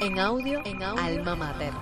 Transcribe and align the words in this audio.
En 0.00 0.16
audio, 0.20 0.60
en 0.64 0.80
audio, 0.80 1.02
Alma 1.02 1.34
Mater. 1.34 1.72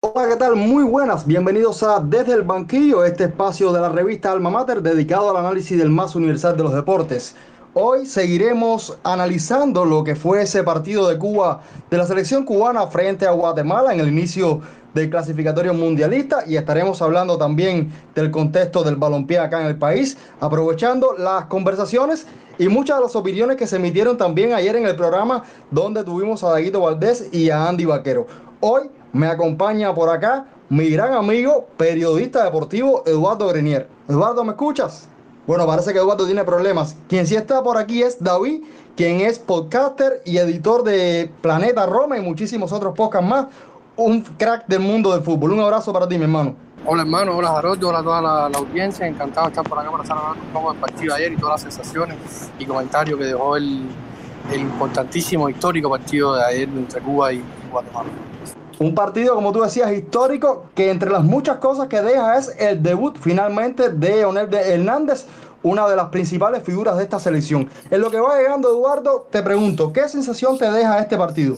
Hola, 0.00 0.28
¿qué 0.28 0.36
tal? 0.36 0.54
Muy 0.54 0.84
buenas. 0.84 1.26
Bienvenidos 1.26 1.82
a 1.82 1.98
Desde 1.98 2.34
el 2.34 2.42
Banquillo, 2.42 3.04
este 3.04 3.24
espacio 3.24 3.72
de 3.72 3.80
la 3.80 3.88
revista 3.88 4.30
Alma 4.30 4.50
Mater 4.50 4.82
dedicado 4.82 5.30
al 5.30 5.38
análisis 5.38 5.78
del 5.78 5.88
más 5.88 6.14
universal 6.14 6.58
de 6.58 6.62
los 6.62 6.74
deportes. 6.74 7.36
Hoy 7.72 8.04
seguiremos 8.04 8.98
analizando 9.02 9.86
lo 9.86 10.04
que 10.04 10.14
fue 10.14 10.42
ese 10.42 10.62
partido 10.62 11.08
de 11.08 11.18
Cuba, 11.18 11.62
de 11.90 11.96
la 11.96 12.06
selección 12.06 12.44
cubana 12.44 12.86
frente 12.88 13.26
a 13.26 13.30
Guatemala 13.30 13.94
en 13.94 14.00
el 14.00 14.08
inicio 14.08 14.60
del 14.94 15.10
clasificatorio 15.10 15.74
mundialista 15.74 16.44
y 16.46 16.56
estaremos 16.56 17.02
hablando 17.02 17.36
también 17.36 17.92
del 18.14 18.30
contexto 18.30 18.82
del 18.82 18.96
balompié 18.96 19.38
acá 19.38 19.60
en 19.60 19.66
el 19.66 19.76
país, 19.76 20.16
aprovechando 20.40 21.14
las 21.18 21.46
conversaciones 21.46 22.26
y 22.58 22.68
muchas 22.68 22.98
de 22.98 23.02
las 23.02 23.16
opiniones 23.16 23.56
que 23.56 23.66
se 23.66 23.76
emitieron 23.76 24.16
también 24.16 24.52
ayer 24.52 24.76
en 24.76 24.86
el 24.86 24.96
programa 24.96 25.42
donde 25.70 26.04
tuvimos 26.04 26.44
a 26.44 26.50
Daguito 26.50 26.80
Valdés 26.80 27.28
y 27.32 27.50
a 27.50 27.68
Andy 27.68 27.84
Vaquero. 27.84 28.26
Hoy 28.60 28.90
me 29.12 29.26
acompaña 29.26 29.94
por 29.94 30.08
acá 30.08 30.46
mi 30.68 30.88
gran 30.88 31.12
amigo, 31.12 31.66
periodista 31.76 32.44
deportivo 32.44 33.02
Eduardo 33.06 33.48
Grenier. 33.48 33.88
Eduardo, 34.08 34.44
¿me 34.44 34.52
escuchas? 34.52 35.08
Bueno, 35.46 35.66
parece 35.66 35.92
que 35.92 35.98
Eduardo 35.98 36.24
tiene 36.24 36.42
problemas. 36.42 36.96
Quien 37.06 37.26
sí 37.26 37.36
está 37.36 37.62
por 37.62 37.76
aquí 37.76 38.02
es 38.02 38.22
David, 38.22 38.62
quien 38.96 39.20
es 39.20 39.38
podcaster 39.38 40.22
y 40.24 40.38
editor 40.38 40.82
de 40.82 41.30
Planeta 41.42 41.84
Roma 41.84 42.16
y 42.16 42.22
muchísimos 42.22 42.72
otros 42.72 42.94
podcasts 42.94 43.28
más. 43.28 43.46
Un 43.96 44.22
crack 44.22 44.66
del 44.66 44.80
mundo 44.80 45.12
del 45.12 45.22
fútbol. 45.22 45.52
Un 45.52 45.60
abrazo 45.60 45.92
para 45.92 46.08
ti, 46.08 46.16
mi 46.16 46.24
hermano. 46.24 46.56
Hola 46.86 47.02
hermano, 47.02 47.36
hola 47.36 47.48
Jarocho, 47.48 47.88
hola 47.88 48.00
a 48.00 48.02
toda 48.02 48.20
la, 48.20 48.58
audiencia, 48.58 49.06
encantado 49.06 49.46
de 49.46 49.52
estar 49.52 49.66
por 49.66 49.78
acá 49.78 49.90
para 49.90 50.02
estar 50.02 50.18
hablando 50.18 50.44
un 50.44 50.52
poco 50.52 50.72
del 50.72 50.80
partido 50.80 51.14
de 51.14 51.20
ayer 51.20 51.32
y 51.32 51.36
todas 51.36 51.64
las 51.64 51.72
sensaciones 51.72 52.18
y 52.58 52.66
comentarios 52.66 53.18
que 53.18 53.24
dejó 53.24 53.56
el, 53.56 53.86
el 54.52 54.60
importantísimo, 54.60 55.48
histórico 55.48 55.88
partido 55.88 56.34
de 56.34 56.44
ayer 56.44 56.68
entre 56.68 57.00
Cuba 57.00 57.32
y 57.32 57.42
Guatemala. 57.70 58.10
Un 58.80 58.94
partido, 58.94 59.34
como 59.34 59.52
tú 59.52 59.62
decías, 59.62 59.92
histórico, 59.92 60.66
que 60.74 60.90
entre 60.90 61.10
las 61.10 61.22
muchas 61.22 61.56
cosas 61.56 61.86
que 61.86 62.02
deja 62.02 62.36
es 62.36 62.54
el 62.58 62.82
debut 62.82 63.16
finalmente 63.18 63.88
de 63.88 64.24
Onel 64.26 64.52
Hernández, 64.52 65.24
una 65.62 65.88
de 65.88 65.96
las 65.96 66.08
principales 66.08 66.62
figuras 66.64 66.98
de 66.98 67.04
esta 67.04 67.18
selección. 67.18 67.70
En 67.90 68.00
lo 68.00 68.10
que 68.10 68.20
va 68.20 68.36
llegando, 68.36 68.68
Eduardo, 68.68 69.26
te 69.30 69.42
pregunto, 69.42 69.92
¿qué 69.92 70.06
sensación 70.08 70.58
te 70.58 70.70
deja 70.70 70.98
este 70.98 71.16
partido? 71.16 71.56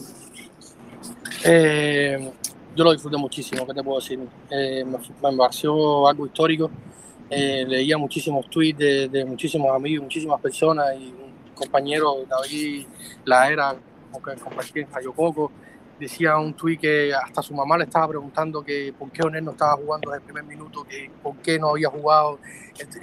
Eh, 1.43 2.31
yo 2.75 2.83
lo 2.83 2.91
disfruté 2.91 3.17
muchísimo, 3.17 3.65
¿qué 3.65 3.73
te 3.73 3.83
puedo 3.83 3.99
decir? 3.99 4.19
Eh, 4.49 4.83
me, 4.85 4.97
me, 4.97 5.37
pareció 5.37 6.07
algo 6.07 6.25
histórico. 6.25 6.69
Eh, 7.29 7.65
leía 7.67 7.97
muchísimos 7.97 8.49
tweets 8.49 8.77
de, 8.77 9.09
de, 9.09 9.25
muchísimos 9.25 9.75
amigos, 9.75 10.03
muchísimas 10.03 10.39
personas 10.39 10.95
y 10.97 11.07
un 11.07 11.53
compañero, 11.53 12.25
David 12.27 12.85
La 13.25 13.51
Era, 13.51 13.75
que 14.13 14.41
compartí 14.41 14.79
en 14.79 14.87
Cayococo, 14.87 15.51
decía 15.99 16.37
un 16.37 16.53
tweet 16.53 16.77
que 16.77 17.13
hasta 17.13 17.41
su 17.41 17.53
mamá 17.53 17.77
le 17.77 17.85
estaba 17.85 18.07
preguntando 18.07 18.63
que 18.63 18.93
por 18.97 19.11
qué 19.11 19.23
Onel 19.23 19.43
no 19.43 19.51
estaba 19.51 19.75
jugando 19.75 20.11
desde 20.11 20.21
el 20.21 20.25
primer 20.25 20.43
minuto, 20.45 20.83
que 20.83 21.11
por 21.21 21.35
qué 21.37 21.59
no 21.59 21.69
había 21.69 21.89
jugado. 21.89 22.39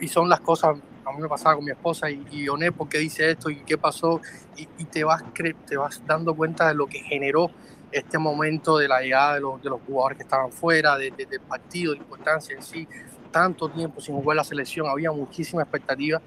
Y 0.00 0.08
son 0.08 0.28
las 0.28 0.40
cosas, 0.40 0.76
a 1.04 1.12
mí 1.12 1.20
me 1.20 1.28
pasaba 1.28 1.56
con 1.56 1.64
mi 1.64 1.72
esposa, 1.72 2.10
y, 2.10 2.24
y 2.30 2.70
¿por 2.70 2.88
qué 2.88 2.98
dice 2.98 3.30
esto? 3.30 3.50
¿Y 3.50 3.56
qué 3.64 3.76
pasó? 3.76 4.20
Y, 4.56 4.68
y 4.78 4.84
te, 4.84 5.04
vas, 5.04 5.22
te 5.66 5.76
vas 5.76 6.00
dando 6.06 6.34
cuenta 6.34 6.68
de 6.68 6.74
lo 6.74 6.86
que 6.86 7.00
generó 7.00 7.50
este 7.94 8.18
momento 8.18 8.78
de 8.78 8.88
la 8.88 9.00
llegada 9.00 9.34
de 9.34 9.40
los, 9.40 9.60
jugadores 9.86 10.18
que 10.18 10.24
estaban 10.24 10.50
fuera, 10.50 10.96
de, 10.96 11.10
de, 11.10 11.26
del 11.26 11.40
partido, 11.40 11.92
de 11.92 11.98
importancia 11.98 12.54
en 12.56 12.62
sí, 12.62 12.86
tanto 13.30 13.68
tiempo 13.68 14.00
sin 14.00 14.14
jugar 14.14 14.36
la 14.36 14.44
selección, 14.44 14.86
había 14.88 15.10
muchísima 15.12 15.62
expectativa 15.62 16.20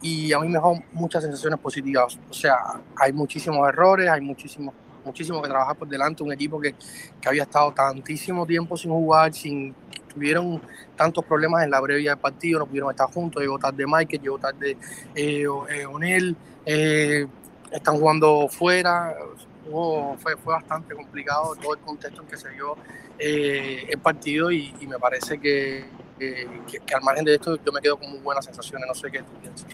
y 0.00 0.32
a 0.32 0.38
mí 0.40 0.48
me 0.48 0.54
dejó 0.54 0.82
muchas 0.92 1.22
sensaciones 1.22 1.58
positivas. 1.58 2.18
O 2.30 2.34
sea, 2.34 2.56
hay 2.96 3.12
muchísimos 3.12 3.68
errores, 3.68 4.08
hay 4.08 4.20
muchísimos 4.20 4.74
muchísimo 5.04 5.40
que 5.40 5.48
trabajar 5.48 5.74
por 5.74 5.88
delante, 5.88 6.22
un 6.22 6.32
equipo 6.32 6.60
que, 6.60 6.74
que, 7.18 7.28
había 7.28 7.44
estado 7.44 7.72
tantísimo 7.72 8.44
tiempo 8.44 8.76
sin 8.76 8.90
jugar, 8.90 9.32
sin 9.32 9.74
tuvieron 10.08 10.60
tantos 10.96 11.24
problemas 11.24 11.64
en 11.64 11.70
la 11.70 11.80
brevia 11.80 12.10
del 12.10 12.18
partido, 12.18 12.58
no 12.58 12.66
pudieron 12.66 12.90
estar 12.90 13.08
juntos, 13.10 13.40
llegó 13.40 13.58
tarde 13.58 13.84
Michael, 13.86 14.20
llegó 14.20 14.38
tarde 14.38 14.76
eh, 15.14 15.44
eh, 15.44 15.86
Onel, 15.86 16.36
eh, 16.66 17.26
están 17.70 17.96
jugando 17.96 18.48
fuera, 18.48 19.14
oh, 19.72 20.16
fue, 20.18 20.36
fue 20.36 20.54
bastante 20.54 20.94
complicado 20.94 21.54
todo 21.60 21.74
el 21.74 21.80
contexto 21.80 22.22
en 22.22 22.28
que 22.28 22.36
se 22.36 22.50
dio 22.50 22.76
eh, 23.18 23.86
el 23.88 23.98
partido 23.98 24.50
y, 24.50 24.72
me 24.88 24.98
parece 24.98 25.38
que, 25.38 25.84
al 26.94 27.02
margen 27.02 27.24
de 27.24 27.34
esto 27.34 27.58
yo 27.64 27.72
me 27.72 27.80
quedo 27.80 27.96
con 27.96 28.10
muy 28.10 28.20
buenas 28.20 28.44
sensaciones, 28.44 28.86
no 28.86 28.94
sé 28.94 29.10
qué 29.10 29.18
tú 29.20 29.32
piensas. 29.40 29.68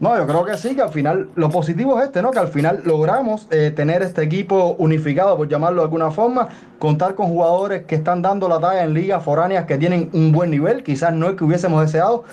No, 0.00 0.16
yo 0.16 0.26
creo 0.26 0.44
que 0.46 0.56
sí, 0.56 0.74
que 0.74 0.80
al 0.80 0.88
final 0.88 1.28
lo 1.34 1.50
positivo 1.50 1.98
es 2.00 2.06
este, 2.06 2.22
¿no? 2.22 2.30
Que 2.30 2.38
al 2.38 2.48
final 2.48 2.80
logramos 2.86 3.46
eh, 3.50 3.70
tener 3.70 4.00
este 4.00 4.22
equipo 4.22 4.74
unificado, 4.78 5.36
por 5.36 5.46
llamarlo 5.46 5.82
de 5.82 5.84
alguna 5.84 6.10
forma, 6.10 6.48
contar 6.78 7.14
con 7.14 7.28
jugadores 7.28 7.84
que 7.84 7.96
están 7.96 8.22
dando 8.22 8.48
la 8.48 8.58
talla 8.58 8.82
en 8.82 8.94
ligas 8.94 9.22
foráneas 9.22 9.66
que 9.66 9.76
tienen 9.76 10.08
un 10.14 10.32
buen 10.32 10.50
nivel, 10.50 10.82
quizás 10.82 11.12
no 11.12 11.28
el 11.28 11.36
que 11.36 11.44
hubiésemos 11.44 11.82
deseado, 11.82 12.24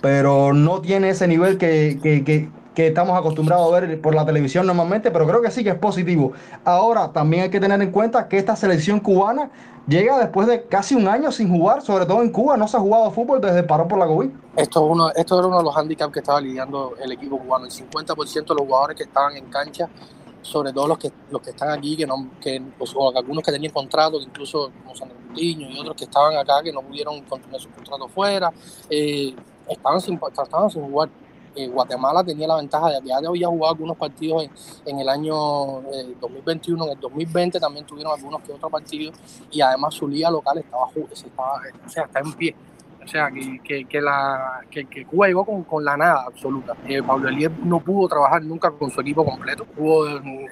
pero 0.00 0.54
no 0.54 0.80
tiene 0.80 1.10
ese 1.10 1.28
nivel 1.28 1.58
que, 1.58 2.48
estamos 2.88 3.18
acostumbrados 3.18 3.72
a 3.72 3.80
ver 3.80 4.00
por 4.00 4.14
la 4.14 4.24
televisión 4.24 4.66
normalmente, 4.66 5.10
pero 5.10 5.26
creo 5.26 5.42
que 5.42 5.50
sí 5.50 5.64
que 5.64 5.70
es 5.70 5.78
positivo. 5.78 6.32
Ahora, 6.64 7.12
también 7.12 7.44
hay 7.44 7.50
que 7.50 7.60
tener 7.60 7.80
en 7.80 7.90
cuenta 7.90 8.28
que 8.28 8.38
esta 8.38 8.56
selección 8.56 9.00
cubana 9.00 9.50
llega 9.86 10.18
después 10.18 10.46
de 10.46 10.64
casi 10.64 10.94
un 10.94 11.08
año 11.08 11.32
sin 11.32 11.50
jugar, 11.50 11.82
sobre 11.82 12.06
todo 12.06 12.22
en 12.22 12.30
Cuba, 12.30 12.56
no 12.56 12.68
se 12.68 12.76
ha 12.76 12.80
jugado 12.80 13.10
fútbol 13.10 13.40
desde 13.40 13.62
paró 13.62 13.88
por 13.88 13.98
la 13.98 14.06
COVID. 14.06 14.30
Esto, 14.56 14.84
es 14.84 14.92
uno, 14.92 15.10
esto 15.10 15.38
era 15.38 15.48
uno 15.48 15.58
de 15.58 15.64
los 15.64 15.76
handicaps 15.76 16.12
que 16.12 16.20
estaba 16.20 16.40
lidiando 16.40 16.94
el 17.02 17.12
equipo 17.12 17.38
cubano. 17.38 17.64
El 17.64 17.70
50% 17.70 18.32
de 18.34 18.54
los 18.54 18.66
jugadores 18.66 18.96
que 18.96 19.04
estaban 19.04 19.36
en 19.36 19.46
cancha, 19.46 19.88
sobre 20.42 20.72
todo 20.72 20.86
los 20.88 20.98
que, 20.98 21.12
los 21.30 21.42
que 21.42 21.50
están 21.50 21.70
aquí, 21.70 21.96
que 21.96 22.06
no, 22.06 22.30
que, 22.40 22.62
pues, 22.78 22.92
o 22.94 23.16
algunos 23.16 23.44
que 23.44 23.52
tenían 23.52 23.72
contrato, 23.72 24.20
incluso 24.20 24.70
como 24.84 24.94
Coutinho 25.30 25.68
y 25.70 25.78
otros 25.78 25.96
que 25.96 26.04
estaban 26.04 26.36
acá, 26.36 26.62
que 26.62 26.72
no 26.72 26.82
pudieron 26.82 27.20
continuar 27.22 27.60
su 27.60 27.70
contrato 27.70 28.08
fuera, 28.08 28.52
eh, 28.88 29.34
estaban, 29.68 30.00
sin, 30.00 30.14
estaban 30.14 30.70
sin 30.70 30.82
jugar. 30.82 31.08
Eh, 31.54 31.68
Guatemala 31.68 32.22
tenía 32.22 32.46
la 32.46 32.56
ventaja 32.56 32.90
de 32.90 33.00
que 33.00 33.08
ya 33.08 33.16
había 33.16 33.48
jugado 33.48 33.74
algunos 33.74 33.96
partidos 33.96 34.44
en, 34.44 34.50
en 34.86 35.00
el 35.00 35.08
año 35.08 35.80
eh, 35.92 36.14
2021, 36.20 36.84
en 36.84 36.90
el 36.92 37.00
2020 37.00 37.58
también 37.58 37.84
tuvieron 37.86 38.12
algunos 38.12 38.40
que 38.42 38.52
otros 38.52 38.70
partidos 38.70 39.16
y 39.50 39.60
además 39.60 39.94
su 39.94 40.06
liga 40.06 40.30
local 40.30 40.58
estaba, 40.58 40.86
estaba 41.12 41.60
o 41.84 41.88
sea, 41.88 42.04
está 42.04 42.20
en 42.20 42.32
pie. 42.34 42.54
O 43.02 43.08
sea, 43.08 43.30
que, 43.30 43.60
que, 43.64 43.84
que, 43.86 44.00
la, 44.00 44.60
que, 44.70 44.84
que 44.84 45.04
Cuba 45.04 45.26
llegó 45.26 45.44
con, 45.44 45.64
con, 45.64 45.84
la 45.84 45.96
nada 45.96 46.24
absoluta. 46.26 46.76
Eh, 46.86 47.02
Pablo 47.02 47.28
Elier 47.28 47.50
no 47.64 47.80
pudo 47.80 48.08
trabajar 48.08 48.42
nunca 48.42 48.70
con 48.70 48.90
su 48.90 49.00
equipo 49.00 49.24
completo. 49.24 49.66
Hubo 49.76 50.06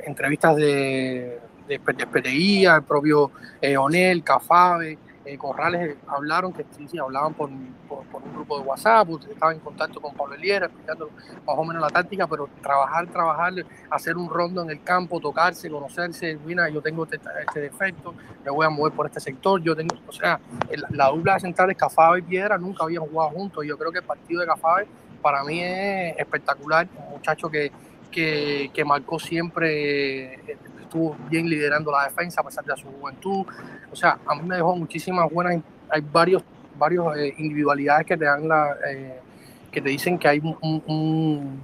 entrevistas 0.05 0.57
de, 0.57 1.41
de, 1.69 1.79
de 1.79 2.07
PTI, 2.07 2.65
el 2.65 2.83
propio 2.83 3.31
eh, 3.61 3.77
Onel, 3.77 4.25
Cafabe, 4.25 4.99
eh, 5.29 5.37
Corrales 5.37 5.97
hablaron 6.07 6.53
que 6.53 6.65
sí, 6.77 6.89
sí 6.89 6.99
hablaban 6.99 7.35
por, 7.35 7.51
un 7.51 7.75
grupo 8.33 8.59
de 8.59 8.65
WhatsApp, 8.65 9.09
estaban 9.31 9.57
en 9.57 9.61
contacto 9.61 10.01
con 10.01 10.15
Pablo 10.15 10.35
Eliera, 10.35 10.67
explicando 10.67 11.11
más 11.47 11.57
o 11.57 11.65
menos 11.65 11.83
la 11.83 11.91
táctica, 11.91 12.27
pero 12.27 12.49
trabajar, 12.63 13.07
trabajar, 13.09 13.53
hacer 13.91 14.17
un 14.17 14.31
rondo 14.31 14.63
en 14.63 14.71
el 14.71 14.83
campo, 14.83 15.21
tocarse, 15.21 15.69
conocerse, 15.69 16.39
mira, 16.47 16.69
yo 16.71 16.81
tengo 16.81 17.05
este, 17.05 17.21
este 17.47 17.61
defecto, 17.61 18.15
me 18.43 18.51
voy 18.51 18.65
a 18.65 18.71
mover 18.71 18.93
por 18.95 19.07
este 19.07 19.21
sector, 19.21 19.63
yo 19.63 19.77
tengo, 19.77 19.95
o 20.07 20.13
sea, 20.13 20.41
el, 20.71 20.85
la 20.91 21.09
dupla 21.09 21.37
de 21.37 21.75
Cafave 21.75 22.21
y 22.21 22.23
Piedra 22.23 22.57
nunca 22.57 22.85
habían 22.85 23.05
jugado 23.05 23.31
juntos, 23.31 23.67
yo 23.67 23.77
creo 23.77 23.93
que 23.93 23.99
el 23.99 24.05
partido 24.05 24.41
de 24.41 24.47
Cafave 24.47 24.87
para 25.21 25.45
mí 25.45 25.63
es 25.63 26.17
espectacular, 26.17 26.89
un 27.07 27.11
muchacho 27.11 27.51
que, 27.51 27.71
que, 28.11 28.71
que 28.73 28.85
marcó 28.85 29.19
siempre 29.19 30.41
estuvo 30.89 31.17
bien 31.29 31.49
liderando 31.49 31.93
la 31.93 32.05
defensa 32.05 32.41
a 32.41 32.45
pesar 32.45 32.65
de 32.65 32.77
su 32.77 32.89
juventud. 32.89 33.47
O 33.93 33.97
sea, 33.97 34.19
a 34.27 34.35
mí 34.35 34.43
me 34.43 34.57
dejó 34.57 34.75
muchísimas 34.75 35.31
buenas, 35.31 35.63
hay 35.91 36.01
varios, 36.13 36.43
varios 36.77 37.17
eh, 37.17 37.35
individualidades 37.39 38.07
que 38.07 38.17
te 38.17 38.25
dan 38.25 38.49
la, 38.49 38.77
eh, 38.91 39.21
que 39.71 39.81
te 39.81 39.91
dicen 39.91 40.19
que 40.19 40.29
hay 40.29 40.41
un, 40.41 40.57
un, 40.63 41.61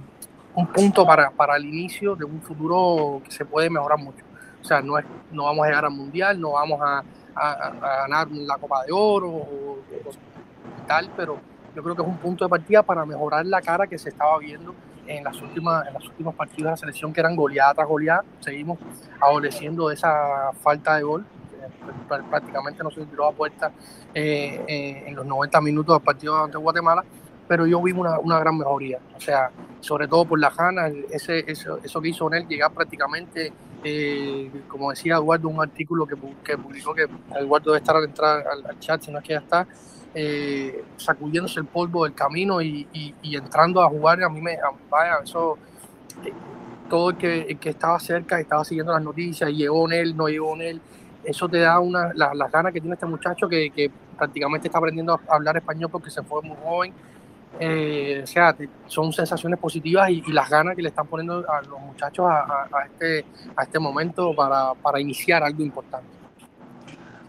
un, 0.53 0.67
punto 0.67 1.05
para, 1.05 1.31
para 1.31 1.57
el 1.57 1.65
inicio 1.65 2.15
de 2.15 2.25
un 2.25 2.41
futuro 2.41 3.21
que 3.23 3.31
se 3.31 3.45
puede 3.45 3.69
mejorar 3.69 3.99
mucho. 3.99 4.23
O 4.61 4.63
sea, 4.63 4.81
no, 4.81 4.97
es, 4.97 5.05
no 5.31 5.45
vamos 5.45 5.65
a 5.65 5.69
llegar 5.69 5.85
al 5.85 5.91
mundial, 5.91 6.39
no 6.39 6.51
vamos 6.51 6.79
a, 6.81 7.03
a, 7.35 7.51
a 7.51 7.97
ganar 8.01 8.31
la 8.31 8.57
Copa 8.57 8.83
de 8.85 8.91
Oro 8.91 9.29
o, 9.29 9.79
o, 9.79 10.85
tal, 10.87 11.09
pero 11.17 11.39
yo 11.75 11.83
creo 11.83 11.95
que 11.95 12.01
es 12.01 12.07
un 12.07 12.17
punto 12.17 12.45
de 12.45 12.49
partida 12.49 12.83
para 12.83 13.05
mejorar 13.05 13.45
la 13.45 13.61
cara 13.61 13.87
que 13.87 13.97
se 13.97 14.09
estaba 14.09 14.37
viendo 14.39 14.73
en 15.07 15.23
las 15.23 15.41
últimas 15.41 15.87
en 15.87 15.93
los 15.93 16.07
últimos 16.07 16.35
partidos 16.35 16.63
de 16.63 16.71
la 16.71 16.77
selección 16.77 17.13
que 17.13 17.19
eran 17.19 17.35
goleada 17.35 17.73
tras 17.73 17.87
goleada. 17.87 18.23
Seguimos 18.39 18.79
adoleciendo 19.19 19.87
de 19.89 19.95
esa 19.95 20.51
falta 20.61 20.95
de 20.97 21.03
gol. 21.03 21.25
Prácticamente 22.07 22.83
no 22.83 22.91
se 22.91 23.05
tiró 23.05 23.27
a 23.27 23.31
puerta 23.31 23.71
eh, 24.13 24.63
eh, 24.67 25.03
en 25.07 25.15
los 25.15 25.25
90 25.25 25.61
minutos 25.61 25.95
del 25.95 26.03
partido 26.03 26.43
ante 26.43 26.57
Guatemala, 26.57 27.03
pero 27.47 27.65
yo 27.65 27.81
vi 27.81 27.91
una, 27.91 28.19
una 28.19 28.39
gran 28.39 28.57
mejoría. 28.57 28.99
O 29.15 29.19
sea, 29.19 29.51
sobre 29.79 30.07
todo 30.07 30.25
por 30.25 30.39
la 30.39 30.51
Jana, 30.51 30.87
ese, 31.11 31.43
eso, 31.47 31.79
eso 31.83 32.01
que 32.01 32.09
hizo 32.09 32.31
él, 32.31 32.47
llegar 32.47 32.71
prácticamente, 32.71 33.51
eh, 33.83 34.51
como 34.67 34.89
decía 34.91 35.15
Eduardo, 35.15 35.47
un 35.47 35.61
artículo 35.61 36.05
que, 36.05 36.15
que 36.43 36.57
publicó 36.57 36.93
que 36.93 37.07
Eduardo 37.39 37.71
debe 37.71 37.79
estar 37.79 37.95
al 37.95 38.05
entrar 38.05 38.47
al, 38.47 38.65
al 38.65 38.79
chat, 38.79 39.01
si 39.01 39.11
no 39.11 39.19
es 39.19 39.23
que 39.23 39.33
ya 39.33 39.39
está, 39.39 39.67
eh, 40.15 40.85
sacudiéndose 40.95 41.59
el 41.59 41.65
polvo 41.65 42.05
del 42.05 42.13
camino 42.13 42.61
y, 42.61 42.87
entrando 43.23 43.81
a 43.81 43.89
jugar, 43.89 44.23
a 44.23 44.29
mí 44.29 44.41
me, 44.41 44.57
vaya, 44.89 45.19
eso, 45.23 45.57
eh, 46.23 46.31
todo 46.89 47.09
el 47.09 47.17
que, 47.17 47.57
que 47.59 47.69
estaba 47.69 47.99
cerca, 47.99 48.39
estaba 48.39 48.63
siguiendo 48.63 48.93
las 48.93 49.03
noticias, 49.03 49.51
llegó 49.51 49.85
en 49.87 49.93
él, 49.99 50.15
no 50.15 50.29
llegó 50.29 50.55
en 50.55 50.61
él, 50.61 50.81
eso 51.25 51.49
te 51.49 51.59
da 51.59 51.79
una, 51.79 52.13
las 52.13 52.51
ganas 52.51 52.71
que 52.71 52.79
tiene 52.79 52.93
este 52.93 53.05
muchacho 53.05 53.49
que, 53.49 53.69
que, 53.71 53.91
prácticamente 54.15 54.69
está 54.69 54.77
aprendiendo 54.77 55.13
a 55.13 55.35
hablar 55.35 55.57
español 55.57 55.89
porque 55.91 56.09
se 56.09 56.23
fue 56.23 56.41
muy 56.41 56.55
joven. 56.63 56.93
Eh, 57.59 58.21
o 58.23 58.27
sea, 58.27 58.55
son 58.87 59.11
sensaciones 59.11 59.59
positivas 59.59 60.09
y, 60.09 60.21
las 60.31 60.49
ganas 60.49 60.75
que 60.75 60.81
le 60.81 60.87
están 60.89 61.07
poniendo 61.07 61.43
a 61.49 61.61
los 61.61 61.79
muchachos 61.81 62.25
a, 62.25 62.67
a, 62.71 62.85
este, 62.85 63.25
a 63.57 63.63
este 63.63 63.79
momento 63.79 64.33
para, 64.33 64.73
para 64.75 65.01
iniciar 65.01 65.43
algo 65.43 65.63
importante. 65.63 66.14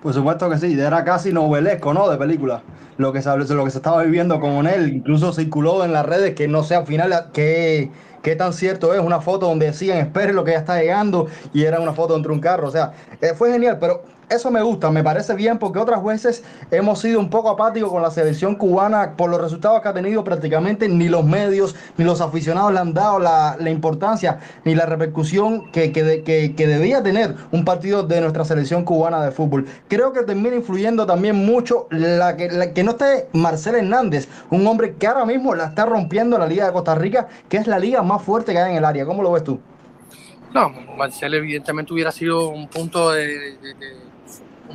Por 0.07 0.15
supuesto 0.15 0.49
que 0.49 0.57
sí, 0.57 0.81
era 0.81 1.03
casi 1.03 1.33
novelesco, 1.33 1.93
¿no? 1.93 2.09
De 2.09 2.17
película. 2.17 2.63
Lo 2.97 3.13
que, 3.13 3.21
se, 3.23 3.37
lo 3.37 3.65
que 3.65 3.71
se 3.73 3.79
estaba 3.79 4.05
viviendo 4.05 4.39
con 4.39 4.69
él, 4.69 4.95
incluso 4.95 5.33
circuló 5.33 5.85
en 5.85 5.93
las 5.93 6.07
redes 6.07 6.37
que 6.37 6.47
no 6.47 6.63
sé 6.63 6.77
al 6.77 6.87
final 6.87 7.31
qué, 7.33 7.91
qué 8.23 8.37
tan 8.37 8.53
cierto 8.53 8.95
es. 8.95 9.01
Una 9.01 9.21
foto 9.21 9.49
donde 9.49 9.67
decían, 9.67 9.99
espere 9.99 10.33
lo 10.33 10.45
que 10.45 10.53
ya 10.53 10.59
está 10.59 10.81
llegando, 10.81 11.27
y 11.53 11.65
era 11.65 11.81
una 11.81 11.93
foto 11.93 12.15
dentro 12.15 12.31
de 12.31 12.37
un 12.37 12.41
carro. 12.41 12.69
O 12.69 12.71
sea, 12.71 12.93
eh, 13.21 13.33
fue 13.35 13.51
genial, 13.51 13.79
pero 13.81 14.05
eso 14.29 14.51
me 14.51 14.61
gusta, 14.61 14.91
me 14.91 15.05
parece 15.05 15.35
bien 15.35 15.59
porque 15.59 15.79
otras 15.79 16.03
veces 16.03 16.43
hemos 16.73 16.99
sido 16.99 17.21
un 17.21 17.31
poco 17.31 17.49
apáticos 17.51 17.91
con 17.91 18.03
la 18.03 18.11
selección 18.11 18.57
cubana 18.57 19.13
por 19.17 19.31
los 19.31 19.41
resultados 19.41 19.81
que 19.81 19.89
ha 19.89 19.95
tenido 19.95 20.25
prácticamente 20.25 20.89
ni 20.89 21.09
los 21.09 21.25
medios 21.25 21.77
ni 21.97 22.05
los 22.05 22.21
aficionados 22.21 22.73
le 22.73 22.81
han 22.81 22.93
dado 22.93 23.21
la, 23.21 23.57
importancia 23.71 24.41
ni 24.65 24.75
la 24.75 24.87
repercusión 24.87 25.71
que, 25.71 25.93
que, 25.93 26.67
debía 26.67 27.03
tener 27.03 27.37
un 27.53 27.65
partido 27.65 28.03
de 28.03 28.21
nuestra 28.21 28.45
selección 28.45 28.85
cubana 28.85 29.25
de 29.25 29.31
fútbol. 29.31 29.67
Creo 29.89 30.13
que 30.13 30.23
termina 30.23 30.57
influyendo 30.57 31.07
también 31.07 31.37
mucho 31.37 31.87
la 31.91 32.37
que, 32.37 32.73
que 32.75 32.83
no 32.83 32.93
esté 32.93 33.29
Marcel 33.33 33.77
Hernández, 33.77 34.29
un 34.51 34.67
hombre 34.67 34.95
que 34.95 35.07
ahora 35.07 35.25
mismo 35.25 35.55
la 35.55 35.67
está 35.67 35.87
rompiendo 35.87 36.37
la 36.37 36.47
Liga 36.47 36.67
de 36.67 36.73
Costa 36.73 36.95
Rica, 36.95 37.29
que 37.49 37.59
es 37.59 37.67
la 37.67 37.79
liga 37.79 38.03
más 38.03 38.23
fuerte 38.23 38.53
que 38.53 38.59
hay 38.59 38.73
en 38.73 38.79
el 38.79 38.85
área. 38.85 39.05
¿Cómo 39.07 39.23
lo 39.23 39.31
ves 39.33 39.45
tú? 39.45 39.61
No, 40.55 40.71
Marcel 40.97 41.35
evidentemente 41.35 41.93
hubiera 41.93 42.11
sido 42.11 42.49
un 42.49 42.69
punto 42.69 43.11
de 43.11 43.59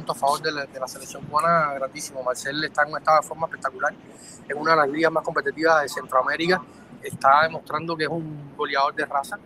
a 0.09 0.15
favor 0.15 0.41
de 0.41 0.51
la, 0.51 0.87
selección 0.87 1.23
cubana 1.25 1.73
grandísimo. 1.73 2.23
Marcel 2.23 2.63
está 2.63 2.83
en 2.83 2.91
un 2.91 2.97
estado 2.97 3.21
de 3.21 3.27
forma 3.27 3.47
espectacular, 3.47 3.93
en 4.47 4.57
una 4.57 4.71
de 4.71 4.77
las 4.77 4.89
ligas 4.89 5.11
más 5.11 5.23
competitivas 5.23 5.81
de 5.83 5.89
Centroamérica, 5.89 6.61
está 7.01 7.43
demostrando 7.43 7.95
que 7.95 8.03
es 8.03 8.09
un 8.09 8.55
goleador 8.55 8.95
de 8.95 9.05
raza. 9.05 9.37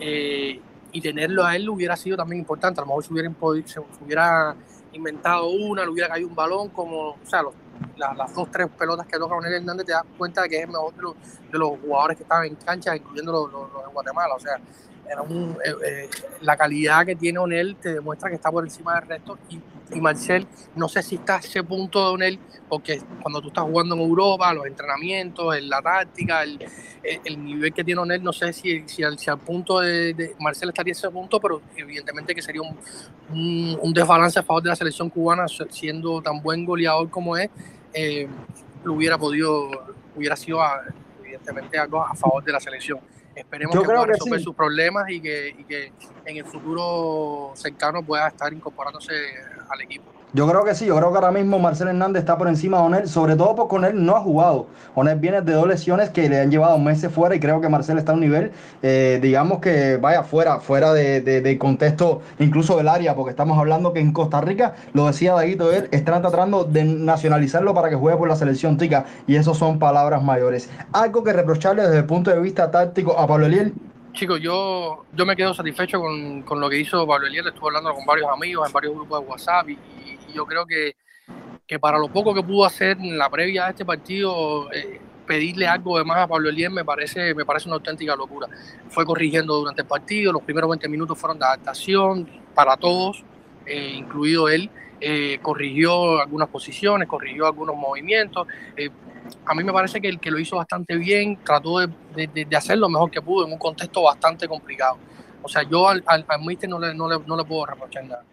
Eh, 0.00 0.60
y 0.90 1.00
tenerlo 1.00 1.44
a 1.44 1.54
él 1.54 1.68
hubiera 1.68 1.96
sido 1.96 2.16
también 2.16 2.40
importante. 2.40 2.80
A 2.80 2.82
lo 2.82 2.88
mejor 2.88 3.04
se 3.04 3.12
hubiera, 3.12 3.30
se 3.66 3.80
hubiera 4.04 4.56
inventado 4.92 5.48
una, 5.50 5.82
le 5.82 5.90
hubiera 5.90 6.08
caído 6.08 6.28
un 6.28 6.34
balón, 6.34 6.70
como, 6.70 7.10
o 7.10 7.18
sea, 7.24 7.42
las 7.96 8.34
dos, 8.34 8.50
tres 8.50 8.68
pelotas 8.78 9.06
que 9.06 9.18
toca 9.18 9.34
Ronel 9.34 9.54
Hernández, 9.54 9.86
te 9.86 9.92
das 9.92 10.04
cuenta 10.16 10.42
de 10.42 10.48
que 10.48 10.56
es 10.56 10.62
el 10.62 10.68
mejor 10.68 10.94
de 10.94 11.58
los, 11.58 11.78
jugadores 11.80 12.16
que 12.16 12.22
estaban 12.22 12.46
en 12.46 12.54
cancha, 12.56 12.96
incluyendo 12.96 13.32
los, 13.32 13.52
los 13.52 13.86
de 13.86 13.92
Guatemala. 13.92 14.34
O 14.34 14.40
sea, 14.40 14.58
era 15.10 15.22
un, 15.22 15.56
eh, 15.64 15.74
eh, 15.84 16.10
la 16.42 16.56
calidad 16.56 17.06
que 17.06 17.16
tiene 17.16 17.38
Onel 17.38 17.76
te 17.76 17.94
demuestra 17.94 18.28
que 18.28 18.36
está 18.36 18.50
por 18.50 18.64
encima 18.64 18.94
del 18.96 19.08
resto 19.08 19.38
y, 19.48 19.60
Marcel, 19.96 20.46
no 20.76 20.88
sé 20.88 21.02
si 21.02 21.16
está 21.16 21.36
a 21.36 21.38
ese 21.38 21.62
punto 21.62 22.00
de 22.00 22.14
Onel, 22.14 22.38
porque 22.68 23.00
cuando 23.22 23.40
tú 23.40 23.48
estás 23.48 23.64
jugando 23.64 23.94
en 23.94 24.02
Europa, 24.02 24.52
los 24.52 24.66
entrenamientos, 24.66 25.60
la 25.62 25.80
táctica, 25.80 26.42
el, 26.42 26.58
el, 27.02 27.44
nivel 27.44 27.72
que 27.72 27.82
tiene 27.82 28.00
Onel, 28.00 28.22
no 28.22 28.32
sé 28.32 28.52
si, 28.52 28.84
si, 28.86 29.02
al, 29.02 29.16
punto 29.38 29.80
de, 29.80 30.34
Marcel 30.40 30.68
estaría 30.68 30.92
a 30.92 30.96
ese 30.96 31.10
punto, 31.10 31.40
pero 31.40 31.62
evidentemente 31.76 32.34
que 32.34 32.42
sería 32.42 32.62
un, 32.62 33.78
un, 33.80 33.92
desbalance 33.92 34.38
a 34.38 34.42
favor 34.42 34.62
de 34.62 34.68
la 34.70 34.76
selección 34.76 35.08
cubana, 35.10 35.46
siendo 35.70 36.20
tan 36.20 36.42
buen 36.42 36.64
goleador 36.64 37.08
como 37.10 37.36
es, 37.36 37.48
eh, 37.92 38.28
lo 38.84 38.94
hubiera 38.94 39.16
podido, 39.16 39.70
hubiera 40.14 40.36
sido 40.36 40.60
evidentemente 41.20 41.78
algo 41.78 42.02
a 42.02 42.14
favor 42.14 42.44
de 42.44 42.52
la 42.52 42.60
selección. 42.60 43.00
Esperemos 43.34 43.76
que 43.76 43.84
pueda 43.84 44.04
resolver 44.04 44.40
sus 44.40 44.54
problemas 44.54 45.08
y 45.10 45.20
que, 45.20 45.54
y 45.56 45.64
que 45.64 45.92
en 46.24 46.36
el 46.38 46.44
futuro 46.44 47.52
cercano 47.54 48.02
pueda 48.02 48.28
estar 48.28 48.52
incorporándose 48.52 49.12
al 49.68 49.80
equipo. 49.82 50.04
Yo 50.34 50.46
creo 50.46 50.62
que 50.62 50.74
sí, 50.74 50.84
yo 50.84 50.94
creo 50.94 51.10
que 51.10 51.16
ahora 51.16 51.30
mismo 51.30 51.58
Marcel 51.58 51.88
Hernández 51.88 52.20
está 52.20 52.36
por 52.36 52.48
encima 52.48 52.76
de 52.76 52.82
Onel, 52.82 53.08
sobre 53.08 53.34
todo 53.34 53.54
porque 53.54 53.76
Onel 53.76 54.04
no 54.04 54.14
ha 54.14 54.20
jugado. 54.20 54.66
Onel 54.94 55.18
viene 55.18 55.40
de 55.40 55.54
dos 55.54 55.66
lesiones 55.66 56.10
que 56.10 56.28
le 56.28 56.38
han 56.38 56.50
llevado 56.50 56.78
meses 56.78 57.10
fuera 57.10 57.34
y 57.34 57.40
creo 57.40 57.62
que 57.62 57.70
Marcel 57.70 57.96
está 57.96 58.12
a 58.12 58.14
un 58.14 58.20
nivel, 58.20 58.52
eh, 58.82 59.20
digamos 59.22 59.60
que 59.60 59.96
vaya 59.96 60.22
fuera, 60.24 60.60
fuera 60.60 60.92
de, 60.92 61.56
contexto 61.58 62.20
incluso 62.38 62.76
del 62.76 62.88
área, 62.88 63.14
porque 63.14 63.30
estamos 63.30 63.58
hablando 63.58 63.94
que 63.94 64.00
en 64.00 64.12
Costa 64.12 64.42
Rica, 64.42 64.74
lo 64.92 65.06
decía 65.06 65.32
Daguito, 65.32 65.72
él 65.72 65.88
están 65.92 66.20
tratando 66.20 66.64
de 66.64 66.84
nacionalizarlo 66.84 67.72
para 67.72 67.88
que 67.88 67.96
juegue 67.96 68.18
por 68.18 68.28
la 68.28 68.36
selección 68.36 68.76
tica 68.76 69.06
y 69.26 69.36
eso 69.36 69.54
son 69.54 69.78
palabras 69.78 70.22
mayores. 70.22 70.68
Algo 70.92 71.24
que 71.24 71.32
reprocharle 71.32 71.84
desde 71.84 71.98
el 71.98 72.04
punto 72.04 72.30
de 72.30 72.38
vista 72.38 72.70
táctico 72.70 73.18
a 73.18 73.26
Pablo 73.26 73.46
Eliel. 73.46 73.72
Chicos, 74.18 74.40
yo, 74.40 75.04
yo 75.12 75.24
me 75.24 75.36
quedo 75.36 75.54
satisfecho 75.54 76.00
con, 76.00 76.42
con 76.42 76.58
lo 76.58 76.68
que 76.68 76.80
hizo 76.80 77.06
Pablo 77.06 77.28
Eliel, 77.28 77.46
estuve 77.46 77.68
hablando 77.68 77.94
con 77.94 78.04
varios 78.04 78.28
amigos 78.28 78.66
en 78.66 78.72
varios 78.72 78.92
grupos 78.92 79.20
de 79.20 79.26
WhatsApp 79.28 79.68
y 79.68 79.78
yo 80.34 80.44
creo 80.44 80.66
que, 80.66 80.96
que 81.64 81.78
para 81.78 82.00
lo 82.00 82.08
poco 82.08 82.34
que 82.34 82.42
pudo 82.42 82.64
hacer 82.64 82.98
en 82.98 83.16
la 83.16 83.30
previa 83.30 83.66
de 83.66 83.70
este 83.70 83.84
partido, 83.84 84.72
eh, 84.72 85.00
pedirle 85.24 85.68
algo 85.68 85.98
de 85.98 86.04
más 86.04 86.18
a 86.18 86.26
Pablo 86.26 86.48
Eliel 86.48 86.72
me 86.72 86.84
parece, 86.84 87.32
me 87.32 87.44
parece 87.44 87.68
una 87.68 87.76
auténtica 87.76 88.16
locura. 88.16 88.48
Fue 88.88 89.06
corrigiendo 89.06 89.54
durante 89.54 89.82
el 89.82 89.86
partido, 89.86 90.32
los 90.32 90.42
primeros 90.42 90.68
20 90.68 90.88
minutos 90.88 91.16
fueron 91.16 91.38
de 91.38 91.44
adaptación 91.44 92.28
para 92.56 92.76
todos, 92.76 93.22
eh, 93.66 93.92
incluido 93.94 94.48
él. 94.48 94.68
Eh, 95.00 95.38
corrigió 95.40 96.20
algunas 96.20 96.48
posiciones, 96.48 97.06
corrigió 97.06 97.46
algunos 97.46 97.76
movimientos. 97.76 98.48
A 99.44 99.54
mí 99.54 99.64
me 99.64 99.72
parece 99.72 100.00
que 100.00 100.08
el 100.08 100.20
que 100.20 100.30
lo 100.30 100.38
hizo 100.38 100.56
bastante 100.56 100.96
bien, 100.96 101.38
trató 101.44 101.78
de, 101.80 101.88
de, 102.14 102.56
hacer 102.56 102.78
lo 102.78 102.88
mejor 102.88 103.10
que 103.10 103.22
pudo 103.22 103.46
en 103.46 103.52
un 103.52 103.58
contexto 103.58 104.02
bastante 104.02 104.48
complicado. 104.48 104.98
O 105.42 105.48
sea, 105.48 105.62
yo 105.62 105.88
al, 105.88 106.02
al, 106.06 106.24
no 106.68 106.78
le, 106.78 106.94
no, 106.94 107.08
le, 107.08 107.18
no 107.26 107.36
le 107.36 107.44
puedo 107.44 107.66
reprochar 107.66 108.04
nada. 108.04 108.24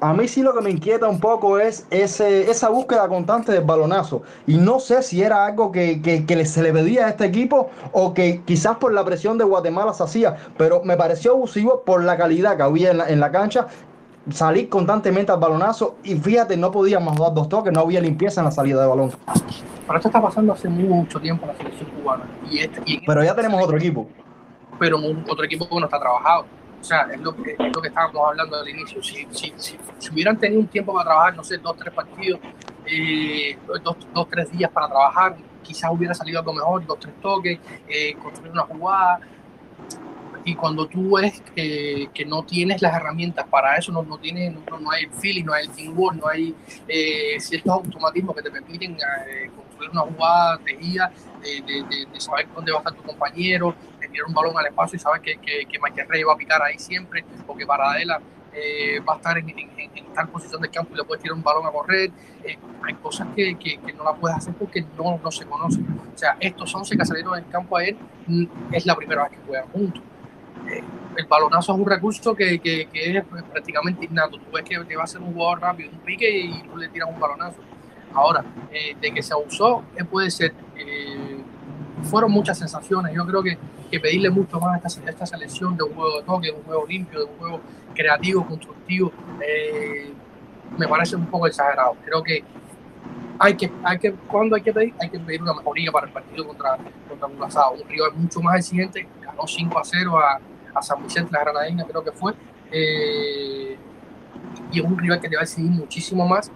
A 0.00 0.12
mí 0.12 0.28
sí 0.28 0.42
lo 0.42 0.54
que 0.54 0.60
me 0.60 0.70
inquieta 0.70 1.08
un 1.08 1.18
poco 1.18 1.58
es 1.58 1.86
ese, 1.90 2.48
esa 2.50 2.68
búsqueda 2.68 3.08
constante 3.08 3.50
del 3.50 3.64
balonazo. 3.64 4.22
Y 4.46 4.56
no 4.56 4.78
sé 4.78 5.02
si 5.02 5.22
era 5.22 5.44
algo 5.44 5.72
que, 5.72 6.00
que, 6.00 6.44
se 6.46 6.62
le 6.62 6.72
pedía 6.72 7.06
a 7.06 7.08
este 7.10 7.24
equipo 7.24 7.70
o 7.92 8.14
que 8.14 8.42
quizás 8.44 8.76
por 8.76 8.92
la 8.92 9.04
presión 9.04 9.38
de 9.38 9.44
Guatemala 9.44 9.92
se 9.92 10.04
hacía, 10.04 10.36
pero 10.56 10.82
me 10.84 10.96
pareció 10.96 11.32
abusivo 11.32 11.82
por 11.84 12.04
la 12.04 12.16
calidad 12.16 12.56
que 12.56 12.62
había 12.62 12.92
en 12.92 12.98
la, 12.98 13.08
en 13.08 13.18
la 13.18 13.32
cancha. 13.32 13.66
Salir 14.30 14.68
constantemente 14.68 15.32
al 15.32 15.38
balonazo 15.38 15.96
y 16.04 16.14
fíjate, 16.16 16.56
no 16.56 16.70
podíamos 16.70 17.16
dar 17.18 17.32
dos 17.32 17.48
toques, 17.48 17.72
no 17.72 17.80
había 17.80 18.00
limpieza 18.00 18.40
en 18.40 18.46
la 18.46 18.50
salida 18.50 18.80
de 18.80 18.86
balón. 18.86 19.12
Pero 19.86 19.98
esto 19.98 20.08
está 20.08 20.20
pasando 20.20 20.52
hace 20.52 20.68
mucho 20.68 21.18
tiempo 21.18 21.44
en 21.46 21.52
la 21.52 21.56
selección 21.56 21.90
cubana. 21.90 22.24
Y 22.50 22.58
este, 22.58 22.82
pero 23.06 23.24
ya 23.24 23.34
tenemos 23.34 23.62
otro 23.62 23.76
equipo. 23.76 24.08
Pero 24.78 24.98
otro 25.28 25.44
equipo 25.44 25.68
que 25.68 25.74
no 25.74 25.86
está 25.86 25.98
trabajado 25.98 26.44
o 26.80 26.84
sea, 26.84 27.08
es 27.12 27.20
lo 27.20 27.34
que, 27.34 27.52
es 27.52 27.74
lo 27.74 27.82
que 27.82 27.88
estábamos 27.88 28.28
hablando 28.28 28.56
al 28.56 28.68
inicio. 28.68 29.02
Si, 29.02 29.26
si, 29.32 29.52
si, 29.56 30.12
hubieran 30.12 30.38
tenido 30.38 30.60
un 30.60 30.68
tiempo 30.68 30.92
para 30.92 31.06
trabajar, 31.06 31.36
no 31.36 31.42
sé, 31.42 31.58
dos, 31.58 31.76
tres 31.76 31.92
partidos, 31.92 32.40
eh, 32.86 33.58
dos, 33.82 33.96
dos, 34.14 34.28
tres 34.30 34.50
días 34.52 34.70
para 34.70 34.88
trabajar, 34.88 35.36
quizás 35.62 35.90
hubiera 35.90 36.14
salido 36.14 36.38
algo 36.38 36.52
mejor, 36.52 36.86
dos, 36.86 36.98
tres 37.00 37.14
toques, 37.20 37.58
eh, 37.88 38.14
construir 38.22 38.52
una 38.52 38.62
jugada. 38.62 39.20
Y 40.44 40.54
cuando 40.54 40.86
tú 40.86 41.16
ves 41.16 41.42
que, 41.54 42.08
no 42.26 42.42
tienes 42.42 42.82
las 42.82 42.94
herramientas 42.94 43.46
para 43.48 43.76
eso, 43.76 43.92
no, 43.92 44.02
no, 44.02 44.18
tienes, 44.18 44.54
no, 44.70 44.78
no 44.78 44.90
hay 44.90 45.04
el 45.04 45.10
feeling, 45.12 45.44
no 45.44 45.52
hay 45.52 45.66
el 45.66 45.70
teamwork, 45.70 46.16
no 46.16 46.28
hay 46.28 46.54
eh, 46.86 47.38
ciertos 47.38 47.72
automatismos 47.72 48.36
que 48.36 48.42
te 48.42 48.50
permiten 48.50 48.92
eh, 48.92 49.50
construir 49.54 49.90
una 49.90 50.02
jugada 50.02 50.58
tejida, 50.58 51.12
de, 51.40 51.62
de, 51.62 52.06
de, 52.12 52.20
saber 52.20 52.48
dónde 52.54 52.72
va 52.72 52.78
a 52.78 52.80
estar 52.80 52.94
tu 52.94 53.02
compañero, 53.02 53.74
tirar 54.10 54.26
un 54.26 54.34
balón 54.34 54.58
al 54.58 54.66
espacio 54.66 54.96
y 54.96 54.98
sabes 54.98 55.20
que, 55.20 55.36
que, 55.36 55.66
que 55.66 55.78
Michael 55.78 56.08
Rey 56.08 56.22
va 56.22 56.34
a 56.34 56.36
picar 56.36 56.62
ahí 56.62 56.78
siempre, 56.78 57.24
o 57.46 57.56
que 57.56 57.66
Paradela 57.66 58.20
eh, 58.52 59.00
va 59.00 59.14
a 59.14 59.16
estar 59.16 59.38
en, 59.38 59.48
en, 59.50 59.68
tal 60.14 60.28
posición 60.28 60.60
del 60.60 60.70
campo 60.70 60.94
y 60.94 60.96
le 60.96 61.04
puedes 61.04 61.22
tirar 61.22 61.36
un 61.36 61.42
balón 61.42 61.66
a 61.66 61.70
correr. 61.70 62.10
Eh, 62.44 62.58
hay 62.82 62.94
cosas 62.94 63.28
que, 63.36 63.56
que, 63.56 63.78
no 63.92 64.04
la 64.04 64.14
puedes 64.14 64.36
hacer 64.36 64.54
porque 64.54 64.84
no, 64.96 65.20
no 65.22 65.30
se 65.30 65.46
conocen. 65.46 65.86
O 66.14 66.18
sea, 66.18 66.36
estos 66.40 66.74
11 66.74 66.96
que 66.96 67.04
salieron 67.04 67.34
del 67.34 67.48
campo 67.48 67.76
a 67.76 67.84
él 67.84 67.96
mm, 68.26 68.44
es 68.72 68.86
la 68.86 68.96
primera 68.96 69.24
vez 69.24 69.32
que 69.32 69.46
juegan 69.46 69.68
juntos. 69.68 70.02
Eh, 70.68 70.82
el 71.16 71.26
balonazo 71.26 71.72
es 71.72 71.78
un 71.78 71.86
recurso 71.86 72.34
que, 72.34 72.58
que, 72.60 72.88
es 72.92 73.24
prácticamente 73.52 74.06
innato. 74.06 74.38
Tú 74.38 74.52
ves 74.52 74.64
que 74.64 74.78
te 74.84 74.96
va 74.96 75.02
a 75.02 75.04
hacer 75.04 75.20
un 75.20 75.32
jugador 75.32 75.60
rápido, 75.60 75.90
un 75.90 75.98
pique 75.98 76.30
y 76.30 76.62
tú 76.62 76.76
le 76.76 76.88
tiras 76.88 77.08
un 77.12 77.18
balonazo. 77.18 77.58
Ahora, 78.14 78.44
de 78.70 79.12
que 79.12 79.22
se 79.22 79.34
abusó, 79.34 79.84
puede 80.10 80.30
ser. 80.30 80.54
fueron 82.04 82.30
muchas 82.30 82.58
sensaciones. 82.58 83.14
Yo 83.14 83.26
creo 83.26 83.42
que 83.42 83.58
pedirle 84.00 84.30
mucho 84.30 84.60
más 84.60 84.74
a 84.74 84.88
esta, 84.88 85.10
esta 85.10 85.26
selección 85.26 85.76
de 85.76 85.84
un 85.84 85.94
juego 85.94 86.18
de 86.18 86.24
toque, 86.24 86.46
de 86.48 86.52
un 86.52 86.62
juego 86.62 86.86
limpio, 86.86 87.18
de 87.20 87.24
un 87.24 87.38
juego 87.38 87.60
creativo, 87.94 88.46
constructivo, 88.46 89.12
eh, 89.40 90.12
me 90.76 90.86
parece 90.86 91.16
un 91.16 91.26
poco 91.26 91.46
exagerado. 91.46 91.96
Creo 92.04 92.22
que 92.22 92.44
hay 93.38 93.54
que, 93.54 93.70
hay 93.82 93.98
que, 93.98 94.12
cuando 94.12 94.56
hay 94.56 94.62
que 94.62 94.72
pedir, 94.72 94.94
hay 95.00 95.08
que 95.08 95.18
pedir 95.18 95.42
una 95.42 95.54
mejoría 95.54 95.90
para 95.90 96.06
el 96.06 96.12
partido 96.12 96.46
contra, 96.46 96.76
contra 97.08 97.28
Un 97.70 97.88
rival 97.88 98.12
mucho 98.14 98.40
más 98.40 98.56
exigente, 98.56 99.08
ganó 99.38 99.46
5 99.46 99.78
a 99.78 99.84
0 99.84 100.18
a, 100.18 100.40
a 100.74 100.82
San 100.82 101.02
Vicente, 101.02 101.30
la 101.32 101.40
Granadina, 101.40 101.84
creo 101.84 102.02
que 102.02 102.12
fue. 102.12 102.34
Eh, 102.70 103.78
y 104.70 104.80
es 104.80 104.84
un 104.84 104.98
rival 104.98 105.20
que 105.20 105.28
te 105.28 105.36
va 105.36 105.42
a 105.42 105.44
exigir 105.44 105.70
muchísimo 105.70 106.26
más. 106.26 106.50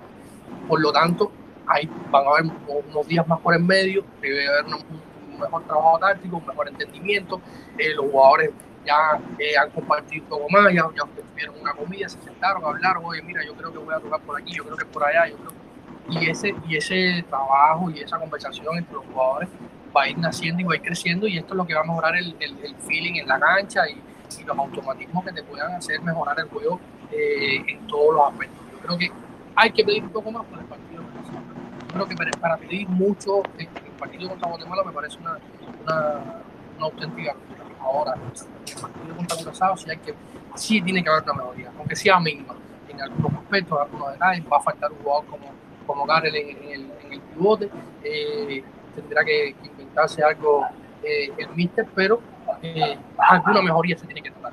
Por 0.69 0.81
lo 0.81 0.93
tanto, 0.93 1.33
ahí 1.67 1.89
van 2.11 2.27
a 2.27 2.31
haber 2.31 2.53
unos 2.89 3.07
días 3.07 3.27
más 3.27 3.41
por 3.41 3.55
en 3.55 3.67
medio, 3.67 4.05
debe 4.21 4.49
haber 4.49 4.67
un 4.67 5.39
mejor 5.39 5.65
trabajo 5.65 5.99
táctico, 5.99 6.37
un 6.37 6.47
mejor 6.47 6.69
entendimiento. 6.69 7.41
Eh, 7.79 7.95
los 7.95 8.07
jugadores 8.11 8.51
ya 8.85 9.21
eh, 9.39 9.57
han 9.57 9.71
compartido 9.71 10.37
un 10.37 10.53
más, 10.53 10.73
ya, 10.73 10.83
ya 10.95 11.23
tuvieron 11.31 11.61
una 11.61 11.73
comida, 11.73 12.09
se 12.09 12.21
sentaron, 12.21 12.65
hablaron, 12.65 13.05
oye, 13.05 13.23
mira, 13.23 13.45
yo 13.45 13.55
creo 13.55 13.73
que 13.73 13.79
voy 13.79 13.95
a 13.95 14.01
tocar 14.01 14.21
por 14.21 14.41
aquí, 14.41 14.55
yo 14.55 14.65
creo 14.65 14.77
que 14.77 14.85
por 14.87 15.05
allá, 15.05 15.29
yo 15.29 15.37
creo 15.37 15.63
y 16.11 16.31
ese, 16.31 16.55
y 16.69 16.77
ese 16.77 17.25
trabajo 17.29 17.91
y 17.91 18.01
esa 18.01 18.19
conversación 18.19 18.77
entre 18.77 18.95
los 18.95 19.05
jugadores 19.07 19.49
va 19.95 20.03
a 20.03 20.09
ir 20.09 20.19
naciendo 20.19 20.63
y 20.63 20.65
va 20.65 20.75
a 20.75 20.77
ir 20.77 20.83
creciendo 20.83 21.27
y 21.27 21.39
esto 21.39 21.55
es 21.55 21.57
lo 21.57 21.67
que 21.67 21.75
va 21.75 21.81
a 21.81 21.85
mejorar 21.85 22.17
el, 22.17 22.37
el, 22.41 22.77
feeling 22.87 23.15
en 23.17 23.29
la 23.29 23.39
cancha 23.39 23.89
y, 23.89 24.01
y, 24.41 24.45
los 24.45 24.59
automatismos 24.59 25.25
que 25.25 25.33
te 25.33 25.43
puedan 25.43 25.73
hacer 25.73 26.01
mejorar 26.03 26.39
el 26.41 26.49
juego 26.49 26.81
eh, 27.11 27.63
en 27.67 27.87
todos 27.87 28.15
los 28.15 28.33
aspectos. 28.33 28.59
Yo 28.73 28.79
creo 28.81 28.99
que 28.99 29.13
hay 29.55 29.71
que 29.71 29.85
pedir 29.85 30.03
un 30.03 30.11
poco 30.11 30.31
más 30.31 30.45
por 30.47 30.59
el 30.59 30.65
partido. 30.65 31.03
Yo 31.03 31.95
creo 31.95 32.07
que 32.07 32.17
para 32.41 32.57
pedir 32.57 32.89
mucho 32.89 33.43
en 33.59 33.69
el 33.69 33.93
partido 33.99 34.29
contra 34.31 34.49
Guatemala 34.49 34.83
me 34.85 34.93
parece 34.93 35.19
una, 35.19 35.39
una, 35.85 36.43
una 36.77 36.87
auténtica 36.87 37.37
Ahora, 37.83 38.15
el 38.15 38.81
partido 38.81 39.17
contra 39.17 39.37
Curazao 39.37 39.77
sí, 39.77 39.91
hay 39.91 39.99
que, 39.99 40.15
sí 40.55 40.81
tiene 40.81 41.03
que 41.03 41.11
haber 41.11 41.25
una 41.25 41.35
mejoría, 41.35 41.73
aunque 41.77 41.97
sea 41.97 42.21
mínima 42.21 42.55
en 42.89 43.01
algunos 43.01 43.33
aspectos, 43.35 43.79
en 43.79 43.85
algunos 43.85 44.13
detalles. 44.13 44.45
Va 44.51 44.57
a 44.59 44.61
faltar 44.61 44.93
un 44.93 44.99
jugador 44.99 45.27
como, 45.27 45.47
como 45.87 46.07
Garel 46.07 46.35
en, 46.37 46.63
el, 46.71 46.91
en 47.05 47.13
el 47.13 47.21
pivote. 47.21 47.71
Eh, 48.05 48.63
tendrá 48.95 49.25
que 49.25 49.55
inventarse 49.93 50.23
algo 50.23 50.67
eh, 51.03 51.31
el 51.37 51.51
míster, 51.55 51.87
pero 51.95 52.21
eh, 52.63 52.97
alguna 53.19 53.63
mejoría 53.63 53.99
se 53.99 54.07
tiene 54.07 54.23
que 54.23 54.31
tratar. 54.31 54.53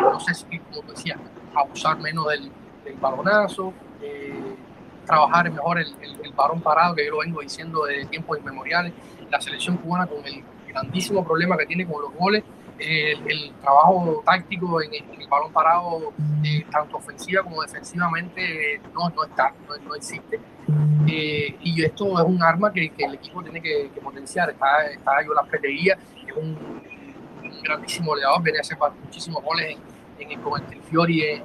no 0.00 0.20
sé 0.20 0.34
si, 0.34 0.58
como 0.58 0.82
decía, 0.90 1.16
abusar 1.54 1.98
menos 2.00 2.26
del, 2.28 2.50
balonazo, 3.00 3.72
trabajar 5.06 5.50
mejor 5.50 5.78
el, 5.78 5.88
el, 6.00 6.20
el, 6.22 6.32
balón 6.32 6.60
parado, 6.60 6.94
que 6.94 7.04
yo 7.04 7.12
lo 7.12 7.18
vengo 7.18 7.40
diciendo 7.40 7.84
de 7.84 8.04
tiempos 8.06 8.38
inmemoriales. 8.38 8.92
La 9.30 9.40
selección 9.40 9.76
cubana 9.78 10.06
con 10.06 10.24
el 10.26 10.42
grandísimo 10.68 11.24
problema 11.24 11.56
que 11.56 11.66
tiene 11.66 11.86
con 11.86 12.02
los 12.02 12.14
goles 12.14 12.44
el, 12.78 13.52
trabajo 13.60 14.22
táctico 14.24 14.82
en 14.82 14.94
el, 14.94 15.28
balón 15.28 15.52
parado, 15.52 16.12
eh, 16.44 16.64
tanto 16.70 16.98
ofensiva 16.98 17.42
como 17.42 17.62
defensivamente, 17.62 18.80
no, 18.94 19.08
no 19.10 19.24
está, 19.24 19.52
no, 19.84 19.94
existe. 19.94 20.40
Eh, 21.06 21.56
y 21.60 21.84
esto 21.84 22.18
es 22.18 22.24
un 22.24 22.42
arma 22.42 22.72
que, 22.72 22.92
el 22.98 23.14
equipo 23.14 23.42
tiene 23.42 23.60
que, 23.60 23.90
potenciar. 24.02 24.50
Está, 24.50 24.86
está 24.86 25.24
yo 25.24 25.34
la 25.34 25.42
Petería, 25.42 25.98
es 26.26 26.36
un, 26.36 26.82
grandísimo 27.62 28.08
goleador, 28.08 28.42
viene 28.42 28.58
a 28.58 28.60
hacer 28.60 28.76
muchísimos 29.02 29.42
goles 29.42 29.76
en, 30.18 30.30
en, 30.30 30.40
con 30.42 30.62
el 30.62 30.82
Fiori 30.82 31.22
en, 31.22 31.42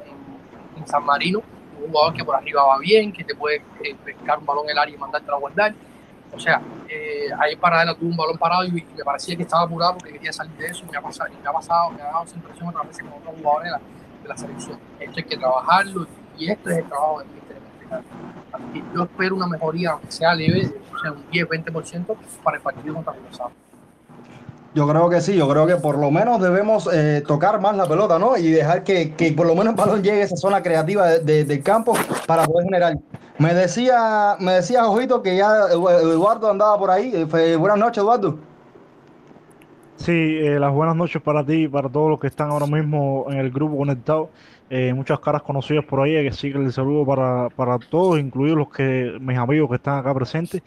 en, 0.77 0.87
San 0.87 1.05
Marino. 1.05 1.41
Un 1.79 1.87
jugador 1.87 2.13
que 2.13 2.25
por 2.25 2.35
arriba 2.35 2.63
va 2.63 2.77
bien, 2.79 3.13
que 3.13 3.23
te 3.23 3.33
puede 3.35 3.63
eh, 3.83 3.95
pescar 4.03 4.39
un 4.39 4.45
balón 4.45 4.65
en 4.65 4.71
el 4.71 4.77
área 4.77 4.93
y 4.93 4.97
mandarte 4.97 5.31
a 5.31 5.35
guardar 5.35 5.73
o 6.31 6.39
sea, 6.39 6.61
eh, 6.87 7.29
ahí 7.39 7.55
Paradela 7.55 7.95
tuvo 7.95 8.09
un 8.09 8.17
balón 8.17 8.37
parado 8.37 8.65
y, 8.65 8.71
me 8.71 9.03
parecía 9.03 9.35
que 9.35 9.43
estaba 9.43 9.63
apurado 9.63 9.97
porque 9.97 10.13
quería 10.13 10.31
salir 10.31 10.55
de 10.57 10.67
eso. 10.67 10.85
Me 10.91 10.97
ha 10.97 11.01
pasado, 11.01 11.29
me 11.41 11.47
ha, 11.47 11.51
pasado, 11.51 11.91
me 11.91 12.01
ha 12.01 12.05
dado 12.05 12.23
esa 12.23 12.35
impresión 12.35 12.69
otra 12.69 12.83
vez 12.83 12.97
con 12.99 13.07
otros 13.09 13.35
jugadores 13.35 13.71
de 13.71 13.71
la, 13.71 13.81
la 14.27 14.37
selección. 14.37 14.79
Esto 14.99 15.13
hay 15.17 15.23
que 15.23 15.37
trabajarlo 15.37 16.07
y 16.37 16.51
esto 16.51 16.69
es 16.69 16.77
el 16.77 16.85
trabajo 16.85 17.19
del 17.19 17.39
yo 18.93 19.03
espero 19.03 19.35
una 19.35 19.47
mejoría, 19.47 19.91
aunque 19.91 20.11
sea 20.11 20.33
leve, 20.35 20.71
o 20.93 20.99
sea, 20.99 21.11
un 21.11 21.25
10-20% 21.29 22.15
para 22.43 22.57
el 22.57 22.63
partido 22.63 22.95
contra 22.95 23.13
el 23.13 23.23
Rosado. 23.25 23.51
Yo 24.79 24.87
creo 24.87 25.09
que 25.09 25.19
sí, 25.19 25.35
yo 25.35 25.45
creo 25.49 25.67
que 25.67 25.75
por 25.75 25.97
lo 25.97 26.09
menos 26.09 26.39
debemos 26.39 26.87
eh, 26.93 27.21
tocar 27.27 27.59
más 27.59 27.75
la 27.75 27.85
pelota, 27.85 28.17
¿no? 28.17 28.37
Y 28.37 28.49
dejar 28.49 28.85
que, 28.85 29.13
que, 29.13 29.33
por 29.33 29.45
lo 29.45 29.53
menos 29.53 29.73
el 29.73 29.75
balón 29.75 30.01
llegue 30.01 30.21
a 30.21 30.23
esa 30.23 30.37
zona 30.37 30.63
creativa 30.63 31.05
de, 31.05 31.19
de, 31.19 31.43
del 31.43 31.61
campo 31.61 31.97
para 32.25 32.45
poder 32.45 32.63
generar. 32.63 32.97
Me 33.39 33.53
decía, 33.53 34.37
me 34.39 34.53
decía 34.53 34.87
Ojito 34.87 35.21
que 35.21 35.35
ya 35.35 35.67
Eduardo 35.69 36.49
andaba 36.49 36.79
por 36.79 36.91
ahí. 36.91 37.11
Eh, 37.13 37.57
buenas 37.57 37.77
noches, 37.77 38.01
Eduardo. 38.01 38.39
Sí, 39.97 40.13
eh, 40.13 40.57
las 40.57 40.71
buenas 40.71 40.95
noches 40.95 41.21
para 41.21 41.45
ti 41.45 41.67
para 41.67 41.89
todos 41.89 42.11
los 42.11 42.19
que 42.21 42.27
están 42.27 42.49
ahora 42.49 42.65
mismo 42.65 43.25
en 43.29 43.39
el 43.39 43.51
grupo 43.51 43.75
conectado. 43.79 44.29
Eh, 44.69 44.93
muchas 44.93 45.19
caras 45.19 45.41
conocidas 45.41 45.83
por 45.83 45.99
ahí, 45.99 46.13
que 46.23 46.31
sigue 46.31 46.57
el 46.57 46.71
saludo 46.71 47.05
para, 47.05 47.49
para 47.49 47.79
todos, 47.79 48.17
incluidos 48.17 48.59
los 48.59 48.69
que 48.69 49.17
mis 49.19 49.37
amigos 49.37 49.67
que 49.67 49.75
están 49.75 49.97
acá 49.97 50.13
presentes. 50.13 50.61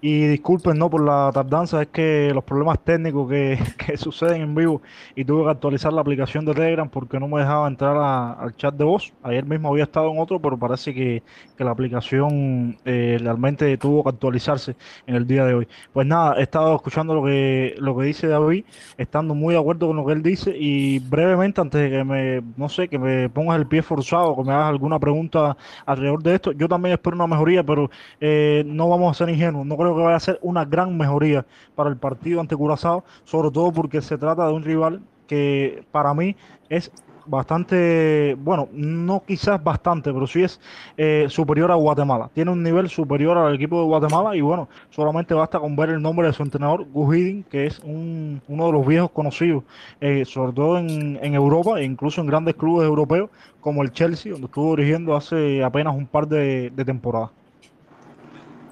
Y 0.00 0.26
disculpen 0.28 0.78
no 0.78 0.88
por 0.88 1.04
la 1.04 1.30
tardanza, 1.34 1.82
es 1.82 1.88
que 1.88 2.30
los 2.32 2.44
problemas 2.44 2.78
técnicos 2.84 3.28
que, 3.28 3.58
que, 3.86 3.96
suceden 3.96 4.42
en 4.42 4.54
vivo 4.54 4.80
y 5.16 5.24
tuve 5.24 5.44
que 5.44 5.50
actualizar 5.50 5.92
la 5.92 6.02
aplicación 6.02 6.44
de 6.44 6.54
Telegram 6.54 6.88
porque 6.88 7.18
no 7.18 7.26
me 7.26 7.40
dejaba 7.40 7.66
entrar 7.66 7.96
al 7.96 8.54
chat 8.56 8.74
de 8.74 8.84
voz. 8.84 9.12
Ayer 9.24 9.44
mismo 9.44 9.70
había 9.70 9.84
estado 9.84 10.10
en 10.12 10.20
otro, 10.20 10.40
pero 10.40 10.56
parece 10.56 10.94
que, 10.94 11.22
que 11.56 11.64
la 11.64 11.72
aplicación 11.72 12.78
eh, 12.84 13.18
realmente 13.20 13.76
tuvo 13.76 14.04
que 14.04 14.10
actualizarse 14.10 14.76
en 15.06 15.16
el 15.16 15.26
día 15.26 15.44
de 15.44 15.54
hoy. 15.54 15.68
Pues 15.92 16.06
nada, 16.06 16.38
he 16.38 16.42
estado 16.42 16.76
escuchando 16.76 17.14
lo 17.14 17.24
que, 17.24 17.74
lo 17.78 17.96
que 17.96 18.04
dice 18.04 18.28
David, 18.28 18.64
estando 18.96 19.34
muy 19.34 19.54
de 19.54 19.60
acuerdo 19.60 19.88
con 19.88 19.96
lo 19.96 20.06
que 20.06 20.12
él 20.12 20.22
dice 20.22 20.54
y 20.56 21.00
brevemente 21.00 21.60
antes 21.60 21.80
de 21.82 21.90
que 21.90 22.04
me, 22.04 22.42
no 22.56 22.68
sé, 22.68 22.88
que 22.88 22.98
me 22.98 23.28
pongas 23.28 23.58
el 23.58 23.66
pie 23.66 23.82
forzado, 23.82 24.36
que 24.36 24.44
me 24.44 24.52
hagas 24.52 24.68
alguna 24.68 25.00
pregunta 25.00 25.56
alrededor 25.86 26.22
de 26.22 26.34
esto, 26.36 26.52
yo 26.52 26.68
también 26.68 26.94
espero 26.94 27.16
una 27.16 27.26
mejoría, 27.26 27.64
pero 27.64 27.90
eh, 28.20 28.62
no 28.64 28.88
vamos 28.88 29.10
a 29.10 29.18
ser 29.18 29.34
ingenuos, 29.34 29.66
no 29.66 29.76
creo 29.76 29.87
que 29.96 30.02
vaya 30.02 30.16
a 30.16 30.20
ser 30.20 30.38
una 30.42 30.64
gran 30.64 30.96
mejoría 30.96 31.44
para 31.74 31.90
el 31.90 31.96
partido 31.96 32.40
ante 32.40 32.56
Curazao, 32.56 33.04
sobre 33.24 33.50
todo 33.50 33.72
porque 33.72 34.02
se 34.02 34.18
trata 34.18 34.46
de 34.46 34.52
un 34.52 34.62
rival 34.62 35.00
que 35.26 35.84
para 35.92 36.14
mí 36.14 36.34
es 36.68 36.90
bastante, 37.28 38.34
bueno, 38.40 38.68
no 38.72 39.22
quizás 39.26 39.62
bastante, 39.62 40.12
pero 40.12 40.26
sí 40.26 40.42
es 40.42 40.60
eh, 40.96 41.26
superior 41.28 41.70
a 41.70 41.74
Guatemala. 41.74 42.30
Tiene 42.32 42.50
un 42.50 42.62
nivel 42.62 42.88
superior 42.88 43.36
al 43.36 43.54
equipo 43.54 43.80
de 43.80 43.86
Guatemala 43.86 44.34
y 44.34 44.40
bueno, 44.40 44.68
solamente 44.90 45.34
basta 45.34 45.60
con 45.60 45.76
ver 45.76 45.90
el 45.90 46.02
nombre 46.02 46.26
de 46.26 46.32
su 46.32 46.42
entrenador, 46.42 46.86
Gus 46.90 47.16
que 47.50 47.66
es 47.66 47.78
un, 47.80 48.40
uno 48.48 48.66
de 48.66 48.72
los 48.72 48.86
viejos 48.86 49.10
conocidos, 49.10 49.64
eh, 50.00 50.24
sobre 50.24 50.52
todo 50.52 50.78
en, 50.78 51.18
Europa 51.28 51.78
e 51.78 51.84
incluso 51.84 52.20
en 52.20 52.26
grandes 52.26 52.54
clubes 52.54 52.86
europeos 52.86 53.30
como 53.60 53.82
el 53.82 53.92
Chelsea, 53.92 54.32
donde 54.32 54.46
estuvo 54.46 54.74
dirigiendo 54.74 55.14
hace 55.14 55.62
apenas 55.62 55.94
un 55.94 56.06
par 56.06 56.26
de 56.26 56.70
temporadas. 56.84 57.30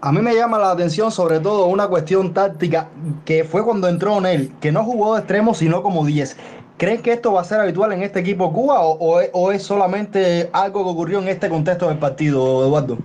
A 0.00 0.12
mí 0.12 0.20
me 0.20 0.34
llama 0.34 0.58
la 0.58 0.70
atención 0.70 1.10
sobre 1.10 1.40
todo 1.40 1.66
una 1.66 1.88
cuestión 1.88 2.34
táctica 2.34 2.88
que 3.24 3.44
fue 3.44 3.64
cuando 3.64 3.88
entró 3.88 4.24
él, 4.26 4.52
que 4.60 4.70
no 4.70 4.84
jugó 4.84 5.14
de 5.14 5.20
extremo 5.20 5.54
sino 5.54 5.82
como 5.82 6.04
10. 6.04 6.36
¿Creen 6.76 7.00
que 7.00 7.12
esto 7.12 7.32
va 7.32 7.40
a 7.40 7.44
ser 7.44 7.60
habitual 7.60 7.92
en 7.92 8.02
este 8.02 8.20
equipo 8.20 8.52
Cuba 8.52 8.82
o, 8.82 9.20
o, 9.32 9.52
es 9.52 9.62
solamente 9.62 10.50
algo 10.52 10.84
que 10.84 10.90
ocurrió 10.90 11.20
en 11.20 11.28
este 11.28 11.48
contexto 11.48 11.88
del 11.88 11.98
partido, 11.98 12.66
Eduardo? 12.66 12.98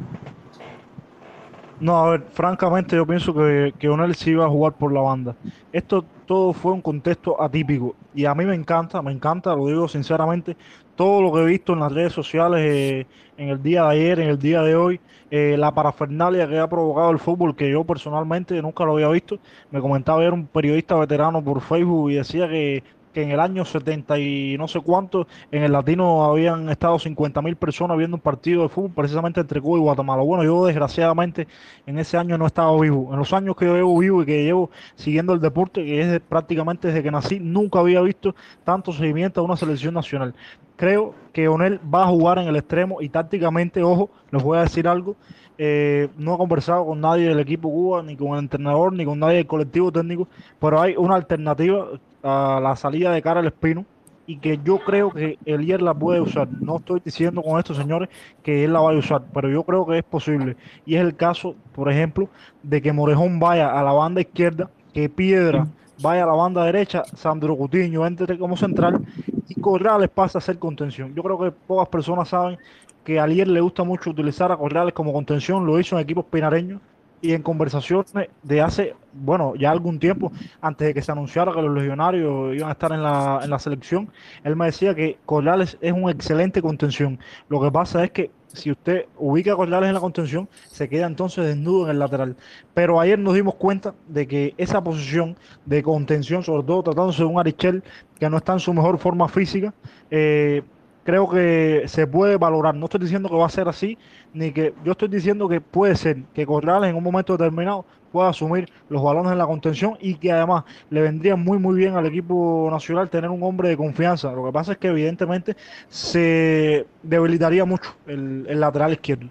No, 1.79 1.97
a 1.97 2.09
ver, 2.11 2.23
francamente 2.33 2.97
yo 2.97 3.07
pienso 3.07 3.33
que, 3.33 3.73
que 3.79 3.87
Onel 3.87 4.13
sí 4.13 4.31
iba 4.31 4.45
a 4.45 4.49
jugar 4.49 4.73
por 4.73 4.91
la 4.91 5.01
banda. 5.01 5.35
Esto 5.71 6.05
todo 6.27 6.53
fue 6.53 6.73
un 6.73 6.81
contexto 6.81 7.41
atípico 7.41 7.95
y 8.13 8.25
a 8.25 8.35
mí 8.35 8.45
me 8.45 8.55
encanta, 8.55 9.01
me 9.01 9.11
encanta, 9.11 9.55
lo 9.55 9.67
digo 9.67 9.87
sinceramente, 9.87 10.55
todo 10.95 11.21
lo 11.21 11.33
que 11.33 11.39
he 11.39 11.45
visto 11.45 11.73
en 11.73 11.79
las 11.79 11.91
redes 11.91 12.13
sociales 12.13 12.61
eh, 12.63 13.07
en 13.37 13.49
el 13.49 13.63
día 13.63 13.83
de 13.83 13.89
ayer, 13.89 14.19
en 14.19 14.29
el 14.29 14.37
día 14.37 14.61
de 14.61 14.75
hoy, 14.75 14.99
eh, 15.31 15.55
la 15.57 15.73
parafernalia 15.73 16.47
que 16.47 16.59
ha 16.59 16.67
provocado 16.67 17.09
el 17.09 17.17
fútbol, 17.17 17.55
que 17.55 17.71
yo 17.71 17.85
personalmente 17.85 18.61
nunca 18.61 18.83
lo 18.83 18.93
había 18.93 19.07
visto. 19.07 19.39
Me 19.71 19.79
comentaba 19.79 20.19
ayer 20.19 20.33
un 20.33 20.45
periodista 20.45 20.95
veterano 20.95 21.41
por 21.41 21.61
Facebook 21.61 22.11
y 22.11 22.15
decía 22.15 22.49
que 22.49 22.83
que 23.13 23.23
en 23.23 23.31
el 23.31 23.39
año 23.39 23.65
70 23.65 24.19
y 24.19 24.57
no 24.57 24.67
sé 24.67 24.79
cuánto, 24.79 25.27
en 25.51 25.63
el 25.63 25.71
latino 25.71 26.23
habían 26.23 26.69
estado 26.69 26.97
50 26.97 27.41
mil 27.41 27.55
personas 27.55 27.97
viendo 27.97 28.15
un 28.17 28.21
partido 28.21 28.63
de 28.63 28.69
fútbol 28.69 28.91
precisamente 28.91 29.41
entre 29.41 29.61
Cuba 29.61 29.77
y 29.77 29.81
Guatemala. 29.81 30.23
Bueno, 30.23 30.43
yo 30.43 30.65
desgraciadamente 30.65 31.47
en 31.85 31.99
ese 31.99 32.17
año 32.17 32.37
no 32.37 32.45
he 32.45 32.47
estado 32.47 32.79
vivo. 32.79 33.09
En 33.11 33.19
los 33.19 33.33
años 33.33 33.55
que 33.55 33.65
yo 33.65 33.75
llevo 33.75 33.97
vivo 33.99 34.23
y 34.23 34.25
que 34.25 34.43
llevo 34.43 34.71
siguiendo 34.95 35.33
el 35.33 35.41
deporte, 35.41 35.83
que 35.83 36.01
es 36.01 36.21
prácticamente 36.21 36.87
desde 36.87 37.03
que 37.03 37.11
nací, 37.11 37.39
nunca 37.39 37.79
había 37.79 38.01
visto 38.01 38.35
tanto 38.63 38.91
seguimiento 38.91 39.41
a 39.41 39.43
una 39.43 39.57
selección 39.57 39.93
nacional. 39.93 40.33
Creo 40.75 41.13
que 41.31 41.47
Onel 41.47 41.79
va 41.93 42.03
a 42.03 42.07
jugar 42.07 42.39
en 42.39 42.47
el 42.47 42.55
extremo 42.55 43.01
y 43.01 43.09
tácticamente, 43.09 43.83
ojo, 43.83 44.09
les 44.31 44.41
voy 44.41 44.57
a 44.57 44.61
decir 44.61 44.87
algo, 44.87 45.15
eh, 45.57 46.09
no 46.17 46.33
he 46.33 46.37
conversado 46.37 46.85
con 46.87 46.99
nadie 46.99 47.27
del 47.27 47.39
equipo 47.39 47.69
Cuba, 47.69 48.01
ni 48.01 48.15
con 48.15 48.29
el 48.29 48.39
entrenador, 48.39 48.93
ni 48.93 49.05
con 49.05 49.19
nadie 49.19 49.37
del 49.37 49.45
colectivo 49.45 49.91
técnico, 49.91 50.27
pero 50.59 50.81
hay 50.81 50.95
una 50.97 51.15
alternativa 51.15 51.87
a 52.23 52.59
la 52.61 52.75
salida 52.75 53.11
de 53.11 53.21
cara 53.21 53.39
al 53.39 53.47
Espino 53.47 53.85
y 54.27 54.37
que 54.37 54.59
yo 54.63 54.79
creo 54.79 55.11
que 55.11 55.37
Elier 55.45 55.81
la 55.81 55.93
puede 55.93 56.21
usar. 56.21 56.47
No 56.61 56.77
estoy 56.77 57.01
diciendo 57.03 57.41
con 57.41 57.59
esto, 57.59 57.73
señores, 57.73 58.09
que 58.43 58.63
él 58.63 58.73
la 58.73 58.79
vaya 58.79 58.97
a 58.97 58.99
usar, 58.99 59.23
pero 59.33 59.49
yo 59.49 59.63
creo 59.63 59.85
que 59.85 59.97
es 59.97 60.03
posible. 60.03 60.55
Y 60.85 60.95
es 60.95 61.01
el 61.01 61.15
caso, 61.15 61.55
por 61.73 61.91
ejemplo, 61.91 62.29
de 62.63 62.81
que 62.81 62.93
Morejón 62.93 63.39
vaya 63.39 63.77
a 63.77 63.83
la 63.83 63.91
banda 63.91 64.21
izquierda, 64.21 64.69
que 64.93 65.09
Piedra 65.09 65.67
vaya 66.01 66.23
a 66.23 66.27
la 66.27 66.33
banda 66.33 66.63
derecha, 66.63 67.03
Sandro 67.15 67.55
Cutiño 67.55 68.05
entre 68.05 68.37
como 68.37 68.57
central 68.57 69.01
y 69.47 69.59
Corrales 69.59 70.09
pasa 70.09 70.37
a 70.37 70.41
ser 70.41 70.57
contención. 70.57 71.13
Yo 71.13 71.23
creo 71.23 71.37
que 71.37 71.51
pocas 71.51 71.89
personas 71.89 72.29
saben 72.29 72.57
que 73.03 73.19
a 73.19 73.23
Alier 73.23 73.47
le 73.47 73.61
gusta 73.61 73.83
mucho 73.83 74.09
utilizar 74.11 74.51
a 74.51 74.57
Corrales 74.57 74.93
como 74.93 75.13
contención, 75.13 75.65
lo 75.65 75.79
hizo 75.79 75.97
en 75.97 76.03
equipos 76.03 76.25
pinareños 76.25 76.79
y 77.21 77.33
en 77.33 77.41
conversaciones 77.41 78.11
de 78.43 78.61
hace, 78.61 78.95
bueno, 79.13 79.53
ya 79.55 79.71
algún 79.71 79.99
tiempo, 79.99 80.31
antes 80.61 80.87
de 80.87 80.93
que 80.93 81.01
se 81.01 81.11
anunciara 81.11 81.53
que 81.53 81.61
los 81.61 81.73
legionarios 81.73 82.55
iban 82.55 82.69
a 82.69 82.73
estar 82.73 82.91
en 82.91 83.03
la, 83.03 83.41
en 83.43 83.49
la 83.49 83.59
selección, 83.59 84.09
él 84.43 84.55
me 84.55 84.65
decía 84.65 84.95
que 84.95 85.17
Corrales 85.25 85.77
es 85.81 85.93
un 85.93 86.09
excelente 86.09 86.61
contención. 86.61 87.19
Lo 87.47 87.61
que 87.61 87.71
pasa 87.71 88.03
es 88.03 88.11
que 88.11 88.31
si 88.53 88.71
usted 88.71 89.05
ubica 89.17 89.53
a 89.53 89.55
Corrales 89.55 89.87
en 89.87 89.93
la 89.93 89.99
contención, 89.99 90.49
se 90.67 90.89
queda 90.89 91.05
entonces 91.05 91.45
desnudo 91.45 91.85
en 91.85 91.91
el 91.91 91.99
lateral. 91.99 92.35
Pero 92.73 92.99
ayer 92.99 93.17
nos 93.17 93.33
dimos 93.33 93.55
cuenta 93.55 93.93
de 94.07 94.27
que 94.27 94.53
esa 94.57 94.83
posición 94.83 95.37
de 95.65 95.83
contención, 95.83 96.43
sobre 96.43 96.63
todo 96.63 96.83
tratándose 96.83 97.23
de 97.23 97.29
un 97.29 97.39
Arichel 97.39 97.83
que 98.19 98.29
no 98.29 98.37
está 98.37 98.53
en 98.53 98.59
su 98.59 98.73
mejor 98.73 98.97
forma 98.97 99.27
física, 99.27 99.73
eh, 100.09 100.63
creo 101.03 101.29
que 101.29 101.83
se 101.87 102.07
puede 102.07 102.37
valorar. 102.37 102.75
No 102.75 102.85
estoy 102.85 103.01
diciendo 103.01 103.29
que 103.29 103.35
va 103.35 103.45
a 103.45 103.49
ser 103.49 103.67
así, 103.67 103.97
ni 104.33 104.51
que 104.51 104.73
yo 104.83 104.91
estoy 104.93 105.07
diciendo 105.07 105.47
que 105.47 105.61
puede 105.61 105.95
ser 105.95 106.23
que 106.33 106.45
Corrales 106.45 106.89
en 106.89 106.95
un 106.95 107.03
momento 107.03 107.33
determinado 107.33 107.85
pueda 108.11 108.29
asumir 108.29 108.69
los 108.89 109.01
balones 109.01 109.31
en 109.31 109.37
la 109.37 109.45
contención 109.45 109.97
y 110.01 110.15
que 110.15 110.31
además 110.31 110.65
le 110.89 111.01
vendría 111.01 111.37
muy 111.37 111.57
muy 111.57 111.75
bien 111.75 111.95
al 111.95 112.05
equipo 112.05 112.67
nacional 112.69 113.09
tener 113.09 113.29
un 113.29 113.41
hombre 113.41 113.69
de 113.69 113.77
confianza. 113.77 114.31
Lo 114.33 114.45
que 114.45 114.51
pasa 114.51 114.73
es 114.73 114.77
que 114.77 114.89
evidentemente 114.89 115.55
se 115.87 116.85
debilitaría 117.01 117.63
mucho 117.63 117.95
el, 118.05 118.45
el 118.49 118.59
lateral 118.59 118.93
izquierdo. 118.93 119.27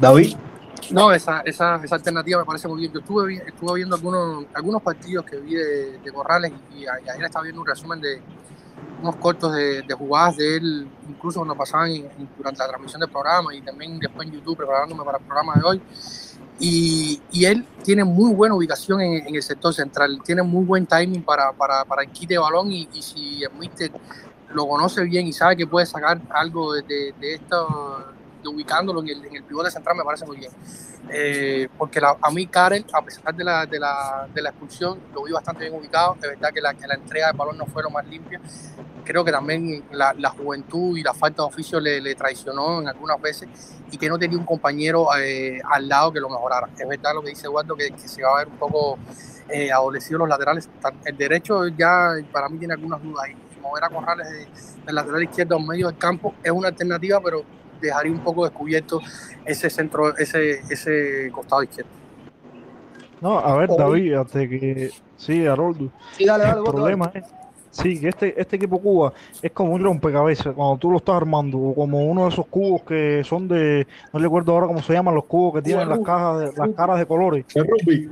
David. 0.00 0.36
No, 0.90 1.12
esa, 1.12 1.40
esa, 1.40 1.76
esa 1.84 1.94
alternativa 1.96 2.40
me 2.40 2.46
parece 2.46 2.68
muy 2.68 2.80
bien. 2.80 2.92
Yo 2.92 3.00
estuve, 3.00 3.34
estuve 3.46 3.76
viendo 3.76 3.96
algunos, 3.96 4.46
algunos 4.54 4.82
partidos 4.82 5.24
que 5.24 5.38
vi 5.38 5.54
de, 5.54 5.98
de 5.98 6.12
Corrales 6.12 6.52
y, 6.74 6.84
y 6.84 6.86
ayer 6.86 7.24
estaba 7.24 7.42
viendo 7.42 7.60
un 7.60 7.66
resumen 7.66 8.00
de, 8.00 8.22
unos 9.00 9.16
cortos 9.16 9.54
de, 9.54 9.82
de, 9.82 9.94
jugadas 9.94 10.36
de 10.36 10.56
él, 10.56 10.88
incluso 11.08 11.40
cuando 11.40 11.54
pasaban 11.54 11.90
en, 11.90 12.08
durante 12.36 12.58
la 12.58 12.68
transmisión 12.68 13.00
del 13.00 13.10
programa 13.10 13.54
y 13.54 13.62
también 13.62 13.98
después 13.98 14.26
en 14.26 14.34
YouTube 14.34 14.56
preparándome 14.56 15.04
para 15.04 15.18
el 15.18 15.24
programa 15.24 15.54
de 15.54 15.62
hoy. 15.64 15.82
Y, 16.60 17.20
y 17.30 17.44
él 17.44 17.64
tiene 17.84 18.02
muy 18.02 18.32
buena 18.34 18.54
ubicación 18.54 19.00
en, 19.00 19.26
en, 19.28 19.34
el 19.34 19.42
sector 19.42 19.72
central, 19.72 20.20
tiene 20.24 20.42
muy 20.42 20.64
buen 20.64 20.86
timing 20.86 21.22
para, 21.22 21.52
para, 21.52 21.84
para 21.84 22.02
el 22.02 22.10
quite 22.10 22.34
de 22.34 22.38
balón 22.38 22.72
y, 22.72 22.88
y 22.92 23.02
si 23.02 23.44
el 23.44 23.52
mister 23.52 23.92
lo 24.52 24.66
conoce 24.66 25.04
bien 25.04 25.26
y 25.26 25.32
sabe 25.32 25.56
que 25.56 25.66
puede 25.66 25.86
sacar 25.86 26.20
algo 26.30 26.72
de, 26.72 26.82
de, 26.82 27.14
de 27.20 27.34
esto, 27.34 28.12
de 28.48 28.54
ubicándolo 28.54 29.00
en 29.00 29.08
el, 29.08 29.24
en 29.24 29.36
el 29.36 29.44
pivote 29.44 29.70
central, 29.70 29.96
me 29.96 30.04
parece 30.04 30.26
muy 30.26 30.36
bien. 30.36 30.50
Eh, 31.10 31.68
porque 31.78 32.00
la, 32.00 32.16
a 32.20 32.30
mí 32.30 32.46
Karel, 32.46 32.84
a 32.92 33.02
pesar 33.02 33.34
de 33.34 33.44
la, 33.44 33.66
de, 33.66 33.78
la, 33.78 34.28
de 34.32 34.42
la 34.42 34.50
expulsión, 34.50 34.98
lo 35.14 35.24
vi 35.24 35.32
bastante 35.32 35.64
bien 35.64 35.74
ubicado. 35.74 36.14
Es 36.16 36.22
verdad 36.22 36.52
que 36.52 36.60
la, 36.60 36.74
que 36.74 36.86
la 36.86 36.94
entrega 36.94 37.28
del 37.28 37.36
balón 37.36 37.56
no 37.56 37.66
fue 37.66 37.82
lo 37.82 37.90
más 37.90 38.06
limpia. 38.06 38.40
Creo 39.04 39.24
que 39.24 39.32
también 39.32 39.84
la, 39.90 40.30
juventud 40.30 40.98
y 40.98 41.02
la 41.02 41.14
falta 41.14 41.42
de 41.42 41.48
oficio 41.48 41.80
le, 41.80 42.00
le, 42.00 42.14
traicionó 42.14 42.80
en 42.80 42.88
algunas 42.88 43.20
veces 43.20 43.48
y 43.90 43.96
que 43.96 44.08
no 44.08 44.18
tenía 44.18 44.36
un 44.36 44.44
compañero 44.44 45.08
eh, 45.16 45.60
al 45.64 45.88
lado 45.88 46.12
que 46.12 46.20
lo 46.20 46.28
mejorara. 46.28 46.68
Es 46.78 46.86
verdad 46.86 47.14
lo 47.14 47.22
que 47.22 47.30
dice 47.30 47.46
Eduardo, 47.46 47.74
que, 47.74 47.90
que 47.90 48.06
se 48.06 48.22
va 48.22 48.34
a 48.34 48.38
ver 48.38 48.48
un 48.48 48.58
poco 48.58 48.98
eh, 49.48 49.72
adolecido 49.72 50.18
los 50.18 50.28
laterales. 50.28 50.68
El 51.06 51.16
derecho 51.16 51.66
ya 51.68 52.12
para 52.30 52.50
mí 52.50 52.58
tiene 52.58 52.74
algunas 52.74 53.02
dudas 53.02 53.28
y 53.30 53.60
mover 53.60 53.84
a 53.84 53.88
Corrales 53.88 54.28
del 54.84 54.94
lateral 54.94 55.22
izquierdo 55.22 55.56
a 55.56 55.58
medio 55.58 55.86
del 55.86 55.98
campo 55.98 56.34
es 56.42 56.50
una 56.50 56.68
alternativa, 56.68 57.20
pero 57.22 57.42
dejaría 57.80 58.12
un 58.12 58.20
poco 58.20 58.44
descubierto 58.44 59.00
ese 59.44 59.70
centro, 59.70 60.16
ese, 60.16 60.60
ese 60.70 61.30
costado 61.32 61.62
izquierdo. 61.62 61.90
No, 63.20 63.38
a 63.38 63.56
ver, 63.56 63.70
David, 63.76 64.14
hasta 64.14 64.40
que 64.48 64.90
sí, 65.16 65.46
Haroldo. 65.46 65.90
Sí, 66.16 66.24
dale, 66.24 66.44
dale, 66.44 66.58
el 66.58 66.64
problema 66.64 67.10
es 67.14 67.24
sí, 67.70 68.00
que 68.00 68.08
este, 68.08 68.40
este 68.40 68.56
equipo 68.56 68.80
Cuba 68.80 69.12
es 69.42 69.50
como 69.52 69.72
un 69.72 69.82
rompecabezas 69.82 70.54
cuando 70.54 70.76
tú 70.78 70.90
lo 70.90 70.98
estás 70.98 71.16
armando, 71.16 71.58
o 71.58 71.74
como 71.74 72.06
uno 72.06 72.24
de 72.24 72.28
esos 72.30 72.46
cubos 72.46 72.82
que 72.82 73.22
son 73.24 73.48
de, 73.48 73.86
no 74.12 74.20
recuerdo 74.20 74.52
ahora 74.52 74.66
cómo 74.66 74.82
se 74.82 74.92
llaman 74.92 75.14
los 75.14 75.24
cubos 75.24 75.54
que 75.54 75.62
tienen 75.62 75.88
las 75.88 76.00
cajas, 76.00 76.40
de, 76.40 76.52
las 76.56 76.70
caras 76.70 76.98
de 76.98 77.06
colores, 77.06 77.44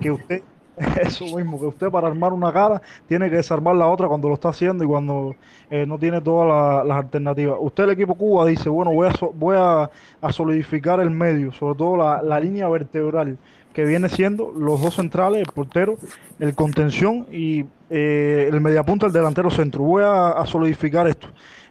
que 0.01 0.11
usted 0.11 0.43
eso 1.01 1.25
mismo, 1.25 1.59
que 1.59 1.67
usted 1.67 1.91
para 1.91 2.09
armar 2.09 2.33
una 2.33 2.53
cara 2.53 2.83
tiene 3.09 3.31
que 3.31 3.37
desarmar 3.37 3.77
la 3.77 3.89
otra 3.89 4.09
cuando 4.09 4.29
lo 4.29 4.35
está 4.35 4.51
haciendo 4.51 4.85
y 4.85 4.87
cuando 4.87 5.35
eh, 5.71 5.87
no 5.87 5.99
tiene 5.99 6.21
todas 6.21 6.49
la, 6.49 6.85
las 6.85 7.05
alternativas. 7.05 7.57
Usted, 7.61 7.85
el 7.85 7.91
equipo 7.91 8.15
Cuba, 8.15 8.45
dice, 8.47 8.69
bueno, 8.69 8.93
voy 8.93 9.09
a, 9.09 9.13
voy 9.35 9.57
a, 9.59 9.91
a, 10.21 10.33
solidificar 10.33 11.01
el 11.01 11.11
medio, 11.11 11.53
sobre 11.53 11.79
todo 11.79 11.97
la, 11.97 12.23
la, 12.23 12.39
línea 12.39 12.69
vertebral, 12.69 13.39
que 13.73 13.85
viene 13.85 14.09
siendo 14.09 14.53
los 14.53 14.81
dos 14.83 14.97
centrales, 14.97 15.41
el 15.41 15.53
portero, 15.53 15.97
el 16.39 16.55
contención 16.55 17.27
y 17.33 17.65
eh, 17.89 18.49
el 18.53 18.61
mediapunta, 18.61 19.07
el 19.07 19.13
delantero 19.13 19.51
centro. 19.51 19.83
Voy 19.83 20.03
a, 20.03 20.31
a 20.31 20.47
solidificar 20.47 21.09
esto. 21.09 21.29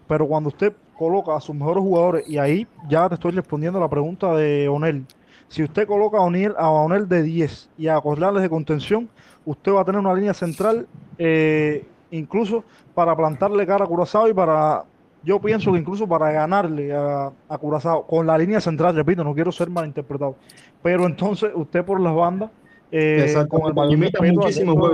Pero 0.08 0.28
cuando 0.28 0.50
usted 0.50 0.74
coloca 0.98 1.36
a 1.36 1.42
sus 1.42 1.56
mejores 1.56 1.84
jugadores, 1.84 2.28
y 2.28 2.38
ahí 2.38 2.68
ya 2.88 3.08
te 3.08 3.16
estoy 3.16 3.32
respondiendo 3.32 3.78
a 3.78 3.82
la 3.82 3.90
pregunta 3.90 4.36
de 4.36 4.68
Onel, 4.68 5.06
si 5.48 5.64
usted 5.64 5.88
coloca 5.88 6.18
a 6.18 6.22
O'Neill, 6.22 6.54
a 6.58 6.70
O'Neill 6.70 7.08
de 7.08 7.24
10 7.24 7.70
y 7.78 7.88
a 7.88 8.00
Corrales 8.02 8.42
de 8.42 8.50
contención, 8.50 9.10
usted 9.46 9.72
va 9.72 9.82
a 9.82 9.86
tener 9.86 10.00
una 10.00 10.14
línea 10.14 10.34
central 10.34 10.88
eh, 11.18 11.86
incluso 12.12 12.64
para 12.94 13.16
plantarle 13.16 13.66
cara 13.66 13.86
a 13.86 13.88
Curazao 13.88 14.28
y 14.30 14.34
para, 14.34 14.84
yo 15.24 15.40
pienso 15.40 15.72
que 15.72 15.80
incluso 15.80 16.08
para 16.08 16.32
ganarle 16.32 16.94
a, 16.94 17.32
a 17.50 17.58
Curazao 17.58 18.06
con 18.08 18.26
la 18.26 18.38
línea 18.38 18.60
central, 18.60 18.96
repito, 18.96 19.24
no 19.24 19.34
quiero 19.34 19.52
ser 19.52 19.70
malinterpretado, 19.70 20.36
pero 20.82 21.06
entonces 21.06 21.52
usted 21.54 21.84
por 21.84 22.00
las 22.00 22.16
bandas, 22.16 22.50
eh, 22.92 23.26
Exacto, 23.28 23.60
con 23.60 23.78
el 23.78 23.90
limita 23.90 24.22
muchísimo 24.22 24.90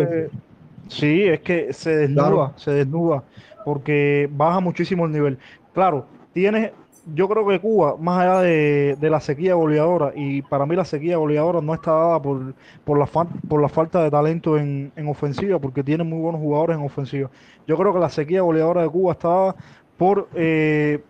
sí, 0.88 1.24
es 1.24 1.40
que 1.42 1.74
se 1.74 1.96
desnuda, 1.96 2.30
claro. 2.30 2.54
se 2.56 2.72
desnuda, 2.72 3.24
porque 3.64 4.30
baja 4.32 4.60
muchísimo 4.60 5.06
el 5.06 5.12
nivel. 5.12 5.38
Claro, 5.74 6.06
tiene 6.34 6.74
yo 7.06 7.28
creo 7.28 7.48
que 7.48 7.60
Cuba, 7.60 7.96
más 8.00 8.22
allá 8.22 8.42
de, 8.42 8.96
de, 9.00 9.10
la 9.10 9.20
sequía 9.20 9.56
goleadora, 9.56 10.12
y 10.16 10.42
para 10.44 10.66
mí 10.66 10.76
la 10.76 10.86
sequía 10.86 11.18
goleadora 11.18 11.62
no 11.62 11.74
está 11.74 11.92
dada 11.92 12.22
por, 12.22 12.54
por, 12.84 12.98
la, 12.98 13.06
por 13.06 13.62
la 13.62 13.70
falta 13.70 14.04
de 14.04 14.12
talento 14.12 14.58
en, 14.58 14.92
en, 14.96 15.08
ofensiva, 15.08 15.60
porque 15.60 15.84
tiene 15.84 16.04
muy 16.04 16.20
buenos 16.20 16.40
jugadores 16.40 16.78
en 16.78 16.86
ofensiva. 16.86 17.30
Yo 17.68 17.78
creo 17.78 17.94
que 17.94 18.00
la 18.00 18.10
sequía 18.10 18.42
goleadora 18.42 18.84
de 18.84 18.90
Cuba 18.90 19.14
está 19.14 19.28
dada 19.30 19.56
por... 19.98 20.30
Eh, 20.36 21.04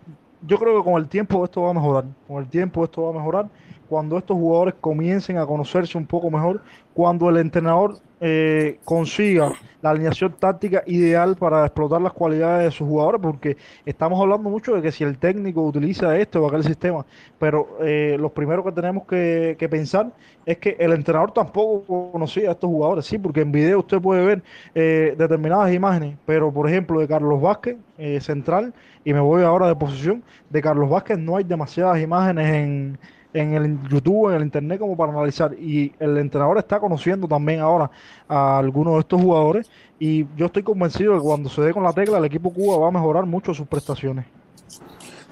yo 0.43 0.57
creo 0.57 0.77
que 0.77 0.89
con 0.89 0.99
el 0.99 1.07
tiempo 1.07 1.43
esto 1.45 1.61
va 1.61 1.69
a 1.69 1.73
mejorar, 1.73 2.05
con 2.27 2.41
el 2.41 2.49
tiempo 2.49 2.83
esto 2.83 3.03
va 3.03 3.09
a 3.11 3.13
mejorar, 3.13 3.49
cuando 3.91 4.17
estos 4.17 4.37
jugadores 4.37 4.75
comiencen 4.79 5.37
a 5.37 5.45
conocerse 5.45 5.97
un 5.97 6.05
poco 6.05 6.31
mejor, 6.31 6.61
cuando 6.93 7.29
el 7.29 7.35
entrenador 7.35 7.97
eh, 8.21 8.79
consiga 8.85 9.51
la 9.81 9.89
alineación 9.89 10.33
táctica 10.39 10.81
ideal 10.85 11.35
para 11.35 11.65
explotar 11.65 12.01
las 12.01 12.13
cualidades 12.13 12.63
de 12.63 12.71
sus 12.71 12.87
jugadores, 12.87 13.19
porque 13.21 13.57
estamos 13.85 14.17
hablando 14.21 14.49
mucho 14.49 14.73
de 14.73 14.81
que 14.81 14.93
si 14.93 15.03
el 15.03 15.17
técnico 15.17 15.61
utiliza 15.61 16.17
este 16.17 16.37
o 16.37 16.47
aquel 16.47 16.63
sistema, 16.63 17.05
pero 17.37 17.79
eh, 17.81 18.15
lo 18.17 18.29
primero 18.29 18.63
que 18.63 18.71
tenemos 18.71 19.03
que, 19.05 19.67
pensar 19.69 20.13
es 20.45 20.57
que 20.59 20.77
el 20.79 20.93
entrenador 20.93 21.33
tampoco 21.33 22.11
conocía 22.13 22.47
a 22.47 22.51
estos 22.53 22.69
jugadores, 22.69 23.05
sí, 23.05 23.17
porque 23.17 23.41
en 23.41 23.51
video 23.51 23.79
usted 23.79 23.99
puede 23.99 24.25
ver 24.25 24.43
eh, 24.73 25.15
determinadas 25.17 25.73
imágenes, 25.73 26.15
pero 26.25 26.49
por 26.49 26.69
ejemplo 26.69 27.01
de 27.01 27.09
Carlos 27.09 27.41
Vázquez, 27.41 27.75
eh, 27.97 28.21
central, 28.21 28.73
y 29.03 29.11
me 29.11 29.19
voy 29.19 29.43
ahora 29.43 29.67
de 29.67 29.75
posición, 29.75 30.23
de 30.49 30.61
Carlos 30.61 30.89
Vázquez 30.89 31.17
no 31.17 31.35
hay 31.35 31.43
demasiadas 31.43 31.99
imágenes 31.99 32.47
en 32.53 32.97
en 33.33 33.53
el 33.53 33.89
YouTube, 33.89 34.29
en 34.29 34.35
el 34.35 34.43
Internet, 34.43 34.79
como 34.79 34.95
para 34.95 35.11
analizar. 35.11 35.53
Y 35.53 35.93
el 35.99 36.17
entrenador 36.17 36.57
está 36.57 36.79
conociendo 36.79 37.27
también 37.27 37.59
ahora 37.59 37.89
a 38.27 38.57
algunos 38.57 38.95
de 38.95 38.99
estos 39.01 39.21
jugadores. 39.21 39.69
Y 39.99 40.25
yo 40.35 40.47
estoy 40.47 40.63
convencido 40.63 41.13
de 41.13 41.19
que 41.19 41.23
cuando 41.23 41.49
se 41.49 41.61
dé 41.61 41.73
con 41.73 41.83
la 41.83 41.93
tecla, 41.93 42.17
el 42.17 42.25
equipo 42.25 42.53
Cuba 42.53 42.77
va 42.77 42.87
a 42.87 42.91
mejorar 42.91 43.25
mucho 43.25 43.53
sus 43.53 43.67
prestaciones. 43.67 44.25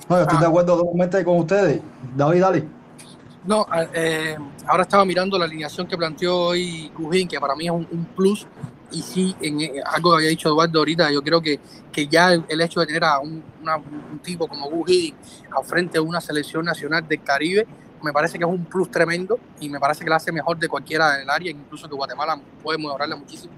No, 0.07 0.19
estoy 0.19 0.39
de 0.39 0.45
acuerdo 0.45 0.77
totalmente 0.77 1.23
con 1.23 1.37
ustedes. 1.37 1.81
David, 2.15 2.41
dale. 2.41 2.79
No, 3.45 3.65
eh, 3.93 4.35
ahora 4.67 4.83
estaba 4.83 5.05
mirando 5.05 5.37
la 5.37 5.45
alineación 5.45 5.87
que 5.87 5.97
planteó 5.97 6.37
hoy 6.47 6.91
Cujín, 6.95 7.27
que 7.27 7.39
para 7.39 7.55
mí 7.55 7.65
es 7.65 7.71
un, 7.71 7.87
un 7.89 8.05
plus. 8.15 8.45
Y 8.91 9.01
sí, 9.01 9.35
en, 9.39 9.61
en, 9.61 9.71
algo 9.85 10.11
que 10.11 10.17
había 10.17 10.29
dicho 10.29 10.49
Eduardo 10.49 10.79
ahorita, 10.79 11.11
yo 11.11 11.21
creo 11.21 11.41
que, 11.41 11.59
que 11.91 12.07
ya 12.07 12.33
el, 12.33 12.43
el 12.49 12.61
hecho 12.61 12.79
de 12.79 12.87
tener 12.87 13.03
a 13.03 13.19
un, 13.19 13.43
una, 13.61 13.77
un 13.77 14.19
tipo 14.19 14.47
como 14.47 14.69
Cujín 14.69 15.15
al 15.55 15.63
frente 15.63 15.93
de 15.93 15.99
una 15.99 16.19
selección 16.19 16.65
nacional 16.65 17.07
del 17.07 17.21
Caribe, 17.23 17.67
me 18.01 18.13
parece 18.13 18.37
que 18.37 18.45
es 18.45 18.49
un 18.49 18.65
plus 18.65 18.89
tremendo 18.89 19.39
y 19.59 19.69
me 19.69 19.79
parece 19.79 20.03
que 20.03 20.09
la 20.09 20.17
hace 20.17 20.31
mejor 20.31 20.57
de 20.57 20.67
cualquiera 20.67 21.17
del 21.17 21.29
área, 21.29 21.51
incluso 21.51 21.87
que 21.89 21.95
Guatemala 21.95 22.39
puede 22.61 22.77
mejorarla 22.77 23.15
muchísimo. 23.15 23.53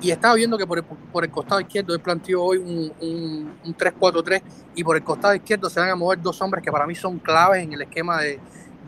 Y 0.00 0.10
estaba 0.10 0.34
viendo 0.34 0.58
que 0.58 0.66
por 0.66 0.78
el, 0.78 0.84
por 0.84 1.24
el 1.24 1.30
costado 1.30 1.60
izquierdo 1.60 1.94
él 1.94 2.00
planteó 2.00 2.42
hoy 2.42 2.58
un, 2.58 2.92
un, 3.00 3.54
un 3.64 3.76
3-4-3 3.76 4.42
y 4.74 4.84
por 4.84 4.96
el 4.96 5.04
costado 5.04 5.34
izquierdo 5.34 5.70
se 5.70 5.80
van 5.80 5.90
a 5.90 5.96
mover 5.96 6.20
dos 6.20 6.40
hombres 6.42 6.62
que 6.62 6.70
para 6.70 6.86
mí 6.86 6.94
son 6.94 7.18
claves 7.18 7.62
en 7.62 7.72
el 7.72 7.82
esquema 7.82 8.20
de, 8.20 8.38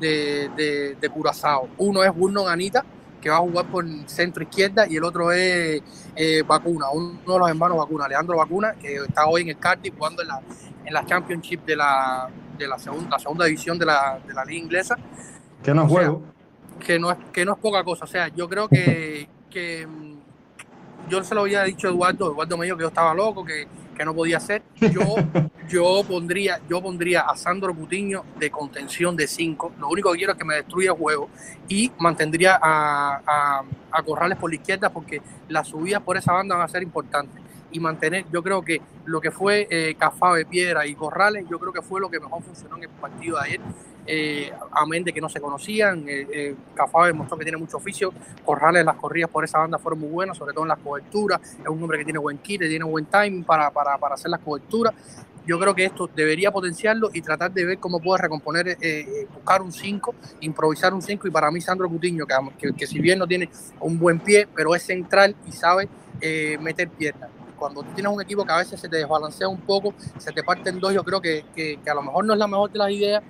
de, 0.00 0.50
de, 0.56 0.96
de 1.00 1.08
Curazao. 1.08 1.68
Uno 1.78 2.02
es 2.04 2.14
Burno 2.14 2.46
Anita, 2.46 2.84
que 3.20 3.30
va 3.30 3.36
a 3.36 3.40
jugar 3.40 3.66
por 3.66 3.84
centro 4.06 4.42
izquierda, 4.42 4.86
y 4.88 4.96
el 4.96 5.04
otro 5.04 5.32
es 5.32 5.82
eh, 6.14 6.42
Vacuna, 6.46 6.90
uno 6.90 7.18
de 7.26 7.38
los 7.38 7.48
hermanos 7.48 7.78
Vacuna, 7.78 8.08
Leandro 8.08 8.36
Vacuna, 8.36 8.74
que 8.74 8.96
está 8.96 9.26
hoy 9.26 9.42
en 9.42 9.48
el 9.48 9.58
Cardiff 9.58 9.94
jugando 9.96 10.22
en 10.22 10.28
la, 10.28 10.40
en 10.86 10.94
la 10.94 11.04
Championship 11.04 11.64
de 11.64 11.76
la, 11.76 12.28
de 12.56 12.66
la, 12.66 12.78
segunda, 12.78 13.10
la 13.10 13.18
segunda 13.18 13.44
división 13.44 13.78
de 13.78 13.86
la, 13.86 14.18
de 14.26 14.32
la 14.32 14.44
liga 14.44 14.62
inglesa. 14.62 14.96
Que 15.62 15.74
no 15.74 15.82
es 15.82 15.88
juego. 15.88 16.22
que, 16.84 16.98
no 16.98 17.10
es, 17.10 17.18
que 17.32 17.44
no 17.44 17.52
es 17.54 17.58
poca 17.58 17.82
cosa. 17.82 18.04
O 18.04 18.08
sea, 18.08 18.28
yo 18.28 18.48
creo 18.48 18.68
que, 18.68 19.28
que 19.50 19.86
yo 21.08 21.22
se 21.24 21.34
lo 21.34 21.42
había 21.42 21.64
dicho 21.64 21.88
a 21.88 21.90
Eduardo, 21.90 22.32
Eduardo 22.32 22.56
me 22.56 22.66
dijo 22.66 22.76
que 22.76 22.82
yo 22.82 22.88
estaba 22.88 23.12
loco, 23.14 23.44
que, 23.44 23.66
que 23.96 24.04
no 24.04 24.14
podía 24.14 24.38
ser. 24.38 24.62
Yo, 24.76 25.16
yo, 25.68 26.04
pondría, 26.06 26.60
yo 26.68 26.80
pondría 26.80 27.22
a 27.22 27.36
Sandro 27.36 27.74
Cutiño 27.74 28.24
de 28.38 28.50
contención 28.50 29.16
de 29.16 29.26
5. 29.26 29.72
Lo 29.80 29.88
único 29.88 30.12
que 30.12 30.18
quiero 30.18 30.32
es 30.34 30.38
que 30.38 30.44
me 30.44 30.54
destruya 30.54 30.92
el 30.92 30.96
juego 30.96 31.28
y 31.68 31.90
mantendría 31.98 32.58
a, 32.62 33.20
a, 33.26 33.62
a 33.90 34.02
Corrales 34.04 34.38
por 34.38 34.50
la 34.50 34.56
izquierda 34.56 34.90
porque 34.90 35.20
las 35.48 35.66
subidas 35.66 36.02
por 36.02 36.16
esa 36.16 36.32
banda 36.32 36.54
van 36.54 36.64
a 36.64 36.68
ser 36.68 36.84
importantes. 36.84 37.45
Y 37.76 37.78
mantener, 37.78 38.24
yo 38.32 38.42
creo 38.42 38.62
que 38.62 38.80
lo 39.04 39.20
que 39.20 39.30
fue 39.30 39.68
eh, 39.70 39.94
de 40.34 40.46
Piedra 40.46 40.86
y 40.86 40.94
Corrales, 40.94 41.44
yo 41.50 41.58
creo 41.58 41.74
que 41.74 41.82
fue 41.82 42.00
lo 42.00 42.08
que 42.08 42.18
mejor 42.18 42.42
funcionó 42.42 42.78
en 42.78 42.84
el 42.84 42.88
partido 42.88 43.36
de 43.36 43.44
ayer. 43.44 43.60
Eh, 44.06 44.50
amén 44.72 45.04
de 45.04 45.12
que 45.12 45.20
no 45.20 45.28
se 45.28 45.42
conocían, 45.42 46.08
eh, 46.08 46.26
eh 46.32 46.54
demostró 47.04 47.36
que 47.36 47.44
tiene 47.44 47.58
mucho 47.58 47.76
oficio, 47.76 48.14
Corrales, 48.46 48.82
las 48.82 48.96
corridas 48.96 49.28
por 49.28 49.44
esa 49.44 49.58
banda 49.58 49.78
fueron 49.78 50.00
muy 50.00 50.08
buenas, 50.08 50.38
sobre 50.38 50.54
todo 50.54 50.64
en 50.64 50.68
las 50.68 50.78
coberturas, 50.78 51.38
es 51.42 51.68
un 51.68 51.82
hombre 51.82 51.98
que 51.98 52.04
tiene 52.04 52.18
buen 52.18 52.38
kit, 52.38 52.60
tiene 52.62 52.84
buen 52.86 53.04
timing 53.04 53.44
para, 53.44 53.70
para, 53.70 53.98
para 53.98 54.14
hacer 54.14 54.30
las 54.30 54.40
coberturas, 54.40 54.94
yo 55.46 55.58
creo 55.60 55.74
que 55.74 55.84
esto 55.84 56.08
debería 56.16 56.50
potenciarlo 56.50 57.10
y 57.12 57.20
tratar 57.20 57.52
de 57.52 57.66
ver 57.66 57.78
cómo 57.78 58.00
puede 58.00 58.22
recomponer, 58.22 58.78
buscar 59.34 59.60
un 59.60 59.70
5, 59.70 60.14
improvisar 60.40 60.94
un 60.94 61.02
5 61.02 61.28
y 61.28 61.30
para 61.30 61.50
mí 61.50 61.60
Sandro 61.60 61.90
Cutiño, 61.90 62.24
que, 62.58 62.72
que, 62.72 62.86
si 62.86 63.00
bien 63.00 63.18
no 63.18 63.26
tiene 63.26 63.50
un 63.80 63.98
buen 63.98 64.18
pie, 64.18 64.48
pero 64.54 64.74
es 64.74 64.82
central 64.82 65.36
y 65.46 65.52
sabe 65.52 65.88
meter 66.58 66.88
piernas 66.88 67.35
cuando 67.56 67.82
tú 67.82 67.88
tienes 67.94 68.12
un 68.12 68.20
equipo 68.20 68.44
que 68.44 68.52
a 68.52 68.58
veces 68.58 68.80
se 68.80 68.88
te 68.88 68.96
desbalancea 68.96 69.48
un 69.48 69.60
poco, 69.60 69.94
se 70.18 70.32
te 70.32 70.42
parte 70.42 70.70
en 70.70 70.78
dos, 70.78 70.92
yo 70.92 71.02
creo 71.02 71.20
que, 71.20 71.44
que, 71.54 71.78
a 71.88 71.94
lo 71.94 72.02
mejor 72.02 72.24
no 72.24 72.32
es 72.32 72.38
la 72.38 72.46
mejor 72.46 72.70
de 72.70 72.78
las 72.78 72.90
ideas, 72.90 73.22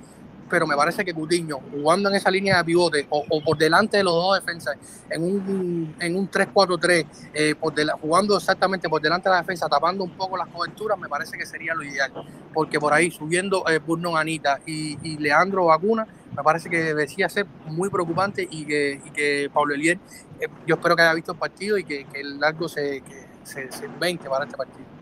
pero 0.48 0.66
me 0.66 0.76
parece 0.76 1.04
que 1.04 1.12
Cutiño, 1.12 1.58
jugando 1.72 2.08
en 2.08 2.14
esa 2.14 2.30
línea 2.30 2.58
de 2.58 2.64
pivote 2.64 3.06
o, 3.10 3.42
por 3.42 3.56
delante 3.58 3.96
de 3.96 4.04
los 4.04 4.14
dos 4.14 4.38
defensas, 4.38 4.76
en 5.10 5.22
un, 5.22 5.96
en 5.98 6.16
un 6.16 6.30
3-4-3, 6.30 7.06
eh, 7.34 7.54
jugando 8.00 8.36
exactamente 8.36 8.88
por 8.88 9.00
delante 9.00 9.28
de 9.28 9.34
la 9.34 9.40
defensa, 9.40 9.68
tapando 9.68 10.04
un 10.04 10.16
poco 10.16 10.36
las 10.36 10.48
coberturas, 10.48 10.98
me 10.98 11.08
parece 11.08 11.36
que 11.36 11.46
sería 11.46 11.74
lo 11.74 11.82
ideal. 11.82 12.12
Porque 12.54 12.78
por 12.78 12.92
ahí, 12.92 13.10
subiendo 13.10 13.64
eh, 13.68 13.78
Burno 13.78 14.16
Anita 14.16 14.60
y, 14.66 14.98
y, 15.02 15.18
Leandro 15.18 15.66
Vacuna, 15.66 16.06
me 16.36 16.42
parece 16.42 16.70
que 16.70 16.80
debería 16.80 17.28
ser 17.28 17.46
muy 17.66 17.90
preocupante 17.90 18.46
y 18.48 18.64
que, 18.66 19.00
y 19.04 19.10
que 19.10 19.50
Pablo 19.52 19.74
Elier, 19.74 19.98
eh, 20.40 20.48
yo 20.66 20.76
espero 20.76 20.94
que 20.94 21.02
haya 21.02 21.14
visto 21.14 21.32
el 21.32 21.38
partido 21.38 21.78
y 21.78 21.84
que, 21.84 22.04
que 22.04 22.20
el 22.20 22.38
largo 22.38 22.68
se, 22.68 23.02
se, 23.46 23.70
se 23.72 23.86
invente 23.86 24.28
para 24.28 24.44
este 24.44 24.56
partido. 24.56 24.96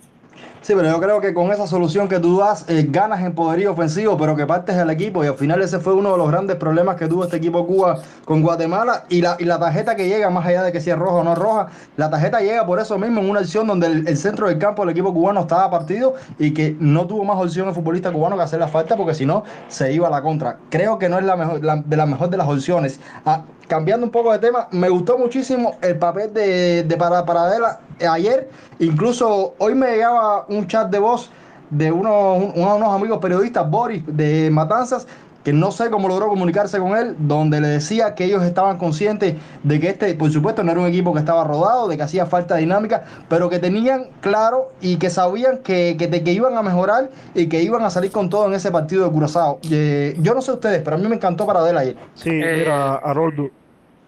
Sí, 0.65 0.73
pero 0.75 0.89
yo 0.89 0.99
creo 0.99 1.21
que 1.21 1.35
con 1.35 1.53
esa 1.53 1.67
solución 1.67 2.09
que 2.09 2.19
tú 2.19 2.39
das, 2.39 2.65
eh, 2.71 2.87
ganas 2.89 3.21
en 3.21 3.35
poderío 3.35 3.73
ofensivo, 3.73 4.17
pero 4.17 4.35
que 4.35 4.47
partes 4.47 4.75
del 4.75 4.89
equipo. 4.89 5.23
Y 5.23 5.27
al 5.27 5.35
final 5.35 5.61
ese 5.61 5.79
fue 5.79 5.93
uno 5.93 6.13
de 6.13 6.17
los 6.17 6.31
grandes 6.31 6.57
problemas 6.57 6.97
que 6.97 7.07
tuvo 7.07 7.25
este 7.25 7.37
equipo 7.37 7.67
Cuba 7.67 7.99
con 8.25 8.41
Guatemala. 8.41 9.05
Y 9.11 9.21
la, 9.21 9.37
y 9.39 9.45
la 9.45 9.59
tarjeta 9.59 9.95
que 9.95 10.09
llega, 10.09 10.31
más 10.31 10.47
allá 10.47 10.63
de 10.63 10.73
que 10.73 10.81
si 10.81 10.89
es 10.89 10.99
roja 10.99 11.17
o 11.17 11.23
no 11.23 11.35
roja, 11.35 11.67
la 11.99 12.09
tarjeta 12.09 12.41
llega 12.41 12.65
por 12.65 12.81
eso 12.81 12.99
mismo 12.99 13.21
en 13.21 13.29
una 13.29 13.41
acción 13.41 13.67
donde 13.67 13.89
el, 13.89 14.17
centro 14.17 14.49
del 14.49 14.57
campo 14.57 14.81
del 14.81 14.93
equipo 14.93 15.13
cubano 15.13 15.43
estaba 15.43 15.71
partido 15.71 16.15
y 16.39 16.55
que 16.55 16.75
no 16.81 17.07
tuvo 17.07 17.25
más 17.25 17.37
opción 17.37 17.69
el 17.69 17.75
futbolista 17.75 18.11
cubano 18.11 18.35
que 18.37 18.43
hacer 18.45 18.59
la 18.59 18.69
falta 18.69 18.97
porque 18.97 19.15
si 19.15 19.27
no 19.27 19.45
se 19.69 19.93
iba 19.93 20.09
a 20.09 20.11
la 20.11 20.23
contra. 20.23 20.57
Creo 20.71 20.99
que 20.99 21.11
no 21.11 21.19
es 21.19 21.27
la 21.27 21.37
mejor, 21.37 21.63
la, 21.63 21.77
de 21.77 21.95
la 21.95 22.07
mejor 22.07 22.31
de 22.31 22.39
las 22.39 22.49
opciones. 22.49 23.01
Ah, 23.27 23.45
cambiando 23.69 24.07
un 24.07 24.13
poco 24.13 24.33
de 24.33 24.39
tema, 24.39 24.69
me 24.71 24.89
gustó 24.89 25.19
muchísimo 25.19 25.77
el 25.83 25.99
papel 25.99 26.33
de, 26.33 26.85
de 26.85 26.97
para, 26.97 27.25
Paradela 27.27 27.81
ayer. 28.01 28.49
Incluso 28.79 29.55
hoy 29.59 29.75
me 29.75 29.93
llegaba 29.93 30.47
un 30.49 30.67
chat 30.67 30.91
de 30.91 30.99
voz 30.99 31.31
de 31.71 31.91
unos, 31.91 32.55
unos 32.55 32.95
amigos 32.95 33.19
periodistas, 33.19 33.69
Boris 33.69 34.03
de 34.07 34.51
Matanzas, 34.51 35.07
que 35.45 35.53
no 35.53 35.71
sé 35.71 35.91
cómo 35.91 36.09
logró 36.09 36.29
comunicarse 36.29 36.79
con 36.79 36.97
él, 36.97 37.15
donde 37.19 37.61
le 37.61 37.69
decía 37.69 38.15
que 38.15 38.25
ellos 38.25 38.43
estaban 38.43 38.79
conscientes 38.79 39.35
de 39.63 39.81
que 39.81 39.91
este, 39.91 40.15
por 40.15 40.33
supuesto, 40.33 40.65
no 40.65 40.73
era 40.73 40.81
un 40.81 40.87
equipo 40.87 41.13
que 41.13 41.19
estaba 41.19 41.45
rodado, 41.45 41.87
de 41.87 41.99
que 41.99 42.03
hacía 42.03 42.25
falta 42.25 42.57
dinámica, 42.57 43.05
pero 43.29 43.51
que 43.51 43.59
tenían 43.59 44.07
claro 44.21 44.73
y 44.81 44.97
que 44.97 45.11
sabían 45.11 45.59
que, 45.59 45.97
que, 45.99 46.09
que 46.09 46.33
iban 46.33 46.57
a 46.57 46.63
mejorar 46.63 47.11
y 47.35 47.47
que 47.49 47.63
iban 47.63 47.83
a 47.83 47.91
salir 47.91 48.11
con 48.11 48.31
todo 48.31 48.47
en 48.47 48.55
ese 48.55 48.71
partido 48.71 49.05
de 49.05 49.11
Curazao. 49.11 49.61
Eh, 49.71 50.17
yo 50.19 50.35
no 50.35 50.41
sé 50.41 50.53
ustedes, 50.53 50.81
pero 50.83 50.97
a 50.97 50.99
mí 50.99 51.07
me 51.07 51.17
encantó 51.17 51.45
para 51.45 51.61
Adela 51.61 51.81
ayer. 51.81 51.97
Sí, 52.15 52.31
mira, 52.31 52.95
Haroldo. 52.95 53.51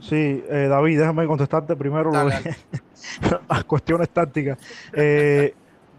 Sí, 0.00 0.42
eh, 0.48 0.66
David, 0.68 1.00
déjame 1.00 1.26
contestarte 1.26 1.76
primero 1.76 2.10
lo 2.12 2.26
de, 2.26 2.34
las 3.48 3.64
cuestiones 3.64 4.08
tácticas. 4.10 4.58
Eh, 4.92 5.54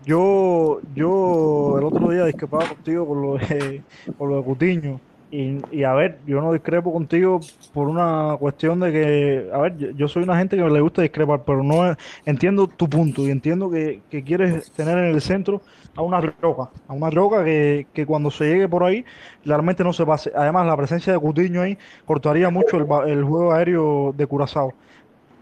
yo, 0.05 0.79
yo 0.95 1.77
el 1.77 1.83
otro 1.83 2.09
día 2.09 2.25
discrepaba 2.25 2.65
contigo 2.67 3.05
por 3.05 3.17
lo 3.17 3.37
de, 3.37 3.81
por 4.17 4.29
lo 4.29 4.37
de 4.37 4.43
Cutiño. 4.43 5.01
Y, 5.29 5.57
y, 5.71 5.83
a 5.83 5.93
ver, 5.93 6.19
yo 6.25 6.39
no 6.39 6.53
discrepo 6.53 6.93
contigo 6.93 7.41
por 7.73 7.89
una 7.89 8.37
cuestión 8.39 8.79
de 8.79 8.91
que, 8.93 9.49
a 9.51 9.57
ver, 9.57 9.93
yo, 9.95 10.07
soy 10.07 10.23
una 10.23 10.37
gente 10.37 10.55
que 10.55 10.63
le 10.63 10.79
gusta 10.79 11.01
discrepar, 11.01 11.43
pero 11.43 11.63
no 11.63 11.97
entiendo 12.25 12.67
tu 12.67 12.89
punto 12.89 13.23
y 13.23 13.31
entiendo 13.31 13.69
que, 13.69 13.99
que, 14.09 14.23
quieres 14.23 14.71
tener 14.71 14.97
en 14.97 15.13
el 15.13 15.21
centro 15.21 15.61
a 15.97 16.01
una 16.01 16.21
roca, 16.21 16.69
a 16.87 16.93
una 16.93 17.09
roca 17.09 17.43
que, 17.43 17.87
que, 17.93 18.05
cuando 18.05 18.31
se 18.31 18.45
llegue 18.45 18.69
por 18.69 18.85
ahí 18.85 19.03
realmente 19.43 19.83
no 19.83 19.91
se 19.91 20.05
pase. 20.05 20.31
Además, 20.33 20.65
la 20.65 20.77
presencia 20.77 21.11
de 21.11 21.19
Cutiño 21.19 21.61
ahí 21.61 21.77
cortaría 22.05 22.49
mucho 22.49 22.77
el, 22.77 23.09
el 23.09 23.25
juego 23.25 23.51
aéreo 23.51 24.13
de 24.15 24.27
Curazao. 24.27 24.73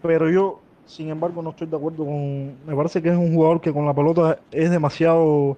Pero 0.02 0.28
yo, 0.28 0.62
sin 0.86 1.10
embargo, 1.10 1.42
no 1.42 1.50
estoy 1.50 1.66
de 1.66 1.76
acuerdo 1.76 2.04
con. 2.04 2.54
Me 2.66 2.74
parece 2.74 3.02
que 3.02 3.08
es 3.08 3.16
un 3.16 3.34
jugador 3.34 3.60
que 3.60 3.72
con 3.72 3.84
la 3.84 3.94
pelota 3.94 4.38
es 4.50 4.70
demasiado 4.70 5.56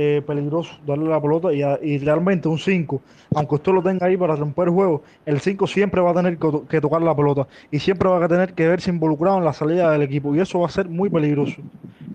eh, 0.00 0.22
peligroso 0.24 0.78
darle 0.86 1.08
la 1.08 1.20
pelota 1.20 1.52
y, 1.52 1.62
a, 1.62 1.76
y 1.82 1.98
realmente 1.98 2.46
un 2.46 2.58
5, 2.58 3.02
aunque 3.34 3.54
usted 3.56 3.72
lo 3.72 3.82
tenga 3.82 4.06
ahí 4.06 4.16
para 4.16 4.36
romper 4.36 4.68
el 4.68 4.74
juego, 4.74 5.02
el 5.26 5.40
5 5.40 5.66
siempre 5.66 6.00
va 6.00 6.12
a 6.12 6.14
tener 6.14 6.38
que, 6.38 6.48
que, 6.68 6.80
tocar 6.80 7.02
la 7.02 7.16
pelota 7.16 7.48
y 7.72 7.80
siempre 7.80 8.08
va 8.08 8.24
a 8.24 8.28
tener 8.28 8.54
que 8.54 8.68
verse 8.68 8.90
involucrado 8.90 9.38
en 9.38 9.44
la 9.44 9.52
salida 9.52 9.90
del 9.90 10.02
equipo 10.02 10.32
y 10.36 10.40
eso 10.40 10.60
va 10.60 10.66
a 10.66 10.70
ser 10.70 10.88
muy 10.88 11.10
peligroso. 11.10 11.60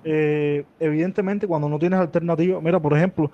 Eh, 0.05 0.63
evidentemente, 0.79 1.45
cuando 1.45 1.67
no 1.67 1.77
tienes 1.77 1.99
alternativa, 1.99 2.61
mira, 2.61 2.79
por 2.79 2.95
ejemplo, 2.95 3.29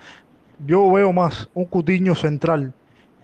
yo 0.66 0.92
veo 0.92 1.14
más 1.14 1.48
un 1.54 1.66
cutiño 1.66 2.16
central 2.16 2.74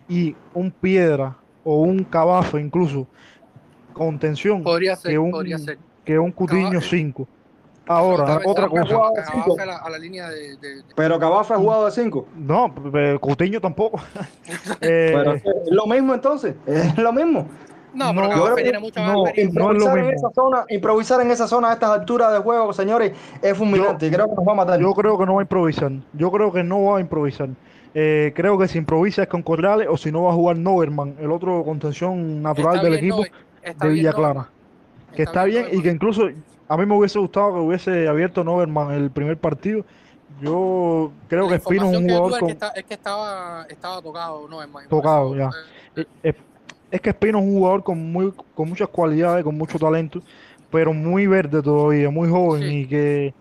y 0.08 0.36
un 0.54 0.70
piedra 0.70 1.36
o 1.64 1.82
un 1.82 2.04
cabazo 2.04 2.60
incluso 2.60 3.08
con 3.94 4.20
tensión 4.20 4.62
podría 4.62 4.96
ser, 4.96 5.12
que, 5.12 5.18
un, 5.18 5.32
podría 5.32 5.58
ser. 5.58 5.80
Que 6.06 6.18
un 6.20 6.32
cutiño 6.32 6.80
5. 6.80 7.28
Ahora, 7.88 8.40
Pero 8.40 8.52
otra 8.52 8.68
cosa. 8.68 8.88
Cabafe 8.88 9.62
a 9.62 9.66
la, 9.66 9.78
a 9.78 9.90
la 9.90 9.98
línea 10.00 10.30
de, 10.30 10.58
de, 10.58 10.76
de... 10.78 10.84
Pero 10.96 11.20
Cabafe 11.20 11.54
ha 11.54 11.58
jugado 11.58 11.86
de 11.86 11.92
5. 11.92 12.28
No, 12.36 12.74
Coutinho 13.20 13.62
tampoco. 13.62 14.02
eh, 14.82 15.12
Pero 15.14 15.34
es 15.34 15.44
lo 15.70 15.86
mismo 15.86 16.14
entonces, 16.14 16.56
es 16.66 16.98
lo 16.98 17.14
mismo. 17.14 17.48
No, 17.94 18.10
pero 18.14 18.24
yo 18.24 18.30
Cabafe 18.30 18.54
creo 18.54 18.64
tiene 18.64 18.80
mucha 18.80 19.02
más 19.02 19.14
no, 19.14 19.28
experiencia. 19.28 19.62
no 19.62 19.72
es 19.72 19.78
lo 19.78 19.84
improvisar, 19.86 20.10
en 20.10 20.16
esa 20.16 20.30
zona, 20.32 20.66
improvisar 20.68 21.22
en 21.22 21.32
esa 21.32 21.48
zona 21.48 21.70
a 21.70 21.74
estas 21.74 21.90
alturas 21.92 22.34
de 22.34 22.40
juego, 22.40 22.74
señores, 22.74 23.14
es 23.42 23.58
fulminante. 23.58 24.12
Creo 24.12 24.28
que 24.28 24.36
nos 24.36 24.46
va 24.46 24.52
a 24.52 24.56
matar. 24.56 24.80
Yo 24.80 24.94
creo 24.94 25.18
que 25.18 25.26
no 25.26 25.36
va 25.36 25.42
a 25.42 25.44
improvisar. 25.44 25.92
Yo 26.14 26.32
creo 26.32 26.52
que 26.52 26.64
no 26.64 26.84
va 26.84 26.98
a 26.98 27.02
improvisar. 27.02 27.50
Eh, 27.94 28.34
creo 28.36 28.58
que 28.58 28.68
si 28.68 28.78
improvisa 28.78 29.22
es 29.24 29.30
con 29.30 29.42
Corrales 29.42 29.88
o 29.90 29.96
si 29.96 30.12
no 30.12 30.24
va 30.24 30.32
a 30.32 30.34
jugar 30.34 30.58
Noverman, 30.58 31.16
el 31.22 31.32
otro 31.32 31.64
contención 31.64 32.42
natural 32.42 32.76
Está 32.76 32.90
del 32.90 33.00
bien, 33.00 33.14
equipo 33.14 33.24
no, 33.80 33.88
de 33.88 33.94
Villa 33.94 34.12
no, 34.12 34.18
Clara. 34.18 34.50
Que 35.16 35.24
está 35.24 35.44
bien 35.46 35.68
y 35.72 35.82
que 35.82 35.90
incluso 35.92 36.28
a 36.68 36.78
mí 36.78 36.86
me 36.86 36.96
hubiese 36.98 37.20
gustado 37.20 37.54
que 37.54 37.60
hubiese 37.60 38.08
abierto 38.08 38.44
Noverman 38.44 38.92
el 38.92 39.12
primer 39.12 39.38
partido. 39.38 39.86
Yo 40.42 41.12
creo 41.30 41.44
La 41.44 41.50
que 41.50 41.56
Espino 41.56 41.92
es 41.92 41.98
un 41.98 42.04
jugador 42.10 42.40
con, 42.40 42.40
es 42.40 42.46
que, 42.46 42.52
está- 42.52 42.80
es 42.80 42.84
que 42.86 42.94
estaba, 42.96 43.66
estaba 43.70 44.02
tocado, 44.02 44.48
no 44.50 44.62
es 44.62 44.70
más. 44.70 44.88
Tocado, 44.90 45.36
ya. 45.36 45.50
Eh, 45.96 46.06
es, 46.24 46.36
es 46.92 47.02
que 47.02 47.10
Espino 47.10 47.40
es 47.40 47.46
un 47.46 47.54
jugador 47.54 47.84
con 47.84 48.12
muy 48.12 48.34
con 48.54 48.68
muchas 48.68 48.90
cualidades, 48.90 49.44
con 49.44 49.58
mucho 49.58 49.80
talento, 49.80 50.22
pero 50.70 50.94
muy 50.94 51.26
verde 51.28 51.62
todavía, 51.62 52.10
muy 52.10 52.30
joven 52.30 52.64
Sí. 52.64 52.68
y 52.80 52.86
que 52.88 53.34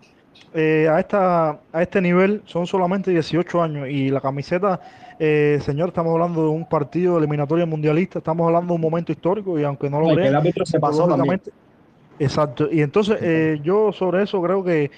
eh, 0.53 0.87
a 0.89 0.99
esta 0.99 1.59
a 1.73 1.81
este 1.81 1.99
nivel 2.01 2.41
son 2.45 2.65
solamente 2.65 3.11
18 3.11 3.61
años 3.61 3.89
y 3.89 4.09
la 4.09 4.21
camiseta 4.21 4.79
eh, 5.19 5.59
señor, 5.63 5.89
estamos 5.89 6.11
hablando 6.13 6.43
de 6.43 6.49
un 6.49 6.67
partido 6.67 7.13
de 7.13 7.19
eliminatoria 7.19 7.65
mundialista, 7.65 8.19
estamos 8.19 8.45
hablando 8.47 8.73
de 8.73 8.75
un 8.75 8.81
momento 8.81 9.11
histórico 9.13 9.57
y 9.59 9.63
aunque 9.63 9.89
no 9.89 9.99
lo 10.01 10.13
No, 10.13 10.37
árbitro 10.37 10.65
se 10.65 10.77
pasó 10.79 11.07
Exacto, 12.19 12.69
y 12.71 12.81
entonces 12.81 13.17
eh, 13.21 13.59
yo 13.61 13.91
sobre 13.91 14.23
eso 14.23 14.41
creo 14.41 14.63
que, 14.63 14.89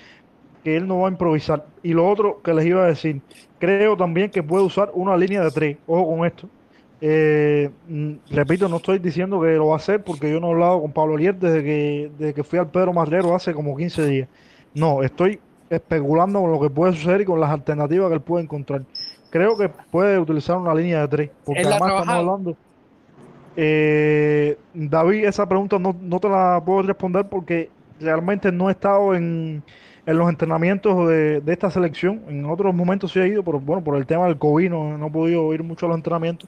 que 0.63 0.77
él 0.77 0.87
no 0.87 0.99
va 0.99 1.07
a 1.07 1.11
improvisar. 1.11 1.65
Y 1.81 1.93
lo 1.93 2.07
otro 2.07 2.41
que 2.43 2.53
les 2.53 2.65
iba 2.65 2.83
a 2.83 2.87
decir, 2.87 3.21
creo 3.59 3.97
también 3.97 4.29
que 4.29 4.43
puede 4.43 4.63
usar 4.63 4.91
una 4.93 5.17
línea 5.17 5.43
de 5.43 5.51
tres, 5.51 5.77
ojo 5.87 6.15
con 6.15 6.27
esto. 6.27 6.49
Eh, 6.99 7.69
mm, 7.87 8.13
repito, 8.31 8.67
no 8.67 8.77
estoy 8.77 8.99
diciendo 8.99 9.39
que 9.39 9.53
lo 9.53 9.67
va 9.67 9.73
a 9.73 9.77
hacer 9.77 10.03
porque 10.03 10.31
yo 10.31 10.39
no 10.39 10.47
he 10.47 10.51
hablado 10.51 10.81
con 10.81 10.91
Pablo 10.91 11.15
Lier 11.17 11.35
desde 11.35 11.63
que, 11.63 12.11
desde 12.17 12.33
que 12.33 12.43
fui 12.43 12.57
al 12.57 12.69
Pedro 12.69 12.93
Marrero 12.93 13.35
hace 13.35 13.53
como 13.53 13.75
15 13.75 14.05
días. 14.05 14.29
No, 14.73 15.03
estoy 15.03 15.39
especulando 15.69 16.41
con 16.41 16.51
lo 16.51 16.59
que 16.59 16.69
puede 16.69 16.93
suceder 16.93 17.21
y 17.21 17.25
con 17.25 17.39
las 17.39 17.49
alternativas 17.49 18.09
que 18.09 18.15
él 18.15 18.21
puede 18.21 18.43
encontrar. 18.43 18.83
Creo 19.29 19.57
que 19.57 19.69
puede 19.69 20.17
utilizar 20.17 20.57
una 20.57 20.73
línea 20.73 21.01
de 21.01 21.07
tres, 21.07 21.31
porque 21.43 21.61
además 21.61 21.89
estamos 21.89 22.07
hablando. 22.07 22.57
Eh, 23.59 24.59
David, 24.73 25.25
esa 25.25 25.47
pregunta 25.49 25.79
no, 25.79 25.97
no 25.99 26.19
te 26.19 26.29
la 26.29 26.61
puedo 26.63 26.83
responder 26.83 27.27
porque 27.27 27.73
realmente 27.99 28.51
no 28.51 28.69
he 28.69 28.73
estado 28.73 29.15
en, 29.15 29.65
en 30.05 30.17
los 30.17 30.29
entrenamientos 30.29 31.09
de, 31.09 31.41
de 31.41 31.53
esta 31.53 31.71
selección. 31.71 32.23
En 32.27 32.45
otros 32.45 32.73
momentos 32.75 33.11
sí 33.11 33.19
he 33.19 33.27
ido, 33.27 33.43
pero 33.43 33.59
bueno, 33.59 33.83
por 33.83 33.97
el 33.97 34.05
tema 34.05 34.25
del 34.27 34.37
COVID 34.37 34.69
no, 34.69 34.97
no 34.99 35.07
he 35.07 35.11
podido 35.11 35.53
ir 35.55 35.63
mucho 35.63 35.87
a 35.87 35.89
los 35.89 35.97
entrenamientos. 35.97 36.47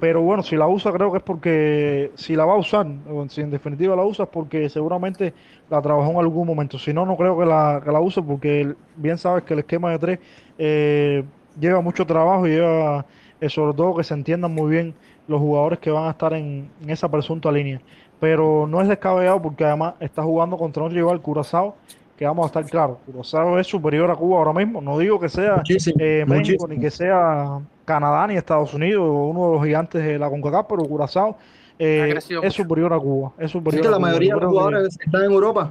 pero 0.00 0.22
bueno, 0.22 0.42
si 0.44 0.56
la 0.56 0.68
usa 0.68 0.92
creo 0.92 1.12
que 1.12 1.18
es 1.18 1.24
porque, 1.24 2.12
si 2.16 2.36
la 2.36 2.44
va 2.46 2.54
a 2.54 2.58
usar, 2.58 2.86
si 3.30 3.42
en 3.42 3.50
definitiva 3.50 3.96
la 3.96 4.04
usa 4.04 4.24
es 4.26 4.30
porque 4.30 4.68
seguramente 4.70 5.34
la 5.70 5.82
trabajó 5.82 6.12
en 6.12 6.18
algún 6.18 6.46
momento. 6.46 6.78
Si 6.78 6.92
no, 6.94 7.06
no 7.06 7.16
creo 7.16 7.38
que 7.38 7.46
la, 7.46 7.82
que 7.84 7.92
la 7.92 8.00
use 8.00 8.22
porque 8.22 8.74
bien 8.96 9.18
sabes 9.18 9.44
que 9.44 9.54
el 9.54 9.60
esquema 9.60 9.90
de 9.92 9.98
tres 9.98 10.20
eh, 10.58 11.24
lleva 11.58 11.80
mucho 11.82 12.06
trabajo 12.06 12.46
y 12.46 12.50
lleva 12.52 13.06
eh, 13.40 13.48
sobre 13.48 13.74
todo 13.76 13.96
que 13.96 14.04
se 14.04 14.14
entiendan 14.14 14.52
muy 14.54 14.70
bien 14.70 14.96
los 15.28 15.40
jugadores 15.40 15.78
que 15.78 15.90
van 15.90 16.06
a 16.06 16.10
estar 16.10 16.32
en, 16.32 16.68
esa 16.88 17.08
presunta 17.08 17.52
línea. 17.52 17.80
Pero 18.18 18.66
no 18.66 18.80
es 18.80 18.88
descabellado 18.88 19.40
porque 19.40 19.64
además 19.64 19.94
está 20.00 20.22
jugando 20.22 20.56
contra 20.56 20.82
un 20.82 20.90
rival 20.90 21.20
Curazao 21.20 21.76
que 22.16 22.26
vamos 22.26 22.44
a 22.44 22.46
estar 22.48 22.64
claros, 22.64 22.98
Curazao 23.06 23.60
es 23.60 23.66
superior 23.68 24.10
a 24.10 24.16
Cuba 24.16 24.38
ahora 24.38 24.52
mismo. 24.52 24.80
No 24.80 24.98
digo 24.98 25.20
que 25.20 25.28
sea 25.28 25.62
eh, 26.00 26.24
México 26.26 26.66
ni 26.66 26.80
que 26.80 26.90
sea 26.90 27.60
Canadá 27.84 28.26
ni 28.26 28.36
Estados 28.36 28.74
Unidos, 28.74 29.04
uno 29.08 29.46
de 29.46 29.52
los 29.54 29.64
gigantes 29.64 30.04
de 30.04 30.18
la 30.18 30.28
CONCACAF, 30.28 30.66
pero 30.68 30.82
Curazao 30.82 31.38
eh, 31.78 32.18
es 32.42 32.54
superior 32.54 32.92
a 32.92 32.98
Cuba. 32.98 33.32
Es 33.38 33.52
superior 33.52 33.84
que 33.84 33.90
la 33.90 34.00
mayoría 34.00 34.34
de 34.34 34.40
los 34.40 34.50
jugadores 34.50 34.98
están 35.00 35.22
en 35.22 35.30
Europa. 35.30 35.70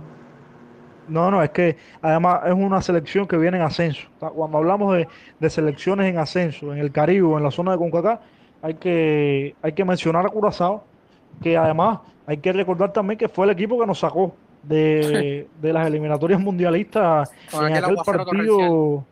No, 1.09 1.31
no, 1.31 1.41
es 1.41 1.49
que 1.51 1.77
además 2.01 2.41
es 2.45 2.53
una 2.53 2.81
selección 2.81 3.27
que 3.27 3.37
viene 3.37 3.57
en 3.57 3.63
ascenso. 3.63 4.07
Cuando 4.19 4.57
hablamos 4.57 4.97
de, 5.39 5.49
selecciones 5.49 6.07
en 6.07 6.17
ascenso, 6.17 6.73
en 6.73 6.79
el 6.79 6.91
Caribe, 6.91 7.33
en 7.35 7.43
la 7.43 7.51
zona 7.51 7.71
de 7.71 7.77
CONCACAF, 7.77 8.19
hay 8.67 8.73
que, 8.73 9.55
hay 9.61 9.71
que 9.71 9.85
mencionar 9.85 10.25
a 10.25 10.29
Curazao, 10.29 10.83
que 11.41 11.55
además 11.55 11.99
hay 12.25 12.37
que 12.37 12.51
recordar 12.51 12.91
también 12.91 13.17
que 13.17 13.29
fue 13.29 13.45
el 13.45 13.51
equipo 13.51 13.79
que 13.79 13.85
nos 13.85 13.99
sacó 13.99 14.35
de, 14.63 15.47
las 15.61 15.87
eliminatorias 15.87 16.41
mundialistas 16.41 17.31
en 17.53 17.75
aquel 17.77 17.95
partido, 18.05 19.05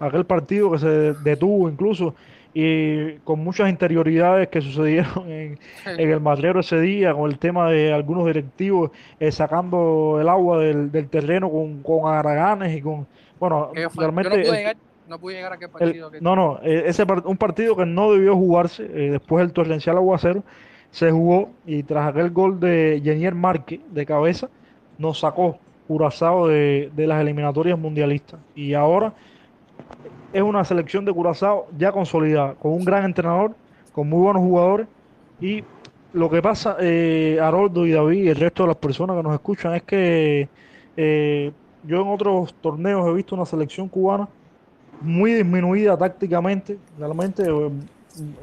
aquel 0.00 0.26
partido 0.26 0.72
que 0.72 0.78
se 0.78 0.88
detuvo 1.14 1.70
incluso 1.70 2.14
y 2.52 3.12
con 3.24 3.42
muchas 3.42 3.70
interioridades 3.70 4.48
que 4.48 4.60
sucedieron 4.60 5.30
en, 5.30 5.58
el 5.86 6.20
madrero 6.20 6.60
ese 6.60 6.78
día, 6.78 7.14
con 7.14 7.30
el 7.30 7.38
tema 7.38 7.70
de 7.70 7.94
algunos 7.94 8.26
directivos 8.26 8.90
eh, 9.18 9.32
sacando 9.32 10.18
el 10.20 10.28
agua 10.28 10.58
del, 10.58 11.08
terreno 11.08 11.48
con, 11.48 11.82
con 11.82 12.12
araganes 12.12 12.76
y 12.76 12.82
con, 12.82 13.06
bueno, 13.38 13.70
realmente... 13.96 14.74
no 14.74 14.89
pude 15.18 15.34
llegar, 15.34 15.52
a 15.52 15.54
aquel 15.56 15.70
partido. 15.70 16.10
no, 16.20 16.36
no, 16.36 16.60
eh, 16.62 16.84
ese 16.86 17.04
un 17.24 17.36
partido 17.36 17.76
que 17.76 17.86
no 17.86 18.12
debió 18.12 18.36
jugarse 18.36 18.84
eh, 18.84 19.10
después 19.10 19.44
del 19.44 19.52
torrencial 19.52 19.96
aguacero 19.96 20.42
se 20.90 21.10
jugó 21.10 21.50
y 21.66 21.82
tras 21.82 22.08
aquel 22.08 22.30
gol 22.30 22.58
de 22.58 23.00
Jenier 23.02 23.34
Marque 23.34 23.80
de 23.90 24.06
cabeza 24.06 24.48
nos 24.98 25.20
sacó 25.20 25.58
Curazao 25.86 26.46
de, 26.48 26.90
de 26.94 27.06
las 27.06 27.20
eliminatorias 27.20 27.78
mundialistas. 27.78 28.38
Y 28.54 28.74
ahora 28.74 29.12
es 30.32 30.42
una 30.42 30.64
selección 30.64 31.04
de 31.04 31.12
Curazao 31.12 31.66
ya 31.76 31.92
consolidada, 31.92 32.54
con 32.54 32.72
un 32.72 32.84
gran 32.84 33.04
entrenador, 33.04 33.54
con 33.92 34.08
muy 34.08 34.20
buenos 34.20 34.42
jugadores. 34.42 34.86
Y 35.40 35.64
lo 36.12 36.30
que 36.30 36.42
pasa, 36.42 36.76
eh, 36.80 37.38
Haroldo 37.40 37.86
y 37.86 37.92
David 37.92 38.24
y 38.24 38.28
el 38.28 38.36
resto 38.36 38.64
de 38.64 38.68
las 38.68 38.76
personas 38.76 39.16
que 39.16 39.22
nos 39.22 39.34
escuchan, 39.34 39.74
es 39.74 39.82
que 39.82 40.48
eh, 40.96 41.52
yo 41.84 42.02
en 42.02 42.08
otros 42.08 42.54
torneos 42.54 43.06
he 43.08 43.12
visto 43.12 43.34
una 43.34 43.44
selección 43.44 43.88
cubana 43.88 44.28
muy 45.00 45.34
disminuida 45.34 45.96
tácticamente, 45.96 46.78
realmente, 46.98 47.44
eh, 47.44 47.70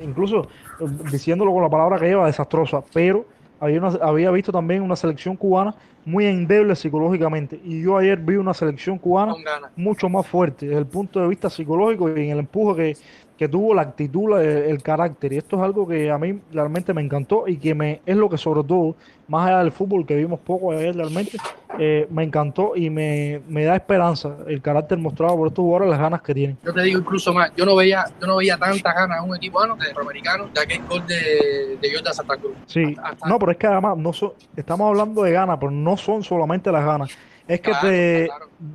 incluso 0.02 0.48
eh, 0.80 0.86
diciéndolo 1.12 1.54
con 1.54 1.64
la 1.64 1.70
palabra 1.70 2.00
que 2.00 2.08
lleva, 2.08 2.28
desastrosa, 2.28 2.84
pero 2.94 3.26
había, 3.60 3.82
había 4.02 4.32
visto 4.32 4.52
también 4.52 4.82
una 4.82 4.96
selección 4.96 5.36
cubana 5.36 5.76
muy 6.06 6.26
endeble 6.26 6.76
psicológicamente. 6.76 7.60
Y 7.64 7.82
yo 7.82 7.98
ayer 7.98 8.18
vi 8.18 8.38
una 8.38 8.54
selección 8.54 8.98
cubana 8.98 9.36
mucho 9.76 10.08
más 10.08 10.26
fuerte 10.26 10.66
desde 10.66 10.80
el 10.80 10.86
punto 10.86 11.20
de 11.20 11.28
vista 11.28 11.50
psicológico 11.50 12.10
y 12.10 12.26
en 12.26 12.32
el 12.32 12.40
empuje 12.40 12.76
que, 12.76 12.98
que 13.38 13.48
tuvo 13.48 13.74
la 13.74 13.84
actitud, 13.84 14.40
el, 14.40 14.82
carácter. 14.82 15.34
Y 15.34 15.38
esto 15.38 15.58
es 15.58 15.64
algo 15.64 15.88
que 15.88 16.10
a 16.10 16.18
mí 16.18 16.40
realmente 16.52 16.94
me 16.94 17.02
encantó 17.02 17.48
y 17.48 17.58
que 17.58 17.76
me 17.76 18.02
es 18.06 18.18
lo 18.18 18.30
que 18.30 18.38
sobre 18.38 18.64
todo, 18.64 18.96
más 19.28 19.48
allá 19.48 19.60
del 19.60 19.72
fútbol 19.72 20.06
que 20.08 20.16
vimos 20.16 20.40
poco 20.40 20.72
ayer 20.72 20.96
realmente, 20.96 21.38
eh, 21.78 22.08
me 22.10 22.24
encantó 22.24 22.76
y 22.76 22.90
me, 22.90 23.42
da 23.48 23.76
esperanza 23.76 24.38
el 24.48 24.62
carácter 24.62 24.98
mostrado 24.98 25.36
por 25.36 25.50
estos 25.50 25.62
jugadores, 25.62 25.92
las 25.92 26.00
ganas 26.00 26.22
que 26.24 26.34
tienen. 26.34 26.58
Yo 26.64 26.74
te 26.74 26.82
digo 26.82 27.00
incluso 27.00 27.32
más, 27.32 27.52
yo 27.56 27.66
no 27.66 27.76
veía, 27.76 28.06
yo 28.20 28.26
no 28.26 28.38
veía 28.38 28.58
tantas 28.58 28.96
ganas 28.96 29.24
en 29.24 29.30
un 29.30 29.36
equipo 29.36 29.60
bueno, 29.60 29.76
de 29.76 29.94
romamericano 29.94 30.50
de 30.52 30.62
aquel 30.62 30.84
gol 30.88 31.06
de, 31.06 31.78
de 31.80 31.94
Jordan 31.94 32.14
Santa 32.14 32.38
Cruz. 32.38 32.54
Sí, 32.66 32.96
no, 33.28 33.38
pero 33.38 33.52
es 33.52 33.58
que 33.58 33.68
además 33.68 33.98
no 33.98 34.12
estamos 34.56 34.88
hablando 34.88 35.22
de 35.22 35.32
ganas, 35.32 35.58
pero 35.60 35.72
no 35.72 35.96
son 35.96 36.24
solamente 36.24 36.72
las 36.72 36.84
ganas. 36.84 37.10
Es 37.48 37.62
que, 37.62 37.72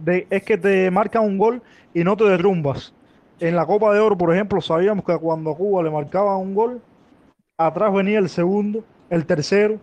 te, 0.04 0.26
es 0.30 0.42
que 0.44 0.56
te 0.56 0.90
marcan 0.90 1.24
un 1.24 1.36
gol 1.36 1.62
y 1.92 2.04
no 2.04 2.16
te 2.16 2.24
derrumbas 2.24 2.94
en 3.42 3.56
la 3.56 3.66
Copa 3.66 3.92
de 3.92 3.98
Oro, 3.98 4.16
por 4.16 4.32
ejemplo, 4.32 4.60
sabíamos 4.60 5.04
que 5.04 5.16
cuando 5.18 5.50
a 5.50 5.56
Cuba 5.56 5.82
le 5.82 5.90
marcaban 5.90 6.36
un 6.36 6.54
gol, 6.54 6.80
atrás 7.58 7.92
venía 7.92 8.20
el 8.20 8.28
segundo, 8.28 8.84
el 9.10 9.26
tercero. 9.26 9.78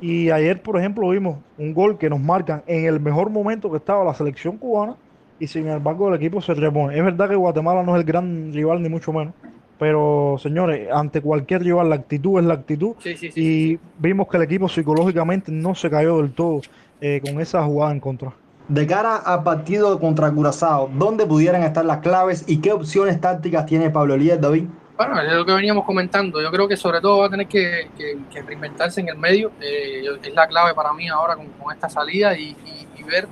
Y 0.00 0.30
ayer, 0.30 0.62
por 0.62 0.78
ejemplo, 0.78 1.08
vimos 1.08 1.38
un 1.58 1.74
gol 1.74 1.98
que 1.98 2.08
nos 2.08 2.20
marcan 2.20 2.62
en 2.66 2.86
el 2.86 3.00
mejor 3.00 3.28
momento 3.30 3.70
que 3.70 3.78
estaba 3.78 4.04
la 4.04 4.14
selección 4.14 4.56
cubana 4.56 4.96
y 5.40 5.48
sin 5.48 5.68
embargo 5.68 6.08
el 6.08 6.14
equipo 6.14 6.40
se 6.40 6.54
repone. 6.54 6.96
Es 6.96 7.04
verdad 7.04 7.28
que 7.28 7.34
Guatemala 7.34 7.82
no 7.82 7.96
es 7.96 8.00
el 8.00 8.06
gran 8.06 8.52
rival, 8.52 8.80
ni 8.80 8.88
mucho 8.88 9.12
menos. 9.12 9.34
Pero, 9.80 10.36
señores, 10.38 10.88
ante 10.92 11.20
cualquier 11.20 11.64
rival, 11.64 11.90
la 11.90 11.96
actitud 11.96 12.38
es 12.38 12.46
la 12.46 12.54
actitud. 12.54 12.94
y 13.34 13.80
vimos 13.98 14.28
que 14.28 14.36
el 14.36 14.44
equipo 14.44 14.68
psicológicamente 14.68 15.50
no 15.50 15.74
se 15.74 15.90
cayó 15.90 16.18
del 16.18 16.32
todo 16.32 16.60
eh, 17.00 17.20
con 17.20 17.40
esa 17.40 17.64
jugada 17.64 17.90
en 17.90 17.98
contra. 17.98 18.32
De 18.68 18.86
cara 18.86 19.16
al 19.16 19.42
partido 19.42 19.98
contra 19.98 20.30
Curazao, 20.30 20.88
¿dónde 20.94 21.26
pudieran 21.26 21.62
estar 21.62 21.84
las 21.84 21.98
claves 21.98 22.44
y 22.46 22.60
qué 22.60 22.72
opciones 22.72 23.20
tácticas 23.20 23.66
tiene 23.66 23.90
Pablo 23.90 24.14
Elías, 24.14 24.40
David? 24.40 24.66
Bueno, 24.96 25.20
es 25.20 25.32
lo 25.32 25.44
que 25.44 25.52
veníamos 25.52 25.84
comentando. 25.84 26.40
Yo 26.40 26.50
creo 26.50 26.68
que 26.68 26.76
sobre 26.76 27.00
todo 27.00 27.18
va 27.18 27.26
a 27.26 27.30
tener 27.30 27.48
que, 27.48 27.90
reinventarse 28.46 29.00
en 29.00 29.08
el 29.08 29.18
medio. 29.18 29.50
Eh, 29.60 30.04
es 30.22 30.32
la 30.32 30.46
clave 30.46 30.74
para 30.74 30.92
mí 30.92 31.08
ahora 31.08 31.34
con, 31.34 31.48
esta 31.72 31.88
salida 31.88 32.36
y, 32.36 32.56
ver 33.04 33.26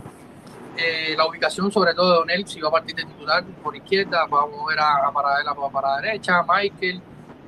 eh, 0.76 1.14
la 1.16 1.26
ubicación 1.26 1.70
sobre 1.70 1.94
todo 1.94 2.10
de 2.10 2.18
Donel, 2.18 2.46
si 2.46 2.60
va 2.60 2.68
a 2.68 2.72
partir 2.72 2.96
de 2.96 3.04
titular 3.04 3.44
por 3.62 3.76
izquierda, 3.76 4.26
va 4.26 4.42
a 4.42 4.46
mover 4.46 4.80
a, 4.80 5.10
Paradela 5.12 5.54
para, 5.54 6.00
derecha, 6.00 6.42
Michael. 6.42 7.00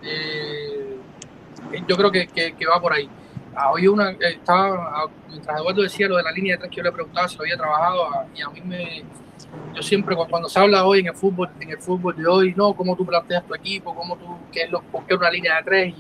Eh, 0.02 0.96
yo 1.88 1.96
creo 1.96 2.12
que, 2.12 2.28
que 2.28 2.66
va 2.66 2.80
por 2.80 2.92
ahí. 2.92 3.10
Ah, 3.54 3.70
hoy 3.70 3.86
una, 3.86 4.10
eh, 4.12 4.16
estaba, 4.30 4.90
ah, 4.94 5.06
mientras 5.28 5.60
Eduardo 5.60 5.82
decía 5.82 6.08
lo 6.08 6.16
de 6.16 6.22
la 6.22 6.32
línea 6.32 6.54
de 6.54 6.58
tres, 6.58 6.70
que 6.70 6.76
yo 6.76 6.82
le 6.82 6.92
preguntaba 6.92 7.28
si 7.28 7.36
lo 7.36 7.42
había 7.42 7.56
trabajado, 7.56 8.04
ah, 8.06 8.26
y 8.34 8.40
a 8.40 8.48
mí 8.48 8.62
me, 8.64 9.04
yo 9.74 9.82
siempre 9.82 10.16
cuando 10.16 10.48
se 10.48 10.58
habla 10.58 10.86
hoy 10.86 11.00
en 11.00 11.08
el 11.08 11.14
fútbol, 11.14 11.50
en 11.60 11.70
el 11.70 11.78
fútbol 11.78 12.16
de 12.16 12.26
hoy, 12.26 12.54
no, 12.56 12.72
cómo 12.72 12.96
tú 12.96 13.04
planteas 13.04 13.44
tu 13.46 13.54
equipo, 13.54 13.94
cómo 13.94 14.16
tú, 14.16 14.38
qué 14.50 14.62
es 14.62 14.70
lo, 14.70 14.80
por 14.82 15.04
qué 15.04 15.14
una 15.14 15.30
línea 15.30 15.56
de 15.56 15.62
tres, 15.64 15.94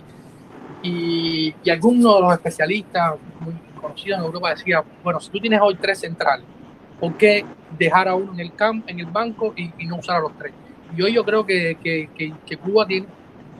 y, 0.82 1.54
y, 1.62 1.70
algunos 1.70 2.14
de 2.16 2.20
los 2.22 2.32
especialistas 2.32 3.14
muy 3.40 3.54
conocidos 3.80 4.18
en 4.18 4.24
Europa 4.24 4.50
decía, 4.50 4.82
bueno, 5.04 5.20
si 5.20 5.30
tú 5.30 5.38
tienes 5.38 5.60
hoy 5.60 5.76
tres 5.76 6.00
centrales, 6.00 6.46
¿por 6.98 7.16
qué 7.16 7.44
dejar 7.78 8.08
a 8.08 8.14
uno 8.14 8.32
en 8.32 8.40
el 8.40 8.54
campo, 8.54 8.88
en 8.88 8.98
el 8.98 9.06
banco 9.06 9.52
y, 9.56 9.70
no 9.86 9.96
usar 9.96 10.16
a 10.16 10.20
los 10.20 10.36
tres? 10.38 10.54
Y 10.96 11.02
hoy 11.02 11.12
yo 11.12 11.24
creo 11.24 11.44
que, 11.44 11.76
que, 11.82 12.08
que, 12.46 12.56
Cuba 12.56 12.86
tiene 12.86 13.06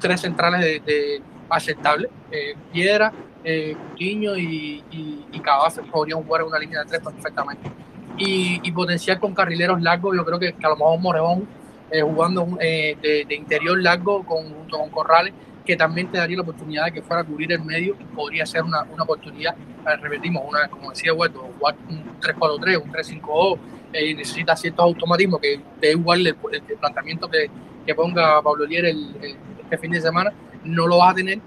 tres 0.01 0.21
centrales 0.21 0.61
de, 0.61 0.81
de 0.81 1.23
aceptables, 1.49 2.11
eh, 2.31 2.55
Piedra, 2.73 3.13
eh, 3.45 3.77
y, 3.99 4.85
y, 4.91 5.25
y 5.33 5.43
podrían 5.91 6.23
jugar 6.23 6.43
en 6.43 6.47
una 6.49 6.59
línea 6.59 6.81
de 6.81 6.87
tres 6.87 7.01
perfectamente. 7.01 7.71
Y, 8.19 8.61
y 8.63 8.73
potenciar 8.73 9.19
con 9.19 9.35
carrileros 9.35 9.81
largos, 9.81 10.15
yo 10.17 10.25
creo 10.25 10.39
que, 10.39 10.55
a 10.63 10.69
lo 10.69 10.77
mejor 10.77 11.01
Morejón 11.01 11.49
eh, 11.91 12.03
jugando 12.03 12.47
eh, 12.61 12.97
de, 13.29 13.35
interior 13.35 13.81
largo 13.81 14.25
con, 14.25 14.53
junto 14.53 14.79
con 14.79 14.91
Corrales, 14.91 15.33
que 15.65 15.77
también 15.77 16.11
te 16.11 16.19
daría 16.19 16.37
la 16.37 16.43
oportunidad 16.43 16.87
de 16.87 16.93
que 16.93 17.03
fuera 17.03 17.23
a 17.23 17.25
cubrir 17.25 17.53
el 17.53 17.63
medio, 17.63 17.97
podría 18.15 18.45
ser 18.47 18.63
una, 18.63 18.83
una 18.83 19.05
oportunidad, 19.05 19.55
eh, 19.57 19.97
repetimos, 20.01 20.43
una, 20.49 20.69
como 20.69 20.91
decía 20.91 21.13
Huerto, 21.13 21.51
jugar 21.59 21.77
un 21.89 22.19
3-4-3, 22.21 22.83
un 22.83 22.93
3-5-2, 22.93 23.59
eh, 23.93 24.15
necesita 24.15 24.57
ciertos 24.57 24.85
automatismos 24.85 25.41
que 25.41 25.61
de 25.81 25.91
igual 25.91 26.27
el, 26.27 26.35
planteamiento 26.81 27.29
que, 27.29 27.51
que, 27.87 27.95
ponga 27.95 28.41
Pablo 28.43 28.65
Lier 28.65 28.87
el, 28.87 29.37
este 29.63 29.79
fin 29.79 29.91
de 29.91 30.01
semana, 30.01 30.33
no 30.65 30.87
lo 30.87 30.99
vas 30.99 31.13
a 31.13 31.15
tener 31.17 31.41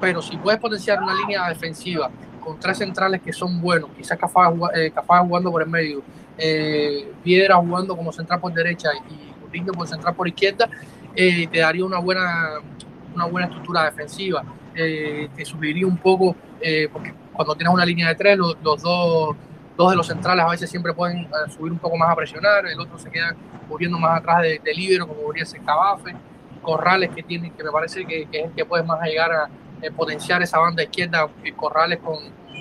pero 0.00 0.20
si 0.22 0.36
puedes 0.36 0.60
potenciar 0.60 1.02
una 1.02 1.14
línea 1.14 1.48
defensiva 1.48 2.10
con 2.40 2.58
tres 2.60 2.78
centrales 2.78 3.22
que 3.22 3.32
son 3.32 3.60
buenos, 3.60 3.90
quizás 3.96 4.18
Cafá, 4.18 4.52
eh, 4.74 4.92
jugando 5.26 5.50
por 5.50 5.62
el 5.62 5.68
medio, 5.68 6.02
eh, 6.36 7.10
Piedra 7.22 7.56
jugando 7.56 7.96
como 7.96 8.12
central 8.12 8.40
por 8.40 8.52
derecha 8.52 8.90
y 9.08 9.40
Coutinho 9.40 9.72
por 9.72 9.88
central 9.88 10.14
por 10.14 10.28
izquierda, 10.28 10.68
eh, 11.16 11.46
te 11.46 11.60
daría 11.60 11.84
una 11.84 11.98
buena, 11.98 12.60
una 13.14 13.26
buena 13.26 13.46
estructura 13.46 13.84
defensiva. 13.84 14.44
Te 14.74 15.44
subiría 15.44 15.86
un 15.86 15.96
poco, 15.96 16.34
porque 16.92 17.14
cuando 17.32 17.54
tienes 17.54 17.72
una 17.72 17.86
línea 17.86 18.08
de 18.08 18.16
tres, 18.16 18.36
los, 18.36 18.60
dos, 18.60 18.82
dos 18.82 19.90
de 19.90 19.96
los 19.96 20.04
centrales 20.04 20.44
a 20.44 20.48
veces 20.48 20.68
siempre 20.68 20.92
pueden 20.92 21.28
subir 21.56 21.70
un 21.70 21.78
poco 21.78 21.96
más 21.96 22.10
a 22.10 22.16
presionar, 22.16 22.66
el 22.66 22.80
otro 22.80 22.98
se 22.98 23.08
queda 23.08 23.36
cubriendo 23.68 23.98
más 23.98 24.18
atrás 24.18 24.42
de, 24.42 24.60
de 24.62 24.74
libero, 24.74 25.06
como 25.06 25.22
podría 25.22 25.46
ser 25.46 25.60
Cabafe, 25.62 26.16
Corrales 26.60 27.10
que 27.14 27.22
tiene, 27.22 27.52
que 27.52 27.62
me 27.62 27.70
parece 27.70 28.04
que, 28.04 28.22
es 28.22 28.44
el 28.46 28.50
que 28.50 28.64
puede 28.64 28.82
más 28.82 29.00
llegar 29.02 29.30
a, 29.30 29.48
eh, 29.84 29.90
potenciar 29.90 30.42
esa 30.42 30.58
banda 30.58 30.82
izquierda, 30.82 31.28
y 31.44 31.52
Corrales 31.52 31.98
con, 31.98 32.18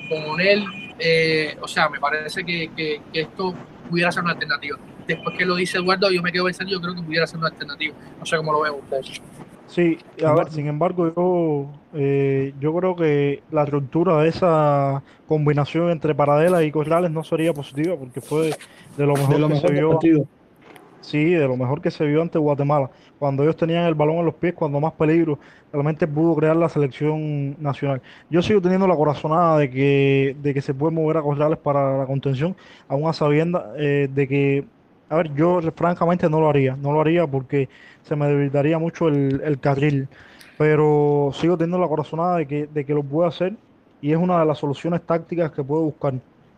con 0.10 0.42
él. 0.42 0.66
Eh, 1.00 1.56
o 1.62 1.68
sea, 1.68 1.90
me 1.90 2.00
parece 2.00 2.44
que, 2.44 2.70
que, 2.76 3.02
esto 3.14 3.54
pudiera 3.90 4.12
ser 4.12 4.24
una 4.24 4.34
alternativa. 4.34 4.78
Después 5.08 5.38
que 5.38 5.46
lo 5.46 5.56
dice 5.56 5.78
Eduardo, 5.78 6.12
yo 6.12 6.22
me 6.22 6.32
quedo 6.32 6.46
pensando, 6.46 6.72
yo 6.72 6.82
creo 6.82 6.96
que 6.96 7.02
pudiera 7.02 7.28
ser 7.28 7.40
una 7.40 7.48
alternativa. 7.48 7.96
No 8.20 8.26
sé 8.26 8.38
cómo 8.38 8.54
lo 8.54 8.62
ven 8.62 8.74
ustedes. 8.74 9.22
Sí, 9.68 9.98
a 10.24 10.34
ver, 10.34 10.52
sin 10.52 10.68
embargo, 10.68 11.14
yo, 11.16 11.72
eh, 11.94 12.54
yo 12.60 12.76
creo 12.76 12.96
que 12.96 13.42
la 13.52 13.66
ruptura 13.66 14.22
de 14.22 14.30
esa 14.30 15.02
combinación 15.28 15.90
entre 15.90 16.14
Paradela 16.14 16.64
y 16.64 16.72
Corrales 16.72 17.10
no 17.10 17.24
sería 17.24 17.54
positiva 17.54 17.96
porque 17.98 18.22
fue 18.22 18.52
de 18.98 19.06
lo 19.06 19.14
mejor 19.14 19.34
De 19.34 19.40
lo 19.40 19.48
que 19.48 19.54
mejor 19.56 19.70
se 19.70 19.74
vio. 19.74 19.90
partido. 19.92 20.28
Sí, 21.02 21.34
de 21.34 21.48
lo 21.48 21.58
mejor 21.58 21.82
que 21.82 21.92
se 21.92 22.06
vio 22.06 22.22
ante 22.22 22.38
Guatemala. 22.38 22.92
Cuando 23.24 23.44
ellos 23.44 23.56
tenían 23.56 23.86
el 23.86 23.96
balón 23.96 24.18
en 24.18 24.26
los 24.26 24.36
pies, 24.36 24.54
cuando 24.54 24.82
más 24.82 24.92
peligro 24.92 25.40
realmente 25.72 26.06
pudo 26.06 26.36
crear 26.36 26.58
la 26.58 26.68
selección 26.68 27.56
nacional. 27.58 28.02
Yo 28.30 28.42
sigo 28.42 28.60
teniendo 28.60 28.86
la 28.86 28.98
corazonada 28.98 29.60
de 29.60 29.70
que, 29.70 30.36
de 30.42 30.54
que 30.54 30.62
se 30.62 30.74
puede 30.74 30.94
mover 30.94 31.16
a 31.16 31.22
Corrales 31.22 31.58
para 31.58 32.00
la 32.00 32.06
contención, 32.06 32.54
aún 32.90 33.08
a 33.08 33.14
sabiendas 33.14 33.64
eh, 33.78 34.10
de 34.14 34.28
que, 34.28 34.66
a 35.08 35.16
ver, 35.16 35.34
yo 35.36 35.62
francamente 35.74 36.30
no 36.30 36.42
lo 36.42 36.50
haría. 36.50 36.76
No 36.76 36.92
lo 36.92 37.00
haría 37.00 37.26
porque 37.26 37.70
se 38.02 38.14
me 38.18 38.28
debilitaría 38.28 38.78
mucho 38.78 39.08
el, 39.08 39.40
el 39.42 39.58
carril. 39.58 40.10
Pero 40.58 41.32
sigo 41.34 41.58
teniendo 41.58 41.80
la 41.80 41.88
corazonada 41.88 42.40
de 42.40 42.46
que, 42.46 42.68
de 42.68 42.84
que 42.84 42.94
lo 42.94 43.04
puede 43.04 43.30
hacer 43.30 43.54
y 44.02 44.12
es 44.12 44.18
una 44.18 44.38
de 44.42 44.46
las 44.46 44.58
soluciones 44.58 45.02
tácticas 45.02 45.50
que 45.54 45.64
puede 45.64 45.82
buscar. 45.84 46.16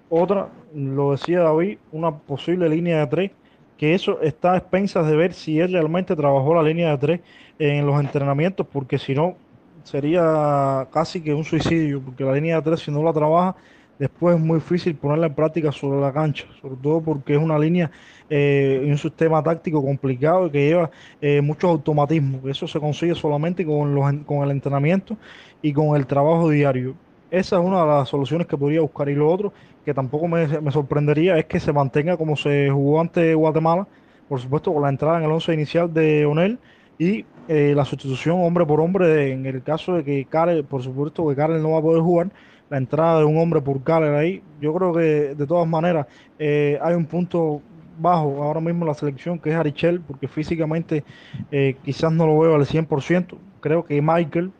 Otra, 0.09 0.49
lo 0.73 1.11
decía 1.11 1.41
David, 1.41 1.77
una 1.91 2.11
posible 2.11 2.67
línea 2.67 3.01
de 3.01 3.05
tres 3.05 3.31
que 3.77 3.93
eso 3.93 4.21
está 4.21 4.53
a 4.53 4.57
expensas 4.57 5.07
de 5.07 5.15
ver 5.15 5.33
si 5.33 5.59
él 5.59 5.71
realmente 5.73 6.15
trabajó 6.15 6.55
la 6.55 6.63
línea 6.63 6.91
de 6.91 6.97
tres 6.97 7.19
en 7.59 7.85
los 7.85 7.99
entrenamientos, 7.99 8.65
porque 8.71 8.97
si 8.97 9.13
no, 9.13 9.35
sería 9.83 10.87
casi 10.91 11.21
que 11.21 11.33
un 11.33 11.43
suicidio, 11.43 12.01
porque 12.01 12.23
la 12.23 12.33
línea 12.33 12.57
de 12.57 12.61
tres, 12.61 12.81
si 12.81 12.91
no 12.91 13.03
la 13.03 13.13
trabaja, 13.13 13.55
después 13.99 14.35
es 14.35 14.41
muy 14.41 14.55
difícil 14.55 14.95
ponerla 14.95 15.27
en 15.27 15.35
práctica 15.35 15.71
sobre 15.71 16.01
la 16.01 16.11
cancha, 16.11 16.45
sobre 16.61 16.75
todo 16.77 17.01
porque 17.01 17.33
es 17.33 17.39
una 17.39 17.57
línea 17.57 17.91
eh, 18.29 18.83
un 18.83 18.97
sistema 18.97 19.43
táctico 19.43 19.83
complicado 19.83 20.47
y 20.47 20.49
que 20.49 20.67
lleva 20.67 20.89
eh, 21.21 21.41
muchos 21.41 21.69
automatismos. 21.69 22.43
Eso 22.45 22.67
se 22.67 22.79
consigue 22.79 23.13
solamente 23.15 23.65
con, 23.65 23.93
los, 23.93 24.11
con 24.25 24.43
el 24.43 24.51
entrenamiento 24.51 25.17
y 25.61 25.73
con 25.73 25.95
el 25.95 26.07
trabajo 26.07 26.49
diario. 26.49 26.95
Esa 27.35 27.57
es 27.57 27.65
una 27.65 27.81
de 27.81 27.87
las 27.87 28.07
soluciones 28.07 28.47
que 28.47 28.55
podría 28.55 28.79
buscar. 28.79 29.09
Y 29.09 29.13
lo 29.13 29.29
otro, 29.29 29.51
que 29.83 29.93
tampoco 29.93 30.25
me, 30.29 30.47
me 30.61 30.71
sorprendería, 30.71 31.37
es 31.37 31.45
que 31.45 31.59
se 31.59 31.73
mantenga 31.73 32.15
como 32.15 32.37
se 32.37 32.69
jugó 32.69 33.01
ante 33.01 33.33
Guatemala, 33.35 33.85
por 34.29 34.39
supuesto, 34.39 34.73
con 34.73 34.81
la 34.83 34.89
entrada 34.89 35.17
en 35.17 35.25
el 35.25 35.31
once 35.31 35.53
inicial 35.53 35.93
de 35.93 36.25
Onel 36.25 36.59
y 36.97 37.25
eh, 37.49 37.73
la 37.75 37.83
sustitución 37.83 38.41
hombre 38.41 38.65
por 38.65 38.79
hombre 38.79 39.33
en 39.33 39.45
el 39.45 39.61
caso 39.63 39.95
de 39.95 40.05
que 40.05 40.23
Karel, 40.23 40.63
por 40.63 40.81
supuesto 40.81 41.27
que 41.27 41.35
Karel 41.35 41.61
no 41.61 41.71
va 41.71 41.79
a 41.79 41.81
poder 41.81 42.01
jugar, 42.01 42.31
la 42.69 42.77
entrada 42.77 43.19
de 43.19 43.25
un 43.25 43.37
hombre 43.37 43.59
por 43.59 43.83
Karel 43.83 44.15
ahí, 44.15 44.41
yo 44.61 44.73
creo 44.73 44.93
que 44.93 45.35
de 45.35 45.45
todas 45.45 45.67
maneras 45.67 46.07
eh, 46.39 46.79
hay 46.81 46.95
un 46.95 47.05
punto 47.05 47.61
bajo 47.99 48.41
ahora 48.43 48.61
mismo 48.61 48.83
en 48.83 48.87
la 48.87 48.93
selección 48.93 49.39
que 49.39 49.49
es 49.49 49.55
Arichel, 49.57 49.99
porque 49.99 50.29
físicamente 50.29 51.03
eh, 51.51 51.75
quizás 51.83 52.13
no 52.13 52.25
lo 52.27 52.39
veo 52.39 52.55
al 52.55 52.65
100%, 52.65 53.37
creo 53.59 53.83
que 53.83 54.01
Michael 54.01 54.53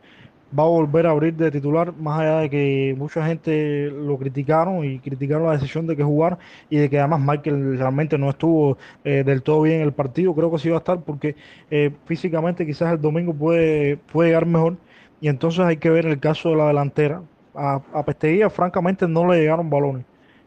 va 0.56 0.64
a 0.64 0.66
volver 0.66 1.06
a 1.06 1.10
abrir 1.10 1.34
de 1.34 1.50
titular, 1.50 1.92
más 1.96 2.20
allá 2.20 2.38
de 2.40 2.50
que 2.50 2.94
mucha 2.96 3.26
gente 3.26 3.90
lo 3.90 4.18
criticaron 4.18 4.84
y 4.84 5.00
criticaron 5.00 5.46
la 5.46 5.52
decisión 5.52 5.86
de 5.86 5.96
que 5.96 6.02
jugara 6.04 6.38
y 6.68 6.78
de 6.78 6.88
que 6.90 6.98
además 6.98 7.20
Michael 7.20 7.78
realmente 7.78 8.16
no 8.18 8.30
estuvo 8.30 8.78
eh, 9.04 9.22
del 9.24 9.42
todo 9.42 9.62
bien 9.62 9.76
en 9.76 9.82
el 9.82 9.92
partido. 9.94 10.34
Creo 10.34 10.50
que 10.50 10.58
sí 10.58 10.68
va 10.68 10.76
a 10.76 10.78
estar 10.78 11.02
porque 11.02 11.36
eh, 11.70 11.90
físicamente 12.06 12.66
quizás 12.66 12.92
el 12.92 13.00
domingo 13.00 13.34
puede, 13.34 13.96
puede 13.98 14.28
llegar 14.30 14.46
mejor 14.46 14.78
y 15.20 15.28
entonces 15.28 15.60
hay 15.60 15.76
que 15.78 15.90
ver 15.90 16.06
el 16.06 16.20
caso 16.20 16.50
de 16.50 16.56
la 16.56 16.68
delantera. 16.68 17.22
A, 17.54 17.82
a 17.92 18.04
Pesteguía 18.04 18.50
francamente 18.50 19.08
no 19.08 19.26
le 19.30 19.38
llegaron 19.40 19.70
balones 19.70 20.04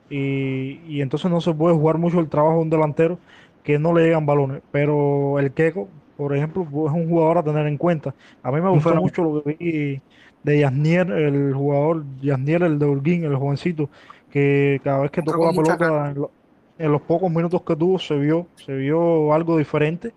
y, 0.10 0.82
y 0.86 1.02
entonces 1.02 1.30
no 1.32 1.42
se 1.42 1.54
puede 1.54 1.76
jugar 1.76 1.98
mucho 1.98 2.20
el 2.20 2.30
trabajo 2.30 2.58
de 2.58 2.62
un 2.64 2.70
delantero 2.70 3.20
que 3.64 3.80
no 3.80 3.94
le 3.94 4.04
llegan 4.06 4.26
balones, 4.26 4.62
pero 4.72 5.40
el 5.40 5.54
Keco, 5.54 5.90
por 6.24 6.36
ejemplo, 6.36 6.64
es 6.64 6.70
un 6.94 7.08
jugador 7.10 7.38
a 7.40 7.44
tener 7.44 7.68
en 7.68 7.78
cuenta. 7.78 8.16
A 8.44 8.52
mí 8.52 8.62
me 8.62 8.70
gustó 8.70 8.96
mucho 8.96 9.24
lo 9.24 9.44
que 9.44 9.56
vi 9.60 10.04
de 10.44 10.60
Yasnier, 10.60 11.12
el 11.12 11.54
jugador 11.54 12.06
Yasnier, 12.22 12.64
el 12.64 12.80
de 12.80 12.86
Holguín, 12.86 13.24
el 13.26 13.36
jovencito, 13.36 13.90
que 14.30 14.82
cada 14.84 15.00
vez 15.02 15.12
que 15.12 15.24
tocó 15.24 15.46
la 15.46 15.54
pelota, 15.54 16.10
en, 16.12 16.16
lo- 16.20 16.36
en 16.78 16.92
los 16.92 17.02
pocos 17.04 17.32
minutos 17.32 17.64
que 17.64 17.76
tuvo, 17.76 18.00
se 18.00 18.18
vio, 18.18 18.52
se 18.56 18.74
vio 18.76 19.34
algo 19.34 19.58
diferente. 19.58 20.16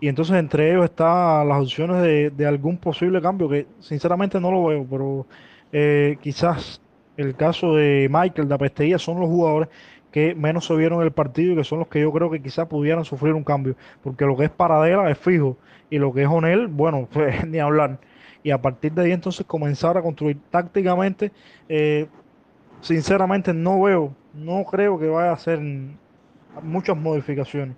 Y 0.00 0.08
entonces 0.08 0.36
entre 0.36 0.70
ellos 0.72 0.84
están 0.86 1.48
las 1.48 1.60
opciones 1.62 2.02
de, 2.02 2.30
de 2.30 2.46
algún 2.46 2.78
posible 2.78 3.20
cambio, 3.20 3.48
que 3.48 3.68
sinceramente 3.80 4.40
no 4.40 4.50
lo 4.50 4.64
veo, 4.66 4.86
pero 4.88 5.28
eh, 5.72 6.18
quizás 6.20 6.82
el 7.16 7.36
caso 7.36 7.74
de 7.74 8.08
Michael, 8.10 8.48
de 8.48 8.54
Apesteguía, 8.54 8.98
son 8.98 9.20
los 9.20 9.28
jugadores 9.28 9.68
que 10.10 10.34
menos 10.34 10.66
se 10.66 10.74
vieron 10.74 11.02
el 11.02 11.12
partido 11.12 11.52
y 11.52 11.56
que 11.56 11.64
son 11.64 11.80
los 11.80 11.88
que 11.88 12.00
yo 12.00 12.12
creo 12.12 12.30
que 12.30 12.42
quizás 12.42 12.66
pudieran 12.66 13.04
sufrir 13.04 13.34
un 13.34 13.44
cambio, 13.44 13.76
porque 14.02 14.24
lo 14.24 14.36
que 14.36 14.44
es 14.44 14.50
Paradela 14.50 15.10
es 15.10 15.18
fijo 15.18 15.56
y 15.88 15.98
lo 15.98 16.12
que 16.12 16.22
es 16.22 16.28
Onel, 16.28 16.66
bueno, 16.66 17.08
pues 17.12 17.46
ni 17.46 17.58
hablar. 17.58 17.98
Y 18.42 18.50
a 18.50 18.60
partir 18.60 18.92
de 18.92 19.02
ahí 19.02 19.12
entonces 19.12 19.46
comenzar 19.46 19.96
a 19.98 20.02
construir 20.02 20.38
tácticamente, 20.50 21.30
eh, 21.68 22.06
sinceramente 22.80 23.52
no 23.52 23.82
veo, 23.82 24.14
no 24.34 24.64
creo 24.64 24.98
que 24.98 25.08
vaya 25.08 25.30
a 25.30 25.34
hacer 25.34 25.60
muchas 26.62 26.96
modificaciones, 26.96 27.76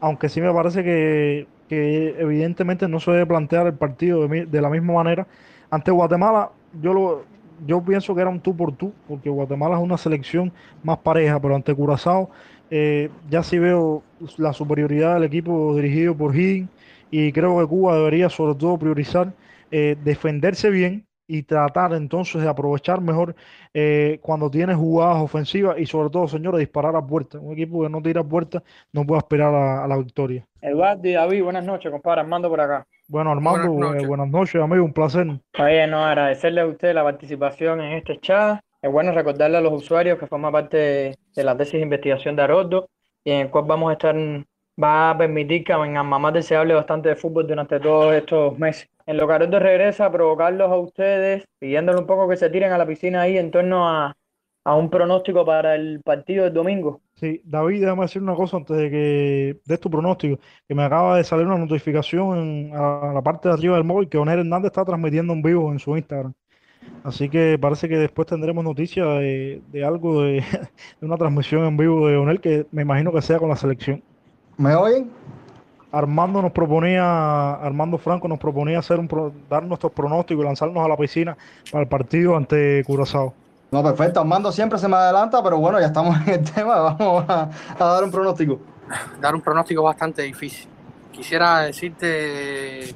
aunque 0.00 0.28
sí 0.28 0.40
me 0.40 0.52
parece 0.52 0.84
que, 0.84 1.48
que 1.68 2.14
evidentemente 2.18 2.88
no 2.88 3.00
se 3.00 3.10
debe 3.10 3.26
plantear 3.26 3.66
el 3.66 3.74
partido 3.74 4.26
de, 4.28 4.46
de 4.46 4.60
la 4.60 4.70
misma 4.70 4.94
manera. 4.94 5.26
Ante 5.70 5.90
Guatemala, 5.90 6.50
yo 6.80 6.94
lo, 6.94 7.24
yo 7.64 7.84
pienso 7.84 8.14
que 8.14 8.20
era 8.20 8.30
un 8.30 8.40
tú 8.40 8.56
por 8.56 8.76
tú, 8.76 8.92
porque 9.06 9.30
Guatemala 9.30 9.76
es 9.76 9.82
una 9.82 9.96
selección 9.96 10.52
más 10.82 10.98
pareja, 10.98 11.40
pero 11.40 11.54
ante 11.54 11.74
Curazao 11.74 12.30
eh, 12.70 13.10
ya 13.28 13.42
sí 13.42 13.58
veo 13.58 14.02
la 14.38 14.52
superioridad 14.52 15.14
del 15.14 15.24
equipo 15.24 15.74
dirigido 15.76 16.16
por 16.16 16.34
Higgins 16.36 16.68
y 17.10 17.32
creo 17.32 17.58
que 17.58 17.66
Cuba 17.66 17.96
debería 17.96 18.28
sobre 18.28 18.54
todo 18.56 18.78
priorizar 18.78 19.32
eh, 19.70 19.96
defenderse 20.02 20.70
bien 20.70 21.06
y 21.28 21.42
tratar 21.42 21.92
entonces 21.92 22.42
de 22.42 22.48
aprovechar 22.48 23.00
mejor 23.00 23.34
eh, 23.74 24.18
cuando 24.22 24.50
tiene 24.50 24.74
jugadas 24.74 25.22
ofensivas 25.22 25.78
y 25.78 25.86
sobre 25.86 26.10
todo, 26.10 26.28
señores, 26.28 26.60
disparar 26.60 26.94
a 26.94 27.04
puerta. 27.04 27.38
Un 27.38 27.52
equipo 27.54 27.82
que 27.82 27.88
no 27.88 28.00
tira 28.00 28.20
a 28.20 28.24
puerta 28.24 28.62
no 28.92 29.04
puede 29.04 29.18
aspirar 29.18 29.54
a, 29.54 29.84
a 29.84 29.88
la 29.88 29.96
victoria. 29.96 30.46
Eduardo 30.60 31.08
y 31.08 31.12
David, 31.12 31.42
buenas 31.42 31.64
noches, 31.64 31.90
compadre. 31.90 32.20
Armando 32.20 32.48
por 32.48 32.60
acá. 32.60 32.86
Bueno, 33.08 33.30
Armando, 33.30 33.70
Buenas 33.70 33.90
eh, 33.90 33.92
noches. 33.94 34.08
buenas 34.08 34.28
noches, 34.28 34.62
amigo, 34.62 34.84
un 34.84 34.92
placer. 34.92 35.26
Oye, 35.58 35.86
no, 35.86 36.04
agradecerle 36.04 36.60
a 36.60 36.66
usted 36.66 36.94
la 36.94 37.04
participación 37.04 37.80
en 37.80 37.92
este 37.92 38.18
chat. 38.20 38.60
Es 38.82 38.90
bueno 38.90 39.12
recordarle 39.12 39.58
a 39.58 39.60
los 39.60 39.72
usuarios 39.72 40.18
que 40.18 40.26
forma 40.26 40.50
parte 40.50 40.76
de, 40.76 41.18
de 41.34 41.44
la 41.44 41.56
tesis 41.56 41.74
de 41.74 41.80
investigación 41.80 42.36
de 42.36 42.42
Haroldo 42.42 42.88
y 43.24 43.30
en 43.30 43.40
el 43.42 43.50
cual 43.50 43.64
vamos 43.66 43.90
a 43.90 43.92
estar, 43.94 44.16
va 44.82 45.10
a 45.10 45.18
permitir 45.18 45.64
que 45.64 45.72
en 45.72 45.96
Alma 45.96 46.18
Mater 46.18 46.42
se 46.42 46.56
hable 46.56 46.74
bastante 46.74 47.08
de 47.08 47.16
fútbol 47.16 47.46
durante 47.46 47.80
todos 47.80 48.14
estos 48.14 48.58
meses. 48.58 48.88
En 49.06 49.16
lo 49.16 49.26
que 49.26 49.34
Haroldo 49.34 49.58
regresa 49.60 50.06
a 50.06 50.12
provocarlos 50.12 50.70
a 50.70 50.76
ustedes, 50.76 51.44
pidiéndole 51.58 51.98
un 51.98 52.06
poco 52.06 52.28
que 52.28 52.36
se 52.36 52.50
tiren 52.50 52.72
a 52.72 52.78
la 52.78 52.86
piscina 52.86 53.22
ahí 53.22 53.38
en 53.38 53.50
torno 53.50 53.88
a, 53.88 54.16
a 54.66 54.74
un 54.74 54.90
pronóstico 54.90 55.44
para 55.44 55.76
el 55.76 56.00
partido 56.02 56.42
del 56.44 56.52
domingo. 56.52 57.00
Sí, 57.14 57.40
David, 57.44 57.80
déjame 57.82 58.02
decir 58.02 58.20
una 58.20 58.34
cosa 58.34 58.56
antes 58.56 58.76
de 58.76 58.90
que 58.90 59.60
de 59.64 59.78
tu 59.78 59.88
pronóstico, 59.88 60.40
que 60.66 60.74
me 60.74 60.82
acaba 60.82 61.16
de 61.16 61.24
salir 61.24 61.46
una 61.46 61.56
notificación 61.56 62.36
en- 62.38 62.70
a 62.74 63.12
la 63.14 63.22
parte 63.22 63.48
de 63.48 63.54
arriba 63.54 63.76
del 63.76 63.84
móvil 63.84 64.08
que 64.08 64.18
Oner 64.18 64.40
Hernández 64.40 64.70
está 64.72 64.84
transmitiendo 64.84 65.32
en 65.32 65.40
vivo 65.42 65.70
en 65.72 65.78
su 65.78 65.96
Instagram. 65.96 66.32
Así 67.04 67.28
que 67.28 67.58
parece 67.60 67.88
que 67.88 67.96
después 67.96 68.26
tendremos 68.26 68.64
noticia 68.64 69.04
de, 69.06 69.62
de 69.72 69.84
algo 69.84 70.22
de, 70.22 70.42
de 71.00 71.06
una 71.06 71.16
transmisión 71.16 71.64
en 71.64 71.76
vivo 71.76 72.08
de 72.08 72.16
Onel 72.16 72.40
que 72.40 72.66
me 72.72 72.82
imagino 72.82 73.12
que 73.12 73.22
sea 73.22 73.38
con 73.38 73.48
la 73.48 73.56
selección. 73.56 74.02
¿Me 74.58 74.74
oyen? 74.74 75.10
Armando 75.92 76.42
nos 76.42 76.52
proponía, 76.52 77.52
Armando 77.54 77.98
Franco 77.98 78.26
nos 78.28 78.38
proponía 78.40 78.80
hacer 78.80 78.98
un 78.98 79.06
pro- 79.08 79.32
dar 79.48 79.62
nuestros 79.64 79.92
pronósticos 79.92 80.42
y 80.42 80.46
lanzarnos 80.46 80.84
a 80.84 80.88
la 80.88 80.96
piscina 80.96 81.36
para 81.70 81.82
el 81.82 81.88
partido 81.88 82.36
ante 82.36 82.82
Curazao. 82.84 83.32
No, 83.70 83.82
perfecto. 83.82 84.20
Armando 84.20 84.52
siempre 84.52 84.78
se 84.78 84.88
me 84.88 84.96
adelanta, 84.96 85.42
pero 85.42 85.58
bueno, 85.58 85.80
ya 85.80 85.86
estamos 85.86 86.16
en 86.26 86.34
el 86.34 86.52
tema. 86.52 86.76
Vamos 86.98 87.24
a, 87.28 87.48
dar 87.78 88.04
un 88.04 88.10
pronóstico. 88.10 88.60
dar 89.20 89.34
un 89.34 89.40
pronóstico 89.40 89.82
bastante 89.82 90.22
difícil. 90.22 90.68
Quisiera 91.12 91.60
decirte 91.60 92.94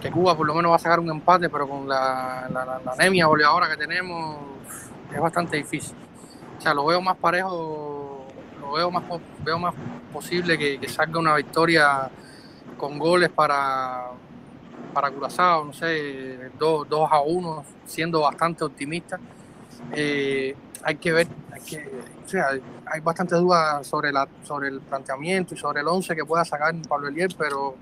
que 0.00 0.10
Cuba 0.10 0.36
por 0.36 0.46
lo 0.46 0.54
menos 0.54 0.70
va 0.72 0.76
a 0.76 0.78
sacar 0.78 1.00
un 1.00 1.10
empate, 1.10 1.48
pero 1.48 1.68
con 1.68 1.88
la, 1.88 2.46
anemia 2.92 3.26
goleadora 3.26 3.68
que 3.68 3.76
tenemos 3.76 4.36
es 5.12 5.20
bastante 5.20 5.56
difícil. 5.56 5.96
O 6.58 6.60
sea, 6.60 6.74
lo 6.74 6.86
veo 6.86 7.00
más 7.00 7.16
parejo, 7.16 8.26
lo 8.60 8.72
veo 8.72 8.90
más, 8.90 9.04
veo 9.44 9.58
más 9.58 9.74
posible 10.12 10.56
que, 10.56 10.78
que 10.78 10.88
salga 10.88 11.18
una 11.18 11.34
victoria 11.34 12.10
con 12.76 12.98
goles 12.98 13.30
para, 13.30 14.10
para 14.92 15.10
Curazao, 15.10 15.64
no 15.64 15.72
sé, 15.72 16.50
2 16.58 16.86
a 17.10 17.20
1, 17.20 17.64
siendo 17.86 18.20
bastante 18.20 18.64
optimista. 18.64 19.18
Eh, 19.92 20.54
hay 20.82 20.96
que 20.96 21.12
ver, 21.12 21.26
hay 21.52 21.60
que, 21.62 21.90
o 22.24 22.28
sea, 22.28 22.48
hay 22.86 23.00
bastantes 23.00 23.38
dudas 23.38 23.86
sobre, 23.86 24.12
la, 24.12 24.28
sobre 24.42 24.68
el 24.68 24.80
planteamiento 24.80 25.54
y 25.54 25.56
sobre 25.56 25.80
el 25.80 25.88
11 25.88 26.14
que 26.14 26.24
pueda 26.24 26.44
sacar 26.44 26.74
Pablo 26.88 27.08
Eliel, 27.08 27.34
pero 27.36 27.76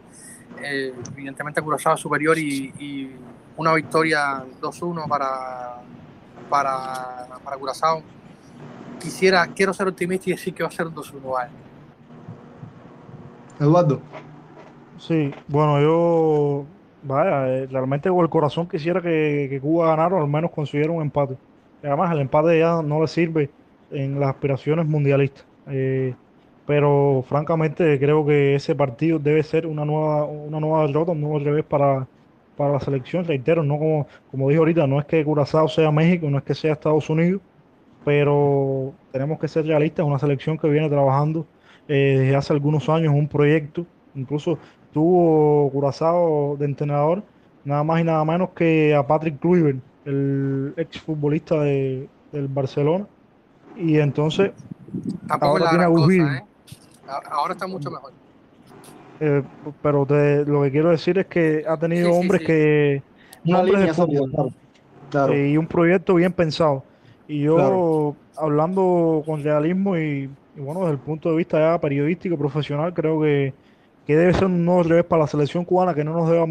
eh, 0.62 0.94
evidentemente 1.12 1.60
Curazao 1.60 1.94
es 1.94 2.00
superior 2.00 2.38
y, 2.38 2.72
y 2.78 3.10
una 3.56 3.74
victoria 3.74 4.44
2-1 4.60 5.08
para, 5.08 5.82
para, 6.48 7.26
para 7.42 7.56
Curazao. 7.56 8.02
Quisiera, 9.00 9.46
quiero 9.48 9.74
ser 9.74 9.88
optimista 9.88 10.30
y 10.30 10.32
decir 10.32 10.54
que 10.54 10.62
va 10.62 10.68
a 10.68 10.72
ser 10.72 10.86
2-1. 10.86 11.20
¿vale? 11.22 11.50
Eduardo. 13.60 14.00
Sí, 14.98 15.34
bueno, 15.48 15.80
yo 15.80 16.66
Vaya, 17.06 17.48
eh, 17.48 17.66
realmente 17.70 18.08
con 18.08 18.20
el 18.20 18.30
corazón 18.30 18.66
quisiera 18.66 19.02
que, 19.02 19.46
que 19.50 19.60
Cuba 19.60 19.88
ganara 19.88 20.16
o 20.16 20.22
al 20.22 20.28
menos 20.28 20.50
consiguiera 20.50 20.90
un 20.90 21.02
empate. 21.02 21.36
Además, 21.84 22.12
el 22.12 22.20
empate 22.20 22.58
ya 22.58 22.82
no 22.82 23.00
le 23.00 23.08
sirve 23.08 23.50
en 23.90 24.18
las 24.18 24.30
aspiraciones 24.30 24.86
mundialistas. 24.86 25.44
Eh, 25.68 26.14
pero 26.66 27.24
francamente 27.28 27.98
creo 27.98 28.24
que 28.24 28.54
ese 28.54 28.74
partido 28.74 29.18
debe 29.18 29.42
ser 29.42 29.66
una 29.66 29.84
nueva, 29.84 30.24
una 30.24 30.60
nueva 30.60 30.86
derrota, 30.86 31.12
un 31.12 31.20
nuevo 31.20 31.38
revés 31.38 31.64
para, 31.64 32.06
para 32.56 32.72
la 32.72 32.80
selección. 32.80 33.24
Reitero, 33.24 33.62
no 33.62 33.78
como, 33.78 34.06
como 34.30 34.48
dije 34.48 34.58
ahorita, 34.58 34.86
no 34.86 34.98
es 34.98 35.06
que 35.06 35.24
Curazao 35.24 35.68
sea 35.68 35.90
México, 35.90 36.30
no 36.30 36.38
es 36.38 36.44
que 36.44 36.54
sea 36.54 36.72
Estados 36.72 37.10
Unidos, 37.10 37.42
pero 38.04 38.94
tenemos 39.12 39.38
que 39.38 39.48
ser 39.48 39.66
realistas. 39.66 40.04
Es 40.04 40.08
una 40.08 40.18
selección 40.18 40.58
que 40.58 40.68
viene 40.68 40.88
trabajando 40.88 41.46
eh, 41.88 42.16
desde 42.18 42.36
hace 42.36 42.52
algunos 42.54 42.88
años 42.88 43.12
un 43.14 43.28
proyecto. 43.28 43.86
Incluso 44.14 44.58
tuvo 44.92 45.70
Curazao 45.70 46.56
de 46.58 46.64
entrenador, 46.66 47.22
nada 47.64 47.84
más 47.84 48.00
y 48.00 48.04
nada 48.04 48.24
menos 48.24 48.50
que 48.50 48.94
a 48.94 49.06
Patrick 49.06 49.38
Kluivert, 49.38 49.78
el 50.04 50.74
ex 50.76 51.00
futbolista 51.00 51.60
de, 51.60 52.08
del 52.32 52.48
Barcelona. 52.48 53.06
Y 53.76 53.98
entonces 53.98 54.52
Tampoco 55.26 55.52
Ahora 55.58 55.70
tiene 55.70 55.84
a. 55.84 55.88
¿eh? 56.36 56.44
A- 57.08 57.34
Ahora 57.34 57.52
está 57.54 57.66
mucho 57.66 57.90
mejor. 57.90 58.12
Eh, 59.20 59.42
pero 59.82 60.04
te- 60.06 60.44
lo 60.44 60.62
que 60.62 60.70
quiero 60.70 60.90
decir 60.90 61.18
es 61.18 61.26
que 61.26 61.64
ha 61.66 61.76
tenido 61.76 62.08
Sí, 62.08 62.12
sí, 62.14 62.20
hombres 62.20 62.40
sí. 62.40 62.46
que 62.46 63.02
Una 63.46 63.58
hombres 63.60 63.74
de 63.74 63.78
línea 63.80 63.94
fútbol, 63.94 64.16
sólida, 64.16 64.30
claro. 64.34 64.50
Claro. 65.10 65.32
eh, 65.32 65.50
y 65.50 65.56
un 65.56 65.66
proyecto 65.66 66.14
bien 66.14 66.32
pensado. 66.32 66.84
Y 67.28 67.42
yo 67.42 67.56
Claro. 67.56 68.16
hablando 68.36 69.22
con 69.24 69.42
realismo 69.42 69.96
y, 69.96 70.28
y 70.56 70.60
bueno, 70.60 70.80
desde 70.80 70.92
el 70.92 70.98
punto 70.98 71.30
de 71.30 71.36
vista 71.36 71.58
ya 71.58 71.80
periodístico, 71.80 72.36
profesional, 72.36 72.92
creo 72.94 73.20
que, 73.20 73.52
que 74.06 74.16
debe 74.16 74.34
ser 74.34 74.46
un 74.46 74.64
nuevo 74.64 74.82
revés 74.82 75.04
para 75.04 75.22
la 75.22 75.28
selección 75.28 75.64
cubana, 75.64 75.94
que 75.94 76.04
no 76.04 76.12
nos 76.12 76.28
debe 76.28 76.42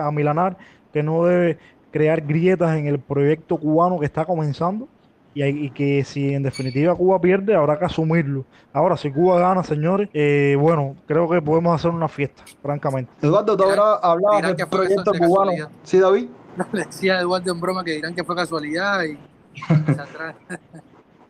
amilanar, 0.00 0.56
que 0.92 1.02
no 1.02 1.24
debe 1.24 1.58
crear 1.90 2.20
grietas 2.20 2.76
en 2.76 2.86
el 2.86 2.98
proyecto 2.98 3.56
cubano 3.56 3.98
que 3.98 4.06
está 4.06 4.24
comenzando. 4.24 4.88
Y, 5.34 5.42
hay- 5.42 5.66
y 5.66 5.70
que 5.70 6.02
si 6.04 6.34
en 6.34 6.42
definitiva 6.42 6.94
Cuba 6.96 7.20
pierde, 7.20 7.54
habrá 7.54 7.78
que 7.78 7.84
asumirlo. 7.84 8.44
Ahora, 8.72 8.96
si 8.96 9.10
Cuba 9.12 9.38
gana, 9.38 9.62
señores, 9.62 10.08
eh, 10.12 10.56
bueno, 10.58 10.96
creo 11.06 11.28
que 11.28 11.40
podemos 11.40 11.74
hacer 11.74 11.90
una 11.92 12.08
fiesta, 12.08 12.42
francamente. 12.62 13.12
Eduardo, 13.22 13.56
tú 13.56 13.62
ahora 13.64 13.94
hablabas 14.02 14.56
del 14.56 14.66
proyecto 14.68 15.12
de 15.12 15.18
cubano. 15.18 15.50
casualidad. 15.50 15.68
Sí, 15.84 15.98
David. 15.98 16.28
No, 16.58 16.66
le 16.72 16.86
decía 16.86 17.18
a 17.18 17.20
Eduardo 17.20 17.52
en 17.52 17.60
broma 17.60 17.84
que 17.84 17.92
dirán 17.92 18.14
que 18.16 18.24
fue 18.24 18.34
casualidad 18.34 19.04
y 19.04 19.16
se 19.86 19.92
atrás. 19.92 20.34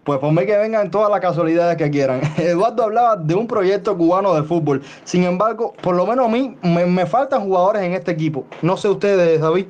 Pues 0.08 0.20
por 0.20 0.32
mí 0.32 0.46
que 0.46 0.56
vengan 0.56 0.90
todas 0.90 1.10
las 1.10 1.20
casualidades 1.20 1.76
que 1.76 1.90
quieran. 1.90 2.22
Eduardo 2.38 2.84
hablaba 2.84 3.14
de 3.14 3.34
un 3.34 3.46
proyecto 3.46 3.94
cubano 3.94 4.32
de 4.32 4.42
fútbol. 4.42 4.82
Sin 5.04 5.22
embargo, 5.24 5.74
por 5.82 5.94
lo 5.94 6.06
menos 6.06 6.24
a 6.24 6.28
mí 6.30 6.56
me, 6.62 6.86
me 6.86 7.04
faltan 7.04 7.42
jugadores 7.42 7.82
en 7.82 7.92
este 7.92 8.12
equipo. 8.12 8.46
No 8.62 8.78
sé 8.78 8.88
ustedes, 8.88 9.38
David. 9.38 9.66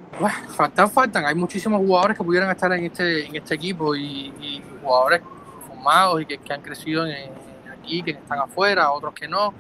Faltan, 0.51 0.89
faltan. 0.89 1.27
Hay 1.27 1.35
muchísimos 1.35 1.81
jugadores 1.81 2.17
que 2.17 2.23
pudieran 2.23 2.49
estar 2.53 2.73
en 2.73 2.85
este, 2.85 3.27
en 3.27 3.35
este 3.35 3.57
equipo 3.57 3.97
y, 3.97 4.63
jugadores 4.81 5.23
formados 5.67 6.23
y 6.23 6.27
que, 6.27 6.39
que 6.39 6.53
han 6.53 6.63
crecido 6.63 7.05
aquí, 7.73 8.05
que 8.05 8.13
están 8.13 8.39
afuera, 8.39 8.93
otros 8.93 9.13
que 9.15 9.27
no. 9.27 9.53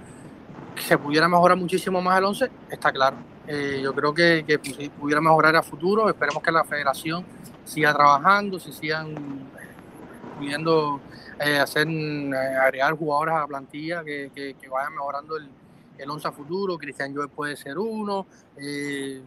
Que 0.76 0.82
se 0.82 0.96
pudiera 0.96 1.26
mejorar 1.26 1.56
muchísimo 1.56 2.00
más 2.00 2.18
el 2.18 2.24
11, 2.24 2.50
está 2.70 2.92
claro. 2.92 3.16
Eh, 3.48 3.80
yo 3.82 3.92
creo 3.92 4.14
que, 4.14 4.44
que 4.46 4.62
pu- 4.62 4.90
pudiera 4.92 5.20
mejorar 5.20 5.56
a 5.56 5.62
futuro. 5.64 6.08
Esperemos 6.08 6.40
que 6.40 6.52
la 6.52 6.62
federación 6.62 7.24
siga 7.64 7.92
trabajando, 7.92 8.60
si 8.60 8.72
sigan 8.72 9.48
pudiendo 10.38 11.02
eh, 11.38 11.58
hacer 11.58 11.86
eh, 11.88 12.30
agregar 12.62 12.94
jugadores 12.94 13.34
a 13.34 13.40
la 13.40 13.46
plantilla 13.46 14.04
que, 14.04 14.30
que- 14.34 14.54
que 14.54 14.68
vayan 14.68 14.92
mejorando 14.94 15.36
el, 15.36 15.50
el 15.98 16.10
11 16.10 16.28
a 16.28 16.32
futuro. 16.32 16.78
Cristian 16.78 17.14
Joel 17.14 17.28
puede 17.28 17.56
ser 17.56 17.76
uno. 17.78 18.26
eh, 18.56 19.20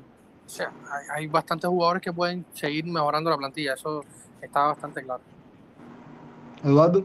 o 0.46 0.50
sea, 0.54 0.72
hay, 0.92 1.22
hay 1.24 1.28
bastantes 1.28 1.70
jugadores 1.70 2.02
que 2.02 2.12
pueden 2.12 2.46
seguir 2.54 2.86
mejorando 2.86 3.30
la 3.30 3.38
plantilla, 3.38 3.74
eso 3.76 4.04
está 4.42 4.64
bastante 4.68 5.02
claro. 5.04 5.22
Eduardo. 6.64 7.04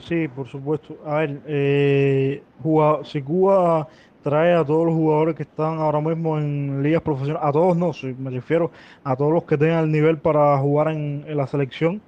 Sí, 0.00 0.28
por 0.28 0.46
supuesto. 0.48 0.96
A 1.04 1.16
ver, 1.18 1.42
eh, 1.46 2.42
jugado- 2.62 3.04
si 3.04 3.20
Cuba 3.20 3.86
trae 4.22 4.54
a 4.54 4.64
todos 4.64 4.86
los 4.86 4.94
jugadores 4.94 5.34
que 5.34 5.42
están 5.42 5.78
ahora 5.78 6.00
mismo 6.00 6.38
en 6.38 6.82
ligas 6.82 7.02
profesionales, 7.02 7.46
a 7.46 7.52
todos 7.52 7.76
no, 7.76 7.92
sí, 7.92 8.14
me 8.18 8.30
refiero 8.30 8.70
a 9.04 9.16
todos 9.16 9.32
los 9.32 9.44
que 9.44 9.58
tengan 9.58 9.84
el 9.84 9.92
nivel 9.92 10.18
para 10.18 10.56
jugar 10.58 10.88
en, 10.88 11.24
en 11.26 11.36
la 11.36 11.46
selección, 11.46 12.00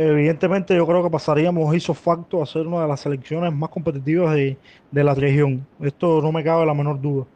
evidentemente 0.00 0.74
yo 0.74 0.86
creo 0.86 1.02
que 1.02 1.10
pasaríamos 1.10 1.74
hizo 1.74 1.94
facto 1.94 2.42
a 2.42 2.46
ser 2.46 2.66
una 2.66 2.82
de 2.82 2.88
las 2.88 3.00
selecciones 3.00 3.52
más 3.52 3.70
competitivas 3.70 4.34
de, 4.34 4.56
de 4.90 5.04
la 5.04 5.14
región. 5.14 5.66
Esto 5.80 6.20
no 6.22 6.32
me 6.32 6.42
cabe 6.42 6.64
la 6.66 6.74
menor 6.74 7.00
duda. 7.00 7.26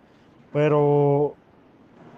Pero 0.53 1.35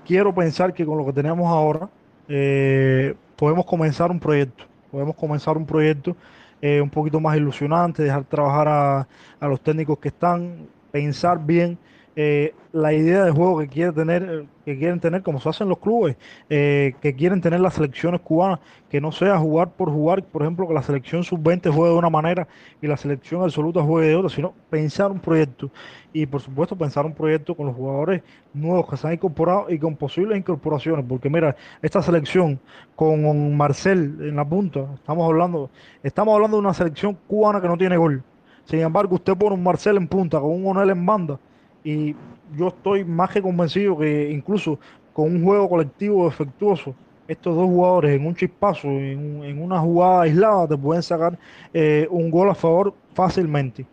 quiero 0.07 0.35
pensar 0.35 0.73
que 0.73 0.85
con 0.85 0.99
lo 0.99 1.07
que 1.07 1.13
tenemos 1.13 1.47
ahora 1.49 1.89
eh, 2.29 3.15
podemos 3.37 3.65
comenzar 3.67 4.11
un 4.11 4.21
proyecto. 4.21 4.65
Podemos 4.91 5.17
comenzar 5.17 5.57
un 5.57 5.67
proyecto 5.67 6.17
eh, 6.61 6.81
un 6.81 6.91
poquito 6.91 7.21
más 7.21 7.37
ilusionante, 7.37 8.03
dejar 8.03 8.25
trabajar 8.25 8.69
a, 8.69 9.09
a 9.41 9.49
los 9.49 9.61
técnicos 9.61 9.99
que 9.99 10.09
están, 10.09 10.69
pensar 10.91 11.45
bien 11.45 11.79
eh, 12.19 12.55
la 12.73 12.95
idea 12.95 13.25
de 13.27 13.31
juego 13.31 13.59
que 13.59 13.69
quiere 13.69 13.93
tener, 13.93 14.47
que 14.65 14.79
quieren 14.79 15.01
tener, 15.01 15.23
como 15.23 15.39
se 15.39 15.51
hacen 15.51 15.69
los 15.69 15.79
clubes, 15.79 16.17
eh, 16.49 16.95
que 17.03 17.15
quieren 17.15 17.43
tener 17.43 17.61
las 17.61 17.75
selecciones 17.75 18.23
cubanas, 18.23 18.61
que 18.89 19.03
no 19.03 19.13
sea 19.13 19.39
jugar 19.39 19.73
por 19.73 19.91
jugar, 19.91 20.25
por 20.25 20.41
ejemplo, 20.41 20.67
que 20.67 20.73
la 20.73 20.83
selección 20.83 21.25
sub-20 21.25 21.71
juegue 21.71 21.93
de 21.93 21.99
una 21.99 22.09
manera 22.09 22.49
y 22.81 22.87
la 22.87 22.97
selección 22.97 23.43
absoluta 23.43 23.83
juegue 23.83 24.09
de 24.09 24.17
otra, 24.17 24.31
sino 24.31 24.55
pensar 24.71 25.11
un 25.11 25.21
proyecto 25.21 25.71
y 26.11 26.25
por 26.25 26.41
supuesto 26.41 26.75
pensar 26.75 27.05
un 27.05 27.13
proyecto 27.13 27.55
con 27.55 27.67
los 27.67 27.77
jugadores 27.77 28.23
nuevos 28.55 28.89
que 28.89 28.97
se 28.97 29.07
han 29.07 29.13
incorporado 29.13 29.67
y 29.69 29.79
con 29.79 29.95
posibles 29.95 30.39
incorporaciones, 30.39 31.05
porque 31.07 31.29
mira, 31.29 31.55
esta 31.83 32.01
selección 32.01 32.59
con 32.95 33.55
Marcel 33.59 34.17
en 34.21 34.37
la 34.37 34.45
punta, 34.49 34.87
estamos 34.95 35.27
hablando, 35.27 35.71
estamos 36.03 36.35
hablando 36.35 36.57
de 36.57 36.63
una 36.63 36.73
selección 36.73 37.19
cubana 37.27 37.61
que 37.61 37.69
no 37.69 37.77
tiene 37.77 37.99
gol. 37.99 38.23
Sin 38.65 38.81
embargo, 38.81 39.17
usted 39.17 39.37
pone 39.37 39.55
un 39.55 39.63
Marcel 39.63 39.99
en 39.99 40.09
punta 40.09 40.41
con 40.41 40.51
un 40.51 40.67
Onel 40.67 40.91
en 40.91 41.05
banda 41.05 41.39
y 41.87 42.17
yo 42.57 42.69
estoy 42.69 43.05
más 43.05 43.31
que 43.31 43.41
convencido 43.41 43.97
que 43.97 44.29
incluso 44.33 44.81
con 45.13 45.37
un 45.37 45.45
juego 45.45 45.69
colectivo 45.69 46.25
defectuoso, 46.25 46.95
estos 47.29 47.55
dos 47.55 47.67
jugadores 47.67 48.19
en 48.19 48.27
un 48.27 48.35
chispazo, 48.35 48.89
en, 48.89 49.45
en 49.45 49.63
una 49.63 49.79
jugada 49.79 50.23
aislada, 50.23 50.67
te 50.67 50.77
pueden 50.77 51.03
sacar 51.03 51.39
eh, 51.73 52.09
un 52.11 52.29
gol 52.29 52.51
a 52.51 52.55
favor 52.57 52.93
fácilmente. 53.15 53.87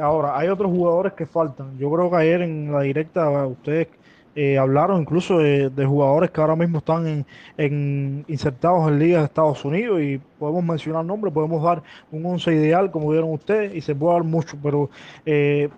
Ahora, 0.00 0.38
hay 0.38 0.48
otros 0.48 0.70
jugadores 0.70 1.12
que 1.14 1.26
faltan. 1.26 1.76
Yo 1.76 1.90
creo 1.90 2.08
que 2.08 2.16
ayer 2.16 2.42
en 2.42 2.72
la 2.72 2.82
directa 2.82 3.28
ustedes 3.46 3.88
eh, 4.36 4.56
hablaron 4.56 5.00
incluso 5.00 5.38
de, 5.38 5.70
jugadores 5.84 6.30
que 6.30 6.40
ahora 6.40 6.54
mismo 6.54 6.78
están 6.78 7.26
en, 7.56 8.24
insertados 8.28 8.88
en 8.88 8.98
ligas 9.00 9.22
de 9.22 9.26
Estados 9.26 9.64
Unidos 9.64 10.00
y 10.00 10.18
podemos 10.38 10.62
mencionar 10.62 11.04
nombres, 11.04 11.34
podemos 11.34 11.60
dar 11.64 11.82
un 12.12 12.24
once 12.24 12.54
ideal 12.54 12.92
como 12.92 13.10
dieron 13.10 13.32
ustedes 13.32 13.74
y 13.74 13.80
se 13.80 13.92
puede 13.92 14.14
dar 14.14 14.24
mucho, 14.24 14.56
pero 14.62 14.88
eh, 15.26 15.68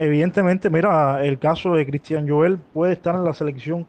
evidentemente, 0.00 0.70
mira, 0.70 1.24
el 1.24 1.38
caso 1.38 1.74
de 1.74 1.86
Cristian 1.86 2.28
Joel 2.28 2.58
puede 2.58 2.94
estar 2.94 3.14
en 3.14 3.24
la 3.24 3.34
selección 3.34 3.86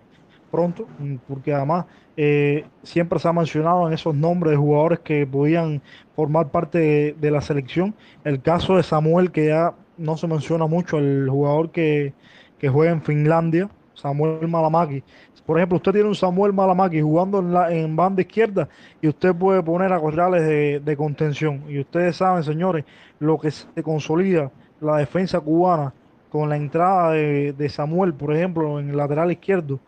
pronto, 0.51 0.86
mm, 0.99 1.16
porque 1.28 1.53
además 1.53 1.86
eh, 2.18 2.66
siempre 2.84 3.18
se 3.18 3.30
ha 3.30 3.34
mencionado 3.34 3.88
en 3.88 3.93
esos 3.93 4.14
nombres 4.14 4.51
de 4.51 4.57
jugadores 4.57 4.99
que 4.99 5.26
podían 5.26 5.82
formar 6.16 6.49
parte 6.49 7.16
de, 7.18 7.32
la 7.32 7.41
selección. 7.41 7.95
El 8.26 8.41
caso 8.41 8.76
de 8.76 8.84
Samuel, 8.84 9.32
que 9.32 9.47
ya 9.47 9.74
no 9.97 10.18
se 10.18 10.28
menciona 10.28 10.68
mucho, 10.68 10.97
el 10.97 11.30
jugador 11.30 11.72
que, 11.72 12.14
que 12.59 12.68
juega 12.68 12.91
en 12.91 13.01
Finlandia, 13.01 13.70
Samuel 13.93 14.47
Malamaki. 14.47 15.03
Por 15.45 15.57
ejemplo, 15.57 15.78
usted 15.78 15.93
tiene 15.93 16.09
un 16.09 16.16
Samuel 16.16 16.53
Malamaki 16.53 17.01
jugando 17.01 17.39
en, 17.39 17.53
la, 17.53 17.74
en 17.74 17.95
banda 17.95 18.22
izquierda 18.22 18.68
y 19.01 19.07
usted 19.07 19.34
puede 19.34 19.64
poner 19.64 19.93
a 19.93 19.99
Corrales 19.99 20.43
de, 20.43 20.82
de 20.82 20.97
contención. 20.97 21.64
Y 21.70 21.80
ustedes 21.80 22.18
saben, 22.18 22.43
señores, 22.43 22.84
lo 23.20 23.39
que 23.39 23.51
se 23.51 23.82
consolida 23.82 24.51
la 24.82 24.97
defensa 24.97 25.39
cubana 25.39 25.93
con 26.32 26.50
la 26.50 26.56
entrada 26.56 27.12
de, 27.12 27.70
Samuel, 27.70 28.14
por 28.14 28.34
ejemplo, 28.34 28.80
en 28.80 28.90
el 28.90 28.98
lateral 28.98 29.32
izquierdo 29.32 29.80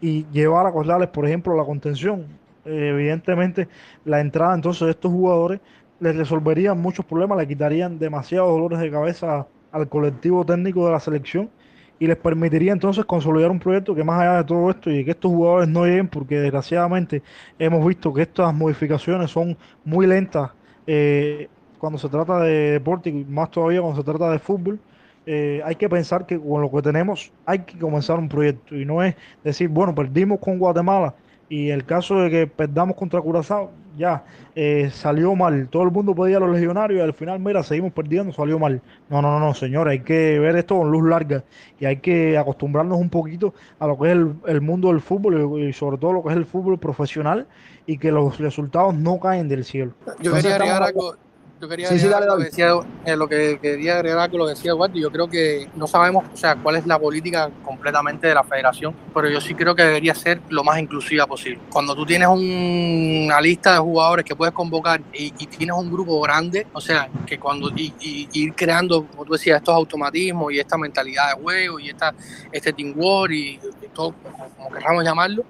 y 0.00 0.24
llevar 0.32 0.66
a 0.66 0.72
Corrales, 0.72 1.08
por 1.08 1.26
ejemplo, 1.26 1.54
la 1.54 1.64
contención. 1.64 2.24
Eh, 2.64 2.88
evidentemente, 2.94 3.68
la 4.06 4.20
entrada 4.20 4.54
entonces 4.54 4.86
de 4.86 4.92
estos 4.92 5.12
jugadores 5.12 5.60
les 6.00 6.16
resolverían 6.16 6.80
muchos 6.80 7.04
problemas, 7.04 7.36
le 7.36 7.46
quitarían 7.46 7.98
demasiados 7.98 8.50
dolores 8.50 8.78
de 8.78 8.90
cabeza 8.90 9.46
al 9.72 9.88
colectivo 9.88 10.44
técnico 10.44 10.86
de 10.86 10.92
la 10.92 11.00
selección 11.00 11.50
y 11.98 12.06
les 12.06 12.16
permitiría 12.16 12.72
entonces 12.72 13.04
consolidar 13.04 13.50
un 13.50 13.60
proyecto 13.60 13.94
que 13.94 14.02
más 14.02 14.22
allá 14.22 14.38
de 14.38 14.44
todo 14.44 14.70
esto 14.70 14.90
y 14.90 15.04
que 15.04 15.10
estos 15.10 15.30
jugadores 15.30 15.68
no 15.68 15.84
lleguen, 15.84 16.08
porque 16.08 16.40
desgraciadamente 16.40 17.22
hemos 17.58 17.86
visto 17.86 18.12
que 18.14 18.22
estas 18.22 18.54
modificaciones 18.54 19.30
son 19.30 19.56
muy 19.84 20.06
lentas 20.06 20.50
eh, 20.86 21.48
cuando 21.78 21.98
se 21.98 22.08
trata 22.08 22.40
de 22.40 22.72
deporte 22.72 23.10
y 23.10 23.24
más 23.26 23.50
todavía 23.50 23.82
cuando 23.82 24.00
se 24.00 24.04
trata 24.04 24.30
de 24.30 24.38
fútbol. 24.38 24.80
Eh, 25.26 25.60
hay 25.64 25.76
que 25.76 25.88
pensar 25.88 26.26
que 26.26 26.38
con 26.38 26.62
lo 26.62 26.70
que 26.70 26.82
tenemos 26.82 27.32
hay 27.44 27.60
que 27.60 27.78
comenzar 27.78 28.18
un 28.18 28.28
proyecto 28.28 28.74
y 28.74 28.84
no 28.84 29.02
es 29.02 29.14
decir, 29.44 29.68
bueno, 29.68 29.94
perdimos 29.94 30.40
con 30.40 30.58
Guatemala 30.58 31.14
y 31.50 31.70
el 31.70 31.84
caso 31.84 32.20
de 32.20 32.30
que 32.30 32.46
perdamos 32.46 32.96
contra 32.96 33.20
Curazao, 33.20 33.72
ya, 33.98 34.24
eh, 34.54 34.88
salió 34.92 35.34
mal. 35.34 35.68
Todo 35.68 35.82
el 35.82 35.90
mundo 35.90 36.14
pedía 36.14 36.36
a 36.36 36.40
los 36.40 36.50
legionarios 36.50 37.00
y 37.00 37.02
al 37.02 37.12
final, 37.12 37.40
mira, 37.40 37.64
seguimos 37.64 37.92
perdiendo, 37.92 38.32
salió 38.32 38.56
mal. 38.56 38.80
No, 39.08 39.20
no, 39.20 39.32
no, 39.32 39.40
no, 39.40 39.52
señores, 39.52 39.90
hay 39.90 40.00
que 40.00 40.38
ver 40.38 40.54
esto 40.54 40.78
con 40.78 40.92
luz 40.92 41.08
larga 41.08 41.42
y 41.80 41.86
hay 41.86 41.96
que 41.96 42.38
acostumbrarnos 42.38 42.98
un 43.00 43.10
poquito 43.10 43.52
a 43.80 43.88
lo 43.88 43.98
que 43.98 44.06
es 44.06 44.12
el, 44.12 44.34
el 44.46 44.60
mundo 44.60 44.88
del 44.88 45.00
fútbol 45.00 45.60
y, 45.60 45.72
sobre 45.72 45.98
todo 45.98 46.12
lo 46.12 46.22
que 46.22 46.30
es 46.30 46.36
el 46.36 46.46
fútbol 46.46 46.78
profesional 46.78 47.48
y 47.84 47.98
que 47.98 48.12
los 48.12 48.38
resultados 48.38 48.94
no 48.94 49.18
caen 49.18 49.48
del 49.48 49.64
cielo. 49.64 49.94
Yo 50.20 50.32
quería 50.32 50.54
agregar 50.54 50.84
algo 50.84 51.16
yo 51.60 51.68
quería 51.68 51.88
sí, 51.88 51.98
sí, 51.98 52.08
dale, 52.08 52.26
lo, 52.26 52.38
que 52.38 52.44
decía, 52.44 52.72
eh, 53.04 53.16
lo 53.16 53.28
que 53.28 53.58
quería 53.60 53.96
agregar 53.96 54.30
con 54.30 54.38
lo 54.38 54.46
que 54.46 54.54
decía 54.54 54.70
Eduardo, 54.70 54.94
yo 54.94 55.10
creo 55.10 55.28
que 55.28 55.68
no 55.74 55.86
sabemos, 55.86 56.24
o 56.32 56.36
sea, 56.36 56.56
cuál 56.56 56.76
es 56.76 56.86
la 56.86 56.98
política 56.98 57.50
completamente 57.62 58.26
de 58.28 58.34
la 58.34 58.42
federación, 58.42 58.94
pero 59.12 59.28
yo 59.28 59.40
sí 59.40 59.54
creo 59.54 59.74
que 59.74 59.82
debería 59.82 60.14
ser 60.14 60.40
lo 60.48 60.64
más 60.64 60.78
inclusiva 60.78 61.26
posible. 61.26 61.60
Cuando 61.70 61.94
tú 61.94 62.06
tienes 62.06 62.28
una 62.28 63.38
lista 63.42 63.74
de 63.74 63.78
jugadores 63.78 64.24
que 64.24 64.34
puedes 64.34 64.54
convocar 64.54 65.02
y, 65.12 65.30
tienes 65.50 65.76
un 65.76 65.90
grupo 65.90 66.20
grande, 66.22 66.66
o 66.72 66.80
sea, 66.80 67.10
que 67.26 67.38
cuando 67.38 67.70
y, 67.76 67.92
ir 68.32 68.54
creando, 68.54 69.06
como 69.06 69.26
tú 69.26 69.34
decías, 69.34 69.58
estos 69.58 69.74
automatismos 69.74 70.52
y 70.52 70.60
esta 70.60 70.78
mentalidad 70.78 71.34
de 71.34 71.42
juego 71.42 71.78
y 71.78 71.90
esta, 71.90 72.14
este 72.50 72.72
teamwork 72.72 73.32
y, 73.32 73.60
y 73.82 73.88
todo, 73.92 74.14
como 74.56 74.70
queramos 74.70 75.04
llamarlo, 75.04 75.44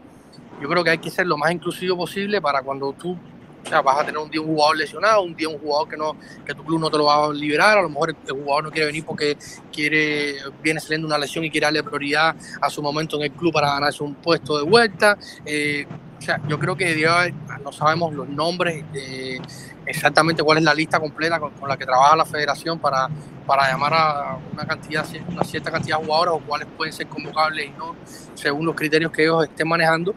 yo 0.60 0.68
creo 0.68 0.82
que 0.82 0.90
hay 0.90 0.98
que 0.98 1.10
ser 1.10 1.26
lo 1.26 1.38
más 1.38 1.52
inclusivo 1.52 1.96
posible 1.96 2.40
para 2.40 2.62
cuando 2.62 2.92
tú 2.92 3.16
o 3.64 3.68
sea, 3.68 3.82
vas 3.82 4.00
a 4.00 4.04
tener 4.04 4.18
un 4.18 4.30
día 4.30 4.40
un 4.40 4.48
jugador 4.48 4.76
lesionado, 4.76 5.22
un 5.22 5.34
día 5.34 5.48
un 5.48 5.58
jugador 5.58 5.88
que 5.88 5.96
no 5.96 6.16
que 6.44 6.54
tu 6.54 6.64
club 6.64 6.80
no 6.80 6.90
te 6.90 6.98
lo 6.98 7.04
va 7.04 7.26
a 7.26 7.32
liberar, 7.32 7.78
a 7.78 7.82
lo 7.82 7.88
mejor 7.88 8.10
el 8.10 8.32
jugador 8.32 8.64
no 8.64 8.70
quiere 8.70 8.86
venir 8.86 9.04
porque 9.04 9.36
quiere 9.72 10.36
viene 10.62 10.80
saliendo 10.80 11.06
una 11.06 11.18
lesión 11.18 11.44
y 11.44 11.50
quiere 11.50 11.66
darle 11.66 11.82
prioridad 11.82 12.34
a 12.60 12.70
su 12.70 12.82
momento 12.82 13.16
en 13.16 13.24
el 13.24 13.32
club 13.32 13.52
para 13.52 13.74
ganarse 13.74 14.02
un 14.02 14.14
puesto 14.14 14.58
de 14.58 14.64
vuelta. 14.64 15.16
Eh, 15.44 15.86
o 16.18 16.22
sea, 16.22 16.38
yo 16.48 16.58
creo 16.58 16.76
que 16.76 17.32
no 17.64 17.72
sabemos 17.72 18.12
los 18.12 18.28
nombres 18.28 18.84
de 18.92 19.40
exactamente 19.86 20.42
cuál 20.42 20.58
es 20.58 20.64
la 20.64 20.74
lista 20.74 21.00
completa 21.00 21.40
con, 21.40 21.52
la 21.66 21.76
que 21.76 21.86
trabaja 21.86 22.14
la 22.14 22.26
federación 22.26 22.78
para, 22.78 23.08
para 23.46 23.70
llamar 23.70 23.94
a 23.94 24.38
una 24.52 24.66
cantidad, 24.66 25.06
una 25.28 25.44
cierta 25.44 25.70
cantidad 25.70 25.98
de 25.98 26.04
jugadores 26.04 26.34
o 26.34 26.46
cuáles 26.46 26.68
pueden 26.76 26.92
ser 26.92 27.06
convocables 27.08 27.66
y 27.66 27.70
no 27.70 27.96
según 28.34 28.66
los 28.66 28.74
criterios 28.74 29.10
que 29.10 29.22
ellos 29.22 29.44
estén 29.44 29.66
manejando 29.66 30.14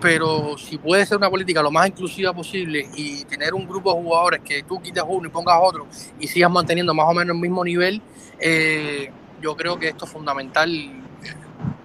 pero 0.00 0.58
si 0.58 0.78
puede 0.78 1.06
ser 1.06 1.16
una 1.16 1.30
política 1.30 1.62
lo 1.62 1.70
más 1.70 1.88
inclusiva 1.88 2.32
posible 2.32 2.88
y 2.94 3.24
tener 3.24 3.54
un 3.54 3.66
grupo 3.66 3.94
de 3.94 4.02
jugadores 4.02 4.40
que 4.44 4.62
tú 4.62 4.80
quites 4.80 5.02
uno 5.06 5.28
y 5.28 5.30
pongas 5.30 5.58
otro 5.60 5.86
y 6.20 6.26
sigas 6.26 6.50
manteniendo 6.50 6.92
más 6.94 7.06
o 7.08 7.14
menos 7.14 7.34
el 7.34 7.40
mismo 7.40 7.64
nivel, 7.64 8.02
eh, 8.38 9.10
yo 9.40 9.56
creo 9.56 9.78
que 9.78 9.88
esto 9.88 10.04
es 10.04 10.10
fundamental 10.10 10.70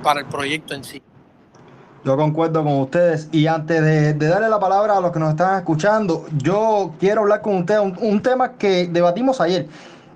para 0.04 0.22
el 0.22 0.26
proyecto 0.26 0.74
en 0.74 0.84
sí. 0.84 1.02
Yo 2.04 2.18
concuerdo 2.18 2.64
con 2.64 2.80
ustedes 2.80 3.30
y 3.32 3.46
antes 3.46 3.82
de, 3.82 4.14
darle 4.14 4.50
la 4.50 4.60
palabra 4.60 4.98
a 4.98 5.02
los 5.02 5.12
que 5.12 5.20
nos 5.20 5.30
están 5.30 5.58
escuchando, 5.58 6.26
yo 6.36 6.96
quiero 7.00 7.22
hablar 7.22 7.42
con 7.42 7.58
ustedes 7.58 7.82
un, 7.82 7.96
un 8.02 8.22
tema 8.22 8.54
que 8.54 8.88
debatimos 8.88 9.40
ayer 9.40 9.68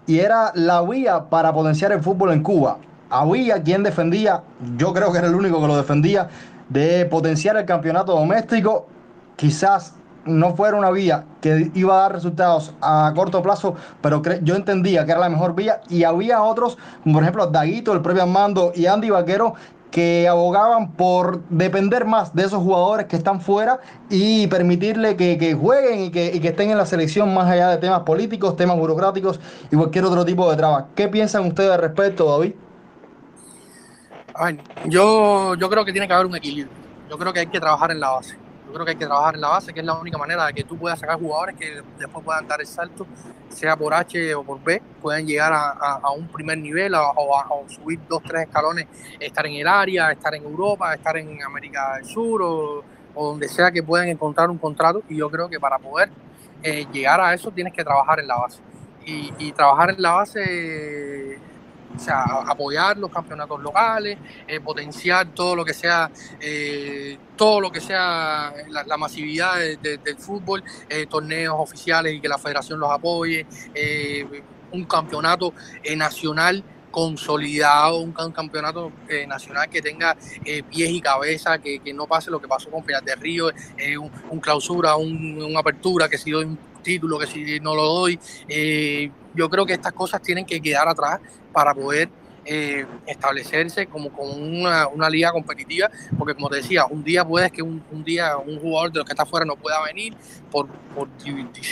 y 0.07 0.19
era 0.19 0.51
la 0.55 0.81
vía 0.81 1.25
para 1.29 1.53
potenciar 1.53 1.91
el 1.91 2.01
fútbol 2.01 2.31
en 2.31 2.41
Cuba. 2.41 2.79
Había 3.09 3.61
quien 3.61 3.83
defendía, 3.83 4.41
yo 4.77 4.93
creo 4.93 5.11
que 5.11 5.19
era 5.19 5.27
el 5.27 5.35
único 5.35 5.61
que 5.61 5.67
lo 5.67 5.77
defendía, 5.77 6.27
de 6.70 7.05
potenciar 7.05 7.57
el 7.57 7.66
campeonato 7.66 8.13
doméstico, 8.13 8.88
quizás 9.36 9.93
no 10.26 10.55
fuera 10.55 10.76
una 10.76 10.89
vía 10.89 11.26
que 11.39 11.72
iba 11.76 11.95
a 11.95 12.01
dar 12.01 12.13
resultados 12.13 12.74
a 12.82 13.11
corto 13.16 13.41
plazo, 13.41 13.76
pero 14.01 14.22
yo 14.41 14.55
entendía 14.55 15.05
que 15.05 15.11
era 15.11 15.22
la 15.22 15.30
mejor 15.30 15.55
vía 15.55 15.82
y 15.88 16.03
había 16.03 16.41
otros, 16.41 16.78
como 17.03 17.16
por 17.16 17.24
ejemplo 17.24 17.47
Daguito, 17.47 17.93
el 17.93 18.01
propio 18.01 18.24
Armando 18.24 18.72
y 18.76 18.88
Andy 18.88 19.11
Vaquero, 19.11 19.53
que 19.91 20.28
abogaban 20.28 20.91
por 20.91 21.41
depender 21.49 22.03
más 22.03 22.36
de 22.36 22.43
esos 22.43 22.61
jugadores 22.61 23.05
que 23.05 23.16
están 23.16 23.39
fuera 23.39 23.80
y 24.09 24.45
permitirle 24.47 25.16
que, 25.16 25.53
jueguen 25.53 26.01
y 26.01 26.11
que, 26.11 26.32
y 26.34 26.41
que, 26.41 26.49
estén 26.49 26.70
en 26.70 26.78
la 26.78 26.86
selección 26.86 27.34
más 27.34 27.47
allá 27.47 27.70
de 27.70 27.78
temas 27.78 28.01
políticos, 28.01 28.57
temas 28.57 28.78
burocráticos 28.78 29.39
y 29.72 29.76
cualquier 29.78 30.03
otro 30.03 30.26
tipo 30.26 30.49
de 30.51 30.57
trabas. 30.57 30.86
¿Qué 30.95 31.07
piensan 31.07 31.45
ustedes 31.45 31.72
al 31.72 31.80
respecto, 31.80 32.30
David? 32.30 32.55
Yo, 34.86 35.55
yo 35.55 35.69
creo 35.69 35.86
que 35.86 35.91
tiene 35.91 36.07
que 36.07 36.13
haber 36.13 36.25
un 36.25 36.36
equilibrio. 36.36 36.73
Yo 37.09 37.17
creo 37.17 37.31
que 37.31 37.41
hay 37.41 37.47
que 37.47 37.59
trabajar 37.59 37.91
en 37.91 37.99
la 37.99 38.11
base. 38.11 38.38
Yo 38.65 38.73
creo 38.73 38.86
que 38.86 38.91
hay 38.91 38.97
que 38.97 39.05
trabajar 39.05 39.36
en 39.36 39.41
la 39.41 39.49
base, 39.49 39.73
que 39.73 39.79
es 39.79 39.86
la 39.86 39.93
única 39.93 40.17
manera 40.17 40.45
de 40.47 40.53
que 40.53 40.63
tú 40.63 40.77
puedas 40.77 40.99
sacar 40.99 41.19
jugadores 41.19 41.55
que 41.55 41.81
después 41.99 42.25
puedan 42.25 42.47
dar 42.47 42.59
el 42.59 42.67
salto, 42.67 43.05
sea 43.49 43.77
por 43.77 43.93
H 43.93 44.36
o 44.36 44.43
por 44.43 44.61
B, 44.61 44.81
puedan 45.01 45.25
llegar 45.25 45.53
a, 45.53 45.99
a, 46.03 46.11
un 46.11 46.27
primer 46.27 46.57
nivel 46.57 46.93
o, 46.95 47.38
a, 47.38 47.69
subir 47.69 47.99
dos, 48.09 48.23
tres 48.23 48.43
escalones, 48.43 48.88
estar 49.19 49.45
en 49.45 49.53
el 49.53 49.67
área, 49.67 50.11
estar 50.11 50.33
en 50.33 50.43
Europa, 50.43 50.93
estar 50.93 51.15
en 51.15 51.41
América 51.43 51.95
del 51.95 52.05
Sur 52.05 52.41
o, 52.41 52.83
o 53.13 53.27
donde 53.27 53.47
sea 53.47 53.71
que 53.71 53.83
puedan 53.83 54.09
encontrar 54.09 54.49
un 54.49 54.57
contrato. 54.57 55.03
Y 55.07 55.17
yo 55.17 55.29
creo 55.29 55.47
que 55.47 55.59
para 55.59 55.77
poder 55.77 56.09
eh, 56.63 56.86
llegar 56.91 57.21
a 57.21 57.33
eso 57.33 57.51
tienes 57.51 57.71
que 57.71 57.83
trabajar 57.83 58.19
en 58.19 58.27
la 58.27 58.38
base. 58.38 58.59
Y, 59.05 59.31
y 59.38 59.51
trabajar 59.51 59.91
en 59.91 60.01
la 60.01 60.13
base 60.13 61.39
o 61.95 61.99
sea, 61.99 62.23
apoyar 62.47 62.97
los 62.97 63.09
campeonatos 63.09 63.61
locales, 63.61 64.17
eh, 64.47 64.59
potenciar 64.59 65.27
todo 65.33 65.55
lo 65.55 65.65
que 65.65 65.73
sea, 65.73 66.11
eh, 66.39 67.17
todo 67.35 67.61
lo 67.61 67.71
que 67.71 67.81
sea 67.81 68.53
la, 68.69 68.97
masividad 68.97 69.55
del 69.81 70.17
fútbol, 70.17 70.63
eh, 70.89 71.05
torneos 71.07 71.55
oficiales 71.57 72.13
y 72.13 72.21
que 72.21 72.27
la 72.27 72.37
federación 72.37 72.79
los 72.79 72.91
apoye, 72.91 73.45
un 74.71 74.85
campeonato 74.85 75.53
nacional 75.95 76.63
consolidado, 76.91 77.99
un, 77.99 78.13
campeonato 78.13 78.91
nacional 79.27 79.69
que 79.69 79.81
tenga 79.81 80.15
pies 80.15 80.89
y 80.89 81.01
cabeza, 81.01 81.59
que, 81.59 81.93
no 81.93 82.07
pase 82.07 82.31
lo 82.31 82.39
que 82.39 82.47
pasó 82.47 82.69
con 82.71 82.83
Piedad 82.83 83.03
de 83.03 83.15
Río, 83.15 83.51
un, 84.29 84.39
clausura, 84.39 84.95
una 84.95 85.59
apertura, 85.59 86.07
que 86.07 86.17
si 86.17 86.31
doy 86.31 86.45
un 86.45 86.57
título, 86.86 87.19
que 87.19 87.27
si 87.27 87.59
no 87.59 87.75
lo 87.75 87.83
doy. 87.83 88.19
yo 89.33 89.49
creo 89.49 89.65
que 89.65 89.73
estas 89.73 89.91
cosas 89.91 90.21
tienen 90.21 90.45
que 90.45 90.61
quedar 90.61 90.88
atrás 90.88 91.19
para 91.51 91.73
poder 91.73 92.09
eh, 92.47 92.86
establecerse 93.07 93.88
como, 93.88 94.11
como 94.11 94.33
una, 94.33 94.88
una, 94.88 95.09
liga 95.09 95.31
competitiva, 95.31 95.89
porque 96.15 96.36
como 96.36 96.47
te 96.47 96.57
decía, 96.57 96.86
un 96.86 97.03
día 97.03 97.25
puedes 97.25 97.51
que 97.51 97.63
un, 97.63 97.83
un, 97.91 98.03
día 98.03 98.38
un 98.38 98.59
jugador 98.59 98.91
de 98.91 98.99
los 98.99 99.05
que 99.07 99.13
está 99.13 99.23
afuera 99.23 99.47
no 99.47 99.55
pueda 99.55 99.81
venir 99.83 100.15
por, 100.51 100.67
por 100.93 101.09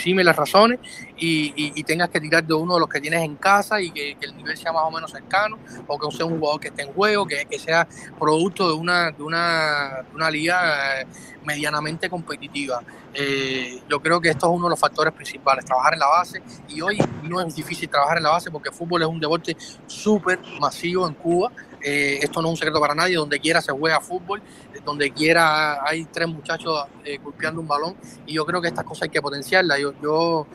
las 0.04 0.36
razones 0.36 0.80
y, 1.16 1.52
y, 1.56 1.82
tengas 1.84 2.08
que 2.08 2.20
tirar 2.20 2.44
de 2.44 2.54
uno 2.54 2.74
de 2.74 2.80
los 2.80 2.88
que 2.88 3.00
tienes 3.00 3.22
en 3.22 3.36
casa 3.36 3.80
y 3.80 3.92
que, 3.92 4.16
el 4.20 4.36
nivel 4.36 4.56
sea 4.56 4.72
más 4.72 4.82
o 4.84 4.90
menos 4.90 5.12
cercano, 5.12 5.58
o 5.86 5.96
que 5.96 6.16
sea 6.16 6.26
un 6.26 6.40
jugador 6.40 6.60
que 6.60 6.68
esté 6.68 6.82
en 6.82 6.92
juego, 6.92 7.24
que, 7.24 7.46
que 7.48 7.58
sea 7.60 7.86
producto 8.18 8.66
de 8.66 8.74
una, 8.74 9.12
de 9.12 9.22
una, 9.22 10.04
una 10.12 10.28
liga 10.28 11.02
eh, 11.02 11.06
medianamente 11.44 12.08
competitiva. 12.08 12.82
Eh, 13.12 13.80
yo 13.88 14.00
creo 14.00 14.20
que 14.20 14.30
esto 14.30 14.46
es 14.46 14.52
uno 14.56 14.66
de 14.66 14.70
los 14.70 14.80
factores 14.80 15.12
principales, 15.12 15.64
trabajar 15.64 15.94
en 15.94 16.00
la 16.00 16.06
base. 16.06 16.42
Y 16.68 16.80
hoy 16.80 16.98
no 17.22 17.40
es 17.40 17.54
difícil 17.54 17.88
trabajar 17.88 18.18
en 18.18 18.24
la 18.24 18.30
base 18.30 18.50
porque 18.50 18.70
fútbol 18.70 19.02
es 19.02 19.08
un 19.08 19.20
deporte 19.20 19.56
súper 19.86 20.40
masivo 20.60 21.06
en 21.06 21.14
Cuba. 21.14 21.52
Eh, 21.80 22.20
esto 22.22 22.40
no 22.40 22.48
es 22.48 22.52
un 22.52 22.56
secreto 22.56 22.80
para 22.80 22.94
nadie, 22.94 23.16
donde 23.16 23.38
quiera 23.38 23.60
se 23.60 23.70
juega 23.70 24.00
fútbol, 24.00 24.42
donde 24.86 25.10
quiera 25.10 25.86
hay 25.86 26.06
tres 26.06 26.26
muchachos 26.26 26.86
eh, 27.04 27.18
golpeando 27.18 27.60
un 27.60 27.68
balón 27.68 27.94
y 28.24 28.32
yo 28.32 28.46
creo 28.46 28.62
que 28.62 28.68
estas 28.68 28.84
cosas 28.84 29.02
hay 29.02 29.10
que 29.10 29.20
potenciarlas. 29.20 29.78
Yo, 29.78 29.92
yo 30.02 30.46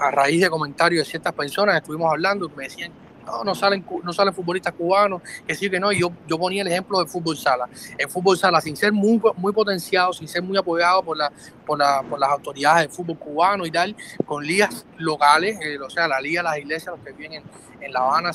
a 0.00 0.10
raíz 0.10 0.40
de 0.40 0.48
comentarios 0.48 1.04
de 1.06 1.10
ciertas 1.10 1.34
personas 1.34 1.76
estuvimos 1.76 2.10
hablando 2.10 2.48
que 2.48 2.56
me 2.56 2.64
decían 2.64 2.92
no, 3.24 3.44
no 3.44 3.54
salen, 3.54 3.84
no 4.02 4.12
salen 4.12 4.34
futbolistas 4.34 4.72
cubanos, 4.72 5.22
que 5.46 5.54
sí, 5.54 5.70
que 5.70 5.80
no. 5.80 5.92
Y 5.92 6.00
yo, 6.00 6.12
yo 6.26 6.38
ponía 6.38 6.62
el 6.62 6.68
ejemplo 6.68 6.98
del 6.98 7.08
fútbol 7.08 7.36
sala. 7.36 7.68
El 7.98 8.08
fútbol 8.08 8.36
sala, 8.36 8.60
sin 8.60 8.76
ser 8.76 8.92
muy, 8.92 9.20
muy 9.36 9.52
potenciado, 9.52 10.12
sin 10.12 10.28
ser 10.28 10.42
muy 10.42 10.56
apoyado 10.56 11.02
por, 11.02 11.16
la, 11.16 11.32
por, 11.66 11.78
la, 11.78 12.02
por 12.02 12.18
las 12.18 12.30
autoridades 12.30 12.86
del 12.86 12.90
fútbol 12.90 13.18
cubano 13.18 13.66
y 13.66 13.70
tal, 13.70 13.96
con 14.24 14.44
ligas 14.44 14.86
locales, 14.98 15.58
eh, 15.60 15.78
o 15.78 15.90
sea, 15.90 16.08
la 16.08 16.20
Liga 16.20 16.42
de 16.42 16.48
las 16.48 16.58
Iglesias, 16.58 16.94
los 16.96 17.04
que 17.04 17.12
vienen 17.12 17.42
en 17.80 17.92
La 17.92 18.00
Habana 18.00 18.30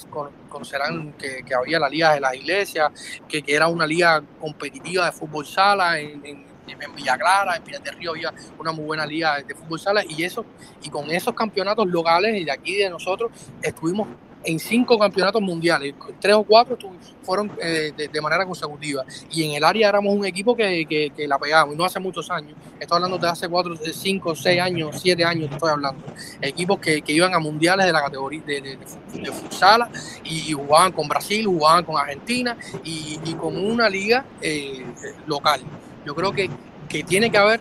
conocerán 0.47 1.13
que, 1.13 1.43
que, 1.43 1.55
había 1.55 1.79
la 1.79 1.89
Liga 1.89 2.13
de 2.13 2.19
las 2.19 2.35
Iglesias, 2.35 2.91
que, 3.27 3.41
que, 3.41 3.55
era 3.55 3.67
una 3.67 3.87
liga 3.87 4.21
competitiva 4.39 5.05
de 5.05 5.11
fútbol 5.11 5.45
sala 5.45 5.99
en, 5.99 6.23
en 6.25 6.49
en 6.79 6.95
Villa 6.95 7.17
Clara, 7.17 7.55
en 7.55 7.63
Pinar 7.63 7.81
del 7.81 7.95
Río 7.95 8.11
había 8.11 8.33
una 8.57 8.71
muy 8.71 8.85
buena 8.85 9.05
liga 9.05 9.41
de 9.41 9.55
fútbol 9.55 9.79
sala 9.79 10.03
y 10.07 10.23
eso 10.23 10.45
y 10.81 10.89
con 10.89 11.09
esos 11.09 11.33
campeonatos 11.33 11.87
locales 11.87 12.35
y 12.35 12.45
de 12.45 12.51
aquí 12.51 12.75
de 12.75 12.89
nosotros 12.89 13.31
estuvimos 13.61 14.07
en 14.43 14.59
cinco 14.59 14.97
campeonatos 14.97 15.41
mundiales, 15.41 15.93
tres 16.19 16.33
o 16.33 16.43
cuatro 16.43 16.77
fueron 17.23 17.51
eh, 17.61 17.91
de, 17.95 18.21
manera 18.21 18.45
consecutiva. 18.45 19.03
Y 19.31 19.43
en 19.43 19.51
el 19.51 19.63
área 19.63 19.89
éramos 19.89 20.15
un 20.15 20.25
equipo 20.25 20.55
que, 20.55 20.85
que, 20.85 21.27
la 21.27 21.37
pegábamos, 21.37 21.75
y 21.75 21.77
no 21.77 21.85
hace 21.85 21.99
muchos 21.99 22.29
años. 22.31 22.53
Estoy 22.79 22.95
hablando 22.95 23.17
de 23.17 23.27
hace 23.27 23.47
cuatro, 23.49 23.75
cinco, 23.93 24.35
seis 24.35 24.61
años, 24.61 24.95
siete 24.99 25.23
años, 25.23 25.51
estoy 25.51 25.69
hablando. 25.69 26.03
Equipos 26.41 26.79
que, 26.79 27.01
que 27.01 27.13
iban 27.13 27.33
a 27.33 27.39
mundiales 27.39 27.85
de 27.85 27.91
la 27.91 28.01
categoría 28.01 28.41
de, 28.45 28.61
de, 28.61 29.31
futsala 29.31 29.89
y, 30.23 30.53
jugaban 30.53 30.91
con 30.91 31.07
Brasil, 31.07 31.45
jugaban 31.45 31.83
con 31.83 31.97
Argentina 31.97 32.57
y, 32.83 33.33
con 33.33 33.57
una 33.57 33.89
liga 33.89 34.25
eh, 34.41 34.85
local. 35.27 35.61
Yo 36.05 36.15
creo 36.15 36.31
que, 36.31 36.49
que 36.87 37.03
tiene 37.03 37.29
que 37.29 37.37
haber 37.37 37.59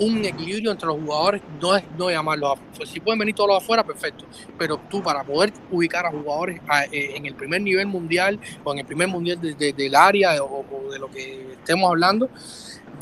un 0.00 0.24
equilibrio 0.24 0.72
entre 0.72 0.86
los 0.86 0.96
jugadores, 0.96 1.42
no 1.60 1.76
es 1.76 1.84
no 1.96 2.10
llamarlos 2.10 2.58
a, 2.58 2.86
si 2.86 3.00
pueden 3.00 3.18
venir 3.18 3.34
todos 3.34 3.48
los 3.48 3.62
afuera, 3.62 3.84
perfecto, 3.84 4.24
pero 4.58 4.80
tú 4.88 5.02
para 5.02 5.22
poder 5.22 5.52
ubicar 5.70 6.06
a 6.06 6.10
jugadores 6.10 6.60
eh, 6.90 7.12
en 7.14 7.26
el 7.26 7.34
primer 7.34 7.60
nivel 7.60 7.86
mundial 7.86 8.40
o 8.64 8.72
en 8.72 8.78
el 8.80 8.86
primer 8.86 9.08
mundial 9.08 9.38
del 9.40 9.94
área 9.94 10.42
o, 10.42 10.64
de 10.90 10.98
lo 10.98 11.10
que 11.10 11.52
estemos 11.52 11.90
hablando, 11.90 12.30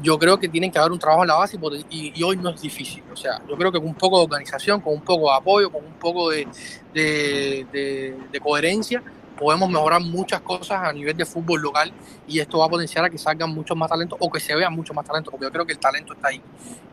yo 0.02 0.18
creo 0.18 0.38
que 0.38 0.48
tienen 0.48 0.70
que 0.70 0.78
haber 0.78 0.92
un 0.92 0.98
trabajo 0.98 1.22
en 1.22 1.28
la 1.28 1.34
base 1.34 1.58
y, 1.90 2.22
hoy 2.22 2.36
no 2.36 2.50
es 2.50 2.60
difícil. 2.60 3.02
O 3.12 3.16
sea, 3.16 3.42
yo 3.48 3.56
creo 3.56 3.72
que 3.72 3.78
con 3.78 3.88
un 3.88 3.94
poco 3.94 4.18
de 4.18 4.24
organización, 4.24 4.80
con 4.80 4.94
un 4.94 5.02
poco 5.02 5.30
de 5.30 5.36
apoyo, 5.36 5.70
con 5.70 5.84
un 5.84 5.94
poco 5.94 6.30
de, 6.30 6.46
de, 6.92 8.40
coherencia, 8.40 9.02
podemos 9.38 9.70
mejorar 9.70 10.00
muchas 10.00 10.40
cosas 10.40 10.82
a 10.82 10.92
nivel 10.92 11.16
de 11.16 11.24
fútbol 11.24 11.60
local 11.60 11.92
y 12.26 12.40
esto 12.40 12.58
va 12.58 12.66
a 12.66 12.68
potenciar 12.68 13.04
a 13.04 13.10
que 13.10 13.18
salgan 13.18 13.50
muchos 13.50 13.76
más 13.76 13.88
talentos 13.88 14.18
o 14.20 14.30
que 14.30 14.40
se 14.40 14.54
vean 14.54 14.72
muchos 14.72 14.94
más 14.94 15.06
talentos, 15.06 15.30
porque 15.30 15.46
yo 15.46 15.52
creo 15.52 15.64
que 15.64 15.72
el 15.72 15.78
talento 15.78 16.12
está 16.12 16.28
ahí. 16.28 16.42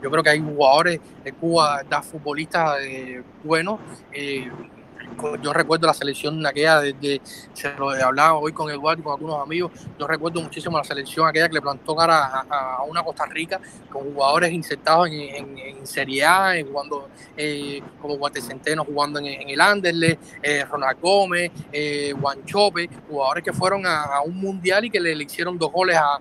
Yo 0.02 0.12
creo 0.12 0.24
que 0.24 0.30
hay 0.30 0.40
jugadores 0.40 1.00
de 1.24 1.34
Cuba, 1.34 1.82
da 1.90 2.02
futbolistas 2.02 2.78
eh, 2.82 3.24
buenos. 3.44 3.80
Eh, 4.12 4.50
yo 5.42 5.54
recuerdo 5.54 5.88
la 5.88 5.94
selección 5.94 6.46
aquella, 6.46 6.82
de, 6.82 7.22
se 7.54 7.74
lo 7.74 7.90
hablaba 7.90 8.38
hoy 8.38 8.52
con 8.52 8.70
Eduardo 8.70 9.02
y 9.02 9.04
con 9.04 9.14
algunos 9.14 9.42
amigos, 9.42 9.72
yo 9.98 10.08
recuerdo 10.08 10.42
muchísimo 10.42 10.78
la 10.78 10.84
selección 10.84 11.28
aquella 11.28 11.48
que 11.48 11.56
le 11.56 11.62
plantó 11.62 11.96
cara 11.96 12.46
a, 12.50 12.84
una 12.84 13.04
Costa 13.04 13.26
Rica 13.26 13.60
con 13.92 14.14
jugadores 14.14 14.52
insertados 14.52 15.08
en, 15.08 15.58
en, 15.58 15.86
Serie 15.86 16.26
A, 16.26 16.54
jugando 16.68 17.10
eh, 17.38 17.82
como 18.02 18.18
Guate 18.18 18.42
Centeno 18.42 18.84
jugando 18.84 19.20
en, 19.20 19.50
el 19.50 19.62
Anderle, 19.62 20.18
eh, 20.42 20.66
Ronald 20.66 21.00
Gómez, 21.00 21.52
eh, 21.72 22.14
Chope, 22.46 22.90
jugadores 23.08 23.44
que 23.44 23.54
fueron 23.54 23.86
a, 23.86 24.22
un 24.26 24.36
mundial 24.36 24.86
y 24.86 24.90
que 24.90 25.00
le, 25.00 25.14
hicieron 25.14 25.58
dos 25.58 25.72
goles 25.72 25.98
a, 25.98 26.20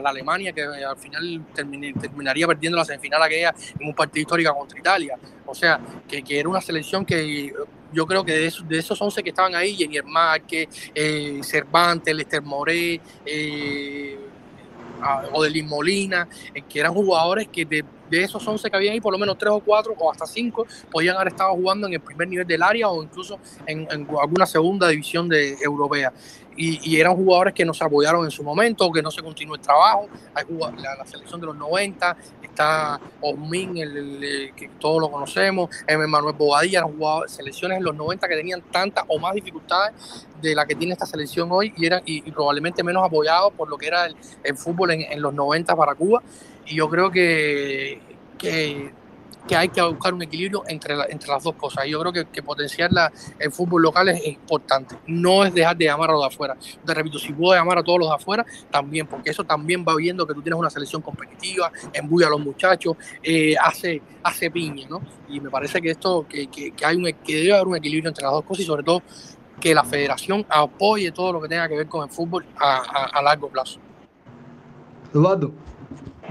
la 0.00 0.10
Alemania, 0.10 0.52
que 0.52 0.62
al 0.62 0.96
final 0.96 1.44
terminaría 1.54 2.46
perdiendo 2.46 2.76
la 2.76 2.84
semifinal 2.84 3.22
aquella 3.22 3.54
en 3.78 3.88
un 3.88 3.94
partido 3.94 4.22
histórico 4.22 4.54
contra 4.54 4.78
Italia. 4.78 5.18
O 5.54 5.56
sea, 5.56 5.78
que, 6.08 6.20
que 6.20 6.40
era 6.40 6.48
una 6.48 6.60
selección 6.60 7.06
que 7.06 7.52
yo 7.92 8.06
creo 8.08 8.24
que 8.24 8.32
de 8.32 8.46
esos, 8.46 8.68
de 8.68 8.76
esos 8.76 9.00
11 9.00 9.22
que 9.22 9.28
estaban 9.30 9.54
ahí, 9.54 9.76
Jenny 9.76 10.00
Marque, 10.04 10.68
eh, 10.92 11.38
Cervantes, 11.44 12.12
Lester 12.12 12.42
Moré, 12.42 13.00
eh, 13.24 14.18
Odelín 15.32 15.68
Molina, 15.68 16.26
eh, 16.52 16.62
que 16.68 16.80
eran 16.80 16.92
jugadores 16.92 17.46
que 17.46 17.64
de, 17.64 17.84
esos 18.10 18.44
11 18.44 18.68
que 18.68 18.76
habían 18.76 18.94
ahí, 18.94 19.00
por 19.00 19.12
lo 19.12 19.18
menos 19.18 19.38
3 19.38 19.52
o 19.52 19.60
4 19.60 19.94
o 19.96 20.10
hasta 20.10 20.26
5 20.26 20.66
podían 20.90 21.14
haber 21.14 21.28
estado 21.28 21.52
jugando 21.52 21.86
en 21.86 21.94
el 21.94 22.00
primer 22.00 22.26
nivel 22.26 22.46
del 22.48 22.62
área 22.64 22.88
o 22.88 23.00
incluso 23.00 23.38
en, 23.64 23.86
en 23.92 24.08
alguna 24.20 24.46
segunda 24.46 24.88
división 24.88 25.28
de, 25.28 25.56
europea 25.62 26.12
y, 26.56 27.00
eran 27.00 27.14
jugadores 27.16 27.54
que 27.54 27.64
no 27.64 27.74
se 27.74 27.84
apoyaron 27.84 28.24
en 28.24 28.30
su 28.30 28.42
momento, 28.42 28.90
que 28.92 29.02
no 29.02 29.10
se 29.10 29.22
continuó 29.22 29.56
el 29.56 29.60
trabajo. 29.60 30.08
Hay 30.34 30.44
la, 30.76 31.04
selección 31.04 31.40
de 31.40 31.46
los 31.46 31.56
90, 31.56 32.16
está 32.42 33.00
Osmin, 33.20 33.78
el, 33.78 34.52
que 34.56 34.70
todos 34.78 35.00
lo 35.00 35.10
conocemos, 35.10 35.70
Manuel 36.08 36.34
Bobadilla, 36.36 36.80
han 36.80 36.96
jugado 36.96 37.28
selecciones 37.28 37.78
en 37.78 37.84
los 37.84 37.94
90 37.94 38.28
que 38.28 38.36
tenían 38.36 38.62
tantas 38.70 39.04
o 39.08 39.18
más 39.18 39.34
dificultades 39.34 40.26
de 40.40 40.54
la 40.54 40.66
que 40.66 40.74
tiene 40.74 40.92
esta 40.92 41.06
selección 41.06 41.48
hoy 41.50 41.72
y, 41.76 41.86
eran, 41.86 42.02
y, 42.04 42.30
probablemente 42.30 42.82
menos 42.82 43.04
apoyados 43.04 43.52
por 43.54 43.68
lo 43.68 43.76
que 43.76 43.86
era 43.86 44.06
el, 44.06 44.56
fútbol 44.56 44.92
en, 44.92 45.00
en, 45.02 45.20
los 45.20 45.34
90 45.34 45.74
para 45.74 45.94
Cuba. 45.94 46.22
Y 46.66 46.76
yo 46.76 46.88
creo 46.88 47.10
que, 47.10 48.00
que 48.38 48.92
que 49.46 49.56
hay 49.56 49.68
que 49.68 49.82
buscar 49.82 50.14
un 50.14 50.22
equilibrio 50.22 50.62
entre, 50.68 50.94
entre 51.10 51.28
las 51.28 51.42
dos 51.42 51.54
cosas. 51.54 51.86
Y 51.86 51.90
yo 51.90 52.00
creo 52.00 52.12
que, 52.12 52.24
que 52.26 52.42
potenciar 52.42 52.92
la, 52.92 53.12
el 53.38 53.52
fútbol 53.52 53.82
local 53.82 54.08
es 54.08 54.26
importante. 54.26 54.96
No 55.06 55.44
es 55.44 55.52
dejar 55.52 55.76
de 55.76 55.86
llamar 55.86 56.10
a 56.10 56.12
los 56.14 56.22
de 56.22 56.28
afuera. 56.28 56.56
Te 56.84 56.94
repito, 56.94 57.18
si 57.18 57.32
puedo 57.32 57.54
llamar 57.54 57.78
a 57.78 57.82
todos 57.82 57.98
los 57.98 58.08
de 58.08 58.14
afuera, 58.14 58.44
también, 58.70 59.06
porque 59.06 59.30
eso 59.30 59.44
también 59.44 59.84
va 59.86 59.94
viendo 59.96 60.26
que 60.26 60.34
tú 60.34 60.42
tienes 60.42 60.58
una 60.58 60.70
selección 60.70 61.02
competitiva, 61.02 61.70
embulla 61.92 62.26
a 62.26 62.30
los 62.30 62.40
muchachos, 62.40 62.96
eh, 63.22 63.54
hace, 63.60 64.02
hace 64.22 64.50
piña, 64.50 64.86
¿no? 64.88 65.00
Y 65.28 65.40
me 65.40 65.50
parece 65.50 65.80
que 65.80 65.90
esto, 65.90 66.26
que, 66.28 66.46
que, 66.46 66.72
hay 66.84 66.96
un, 66.96 67.04
que 67.04 67.36
debe 67.36 67.54
haber 67.54 67.66
un 67.66 67.76
equilibrio 67.76 68.08
entre 68.08 68.24
las 68.24 68.32
dos 68.32 68.44
cosas 68.44 68.64
y 68.64 68.66
sobre 68.66 68.82
todo 68.82 69.02
que 69.60 69.74
la 69.74 69.84
federación 69.84 70.44
apoye 70.48 71.12
todo 71.12 71.32
lo 71.32 71.40
que 71.40 71.48
tenga 71.48 71.68
que 71.68 71.76
ver 71.76 71.86
con 71.86 72.04
el 72.04 72.10
fútbol 72.10 72.44
a, 72.58 72.76
a, 72.76 73.04
a 73.18 73.22
largo 73.22 73.48
plazo. 73.48 73.78
Eduardo. 75.12 75.52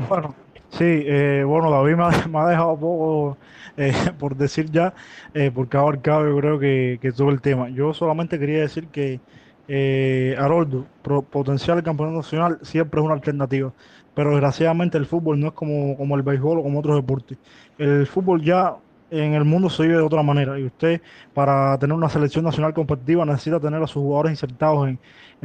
Bueno, 0.10 0.36
Sí, 0.78 0.86
eh, 0.86 1.44
bueno, 1.46 1.70
David 1.70 1.96
me 2.30 2.40
ha, 2.40 2.48
dejado 2.50 2.80
poco 2.80 3.38
eh, 3.78 3.94
por 4.20 4.36
decir 4.36 4.72
ya, 4.72 4.94
eh, 5.34 5.52
porque 5.54 5.78
ha 5.78 5.82
abarcado 5.82 6.28
yo 6.28 6.36
creo 6.38 6.60
que, 6.60 6.98
que, 7.02 7.12
todo 7.12 7.30
el 7.30 7.42
tema. 7.42 7.70
Yo 7.70 7.94
solamente 7.94 8.40
quería 8.40 8.62
decir 8.62 8.88
que 8.88 9.22
eh, 9.68 10.36
Haroldo, 10.40 10.88
potencial 11.30 11.78
el 11.78 11.84
campeonato 11.84 12.18
nacional 12.18 12.58
siempre 12.64 13.00
es 13.00 13.06
una 13.06 13.14
alternativa, 13.14 13.72
pero 14.16 14.32
desgraciadamente 14.32 14.98
el 14.98 15.06
fútbol 15.06 15.40
no 15.40 15.48
es 15.48 15.54
como, 15.54 15.96
como 15.96 16.16
el 16.16 16.24
béisbol 16.24 16.60
o 16.60 16.64
como 16.64 16.80
otros 16.80 16.96
deportes. 16.96 17.38
El 17.78 18.08
fútbol 18.08 18.42
ya 18.44 18.76
en 19.14 19.34
el 19.36 19.46
mundo 19.46 19.70
se 19.70 19.84
vive 19.84 19.96
de 19.96 20.02
otra 20.02 20.24
manera 20.24 20.60
y 20.60 20.66
usted 20.66 21.02
para 21.34 21.78
tener 21.78 21.96
una 21.96 22.10
selección 22.10 22.44
nacional 22.44 22.74
competitiva 22.74 23.26
necesita 23.26 23.60
tener 23.60 23.82
a 23.82 23.88
sus 23.88 24.02
jugadores 24.02 24.32
insertados 24.32 24.90
en, 24.90 25.00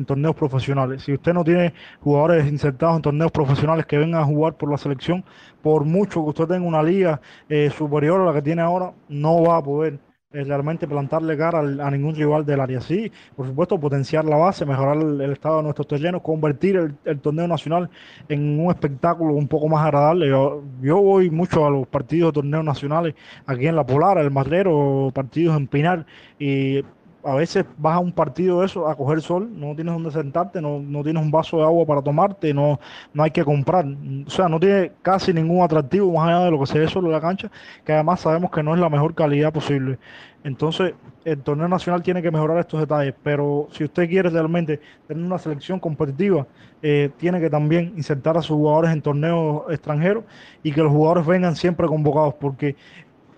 torneos 0.06 0.36
profesionales. 0.36 1.02
Si 1.02 1.12
usted 1.12 1.34
no 1.34 1.42
tiene 1.42 1.74
jugadores 2.00 2.46
insertados 2.46 2.96
en 2.96 3.02
torneos 3.02 3.32
profesionales 3.32 3.84
que 3.84 3.98
vengan 3.98 4.22
a 4.22 4.24
jugar 4.24 4.54
por 4.54 4.70
la 4.70 4.78
selección, 4.78 5.24
por 5.60 5.84
mucho 5.84 6.22
que 6.22 6.30
usted 6.30 6.46
tenga 6.46 6.66
una 6.66 6.82
liga 6.82 7.20
eh, 7.48 7.68
superior 7.76 8.20
a 8.20 8.24
la 8.24 8.32
que 8.32 8.42
tiene 8.42 8.62
ahora, 8.62 8.92
no 9.08 9.42
va 9.42 9.56
a 9.56 9.62
poder 9.62 9.98
realmente 10.30 10.86
plantarle 10.86 11.38
cara 11.38 11.60
a 11.60 11.90
ningún 11.90 12.14
rival 12.14 12.44
del 12.44 12.60
área. 12.60 12.80
Sí, 12.80 13.10
por 13.34 13.46
supuesto, 13.46 13.80
potenciar 13.80 14.26
la 14.26 14.36
base, 14.36 14.66
mejorar 14.66 14.98
el, 14.98 15.32
estado 15.32 15.58
de 15.58 15.62
nuestros 15.62 15.88
terrenos, 15.88 16.20
convertir 16.22 16.94
el, 17.04 17.20
torneo 17.20 17.48
nacional 17.48 17.88
en 18.28 18.60
un 18.60 18.70
espectáculo 18.70 19.32
un 19.34 19.48
poco 19.48 19.68
más 19.68 19.84
agradable. 19.84 20.28
Yo, 20.28 20.62
voy 20.82 21.30
mucho 21.30 21.64
a 21.66 21.70
los 21.70 21.86
partidos 21.86 22.32
de 22.32 22.42
torneos 22.42 22.64
nacionales 22.64 23.14
aquí 23.46 23.66
en 23.66 23.76
La 23.76 23.86
Polar, 23.86 24.18
el 24.18 24.30
Madrero, 24.30 25.10
partidos 25.14 25.56
en 25.56 25.66
Pinar, 25.66 26.04
y 26.38 26.82
a 27.24 27.34
veces 27.34 27.64
vas 27.76 27.96
a 27.96 27.98
un 27.98 28.12
partido 28.12 28.60
de 28.60 28.66
eso 28.66 28.88
a 28.88 28.96
coger 28.96 29.20
sol, 29.20 29.48
no 29.52 29.74
tienes 29.74 29.94
donde 29.94 30.10
sentarte, 30.10 30.60
no, 30.60 30.78
no 30.80 31.02
tienes 31.02 31.22
un 31.22 31.30
vaso 31.30 31.58
de 31.58 31.64
agua 31.64 31.84
para 31.86 32.02
tomarte, 32.02 32.54
no, 32.54 32.78
no 33.12 33.22
hay 33.22 33.30
que 33.30 33.44
comprar. 33.44 33.86
O 34.26 34.30
sea, 34.30 34.48
no 34.48 34.60
tiene 34.60 34.92
casi 35.02 35.32
ningún 35.32 35.62
atractivo 35.62 36.12
más 36.12 36.28
allá 36.28 36.44
de 36.44 36.50
lo 36.50 36.60
que 36.60 36.66
se 36.66 36.78
ve 36.78 36.88
solo 36.88 37.08
en 37.08 37.12
la 37.12 37.20
cancha, 37.20 37.50
que 37.84 37.92
además 37.92 38.20
sabemos 38.20 38.50
que 38.50 38.62
no 38.62 38.74
es 38.74 38.80
la 38.80 38.88
mejor 38.88 39.14
calidad 39.14 39.52
posible. 39.52 39.98
Entonces, 40.44 40.94
el 41.24 41.42
torneo 41.42 41.68
nacional 41.68 42.02
tiene 42.02 42.22
que 42.22 42.30
mejorar 42.30 42.58
estos 42.58 42.80
detalles, 42.80 43.14
pero 43.22 43.68
si 43.72 43.84
usted 43.84 44.08
quiere 44.08 44.30
realmente 44.30 44.80
tener 45.06 45.22
una 45.24 45.38
selección 45.38 45.80
competitiva, 45.80 46.46
eh, 46.80 47.10
tiene 47.18 47.40
que 47.40 47.50
también 47.50 47.92
insertar 47.96 48.38
a 48.38 48.42
sus 48.42 48.56
jugadores 48.56 48.92
en 48.92 49.02
torneos 49.02 49.64
extranjeros 49.68 50.24
y 50.62 50.72
que 50.72 50.80
los 50.80 50.92
jugadores 50.92 51.26
vengan 51.26 51.56
siempre 51.56 51.86
convocados, 51.88 52.34
porque 52.34 52.76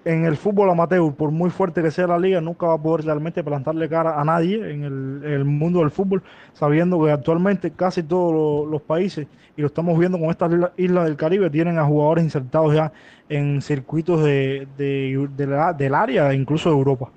en 0.05 0.25
el 0.25 0.37
fútbol 0.37 0.71
amateur, 0.71 1.13
por 1.13 1.31
muy 1.31 1.51
fuerte 1.51 1.83
que 1.83 1.91
sea 1.91 2.07
la 2.07 2.19
liga, 2.19 2.41
nunca 2.41 2.67
va 2.67 2.75
a 2.75 2.79
poder 2.79 3.05
realmente 3.05 3.45
plantarle 3.45 3.89
cara 3.89 4.19
a 4.19 4.25
nadie 4.25 4.57
en 4.71 4.85
el, 4.85 5.45
mundo 5.45 5.81
del 5.81 5.91
fútbol, 5.91 6.23
sabiendo 6.55 7.03
que 7.05 7.11
actualmente 7.11 7.71
casi 7.73 8.03
todos 8.03 8.67
los, 8.69 8.83
países, 8.83 9.27
y 9.57 9.61
lo 9.61 9.67
estamos 9.67 9.99
viendo 9.99 10.19
con 10.19 10.31
estas 10.31 10.51
islas 10.77 11.05
del 11.05 11.17
Caribe, 11.17 11.51
tienen 11.51 11.79
a 11.79 11.85
jugadores 11.85 12.25
insertados 12.25 12.75
ya 12.75 12.93
en 13.29 13.61
circuitos 13.61 14.23
de, 14.25 14.67
del 15.77 15.95
área, 15.95 16.33
incluso 16.33 16.71
de 16.71 16.77
Europa. 16.77 17.11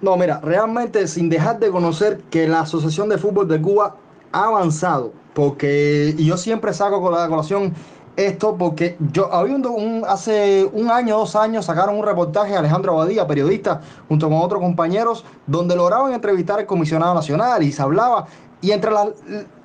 No, 0.00 0.16
mira, 0.16 0.40
realmente 0.40 1.06
sin 1.06 1.28
dejar 1.28 1.58
de 1.58 1.70
conocer 1.70 2.18
que 2.30 2.48
la 2.48 2.60
Asociación 2.60 3.08
de 3.08 3.18
Fútbol 3.18 3.48
de 3.48 3.60
Cuba 3.60 3.96
ha 4.32 4.44
avanzado, 4.44 5.12
porque 5.34 6.14
yo 6.18 6.36
siempre 6.36 6.72
saco 6.72 7.00
con 7.00 7.12
la 7.12 7.28
colación 7.28 7.72
esto 8.16 8.56
porque 8.58 8.96
yo 9.12 9.32
había 9.32 9.56
un, 9.56 10.04
hace 10.06 10.68
un 10.72 10.90
año, 10.90 11.18
dos 11.18 11.34
años, 11.34 11.64
sacaron 11.64 11.96
un 11.96 12.04
reportaje 12.04 12.56
Alejandro 12.56 12.92
Abadía, 12.92 13.26
periodista, 13.26 13.80
junto 14.08 14.28
con 14.28 14.38
otros 14.38 14.60
compañeros, 14.60 15.24
donde 15.46 15.74
lograban 15.74 16.12
entrevistar 16.12 16.58
al 16.58 16.66
comisionado 16.66 17.14
nacional 17.14 17.62
y 17.62 17.72
se 17.72 17.82
hablaba. 17.82 18.26
Y 18.60 18.70
entre 18.70 18.92
las, 18.92 19.08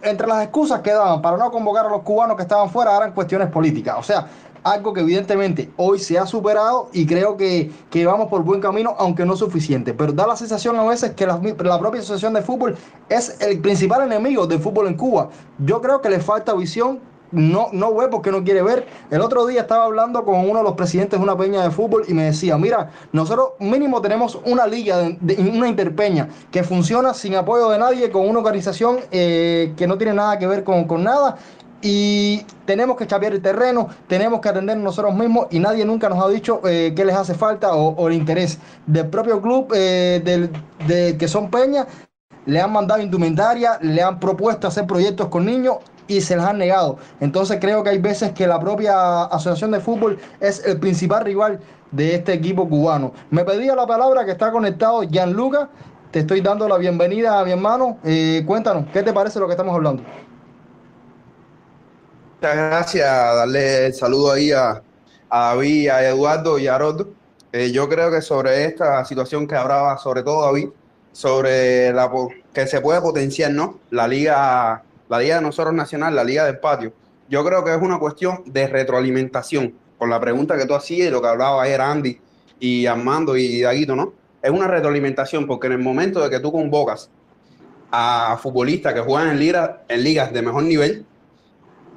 entre 0.02 0.28
las 0.28 0.44
excusas 0.44 0.82
que 0.82 0.92
daban 0.92 1.22
para 1.22 1.38
no 1.38 1.52
convocar 1.52 1.86
a 1.86 1.90
los 1.90 2.02
cubanos 2.02 2.36
que 2.36 2.42
estaban 2.42 2.70
fuera 2.70 2.98
eran 2.98 3.12
cuestiones 3.12 3.50
políticas. 3.50 3.96
O 4.00 4.04
sea, 4.04 4.28
algo 4.64 4.92
que 4.94 5.02
evidentemente 5.02 5.72
hoy 5.78 6.00
se 6.00 6.18
ha 6.18 6.26
superado 6.26 6.90
y 6.94 7.06
creo 7.06 7.38
que, 7.38 7.72
vamos 8.06 8.28
por 8.28 8.44
buen 8.44 8.60
camino, 8.60 8.96
aunque 8.98 9.26
no 9.26 9.36
suficiente. 9.36 9.94
Pero 9.94 10.14
da 10.14 10.26
la 10.26 10.36
sensación 10.36 10.78
a 10.78 10.84
veces 10.84 11.12
que 11.12 11.28
la, 11.28 11.40
la, 11.60 11.80
propia 11.80 12.02
asociación 12.02 12.34
de 12.34 12.42
fútbol 12.42 12.76
es 13.10 13.38
el 13.40 13.60
principal 13.60 14.02
enemigo 14.04 14.48
del 14.48 14.60
fútbol 14.60 14.88
en 14.88 14.96
Cuba. 14.96 15.30
Yo 15.60 15.82
creo 15.82 16.02
que 16.02 16.10
le 16.10 16.20
falta 16.20 16.54
visión 16.54 17.00
no, 17.32 17.70
no 17.72 17.94
ve 17.96 18.08
porque 18.08 18.32
no 18.32 18.44
quiere 18.44 18.62
ver. 18.62 18.88
El 19.12 19.22
otro 19.22 19.46
día 19.46 19.62
estaba 19.62 19.86
hablando 19.86 20.24
con 20.24 20.40
uno 20.50 20.60
de 20.60 20.64
los 20.64 20.74
presidentes 20.74 21.20
de 21.20 21.24
una 21.24 21.38
peña 21.38 21.64
de 21.64 21.72
fútbol 21.72 22.06
y 22.08 22.14
me 22.14 22.24
decía, 22.24 22.58
mira, 22.58 22.92
nosotros 23.12 23.50
mínimo 23.60 24.02
tenemos 24.02 24.40
una 24.46 24.68
liga, 24.68 24.98
de, 25.20 25.36
una 25.36 25.68
interpeña 25.68 26.30
que 26.52 26.64
funciona 26.64 27.14
sin 27.14 27.36
apoyo 27.36 27.70
de 27.70 27.78
nadie, 27.78 28.10
con 28.10 28.28
una 28.28 28.40
organización 28.40 29.00
eh, 29.12 29.74
que 29.78 29.88
no 29.88 29.98
tiene 29.98 30.14
nada 30.14 30.38
que 30.40 30.48
ver 30.48 30.64
con, 30.64 30.88
nada. 31.04 31.38
Y 31.80 32.44
tenemos 32.66 32.98
que 32.98 33.06
chapear 33.06 33.34
el 33.34 33.42
terreno, 33.42 33.88
tenemos 34.08 34.42
que 34.42 34.50
atender 34.50 34.78
nosotros 34.78 35.14
mismos 35.14 35.48
y 35.52 35.60
nadie 35.60 35.86
nunca 35.86 36.10
nos 36.10 36.24
ha 36.24 36.28
dicho 36.28 36.60
eh, 36.68 36.94
qué 36.96 37.06
les 37.06 37.16
hace 37.16 37.36
falta 37.36 37.76
o, 37.76 38.08
el 38.08 38.16
interés 38.16 38.58
del 38.88 39.08
propio 39.08 39.40
club 39.40 39.72
eh, 39.76 40.20
del, 40.24 40.50
de, 40.88 41.18
que 41.18 41.28
son 41.28 41.52
peñas. 41.52 41.86
Le 42.48 42.62
han 42.62 42.72
mandado 42.72 43.02
indumentaria, 43.02 43.78
le 43.82 44.02
han 44.02 44.20
propuesto 44.20 44.68
hacer 44.68 44.88
proyectos 44.88 45.28
con 45.28 45.46
niños 45.46 45.78
y 46.08 46.22
se 46.22 46.36
les 46.36 46.46
han 46.46 46.58
negado. 46.58 46.98
Entonces 47.20 47.58
creo 47.60 47.84
que 47.84 47.92
hay 47.92 48.00
veces 48.00 48.32
que 48.32 48.48
la 48.48 48.60
propia 48.60 49.24
Asociación 49.26 49.72
de 49.72 49.80
Fútbol 49.80 50.18
es 50.40 50.66
el 50.66 50.80
principal 50.80 51.26
rival 51.26 51.60
de 51.92 52.16
este 52.16 52.34
equipo 52.34 52.68
cubano. 52.68 53.14
Me 53.30 53.44
pedía 53.44 53.76
la 53.76 53.86
palabra 53.88 54.26
que 54.26 54.32
está 54.32 54.52
conectado 54.52 55.04
Gianluca. 55.04 55.70
Te 56.12 56.20
estoy 56.20 56.42
dando 56.42 56.68
la 56.68 56.78
bienvenida 56.78 57.40
a 57.40 57.46
mi 57.46 57.52
hermano. 57.52 57.98
Eh, 58.04 58.44
cuéntanos, 58.46 58.86
¿qué 58.92 59.04
te 59.04 59.14
parece 59.14 59.40
lo 59.40 59.46
que 59.48 59.54
estamos 59.54 59.76
hablando? 59.76 60.04
Muchas 62.40 62.56
gracias, 62.56 63.36
darle 63.36 63.88
el 63.88 63.94
saludo 63.94 64.32
ahí 64.32 64.52
a, 64.52 64.82
a 65.30 65.40
David, 65.56 65.90
a 65.90 66.08
Eduardo 66.08 66.60
y 66.60 66.68
a 66.68 66.78
Rodo. 66.78 67.10
Eh, 67.52 67.72
yo 67.72 67.90
creo 67.90 68.12
que 68.12 68.22
sobre 68.22 68.66
esta 68.66 69.04
situación 69.06 69.48
que 69.48 69.56
hablaba, 69.56 69.98
sobre 69.98 70.22
todo 70.22 70.46
David, 70.46 70.70
sobre 71.12 71.92
la 71.94 72.12
que 72.54 72.68
se 72.68 72.82
puede 72.82 73.02
potenciar, 73.02 73.52
¿no? 73.52 73.80
La 73.90 74.08
liga, 74.08 74.84
la 75.10 75.20
liga 75.20 75.36
de 75.36 75.42
nosotros 75.42 75.74
nacional, 75.74 76.16
la 76.16 76.24
liga 76.24 76.46
del 76.46 76.60
patio. 76.60 76.94
Yo 77.30 77.44
creo 77.46 77.64
que 77.64 77.74
es 77.74 77.82
una 77.82 78.00
cuestión 78.00 78.44
de 78.46 78.68
retroalimentación. 78.68 79.74
Con 79.98 80.10
la 80.10 80.20
pregunta 80.20 80.58
que 80.58 80.66
tú 80.66 80.76
hacías 80.76 81.08
y 81.08 81.12
lo 81.12 81.22
que 81.22 81.28
hablaba 81.28 81.64
ayer 81.64 81.82
Andy 81.82 82.20
y 82.60 82.86
Armando 82.86 83.36
y 83.36 83.62
Daguito, 83.62 83.96
¿no? 83.96 84.14
Es 84.42 84.52
una 84.52 84.68
retroalimentación 84.68 85.48
porque 85.48 85.68
en 85.68 85.74
el 85.74 85.80
momento 85.80 86.22
de 86.22 86.30
que 86.30 86.40
tú 86.40 86.52
convocas 86.52 87.10
a 87.92 88.38
futbolistas 88.42 88.94
que 88.94 89.00
juegan 89.00 89.42
en, 89.42 89.56
en 89.88 90.04
ligas 90.04 90.32
de 90.32 90.42
mejor 90.42 90.64
nivel, 90.64 91.06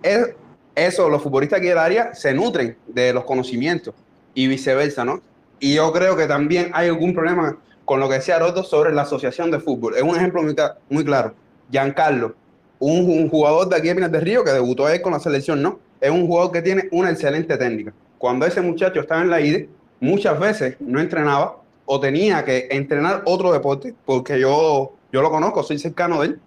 es, 0.03 0.35
eso, 0.75 1.09
los 1.11 1.23
futbolistas 1.23 1.59
aquí 1.59 1.69
del 1.69 1.79
área 1.79 2.15
se 2.15 2.33
nutren 2.33 2.77
de 2.87 3.13
los 3.13 3.25
conocimientos 3.25 3.95
y 4.35 4.47
viceversa, 4.47 5.05
¿no? 5.05 5.21
Y 5.59 5.75
yo 5.75 5.93
creo 5.93 6.17
que 6.17 6.27
también 6.27 6.71
hay 6.73 6.89
algún 6.89 7.13
problema 7.13 7.59
con 7.85 8.01
lo 8.01 8.09
que 8.09 8.15
decía 8.15 8.39
Roto 8.39 8.63
sobre 8.63 8.93
la 8.93 9.03
asociación 9.03 9.51
de 9.51 9.61
fútbol. 9.61 9.97
Es 9.97 10.03
un 10.03 10.17
ejemplo 10.17 10.43
muy, 10.43 10.55
muy 10.89 11.05
claro. 11.05 11.35
Giancarlo, 11.71 12.35
un, 12.81 13.09
un, 13.09 13.29
jugador 13.29 13.69
de 13.69 13.77
aquí 13.77 13.89
de 13.89 13.95
Minas 13.95 14.11
del 14.11 14.23
Río 14.23 14.43
que 14.43 14.51
debutó 14.51 14.87
ahí 14.87 15.01
con 15.01 15.13
la 15.13 15.21
selección, 15.21 15.63
¿no? 15.63 15.79
Es 16.01 16.11
un 16.11 16.27
jugador 16.27 16.51
que 16.51 16.63
tiene 16.63 16.89
una 16.91 17.11
excelente 17.11 17.57
técnica. 17.57 17.93
Cuando 18.19 18.47
ese 18.47 18.61
muchacho 18.61 19.01
estaba 19.01 19.23
en 19.23 19.31
la 19.31 19.41
IDE, 19.41 19.69
muchas 20.01 20.39
veces 20.41 20.77
no 20.81 21.01
entrenaba 21.01 21.59
o 21.87 22.01
tenía 22.01 22.45
que 22.45 22.69
entrenar 22.71 23.23
otro 23.27 23.53
deporte, 23.53 23.95
porque 24.05 24.41
yo, 24.41 24.95
yo 25.13 25.23
lo 25.23 25.31
conozco, 25.31 25.63
soy 25.63 25.79
cercano 25.79 26.21
de 26.21 26.29
él, 26.29 26.41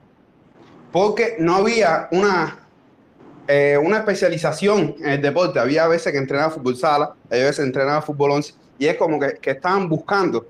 porque 0.91 1.35
no 1.39 1.55
había 1.55 2.07
una 2.11 2.63
eh, 3.47 3.77
una 3.77 3.97
especialización 3.97 4.95
en 4.99 5.09
el 5.09 5.21
deporte. 5.21 5.59
Había 5.59 5.87
veces 5.87 6.13
que 6.13 6.17
entrenaba 6.17 6.51
fútbol 6.51 6.77
sala, 6.77 7.13
había 7.29 7.45
veces 7.45 7.65
entrenaba 7.65 8.01
fútbol 8.01 8.31
11, 8.31 8.53
y 8.79 8.85
es 8.87 8.95
como 8.95 9.19
que, 9.19 9.33
que 9.41 9.51
estaban 9.51 9.89
buscando 9.89 10.47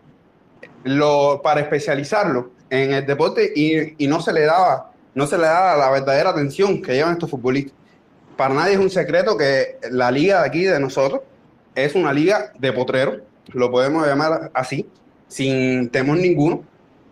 lo, 0.84 1.42
para 1.44 1.62
especializarlo 1.62 2.52
en 2.70 2.94
el 2.94 3.06
deporte 3.06 3.52
y, 3.56 4.04
y, 4.04 4.08
no 4.08 4.22
se 4.22 4.34
le 4.34 4.42
daba 4.42 4.92
no 5.16 5.28
se 5.28 5.38
le 5.38 5.45
daba 5.45 5.78
la 5.78 5.91
verdadera 5.91 6.32
atención 6.32 6.82
que 6.82 6.93
llevan 6.93 7.14
estos 7.14 7.30
futbolistas. 7.30 7.74
Para 8.38 8.53
nadie 8.53 8.74
es 8.74 8.80
un 8.80 8.89
secreto 8.89 9.38
que 9.38 9.78
la 9.91 10.09
liga 10.09 10.41
de 10.41 10.47
aquí 10.47 10.64
de 10.64 10.80
nosotros 10.80 11.22
es 11.76 11.95
una 11.95 12.14
liga 12.14 12.51
de 12.57 12.74
potreros, 12.74 13.22
lo 13.53 13.70
podemos 13.72 14.05
llamar 14.07 14.51
así, 14.53 14.88
sin 15.28 15.89
temor 15.89 16.18
ninguno, 16.18 16.64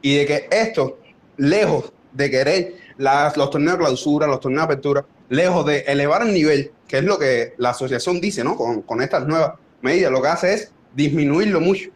y 0.01 0.17
de 0.17 0.25
que 0.25 0.47
esto, 0.51 0.99
lejos 1.37 1.91
de 2.13 2.29
querer 2.29 2.73
las, 2.97 3.37
los 3.37 3.49
torneos 3.49 3.77
de 3.77 3.85
clausura, 3.85 4.27
los 4.27 4.39
torneos 4.39 4.61
de 4.61 4.65
apertura, 4.65 5.05
lejos 5.29 5.65
de 5.65 5.79
elevar 5.79 6.23
el 6.23 6.33
nivel, 6.33 6.71
que 6.87 6.99
es 6.99 7.03
lo 7.03 7.17
que 7.17 7.53
la 7.57 7.69
asociación 7.69 8.19
dice, 8.19 8.43
¿no? 8.43 8.55
Con, 8.55 8.81
con 8.81 9.01
estas 9.01 9.27
nuevas 9.27 9.53
medidas, 9.81 10.11
lo 10.11 10.21
que 10.21 10.27
hace 10.27 10.53
es 10.53 10.73
disminuirlo 10.93 11.61
mucho. 11.61 11.89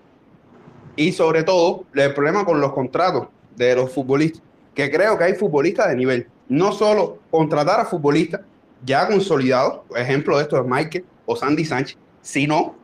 Y 0.96 1.12
sobre 1.12 1.44
todo, 1.44 1.86
el 1.94 2.14
problema 2.14 2.46
con 2.46 2.62
los 2.62 2.74
contratos 2.74 3.28
de 3.56 3.76
los 3.76 3.92
futbolistas, 3.92 4.42
que 4.76 4.92
creo 4.92 5.18
que 5.18 5.24
hay 5.24 5.34
futbolistas 5.34 5.90
de 5.90 5.96
nivel. 5.96 6.28
No 6.48 6.72
solo 6.72 7.20
contratar 7.32 7.80
a 7.80 7.86
futbolistas 7.86 8.42
ya 8.86 9.08
consolidados, 9.08 9.82
ejemplo 9.96 10.38
de 10.38 10.44
esto 10.44 10.60
es 10.60 10.68
Michael 10.68 11.06
o 11.26 11.36
Sandy 11.36 11.66
Sánchez, 11.66 11.98
sino 12.22 12.76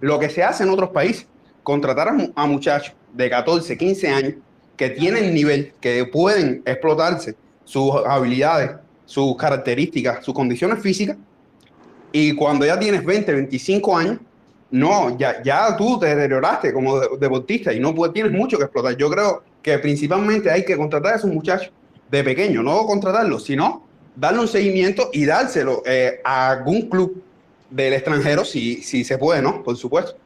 lo 0.00 0.18
que 0.18 0.28
se 0.28 0.42
hace 0.42 0.64
en 0.64 0.70
otros 0.70 0.90
países, 0.90 1.28
contratar 1.62 2.08
a, 2.08 2.16
a 2.34 2.46
muchachos 2.46 2.94
de 3.12 3.30
14, 3.30 3.78
15 3.78 4.08
años 4.08 4.34
que 4.76 4.90
tienen 4.90 5.32
nivel, 5.32 5.72
que 5.80 6.04
pueden 6.06 6.62
explotarse 6.66 7.36
sus 7.64 7.92
habilidades 8.04 8.72
sus 9.06 9.36
características, 9.36 10.24
sus 10.24 10.34
condiciones 10.34 10.80
físicas, 10.80 11.16
y 12.12 12.34
cuando 12.34 12.64
ya 12.64 12.78
tienes 12.78 13.04
20, 13.04 13.32
25 13.32 13.96
años, 13.96 14.18
no, 14.70 15.16
ya, 15.18 15.42
ya 15.42 15.76
tú 15.76 15.98
te 15.98 16.06
deterioraste 16.06 16.72
como 16.72 17.00
deportista 17.00 17.72
y 17.72 17.80
no 17.80 17.92
tienes 18.12 18.32
mucho 18.32 18.56
que 18.56 18.64
explotar. 18.64 18.96
Yo 18.96 19.10
creo 19.10 19.42
que 19.64 19.76
principalmente 19.80 20.48
hay 20.50 20.64
que 20.64 20.76
contratar 20.76 21.14
a 21.14 21.16
esos 21.16 21.30
muchachos 21.32 21.72
de 22.08 22.22
pequeño, 22.22 22.62
no 22.62 22.86
contratarlos, 22.86 23.44
sino 23.44 23.84
darle 24.14 24.40
un 24.40 24.48
seguimiento 24.48 25.10
y 25.12 25.24
dárselo 25.24 25.82
eh, 25.84 26.20
a 26.22 26.50
algún 26.50 26.82
club 26.88 27.20
del 27.70 27.94
extranjero, 27.94 28.44
si, 28.44 28.82
si 28.82 29.02
se 29.02 29.18
puede, 29.18 29.42
¿no? 29.42 29.64
Por 29.64 29.76
supuesto. 29.76 30.16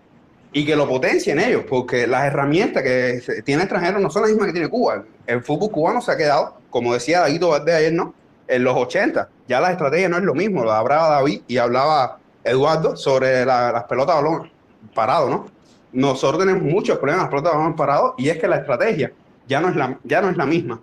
Y 0.52 0.66
que 0.66 0.76
lo 0.76 0.86
potencien 0.86 1.38
ellos, 1.38 1.62
porque 1.66 2.06
las 2.06 2.26
herramientas 2.26 2.82
que 2.82 3.22
tiene 3.44 3.62
extranjero 3.62 3.98
no 4.00 4.10
son 4.10 4.22
las 4.22 4.30
mismas 4.32 4.48
que 4.48 4.52
tiene 4.52 4.68
Cuba. 4.68 5.04
El 5.26 5.42
fútbol 5.42 5.70
cubano 5.70 6.02
se 6.02 6.12
ha 6.12 6.16
quedado, 6.16 6.58
como 6.68 6.92
decía 6.92 7.20
Daguito 7.20 7.48
Valdés 7.48 7.76
ayer, 7.76 7.92
¿no? 7.94 8.14
en 8.48 8.64
los 8.64 8.74
80. 8.74 9.28
Ya 9.46 9.60
la 9.60 9.70
estrategia 9.70 10.08
no 10.08 10.16
es 10.16 10.24
lo 10.24 10.34
mismo, 10.34 10.64
lo 10.64 10.72
hablaba 10.72 11.08
David 11.10 11.42
y 11.46 11.58
hablaba 11.58 12.18
Eduardo 12.42 12.96
sobre 12.96 13.44
las 13.44 13.84
pelotas 13.84 14.16
de 14.16 14.22
balón 14.22 14.50
parado, 14.94 15.28
¿no? 15.28 15.46
Nosotros 15.92 16.44
tenemos 16.44 16.62
muchos 16.62 16.98
problemas 16.98 17.24
las 17.24 17.30
pelotas 17.30 17.52
de 17.52 17.58
balón 17.58 17.76
parado 17.76 18.14
y 18.18 18.28
es 18.30 18.38
que 18.38 18.48
la 18.48 18.56
estrategia 18.56 19.12
ya 19.48 19.60
no 19.60 19.68
es 19.68 19.76
la, 19.76 19.98
ya 20.04 20.20
no 20.20 20.30
es 20.30 20.36
la 20.36 20.46
misma. 20.46 20.80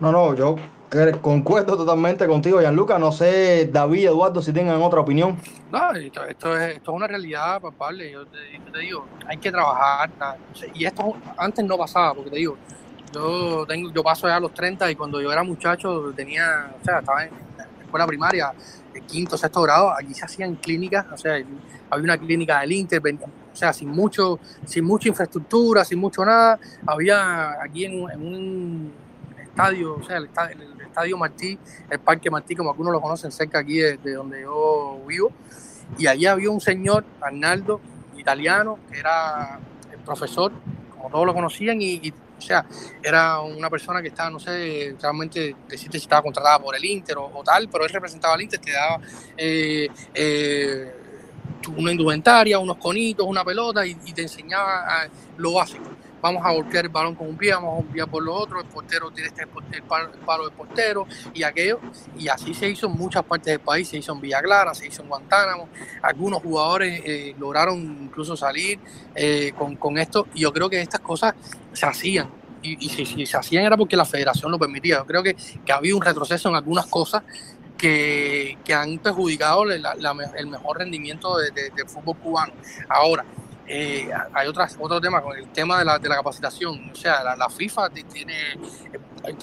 No, 0.00 0.12
no, 0.12 0.34
yo 0.34 0.56
concuerdo 1.20 1.76
totalmente 1.76 2.26
contigo, 2.26 2.60
Gianluca. 2.60 2.98
No 2.98 3.12
sé, 3.12 3.68
David, 3.72 4.06
Eduardo, 4.06 4.40
si 4.42 4.52
tengan 4.52 4.80
otra 4.80 5.00
opinión. 5.00 5.38
No, 5.70 5.92
esto, 5.92 6.24
esto, 6.24 6.56
es, 6.56 6.76
esto 6.76 6.90
es 6.92 6.96
una 6.96 7.06
realidad, 7.06 7.60
papable. 7.60 8.10
Yo 8.10 8.26
te, 8.26 8.38
yo 8.64 8.72
te 8.72 8.78
digo, 8.78 9.06
hay 9.26 9.36
que 9.36 9.50
trabajar. 9.50 10.10
Y 10.74 10.84
esto 10.84 11.14
antes 11.36 11.64
no 11.64 11.76
pasaba, 11.76 12.14
porque 12.14 12.30
te 12.30 12.36
digo, 12.36 12.56
yo 13.12 13.66
tengo, 13.66 13.90
yo 13.92 14.02
paso 14.02 14.28
ya 14.28 14.36
a 14.36 14.40
los 14.40 14.54
30 14.54 14.90
y 14.90 14.96
cuando 14.96 15.20
yo 15.20 15.32
era 15.32 15.42
muchacho 15.42 16.12
tenía, 16.14 16.70
o 16.80 16.84
sea, 16.84 17.00
estaba 17.00 17.24
en 17.24 17.30
la 17.56 17.84
escuela 17.84 18.06
primaria, 18.06 18.52
el 18.94 19.02
quinto, 19.02 19.36
sexto 19.36 19.62
grado, 19.62 19.92
aquí 19.92 20.14
se 20.14 20.24
hacían 20.24 20.56
clínicas, 20.56 21.06
o 21.12 21.16
sea, 21.16 21.34
había 21.34 22.04
una 22.04 22.18
clínica 22.18 22.60
del 22.60 22.72
Inter, 22.72 23.00
sea, 23.58 23.72
sin 23.72 23.88
mucho, 23.88 24.38
sin 24.64 24.84
mucha 24.84 25.08
infraestructura, 25.08 25.84
sin 25.84 25.98
mucho 25.98 26.24
nada, 26.24 26.58
había 26.86 27.60
aquí 27.62 27.84
en, 27.84 28.02
un 28.02 28.92
estadio, 29.42 29.96
o 29.96 30.02
sea, 30.02 30.18
el 30.18 30.28
estadio, 30.80 31.16
Martí, 31.16 31.58
el 31.90 31.98
Parque 31.98 32.30
Martí, 32.30 32.54
como 32.54 32.70
algunos 32.70 32.92
lo 32.92 33.00
conocen 33.00 33.30
cerca 33.32 33.60
aquí 33.60 33.78
de, 33.78 33.96
donde 34.12 34.42
yo 34.42 35.02
vivo, 35.06 35.32
y 35.98 36.06
allí 36.06 36.26
había 36.26 36.50
un 36.50 36.60
señor, 36.60 37.04
Arnaldo, 37.20 37.80
italiano, 38.16 38.78
que 38.90 38.98
era 38.98 39.58
el 39.92 39.98
profesor, 39.98 40.52
como 40.90 41.08
todos 41.10 41.26
lo 41.26 41.34
conocían, 41.34 41.80
y 41.80 42.12
o 42.38 42.40
sea, 42.40 42.64
era 43.02 43.40
una 43.40 43.68
persona 43.68 44.00
que 44.00 44.08
estaba, 44.08 44.30
no 44.30 44.38
sé 44.38 44.94
realmente 45.00 45.56
decirte 45.68 45.98
si 45.98 46.04
estaba 46.04 46.22
contratada 46.22 46.58
por 46.60 46.76
el 46.76 46.84
Inter 46.84 47.16
o, 47.18 47.42
tal, 47.44 47.68
pero 47.68 47.84
él 47.84 47.90
representaba 47.90 48.34
al 48.34 48.42
Inter, 48.42 48.60
te 48.60 48.72
daba 48.72 49.00
eh, 49.36 49.88
eh, 50.14 50.94
una 51.76 51.92
indumentaria, 51.92 52.58
unos 52.58 52.76
conitos, 52.76 53.26
una 53.26 53.44
pelota 53.44 53.86
y, 53.86 53.94
te 53.94 54.22
enseñaba 54.22 55.08
lo 55.36 55.54
básico. 55.54 55.84
Vamos 56.20 56.44
a 56.44 56.50
golpear 56.50 56.86
el 56.86 56.90
balón 56.90 57.14
con 57.14 57.28
un 57.28 57.36
pie, 57.36 57.52
vamos 57.52 57.74
a 57.74 57.76
golpear 57.76 58.08
por 58.08 58.22
lo 58.24 58.34
otro, 58.34 58.60
el 58.60 58.66
portero 58.66 59.10
tiene 59.12 59.28
este, 59.28 59.46
palo, 59.82 60.08
el 60.08 60.48
del 60.48 60.56
portero 60.56 61.06
y 61.32 61.44
aquello. 61.44 61.78
Y 62.18 62.28
así 62.28 62.54
se 62.54 62.68
hizo 62.68 62.86
en 62.86 62.92
muchas 62.92 63.22
partes 63.22 63.52
del 63.52 63.60
país, 63.60 63.88
se 63.88 63.98
hizo 63.98 64.12
en 64.12 64.20
Villa 64.20 64.42
Clara, 64.42 64.74
se 64.74 64.88
hizo 64.88 65.02
en 65.02 65.08
Guantánamo. 65.08 65.68
Algunos 66.02 66.42
jugadores 66.42 67.00
eh, 67.04 67.36
lograron 67.38 67.78
incluso 68.02 68.36
salir 68.36 68.80
con, 69.56 69.76
con 69.76 69.98
esto 69.98 70.26
y 70.34 70.40
yo 70.40 70.52
creo 70.52 70.68
que 70.68 70.80
estas 70.80 71.00
cosas 71.00 71.34
se 71.72 71.86
hacían. 71.86 72.38
Y, 72.60 72.88
si, 72.88 73.24
se 73.24 73.36
hacían 73.36 73.64
era 73.64 73.76
porque 73.76 73.96
la 73.96 74.04
federación 74.04 74.50
lo 74.50 74.58
permitía. 74.58 74.96
Yo 74.96 75.06
creo 75.06 75.22
que, 75.22 75.36
que 75.64 75.72
ha 75.72 75.76
habido 75.76 75.96
un 75.96 76.02
retroceso 76.02 76.48
en 76.48 76.56
algunas 76.56 76.86
cosas 76.86 77.22
que, 77.78 78.58
que 78.64 78.74
han 78.74 78.98
perjudicado 78.98 79.64
el 79.70 80.48
mejor 80.48 80.78
rendimiento 80.78 81.38
del 81.38 81.54
de, 81.54 81.84
fútbol 81.86 82.16
cubano. 82.16 82.52
Ahora, 82.88 83.24
eh, 83.66 84.10
hay 84.32 84.48
otras, 84.48 84.76
otro 84.80 85.00
tema 85.00 85.22
con 85.22 85.36
el 85.36 85.48
tema 85.48 85.78
de 85.78 85.84
la, 85.84 85.98
de 85.98 86.08
la 86.08 86.16
capacitación. 86.16 86.90
O 86.90 86.94
sea, 86.94 87.36
la, 87.36 87.48
FIFA 87.48 87.90
tiene, 87.90 88.52
eh, 88.52 89.36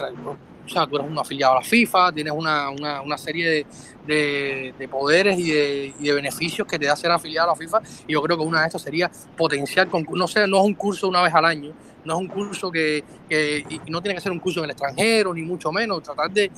o 0.66 0.70
sea, 0.70 0.88
tú 0.88 0.98
eres 0.98 1.10
un 1.10 1.18
afiliado 1.18 1.54
a 1.54 1.56
la 1.58 1.66
FIFA, 1.66 2.12
tienes 2.12 2.34
una, 2.36 2.70
una, 2.70 3.02
una 3.02 3.18
serie 3.18 3.66
de, 4.06 4.74
de, 4.78 4.88
poderes 4.88 5.38
y 5.38 5.52
de, 5.52 5.94
y 6.00 6.04
de, 6.04 6.14
beneficios 6.14 6.68
que 6.68 6.80
te 6.80 6.88
da 6.88 6.96
ser 6.96 7.12
afiliado 7.12 7.50
a 7.50 7.54
la 7.54 7.58
FIFA. 7.58 7.82
Y 8.08 8.14
yo 8.14 8.22
creo 8.22 8.38
que 8.38 8.44
una 8.44 8.62
de 8.62 8.68
estas 8.68 8.82
sería 8.82 9.12
potenciar, 9.38 9.88
no 10.10 10.28
sé, 10.28 10.48
no 10.48 10.58
es 10.58 10.64
un 10.66 10.74
curso 10.74 11.08
una 11.08 11.22
vez 11.22 11.34
al 11.34 11.46
año, 11.46 11.74
no 12.06 12.14
es 12.14 12.20
un 12.20 12.28
curso 12.28 12.72
que, 12.72 13.04
y 13.30 13.92
no 13.92 14.02
tiene 14.02 14.16
que 14.16 14.22
ser 14.22 14.32
un 14.32 14.40
curso 14.40 14.60
en 14.60 14.66
el 14.66 14.72
extranjero, 14.72 15.34
ni 15.34 15.42
mucho 15.42 15.72
menos, 15.72 16.04
tratar 16.04 16.32
de, 16.32 16.52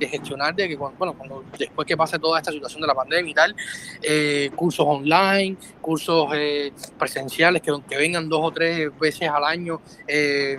gestionar, 0.00 0.54
de 0.54 0.68
que 0.68 0.76
bueno, 0.76 1.14
cuando, 1.16 1.44
después 1.58 1.86
que 1.86 1.96
pase 1.96 2.18
toda 2.18 2.38
esta 2.38 2.52
situación 2.52 2.80
de 2.80 2.86
la 2.86 2.94
pandemia 2.94 3.30
y 3.30 3.34
tal, 3.34 3.56
eh, 4.02 4.50
cursos 4.54 4.84
online, 4.86 5.56
cursos 5.80 6.28
eh, 6.34 6.72
presenciales 6.98 7.62
que, 7.62 7.72
que 7.88 7.96
vengan 7.96 8.28
dos 8.28 8.40
o 8.42 8.50
tres 8.50 8.90
veces 8.98 9.28
al 9.28 9.44
año. 9.44 9.80
Eh, 10.06 10.58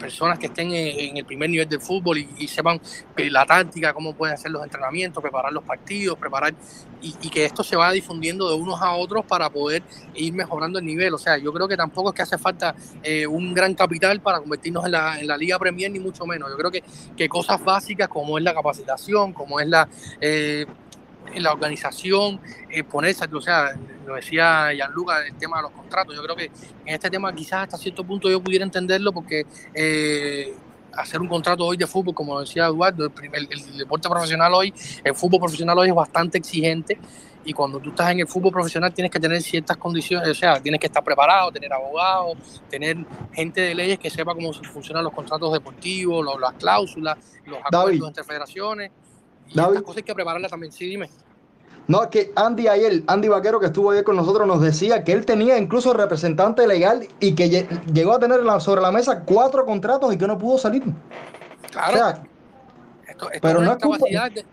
personas 0.00 0.38
que 0.38 0.46
estén 0.46 0.72
en, 0.72 1.16
el 1.16 1.24
primer 1.24 1.50
nivel 1.50 1.68
del 1.68 1.80
fútbol 1.80 2.18
y, 2.18 2.48
sepan 2.48 2.80
la 3.16 3.46
táctica, 3.46 3.92
cómo 3.92 4.14
pueden 4.14 4.34
hacer 4.34 4.50
los 4.50 4.62
entrenamientos, 4.64 5.22
preparar 5.22 5.52
los 5.52 5.62
partidos, 5.62 6.18
preparar 6.18 6.54
y, 7.00 7.12
que 7.28 7.44
esto 7.44 7.62
se 7.62 7.76
vaya 7.76 7.92
difundiendo 7.92 8.48
de 8.48 8.54
unos 8.54 8.80
a 8.80 8.92
otros 8.94 9.24
para 9.24 9.48
poder 9.50 9.82
ir 10.14 10.32
mejorando 10.32 10.78
el 10.78 10.84
nivel. 10.84 11.14
O 11.14 11.18
sea, 11.18 11.38
yo 11.38 11.52
creo 11.52 11.68
que 11.68 11.76
tampoco 11.76 12.08
es 12.08 12.14
que 12.14 12.22
hace 12.22 12.38
falta 12.38 12.74
eh, 13.02 13.26
un 13.26 13.54
gran 13.54 13.74
capital 13.74 14.20
para 14.20 14.40
convertirnos 14.40 14.84
en 14.86 14.92
la, 14.92 15.20
en 15.20 15.26
la 15.26 15.36
Liga 15.36 15.58
Premier, 15.58 15.90
ni 15.90 16.00
mucho 16.00 16.26
menos. 16.26 16.50
Yo 16.50 16.56
creo 16.56 16.70
que, 16.70 16.82
que 17.16 17.28
cosas 17.28 17.62
básicas 17.62 18.08
como 18.08 18.38
es 18.38 18.44
la 18.44 18.54
capacitación, 18.54 19.32
como 19.32 19.60
es 19.60 19.68
la... 19.68 19.88
Eh, 20.20 20.66
la 21.36 21.52
organización, 21.52 22.40
eh, 22.68 22.82
ponerse, 22.84 23.26
o 23.32 23.40
sea, 23.40 23.74
lo 24.06 24.14
decía 24.16 24.72
Gianluca, 24.74 25.24
el 25.26 25.34
tema 25.36 25.58
de 25.58 25.62
los 25.64 25.72
contratos. 25.72 26.14
Yo 26.14 26.22
creo 26.22 26.36
que 26.36 26.44
en 26.44 26.94
este 26.94 27.10
tema 27.10 27.32
quizás 27.34 27.64
hasta 27.64 27.76
cierto 27.76 28.04
punto 28.04 28.28
yo 28.30 28.42
pudiera 28.42 28.64
entenderlo 28.64 29.12
porque 29.12 29.46
eh, 29.74 30.54
hacer 30.94 31.20
un 31.20 31.28
contrato 31.28 31.64
hoy 31.64 31.76
de 31.76 31.86
fútbol, 31.86 32.14
como 32.14 32.40
decía 32.40 32.66
Eduardo, 32.66 33.04
el, 33.04 33.48
deporte 33.78 34.08
profesional 34.08 34.52
hoy, 34.54 34.74
el 35.04 35.14
fútbol 35.14 35.40
profesional 35.40 35.78
hoy 35.78 35.88
es 35.88 35.94
bastante 35.94 36.38
exigente 36.38 36.98
y 37.44 37.52
cuando 37.52 37.80
tú 37.80 37.90
estás 37.90 38.10
en 38.10 38.20
el 38.20 38.26
fútbol 38.26 38.52
profesional 38.52 38.92
tienes 38.92 39.10
que 39.10 39.18
tener 39.18 39.40
ciertas 39.42 39.76
condiciones, 39.76 40.28
o 40.28 40.34
sea, 40.34 40.60
tienes 40.60 40.80
que 40.80 40.86
estar 40.86 41.02
preparado, 41.02 41.50
tener 41.50 41.72
abogados, 41.72 42.36
tener 42.68 42.98
gente 43.32 43.60
de 43.60 43.74
leyes 43.74 43.98
que 43.98 44.10
sepa 44.10 44.34
cómo 44.34 44.52
funcionan 44.52 45.04
los 45.04 45.12
contratos 45.12 45.52
deportivos, 45.52 46.26
las 46.38 46.52
cláusulas, 46.54 47.16
los 47.46 47.58
acuerdos 47.64 48.08
entre 48.08 48.24
federaciones. 48.24 48.90
Y 49.52 49.58
estas 49.58 49.82
cosas 49.82 49.96
hay 49.98 50.02
que 50.02 50.14
prepararlas 50.14 50.50
también, 50.50 50.72
sí, 50.72 50.86
dime. 50.86 51.10
No, 51.88 52.04
es 52.04 52.08
que 52.08 52.32
Andy 52.36 52.68
ayer, 52.68 53.02
Andy 53.08 53.28
Vaquero, 53.28 53.58
que 53.58 53.66
estuvo 53.66 53.90
ayer 53.90 54.04
con 54.04 54.14
nosotros, 54.14 54.46
nos 54.46 54.60
decía 54.62 55.02
que 55.02 55.12
él 55.12 55.26
tenía 55.26 55.58
incluso 55.58 55.92
representante 55.92 56.66
legal 56.66 57.08
y 57.18 57.34
que 57.34 57.66
llegó 57.92 58.12
a 58.12 58.20
tener 58.20 58.40
sobre 58.60 58.80
la 58.80 58.92
mesa 58.92 59.24
cuatro 59.24 59.66
contratos 59.66 60.14
y 60.14 60.16
que 60.16 60.26
no 60.26 60.38
pudo 60.38 60.56
salir. 60.56 60.84
Claro. 61.72 62.22
esto, 63.08 63.28
pero 63.42 63.60
no 63.60 63.72
es 63.72 63.78
culpa. 63.82 64.06
De, 64.06 64.44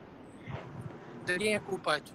¿De 1.28 1.38
quién 1.38 1.56
es 1.58 1.62
culpa 1.62 1.98
esto? 1.98 2.12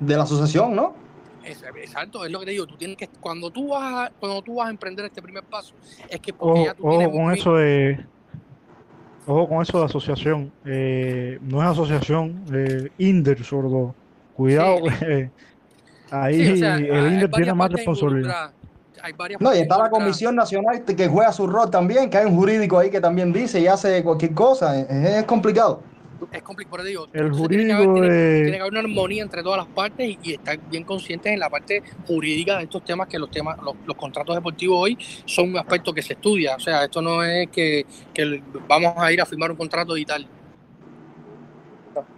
De 0.00 0.14
la 0.14 0.24
asociación, 0.24 0.76
¿no? 0.76 1.06
exacto, 1.42 2.24
es 2.24 2.30
lo 2.30 2.40
que 2.40 2.46
te 2.46 2.50
digo. 2.50 2.66
Tú 2.66 2.76
tienes 2.76 2.96
que, 2.96 3.08
cuando 3.08 3.50
tú 3.50 3.68
vas 3.68 4.08
a, 4.08 4.12
cuando 4.18 4.42
tú 4.42 4.56
vas 4.56 4.66
a 4.66 4.70
emprender 4.70 5.06
este 5.06 5.22
primer 5.22 5.44
paso, 5.44 5.74
es 6.08 6.20
que 6.20 6.32
porque 6.32 6.64
ya 6.64 6.74
tú 6.74 6.88
tienes 6.88 7.08
con 7.08 7.32
eso 7.32 7.54
de 7.54 8.04
Ojo 9.26 9.48
con 9.48 9.62
eso 9.62 9.78
de 9.80 9.84
asociación. 9.86 10.52
Eh, 10.64 11.38
no 11.42 11.62
es 11.62 11.68
asociación, 11.68 12.44
eh, 12.52 12.88
INDER 12.98 13.42
sobre 13.44 13.68
todo. 13.68 13.94
Cuidado, 14.34 14.78
ahí 16.10 16.40
el 16.42 17.12
INDER 17.12 17.30
tiene 17.30 17.54
más 17.54 17.72
responsabilidad. 17.72 18.50
No, 19.38 19.54
y 19.54 19.58
está 19.58 19.78
la 19.78 19.90
Comisión 19.90 20.34
Nacional 20.34 20.84
que 20.84 21.08
juega 21.08 21.32
su 21.32 21.46
rol 21.46 21.70
también, 21.70 22.10
que 22.10 22.18
hay 22.18 22.26
un 22.26 22.36
jurídico 22.36 22.78
ahí 22.78 22.90
que 22.90 23.00
también 23.00 23.32
dice 23.32 23.60
y 23.60 23.66
hace 23.66 24.02
cualquier 24.02 24.32
cosa. 24.32 24.80
es 24.80 25.24
complicado 25.24 25.80
es 26.32 26.42
complicado, 26.42 26.84
digo, 26.84 27.06
el 27.12 27.32
jurídico 27.32 27.94
tiene 27.94 28.50
que, 28.50 28.56
haber, 28.60 28.70
una 28.70 28.80
armonía 28.80 29.22
entre 29.22 29.42
todas 29.42 29.58
las 29.58 29.66
partes 29.66 30.16
y, 30.22 30.34
estar 30.34 30.58
bien 30.70 30.84
conscientes 30.84 31.32
en 31.32 31.40
la 31.40 31.50
parte 31.50 31.82
jurídica 32.06 32.58
de 32.58 32.64
estos 32.64 32.84
temas, 32.84 33.08
que 33.08 33.18
los 33.18 33.30
temas, 33.30 33.58
los, 33.62 33.96
contratos 33.96 34.34
deportivos 34.34 34.78
hoy 34.80 34.98
son 35.24 35.50
un 35.50 35.58
aspecto 35.58 35.92
que 35.92 36.02
se 36.02 36.14
estudia, 36.14 36.56
o 36.56 36.60
sea, 36.60 36.84
esto 36.84 37.00
no 37.00 37.22
es 37.22 37.48
que, 37.48 37.84
vamos 38.68 38.94
a 38.96 39.12
ir 39.12 39.20
a 39.20 39.26
firmar 39.26 39.50
un 39.50 39.56
contrato 39.56 39.96
y 39.96 40.04
tal. 40.04 40.26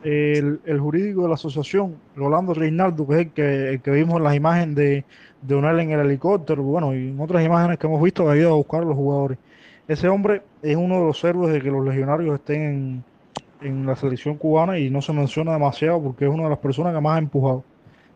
El, 0.03 0.79
jurídico 0.81 1.23
de 1.23 1.29
la 1.29 1.35
asociación, 1.35 1.97
Rolando 2.17 2.55
Reinaldo, 2.55 3.07
que 3.07 3.15
es 3.15 3.21
el 3.21 3.31
que, 3.31 3.69
el 3.71 3.81
que 3.81 3.91
vimos 3.93 4.17
en 4.17 4.25
las 4.25 4.35
imágenes 4.35 4.75
de, 4.75 5.05
de 5.43 5.55
Unal 5.55 5.79
en 5.81 5.93
el 5.93 6.01
helicóptero, 6.01 6.63
bueno, 6.63 6.95
y 6.95 7.09
en 7.09 7.21
otras 7.21 7.45
imágenes 7.45 7.79
que 7.79 7.87
hemos 7.87 8.03
visto, 8.03 8.29
ha 8.29 8.37
ido 8.37 8.53
a 8.53 8.57
buscar 8.57 8.83
a 8.83 8.87
los 8.87 8.97
jugadores. 8.97 9.39
Ese 9.87 10.09
hombre 10.09 10.43
es 10.63 10.77
uno 10.77 11.01
de 11.01 11.07
los 11.07 11.25
héroes 11.25 11.53
de 11.53 11.63
que 11.63 11.71
los 11.71 11.85
legionarios 11.85 12.35
estén 12.35 12.63
en, 12.63 13.05
en 13.61 13.87
la 13.87 13.97
selección 13.97 14.37
cubana 14.37 14.79
y 14.79 14.91
no 14.91 15.03
se 15.03 15.13
menciona 15.13 15.53
demasiado 15.53 16.03
porque 16.03 16.25
es 16.25 16.31
una 16.31 16.45
de 16.45 16.51
las 16.51 16.59
personas 16.59 16.95
que 16.95 17.01
más 17.01 17.17
ha 17.17 17.19
empujado. 17.19 17.65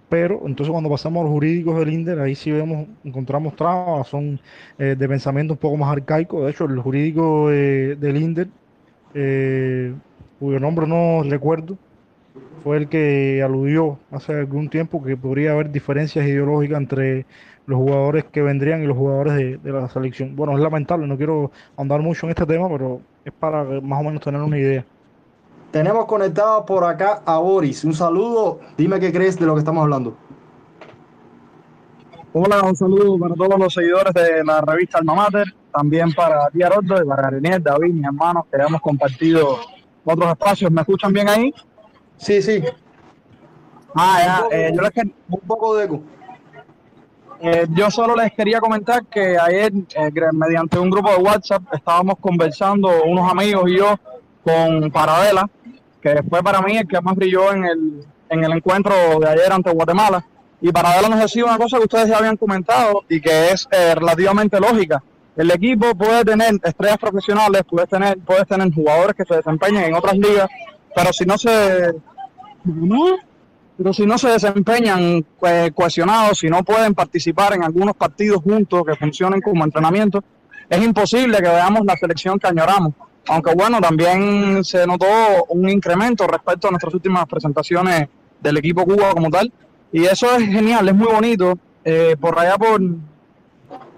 Pero 0.09 0.43
entonces 0.47 0.70
cuando 0.70 0.90
pasamos 0.90 1.22
a 1.22 1.24
los 1.24 1.32
jurídicos 1.32 1.78
del 1.78 1.90
INDER, 1.90 2.20
ahí 2.20 2.34
sí 2.34 2.51
vemos, 2.51 2.86
encontramos 3.03 3.57
trabas, 3.57 4.09
son 4.09 4.38
eh, 4.78 4.95
de 4.99 5.09
pensamiento 5.09 5.55
un 5.55 5.59
poco 5.59 5.78
más 5.78 5.90
arcaico. 5.90 6.45
De 6.45 6.51
hecho, 6.51 6.66
el 6.66 6.78
jurídico 6.80 7.49
del 7.49 8.16
INDER, 8.16 8.49
eh, 9.14 9.95
cuyo 10.38 10.61
nombre 10.61 10.86
no 10.86 11.22
recuerdo, 11.22 11.78
fue 12.62 12.76
el 12.76 12.88
que 12.88 13.43
aludió 13.43 13.99
hace 14.11 14.34
algún 14.34 14.68
tiempo 14.68 15.03
que 15.03 15.16
podría 15.16 15.53
haber 15.53 15.70
diferencias 15.72 16.26
ideológicas 16.26 16.78
entre 16.78 17.26
los 17.66 17.78
jugadores 17.78 18.24
que 18.24 18.43
vendrían 18.43 18.82
y 18.82 18.86
los 18.86 18.97
jugadores 18.97 19.34
de, 19.34 19.57
de, 19.59 19.72
la 19.72 19.88
selección. 19.88 20.36
Bueno, 20.36 20.55
es 20.57 20.62
lamentable, 20.62 21.07
no 21.07 21.16
quiero 21.16 21.53
andar 21.76 22.01
mucho 22.03 22.26
en 22.26 22.30
este 22.30 22.45
tema, 22.47 22.68
pero 22.68 23.01
es 23.24 23.32
para 23.32 23.64
más 23.80 24.01
o 24.01 24.05
menos 24.05 24.20
tener 24.22 24.43
una 24.43 24.59
idea. 24.59 24.84
Tenemos 25.73 26.05
conectado 26.05 26.66
por 26.66 26.85
acá 26.85 27.23
a 27.25 27.39
Boris. 27.39 27.83
Un 27.83 27.95
saludo. 27.95 28.61
Dime 28.77 29.01
qué 29.01 29.11
crees 29.11 29.39
de 29.39 29.47
lo 29.47 29.55
que 29.55 29.61
estamos 29.61 29.83
hablando. 29.83 30.14
Hola, 32.35 32.62
un 32.62 32.77
saludo 32.77 33.18
para 33.18 33.35
todos 33.35 33.59
los 33.59 33.73
seguidores 33.73 34.12
de 34.12 34.45
la 34.45 34.61
revista 34.61 34.99
Alma 34.99 35.14
Mater, 35.14 35.47
también 35.73 36.12
para 36.12 36.49
Tía 36.51 36.68
Roto 36.68 37.03
y 37.03 37.07
para 37.07 37.31
David, 37.31 37.93
mis 37.95 38.05
hermanos, 38.05 38.45
que 38.51 38.62
hemos 38.62 38.83
compartido 38.83 39.61
otros 40.05 40.31
espacios. 40.31 40.70
¿Me 40.70 40.83
escuchan 40.83 41.11
bien 41.11 41.29
ahí? 41.31 41.55
Sí, 42.18 42.43
sí. 42.43 42.62
Ah, 43.95 44.47
ya, 44.51 44.57
eh, 44.57 44.73
yo 44.75 44.83
les 44.83 44.93
un 45.29 45.41
poco 45.41 45.75
de 45.77 45.85
eco. 45.85 46.03
Eh, 47.41 47.66
yo 47.70 47.91
solo 47.91 48.14
les 48.14 48.33
quería 48.33 48.61
comentar 48.61 49.07
que 49.07 49.39
ayer, 49.39 49.73
eh, 49.95 50.12
mediante 50.33 50.79
un 50.79 50.91
grupo 50.91 51.11
de 51.11 51.16
WhatsApp, 51.16 51.62
estábamos 51.73 52.16
conversando 52.20 52.91
unos 53.05 53.31
amigos 53.31 53.70
y 53.70 53.79
yo 53.79 53.99
con 54.45 54.91
Paradela, 54.91 55.49
que 56.03 56.22
fue 56.28 56.42
para 56.42 56.61
mí 56.61 56.76
el 56.76 56.88
que 56.88 57.00
más 57.00 57.14
brilló 57.14 57.53
en 57.53 57.64
el, 57.64 58.07
en 58.28 58.44
el 58.44 58.53
encuentro 58.53 58.94
de 59.20 59.28
ayer 59.28 59.53
ante 59.53 59.70
Guatemala. 59.70 60.24
Y 60.61 60.70
para 60.70 60.90
darle 60.90 61.09
nos 61.09 61.20
decía 61.20 61.44
una 61.44 61.59
cosa 61.59 61.78
que 61.78 61.84
ustedes 61.84 62.09
ya 62.09 62.18
habían 62.18 62.36
comentado 62.36 63.05
y 63.09 63.20
que 63.20 63.50
es 63.50 63.68
eh, 63.70 63.94
relativamente 63.94 64.61
lógica. 64.61 65.03
El 65.36 65.50
equipo 65.50 65.94
puede 65.94 66.24
tener 66.24 66.55
estrellas 66.62 66.98
profesionales, 66.98 67.62
puede 67.68 67.86
tener, 67.86 68.18
puede 68.18 68.44
tener 68.44 68.72
jugadores 68.72 69.16
que 69.16 69.24
se 69.24 69.36
desempeñen 69.36 69.84
en 69.84 69.94
otras 69.94 70.16
ligas, 70.18 70.48
pero 70.94 71.12
si 71.12 71.24
no 71.24 71.38
se 71.38 71.94
pero 73.76 73.92
si 73.92 74.07
no 74.07 74.18
se 74.18 74.28
desempeñan 74.28 75.24
eh, 75.42 75.70
cohesionados, 75.74 76.38
si 76.38 76.48
no 76.48 76.62
pueden 76.62 76.94
participar 76.94 77.55
en 77.55 77.64
algunos 77.64 77.96
partidos 77.96 78.42
juntos 78.42 78.84
que 78.86 78.94
funcionen 78.94 79.40
como 79.40 79.64
entrenamiento, 79.64 80.22
es 80.68 80.82
imposible 80.82 81.38
que 81.38 81.48
veamos 81.48 81.84
la 81.84 81.96
selección 81.96 82.38
que 82.38 82.46
añoramos 82.46 82.92
aunque 83.29 83.55
bueno, 83.55 83.81
también 83.81 84.64
se 84.64 84.87
notó 84.87 85.07
un 85.49 85.68
incremento 85.68 86.27
respecto 86.27 86.68
a 86.68 86.70
nuestras 86.70 86.95
últimas 86.95 87.27
presentaciones 87.27 88.09
del 88.41 88.57
equipo 88.57 88.85
Cuba 88.85 89.12
como 89.12 89.31
tal. 89.31 89.53
Y 89.93 90.05
eso 90.05 90.35
es 90.37 90.45
genial, 90.45 90.89
es 90.89 90.95
muy 90.95 91.07
bonito. 91.07 91.55
Eh, 91.85 92.16
por 92.20 92.39
allá 92.39 92.57
por, 92.57 92.81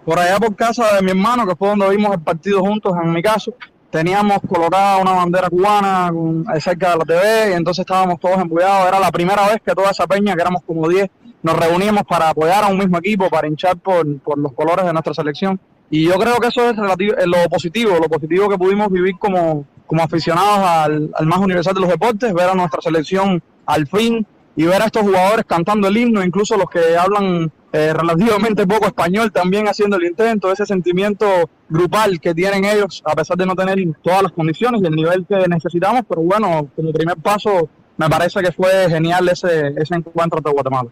por 0.05 0.19
allá 0.19 0.39
por 0.39 0.55
casa 0.57 0.97
de 0.97 1.03
mi 1.03 1.11
hermano, 1.11 1.47
que 1.47 1.57
fue 1.57 1.69
donde 1.69 1.91
vimos 1.91 2.13
el 2.13 2.21
partido 2.21 2.61
juntos, 2.61 2.95
en 3.03 3.13
mi 3.13 3.23
caso, 3.23 3.55
teníamos 3.91 4.39
colocada 4.49 4.99
una 4.99 5.13
bandera 5.13 5.49
cubana 5.49 6.11
cerca 6.59 6.91
de 6.91 6.97
la 6.99 7.05
TV 7.05 7.51
y 7.51 7.53
entonces 7.53 7.83
estábamos 7.83 8.19
todos 8.19 8.39
embullados. 8.39 8.89
Era 8.89 8.99
la 8.99 9.11
primera 9.13 9.47
vez 9.49 9.59
que 9.65 9.73
toda 9.73 9.91
esa 9.91 10.07
peña, 10.07 10.35
que 10.35 10.43
éramos 10.43 10.63
como 10.67 10.89
10, 10.89 11.09
nos 11.43 11.57
reuníamos 11.57 12.03
para 12.05 12.31
apoyar 12.31 12.65
a 12.65 12.69
un 12.69 12.79
mismo 12.79 12.99
equipo, 12.99 13.31
para 13.31 13.47
hinchar 13.47 13.77
por, 13.77 14.19
por 14.21 14.39
los 14.39 14.53
colores 14.53 14.85
de 14.85 14.93
nuestra 14.93 15.15
selección. 15.15 15.61
Y 15.91 16.07
yo 16.07 16.15
creo 16.15 16.37
que 16.39 16.49
eso 16.49 16.71
es 16.71 16.77
relativo, 16.77 17.15
eh, 17.17 17.27
lo 17.27 17.49
positivo, 17.49 17.97
lo 18.01 18.09
positivo 18.09 18.49
que 18.49 18.59
pudimos 18.59 18.91
vivir 18.91 19.15
como, 19.19 19.67
como 19.87 20.03
aficionados 20.03 20.59
al, 20.59 21.11
al 21.15 21.27
más 21.27 21.39
universal 21.39 21.75
de 21.75 21.81
los 21.81 21.91
deportes, 21.91 22.33
ver 22.33 22.49
a 22.49 22.55
nuestra 22.55 22.81
selección 22.81 23.43
al 23.67 23.87
fin 23.87 24.27
y 24.57 24.65
ver 24.65 24.83
a 24.83 24.87
estos 24.87 25.03
jugadores 25.03 25.45
cantando 25.47 25.89
el 25.89 25.97
himno, 25.97 26.25
incluso 26.25 26.57
los 26.57 26.69
que 26.71 26.97
hablan 26.97 27.51
eh, 27.73 27.93
relativamente 27.93 28.67
poco 28.67 28.87
español 28.87 29.33
también 29.33 29.67
haciendo 29.67 29.97
el 29.97 30.05
intento, 30.05 30.53
ese 30.53 30.65
sentimiento 30.65 31.27
grupal 31.69 32.21
que 32.21 32.33
tienen 32.33 32.65
ellos, 32.65 33.03
a 33.05 33.17
pesar 33.17 33.37
de 33.37 33.47
no 33.47 33.57
tener 33.57 33.79
todas 34.01 34.23
las 34.23 34.33
condiciones 34.33 34.81
y 34.81 34.87
el 34.87 34.95
nivel 34.95 35.27
que 35.27 35.49
necesitamos, 35.49 36.03
pero 36.09 36.23
bueno, 36.23 36.69
como 36.77 36.93
primer 36.93 37.17
paso 37.17 37.69
me 37.97 38.09
parece 38.09 38.41
que 38.43 38.53
fue 38.53 38.89
genial 38.89 39.29
ese, 39.29 39.75
ese 39.77 39.95
encuentro 39.95 40.41
de 40.41 40.51
Guatemala. 40.53 40.89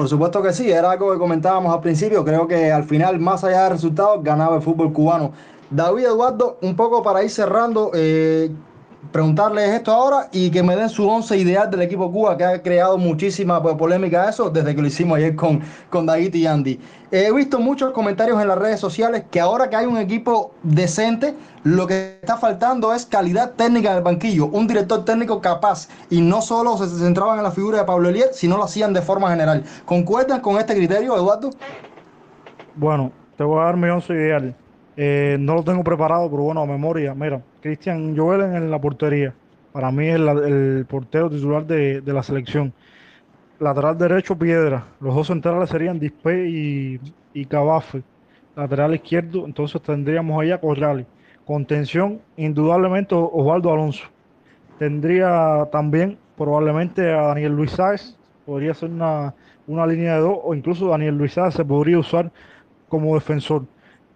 Por 0.00 0.08
supuesto 0.08 0.42
que 0.42 0.54
sí, 0.54 0.72
era 0.72 0.92
algo 0.92 1.12
que 1.12 1.18
comentábamos 1.18 1.74
al 1.74 1.82
principio. 1.82 2.24
Creo 2.24 2.48
que 2.48 2.72
al 2.72 2.84
final, 2.84 3.20
más 3.20 3.44
allá 3.44 3.64
del 3.64 3.72
resultado, 3.72 4.22
ganaba 4.22 4.56
el 4.56 4.62
fútbol 4.62 4.94
cubano. 4.94 5.32
David 5.68 6.06
Eduardo, 6.06 6.56
un 6.62 6.74
poco 6.74 7.02
para 7.02 7.22
ir 7.22 7.28
cerrando, 7.28 7.90
eh, 7.92 8.50
preguntarles 9.12 9.70
esto 9.70 9.92
ahora 9.92 10.28
y 10.30 10.50
que 10.50 10.62
me 10.62 10.76
den 10.76 10.88
su 10.88 11.08
once 11.08 11.36
ideal 11.36 11.70
del 11.70 11.82
equipo 11.82 12.10
Cuba, 12.12 12.36
que 12.36 12.44
ha 12.44 12.62
creado 12.62 12.98
muchísima 12.98 13.62
pues, 13.62 13.74
polémica 13.76 14.28
eso 14.28 14.50
desde 14.50 14.74
que 14.74 14.82
lo 14.82 14.88
hicimos 14.88 15.18
ayer 15.18 15.34
con, 15.34 15.60
con 15.88 16.06
David 16.06 16.34
y 16.34 16.46
Andy. 16.46 16.80
He 17.10 17.32
visto 17.32 17.58
muchos 17.58 17.92
comentarios 17.92 18.40
en 18.40 18.46
las 18.46 18.58
redes 18.58 18.78
sociales 18.78 19.24
que 19.30 19.40
ahora 19.40 19.68
que 19.68 19.76
hay 19.76 19.86
un 19.86 19.98
equipo 19.98 20.54
decente, 20.62 21.34
lo 21.64 21.86
que 21.86 22.18
está 22.20 22.36
faltando 22.36 22.94
es 22.94 23.04
calidad 23.04 23.52
técnica 23.52 23.94
del 23.94 24.04
banquillo, 24.04 24.46
un 24.46 24.68
director 24.68 25.04
técnico 25.04 25.40
capaz 25.40 25.88
y 26.08 26.20
no 26.20 26.40
solo 26.40 26.76
se 26.76 26.86
centraban 26.86 27.38
en 27.38 27.44
la 27.44 27.50
figura 27.50 27.78
de 27.78 27.84
Pablo 27.84 28.10
Eliel, 28.10 28.28
sino 28.32 28.56
lo 28.56 28.64
hacían 28.64 28.92
de 28.92 29.02
forma 29.02 29.30
general. 29.30 29.64
¿Concuerdan 29.84 30.40
con 30.40 30.58
este 30.58 30.76
criterio, 30.76 31.16
Eduardo? 31.16 31.50
Bueno, 32.76 33.10
te 33.36 33.42
voy 33.42 33.60
a 33.60 33.64
dar 33.64 33.76
mi 33.76 33.88
once 33.88 34.12
ideal. 34.12 34.54
Eh, 35.02 35.38
no 35.40 35.54
lo 35.54 35.64
tengo 35.64 35.82
preparado, 35.82 36.30
pero 36.30 36.42
bueno, 36.42 36.60
a 36.60 36.66
memoria. 36.66 37.14
Mira, 37.14 37.40
Cristian 37.62 38.14
Joel 38.14 38.42
en 38.42 38.70
la 38.70 38.78
portería. 38.78 39.32
Para 39.72 39.90
mí 39.90 40.06
es 40.08 40.16
el, 40.16 40.84
portero 40.86 41.30
titular 41.30 41.64
de, 41.66 42.02
de, 42.02 42.12
la 42.12 42.22
selección. 42.22 42.74
Lateral 43.60 43.96
derecho, 43.96 44.36
Piedra. 44.36 44.84
Los 45.00 45.14
dos 45.14 45.28
centrales 45.28 45.70
serían 45.70 45.98
Dispe 45.98 46.46
y, 46.50 47.00
y 47.32 47.46
Cabafe. 47.46 48.02
Lateral 48.54 48.94
izquierdo, 48.94 49.46
entonces 49.46 49.80
tendríamos 49.80 50.38
allá 50.38 50.60
Corrales. 50.60 51.06
Contención, 51.46 52.20
indudablemente 52.36 53.14
Osvaldo 53.14 53.72
Alonso. 53.72 54.04
Tendría 54.78 55.66
también 55.72 56.18
probablemente 56.36 57.10
a 57.10 57.28
Daniel 57.28 57.52
Luis 57.52 57.70
Sáez. 57.70 58.18
Podría 58.44 58.74
ser 58.74 58.90
una, 58.90 59.34
una 59.66 59.86
línea 59.86 60.16
de 60.16 60.20
dos, 60.20 60.36
o 60.42 60.54
incluso 60.54 60.88
Daniel 60.88 61.16
Luis 61.16 61.32
Sáez 61.32 61.54
se 61.54 61.64
podría 61.64 61.98
usar 61.98 62.30
como 62.90 63.14
defensor. 63.14 63.64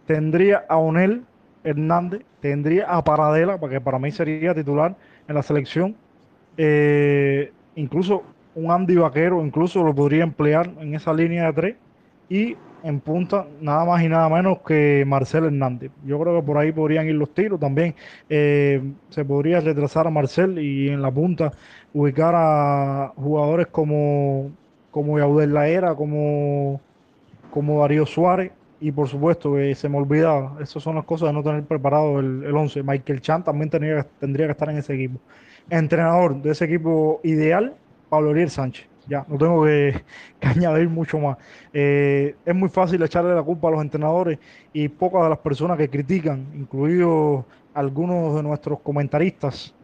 Tendría 0.07 0.65
a 0.69 0.77
Onel 0.77 1.25
Hernández, 1.63 2.23
tendría 2.41 2.87
a 2.87 3.03
Paradela, 3.03 3.59
porque 3.59 3.81
para 3.81 3.99
mí 3.99 4.11
sería 4.11 4.55
titular 4.55 4.97
en 5.29 5.35
la 5.35 5.43
selección. 5.43 5.97
Eh, 6.57 7.53
incluso 7.75 8.23
un 8.55 8.71
Andy 8.71 8.97
Vaquero, 8.97 9.45
incluso 9.45 9.83
lo 9.83 9.95
podría 9.95 10.23
emplear 10.23 10.71
en 10.81 10.95
esa 10.95 11.13
línea 11.13 11.47
de 11.47 11.53
tres. 11.53 11.77
Y 12.29 12.57
en 12.85 13.01
punta, 13.01 13.47
nada 13.63 13.87
más 13.87 14.03
y 14.03 14.09
nada 14.09 14.29
menos 14.29 14.59
que 14.59 15.05
Marcel 15.07 15.45
Hernández. 15.45 15.91
Yo 16.05 16.21
creo 16.21 16.39
que 16.39 16.47
por 16.47 16.59
ahí 16.59 16.71
podrían 16.71 17.07
ir 17.07 17.15
los 17.15 17.33
tiros. 17.33 17.59
También 17.59 17.95
eh, 18.29 18.83
se 19.09 19.25
podría 19.25 19.61
retrasar 19.61 20.07
a 20.07 20.11
Marcel 20.11 20.59
y 20.59 20.91
en 20.91 21.01
la 21.01 21.11
punta 21.11 21.51
ubicar 21.95 22.35
a 22.37 23.13
jugadores 23.17 23.69
como, 23.69 24.53
como 24.91 25.19
Yaudel 25.19 25.55
Laera, 25.55 25.95
como, 25.95 26.81
como 27.51 27.81
Darío 27.81 28.05
Suárez. 28.05 28.53
Y 28.81 28.93
por 28.93 29.09
supuesto, 29.09 29.55
que 29.55 29.75
se 29.75 29.89
me 29.89 29.99
olvidaba, 29.99 30.59
esas 30.61 30.83
son 30.83 30.97
las 30.97 31.05
cosas 31.05 31.29
de 31.29 31.33
no 31.33 31.43
tener 31.43 31.65
preparado 31.65 32.21
el, 32.21 32.45
el 32.45 32.57
11. 32.57 32.83
Michael 32.83 33.21
Chan 33.21 33.45
también 33.45 33.71
tendría, 33.71 34.07
tendría 34.21 34.47
que 34.47 34.53
estar 34.53 34.69
en 34.69 34.79
ese 34.79 34.95
equipo. 34.95 35.21
Entrenador 35.71 36.41
de 36.43 36.51
ese 36.51 36.67
equipo 36.67 37.21
ideal, 37.23 37.75
Pablo 38.09 38.31
Ariel 38.31 38.51
Sánchez. 38.51 38.87
Ya, 39.07 39.25
no 39.29 39.37
tengo 39.37 39.65
que, 39.65 40.03
que 40.41 40.49
añadir 40.49 40.89
mucho 40.89 41.19
más. 41.19 41.39
Eh, 41.73 42.35
es 42.45 42.55
muy 42.55 42.69
fácil 42.69 43.03
echarle 43.03 43.35
la 43.35 43.43
culpa 43.43 43.69
a 43.69 43.73
los 43.73 43.83
entrenadores 43.83 44.39
y 44.73 44.89
pocas 44.89 45.23
de 45.25 45.29
las 45.31 45.39
personas 45.39 45.79
que 45.79 45.89
critican, 45.89 46.47
incluidos 46.55 47.45
algunos 47.75 48.35
de 48.37 48.43
nuestros 48.43 48.81
comentaristas, 48.81 49.75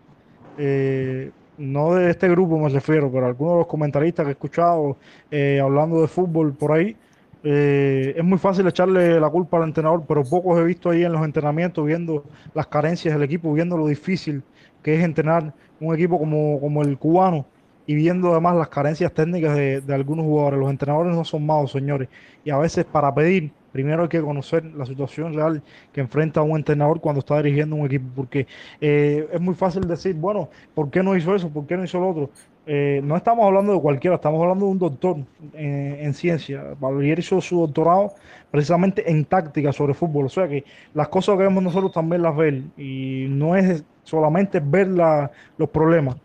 eh, 0.57 1.31
no 1.59 1.95
de 1.95 2.11
este 2.11 2.29
grupo 2.29 2.59
me 2.59 2.69
refiero, 2.69 3.11
pero 3.13 3.27
algunos 3.27 3.55
de 3.55 3.59
los 3.59 3.67
comentaristas 3.67 4.25
que 4.25 4.31
he 4.31 4.33
escuchado 4.33 4.97
eh, 5.31 5.61
hablando 5.63 6.01
de 6.01 6.09
fútbol 6.09 6.55
por 6.55 6.73
ahí, 6.73 6.97
eh, 7.43 8.15
es 8.17 8.25
muy 8.25 8.39
fácil 8.39 8.67
echarle 8.67 9.19
la 9.19 9.31
culpa 9.31 9.57
al 9.57 9.65
entrenador, 9.65 10.05
pero 10.07 10.25
pocos 10.25 10.59
he 10.61 10.65
visto 10.65 10.91
ahí 10.91 11.05
en 11.05 11.13
los 11.13 11.25
entrenamientos 11.25 11.87
viendo 11.87 12.25
las 12.55 12.67
carencias 12.67 13.15
del 13.15 13.23
equipo, 13.23 13.53
viendo 13.53 13.77
lo 13.77 13.87
difícil 13.87 14.43
que 14.83 14.95
es 14.97 15.05
entrenar 15.05 15.55
un 15.81 15.95
equipo 15.95 16.19
como, 16.19 16.61
como 16.61 16.83
el 16.83 16.99
cubano 16.99 17.47
y 17.87 17.95
viendo 17.95 18.31
además 18.33 18.57
las 18.57 18.69
carencias 18.69 19.13
técnicas 19.13 19.57
de, 19.57 19.81
de, 19.81 19.95
algunos 19.95 20.25
jugadores. 20.25 20.61
Los 20.61 20.71
entrenadores 20.71 21.15
no 21.15 21.25
son 21.25 21.45
malos, 21.45 21.73
señores, 21.73 22.09
y 22.45 22.51
a 22.51 22.59
veces 22.59 22.85
para 22.85 23.13
pedir, 23.15 23.51
primero 23.73 24.03
hay 24.03 24.09
que 24.09 24.21
conocer 24.21 24.65
la 24.65 24.87
situación 24.87 25.35
real 25.35 25.63
que 25.93 26.01
enfrenta 26.01 26.43
un 26.43 26.57
entrenador 26.57 27.01
cuando 27.01 27.21
está 27.21 27.39
dirigiendo 27.39 27.77
un 27.77 27.87
equipo, 27.87 28.07
porque 28.15 28.47
eh, 28.81 29.29
es 29.33 29.41
muy 29.41 29.55
fácil 29.55 29.89
decir, 29.89 30.15
bueno, 30.15 30.51
¿por 30.75 30.91
qué 30.91 31.03
no 31.03 31.17
hizo 31.17 31.35
eso? 31.35 31.49
¿Por 31.49 31.67
qué 31.67 31.77
no 31.77 31.85
hizo 31.85 31.99
lo 31.99 32.11
otro? 32.11 32.31
Eh, 32.67 33.01
no 33.03 33.17
estamos 33.17 33.47
hablando 33.47 33.73
de 33.73 33.81
cualquiera, 33.81 34.17
estamos 34.17 34.41
hablando 34.43 34.67
de 34.67 34.73
un 34.73 34.79
doctor 34.79 35.17
en, 35.55 35.97
en 36.01 36.15
ciencia. 36.15 36.75
Valier 36.79 37.19
hizo 37.19 37.41
su 37.41 37.61
doctorado 37.61 38.15
precisamente 38.51 39.11
en 39.11 39.25
táctica 39.25 39.73
sobre 39.73 39.95
fútbol, 39.95 40.27
o 40.27 40.29
sea 40.29 40.49
que 40.49 40.65
las 40.95 41.09
cosas 41.09 41.37
que 41.37 41.45
vemos 41.45 41.63
nosotros 41.63 41.93
también 41.93 42.23
las 42.23 42.37
ven 42.37 42.73
y 42.77 43.27
no 43.29 43.57
es 43.57 43.85
solamente 44.03 44.61
ver 44.61 44.89
la, 44.89 45.31
los 45.57 45.69
problemas, 45.71 46.17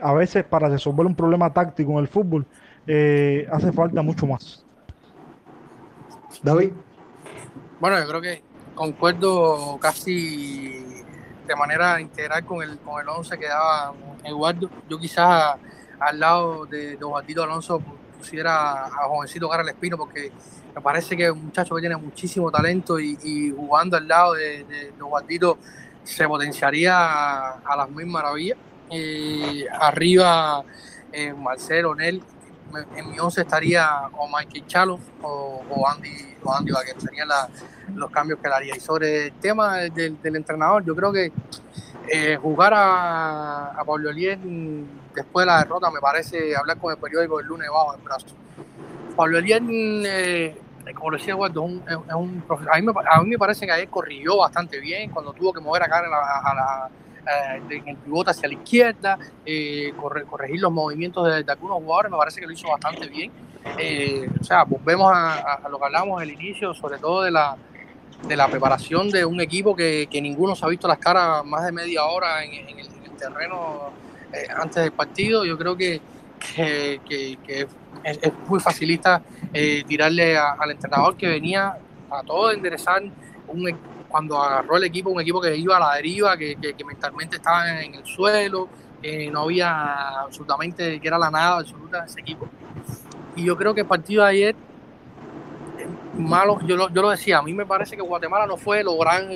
a 0.00 0.12
veces 0.12 0.44
para 0.44 0.68
resolver 0.68 1.06
un 1.06 1.14
problema 1.14 1.52
táctico 1.52 1.92
en 1.92 1.98
el 1.98 2.08
fútbol 2.08 2.46
eh, 2.86 3.46
hace 3.50 3.72
falta 3.72 4.02
mucho 4.02 4.26
más. 4.26 4.64
David. 6.42 6.72
Bueno, 7.80 7.98
yo 7.98 8.08
creo 8.08 8.20
que 8.20 8.42
concuerdo 8.74 9.78
casi 9.80 10.84
de 11.46 11.56
manera 11.56 12.00
integral 12.00 12.44
con 12.44 12.62
el, 12.62 12.78
con 12.78 13.00
el 13.00 13.08
11 13.08 13.38
que 13.38 13.48
daba 13.48 13.92
Eduardo. 14.24 14.70
Yo 14.88 14.98
quizás 14.98 15.56
al 16.00 16.18
lado 16.18 16.66
de, 16.66 16.96
de 16.96 17.04
Osvaldito 17.04 17.42
Alonso 17.42 17.82
pusiera 18.18 18.86
a 18.86 19.08
jovencito 19.08 19.48
Carlos 19.48 19.68
Espino 19.68 19.96
porque 19.96 20.30
me 20.74 20.80
parece 20.80 21.16
que 21.16 21.24
es 21.24 21.30
un 21.30 21.46
muchacho 21.46 21.74
que 21.74 21.80
tiene 21.80 21.96
muchísimo 21.96 22.50
talento 22.50 23.00
y, 23.00 23.52
jugando 23.56 23.96
al 23.96 24.06
lado 24.06 24.34
de, 24.34 24.64
de, 24.64 24.92
de 24.92 25.56
se 26.04 26.26
potenciaría 26.26 26.94
a, 26.96 27.76
las 27.76 27.90
mil 27.90 28.06
maravillas. 28.06 28.58
Eh, 28.90 29.64
arriba 29.80 30.64
eh, 31.12 31.32
Marcelo, 31.32 31.94
Nel, 31.94 32.22
en 32.96 33.10
mi 33.10 33.18
11 33.18 33.42
estaría 33.42 34.08
o 34.16 34.28
Michael 34.28 34.66
Chalo 34.66 34.98
o, 35.22 35.88
Andy, 35.88 36.36
o 36.42 36.52
Andy 36.52 36.72
Vaquero, 36.72 37.00
serían 37.00 37.28
la, 37.28 37.48
los 37.94 38.10
cambios 38.10 38.38
que 38.40 38.48
le 38.48 38.54
haría. 38.54 38.76
Y 38.76 38.80
sobre 38.80 39.26
el 39.26 39.32
tema 39.34 39.78
del, 39.78 40.18
entrenador, 40.22 40.84
yo 40.84 40.94
creo 40.94 41.12
que 41.12 41.32
eh, 42.08 42.36
jugar 42.40 42.74
a, 42.74 43.72
a 43.72 43.84
Pablo 43.84 44.10
Elien 44.10 44.99
después 45.14 45.44
de 45.44 45.52
la 45.52 45.58
derrota 45.58 45.90
me 45.90 46.00
parece 46.00 46.56
hablar 46.56 46.78
con 46.78 46.92
el 46.92 46.98
periódico 46.98 47.40
el 47.40 47.46
lunes 47.46 47.68
bajo 47.68 47.94
el 47.94 48.02
brazo. 48.02 48.26
Pablo 49.16 49.38
Elien, 49.38 50.02
eh, 50.06 50.56
como 50.94 51.10
decía 51.12 51.34
Eduardo, 51.34 51.66
es 51.66 51.72
un, 51.72 51.82
es 52.08 52.14
un 52.14 52.44
a, 52.72 52.76
mí 52.76 52.82
me, 52.82 52.92
a 53.10 53.20
mí 53.22 53.30
me 53.30 53.38
parece 53.38 53.66
que 53.66 53.72
ayer 53.72 53.88
corrigió 53.88 54.38
bastante 54.38 54.80
bien 54.80 55.10
cuando 55.10 55.32
tuvo 55.32 55.52
que 55.52 55.60
mover 55.60 55.82
a 55.82 55.88
cara 55.88 56.06
a 56.06 56.54
la, 56.54 56.86
a 56.86 56.90
eh, 57.26 57.62
en 57.68 57.88
el 57.88 57.96
pivote 57.98 58.30
hacia 58.30 58.48
la 58.48 58.54
izquierda, 58.54 59.18
eh, 59.44 59.92
corre, 60.00 60.24
corregir 60.24 60.60
los 60.60 60.72
movimientos 60.72 61.26
de, 61.26 61.52
algunos 61.52 61.78
jugadores, 61.78 62.10
me 62.10 62.16
parece 62.16 62.40
que 62.40 62.46
lo 62.46 62.52
hizo 62.52 62.68
bastante 62.68 63.08
bien. 63.08 63.30
Eh, 63.78 64.28
o 64.40 64.44
sea, 64.44 64.64
volvemos 64.64 65.12
a, 65.14 65.60
lo 65.70 65.78
que 65.78 65.84
hablamos 65.84 66.20
al 66.20 66.30
inicio, 66.30 66.72
sobre 66.72 66.98
todo 66.98 67.22
de 67.22 67.30
la, 67.30 67.56
de 68.26 68.36
la 68.36 68.48
preparación 68.48 69.10
de 69.10 69.24
un 69.24 69.40
equipo 69.40 69.76
que, 69.76 70.08
que 70.10 70.20
ninguno 70.20 70.56
se 70.56 70.64
ha 70.64 70.68
visto 70.68 70.88
las 70.88 70.98
caras 70.98 71.44
más 71.44 71.64
de 71.64 71.72
media 71.72 72.04
hora 72.04 72.42
en, 72.42 72.54
en, 72.54 72.78
el, 72.78 72.86
en 72.86 73.04
el, 73.04 73.16
terreno 73.18 73.90
eh, 74.32 74.46
antes 74.54 74.82
del 74.82 74.92
partido. 74.92 75.44
Yo 75.44 75.56
creo 75.58 75.76
que, 75.76 76.00
es, 78.04 78.18
muy 78.46 78.60
facilista 78.60 79.22
eh, 79.52 79.84
tirarle 79.86 80.36
al 80.36 80.70
entrenador 80.70 81.16
que 81.16 81.28
venía 81.28 81.76
a 82.10 82.22
todo 82.22 82.50
enderezar 82.50 83.02
un, 83.48 83.78
cuando 84.08 84.42
agarró 84.42 84.76
el 84.76 84.84
equipo, 84.84 85.10
un 85.10 85.20
equipo 85.20 85.40
que 85.40 85.56
iba 85.56 85.76
a 85.76 85.80
la 85.80 85.94
deriva, 85.94 86.36
que, 86.36 86.56
mentalmente 86.86 87.36
estaba 87.36 87.80
en 87.80 87.94
el 87.94 88.04
suelo, 88.04 88.68
eh, 89.02 89.30
no 89.30 89.42
había 89.42 90.20
absolutamente, 90.20 91.00
que 91.00 91.08
era 91.08 91.18
la 91.18 91.30
nada 91.30 91.58
absoluta 91.58 92.00
de 92.00 92.06
ese 92.06 92.20
equipo. 92.20 92.48
Y 93.36 93.44
yo 93.44 93.56
creo 93.56 93.72
que 93.72 93.82
el 93.82 93.86
partido 93.86 94.24
de 94.24 94.30
ayer, 94.30 94.56
malo, 96.14 96.58
yo 96.66 96.76
lo, 96.76 96.90
yo 96.90 97.02
lo 97.02 97.10
decía, 97.10 97.38
a 97.38 97.42
mí 97.42 97.54
me 97.54 97.64
parece 97.64 97.96
que 97.96 98.02
Guatemala 98.02 98.46
no 98.46 98.56
fue 98.56 98.82
lo 98.82 98.98
gran, 98.98 99.28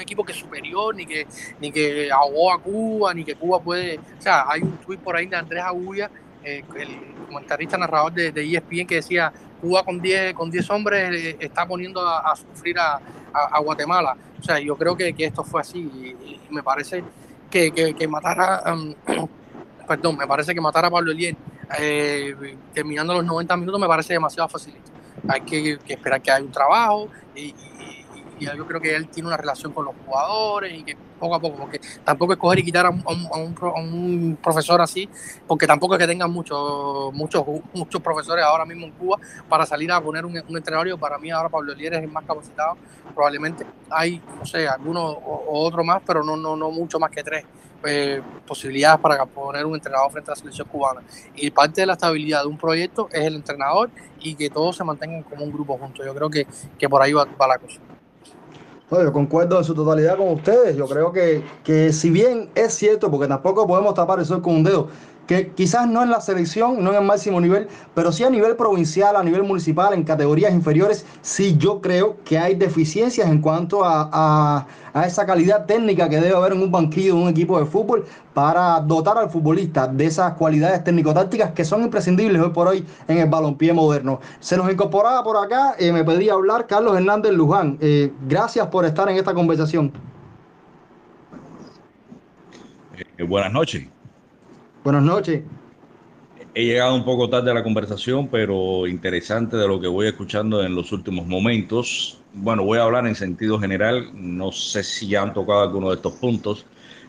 equipo 0.00 0.24
que 0.24 0.32
es 0.32 0.38
superior, 0.38 0.94
ni 0.94 1.06
que, 1.06 1.26
ni 1.60 1.70
que 1.70 2.10
ahogó 2.10 2.52
a 2.52 2.60
Cuba, 2.60 3.14
ni 3.14 3.24
que 3.24 3.34
Cuba 3.34 3.60
puede, 3.60 3.98
o 3.98 4.22
sea, 4.22 4.44
hay 4.48 4.62
un 4.62 4.76
tuit 4.78 5.00
por 5.00 5.16
ahí 5.16 5.26
de 5.26 5.36
Andrés 5.36 5.62
Agulla, 5.62 6.10
eh, 6.42 6.64
el 6.76 7.26
comentarista 7.26 7.76
narrador 7.76 8.12
de, 8.12 8.28
ESPN 8.28 8.86
que 8.86 8.96
decía 8.96 9.32
Cuba 9.60 9.84
con 9.84 10.00
10 10.00 10.32
con 10.32 10.50
diez 10.50 10.70
hombres 10.70 11.14
eh, 11.14 11.36
está 11.38 11.66
poniendo 11.66 12.00
a, 12.06 12.34
sufrir 12.34 12.78
a, 12.78 13.00
Guatemala. 13.60 14.16
O 14.38 14.42
sea, 14.42 14.58
yo 14.58 14.76
creo 14.76 14.96
que, 14.96 15.12
que 15.12 15.26
esto 15.26 15.44
fue 15.44 15.60
así 15.60 15.78
y, 15.78 16.40
me 16.50 16.62
parece 16.62 17.04
que, 17.50 17.70
que, 17.70 17.94
que 17.94 18.08
matar 18.08 18.40
a, 18.40 18.74
um, 18.74 18.94
perdón, 19.86 20.16
me 20.16 20.26
parece 20.26 20.54
que 20.54 20.60
matar 20.60 20.84
a 20.84 20.90
Pablo 20.90 21.12
Elien 21.12 21.36
eh, 21.78 22.34
terminando 22.72 23.14
los 23.14 23.24
90 23.24 23.56
minutos 23.56 23.80
me 23.80 23.86
parece 23.86 24.14
demasiado 24.14 24.48
facilito. 24.48 24.90
Hay 25.28 25.42
que, 25.42 25.78
que 25.78 25.92
esperar 25.92 26.20
que 26.20 26.30
haya 26.30 26.44
un 26.44 26.50
trabajo 26.50 27.08
y, 27.34 27.54
y, 28.40 28.46
yo 28.46 28.66
creo 28.66 28.80
que 28.80 28.96
él 28.96 29.08
tiene 29.08 29.28
una 29.28 29.36
relación 29.36 29.72
con 29.72 29.84
los 29.84 29.94
jugadores 30.04 30.72
y 30.72 30.82
que 30.82 30.96
poco 31.20 31.34
a 31.34 31.40
poco, 31.40 31.58
porque 31.58 31.80
tampoco 32.02 32.32
es 32.32 32.38
coger 32.38 32.60
y 32.60 32.64
quitar 32.64 32.86
a 32.86 32.90
un, 32.90 33.04
a 33.06 33.68
a 33.68 33.80
un 33.80 34.38
profesor 34.42 34.80
así, 34.80 35.08
porque 35.46 35.66
tampoco 35.66 35.94
es 35.94 36.00
que 36.00 36.06
tengan 36.06 36.32
muchos 36.32 37.12
muchos 37.12 37.44
muchos 37.74 38.00
profesores 38.00 38.44
ahora 38.44 38.64
mismo 38.64 38.86
en 38.86 38.92
Cuba 38.92 39.18
para 39.48 39.66
salir 39.66 39.92
a 39.92 40.00
poner 40.00 40.24
un, 40.24 40.32
un 40.48 40.56
entrenador. 40.56 40.98
Para 40.98 41.18
mí 41.18 41.30
ahora 41.30 41.48
Pablo 41.48 41.72
Elier 41.72 41.94
es 41.94 42.02
el 42.02 42.08
más 42.08 42.24
capacitado, 42.24 42.76
probablemente 43.14 43.66
hay, 43.90 44.22
no 44.38 44.46
sé, 44.46 44.66
algunos 44.66 45.16
o, 45.24 45.44
otro 45.66 45.84
más, 45.84 46.02
pero 46.06 46.24
no, 46.24 46.36
no, 46.36 46.56
no 46.56 46.70
mucho 46.70 46.98
más 46.98 47.10
que 47.10 47.22
tres. 47.22 47.44
Eh, 47.82 48.20
posibilidades 48.46 49.00
para 49.00 49.24
poner 49.24 49.64
un 49.64 49.74
entrenador 49.74 50.12
frente 50.12 50.30
a 50.30 50.32
la 50.32 50.36
selección 50.36 50.68
cubana. 50.68 51.00
Y 51.34 51.50
parte 51.50 51.80
de 51.80 51.86
la 51.86 51.94
estabilidad 51.94 52.42
de 52.42 52.48
un 52.48 52.58
proyecto 52.58 53.08
es 53.10 53.22
el 53.22 53.36
entrenador 53.36 53.90
y 54.18 54.34
que 54.34 54.50
todos 54.50 54.76
se 54.76 54.84
mantengan 54.84 55.22
como 55.22 55.44
un 55.44 55.52
grupo 55.52 55.78
juntos. 55.78 56.04
Yo 56.04 56.14
creo 56.14 56.28
que, 56.28 56.46
que 56.78 56.88
por 56.90 57.00
ahí 57.00 57.14
va 57.14 57.26
la 57.48 57.58
cosa. 57.58 57.80
Yo 58.90 59.12
concuerdo 59.12 59.58
en 59.58 59.64
su 59.64 59.74
totalidad 59.74 60.16
con 60.16 60.28
ustedes. 60.30 60.76
Yo 60.76 60.86
creo 60.86 61.12
que, 61.12 61.44
que 61.62 61.92
si 61.92 62.10
bien 62.10 62.50
es 62.54 62.74
cierto, 62.74 63.10
porque 63.10 63.28
tampoco 63.28 63.66
podemos 63.66 63.94
tapar 63.94 64.18
el 64.18 64.26
sol 64.26 64.42
con 64.42 64.56
un 64.56 64.64
dedo, 64.64 64.88
que 65.30 65.52
quizás 65.52 65.86
no 65.86 66.02
en 66.02 66.10
la 66.10 66.20
selección, 66.20 66.82
no 66.82 66.90
en 66.90 66.96
el 66.96 67.04
máximo 67.04 67.40
nivel, 67.40 67.68
pero 67.94 68.10
sí 68.10 68.24
a 68.24 68.30
nivel 68.30 68.56
provincial, 68.56 69.14
a 69.14 69.22
nivel 69.22 69.44
municipal, 69.44 69.94
en 69.94 70.02
categorías 70.02 70.52
inferiores, 70.52 71.06
sí 71.22 71.56
yo 71.56 71.80
creo 71.80 72.16
que 72.24 72.36
hay 72.36 72.56
deficiencias 72.56 73.28
en 73.28 73.40
cuanto 73.40 73.82
a, 73.84 74.66
esa 75.06 75.24
calidad 75.24 75.66
técnica 75.66 76.08
que 76.08 76.16
debe 76.16 76.34
haber 76.34 76.54
en 76.54 76.62
un 76.64 76.72
banquillo 76.72 77.14
de 77.14 77.22
un 77.22 77.28
equipo 77.28 77.60
de 77.60 77.64
fútbol 77.64 78.06
para 78.34 78.80
dotar 78.80 79.18
al 79.18 79.30
futbolista 79.30 79.86
de 79.86 80.06
esas 80.06 80.32
cualidades 80.32 80.82
técnico-tácticas 80.82 81.52
que 81.52 81.64
son 81.64 81.84
imprescindibles 81.84 82.42
hoy 82.42 82.50
por 82.50 82.66
hoy 82.66 82.84
en 83.06 83.18
el 83.18 83.28
balompié 83.28 83.72
moderno. 83.72 84.18
Se 84.40 84.56
nos 84.56 84.68
incorporaba 84.68 85.22
por 85.22 85.36
acá, 85.36 85.76
eh, 85.78 85.92
me 85.92 86.02
pedía 86.02 86.32
hablar 86.32 86.66
Carlos 86.66 86.96
Hernández 86.96 87.30
Luján. 87.34 87.78
Eh, 87.80 88.12
gracias 88.26 88.66
por 88.66 88.84
estar 88.84 89.08
en 89.08 89.16
esta 89.16 89.32
conversación. 89.32 89.92
Eh, 93.16 93.22
buenas 93.22 93.52
noches. 93.52 93.86
Buenas 94.82 95.02
noches. 95.02 95.42
He 96.54 96.64
llegado 96.64 96.94
un 96.94 97.04
poco 97.04 97.28
tarde 97.28 97.50
a 97.50 97.54
la 97.54 97.62
conversación, 97.62 98.28
pero 98.28 98.86
interesante 98.86 99.58
de 99.58 99.68
lo 99.68 99.78
que 99.78 99.86
voy 99.86 100.06
escuchando 100.06 100.64
en 100.64 100.74
los 100.74 100.90
últimos 100.92 101.26
momentos. 101.26 102.18
Bueno, 102.32 102.64
voy 102.64 102.78
a 102.78 102.84
hablar 102.84 103.06
en 103.06 103.14
sentido 103.14 103.60
general, 103.60 104.10
no 104.14 104.50
sé 104.52 104.82
si 104.82 105.08
ya 105.08 105.20
han 105.20 105.34
tocado 105.34 105.60
alguno 105.60 105.90
de 105.90 105.96
estos 105.96 106.14
puntos. 106.14 106.64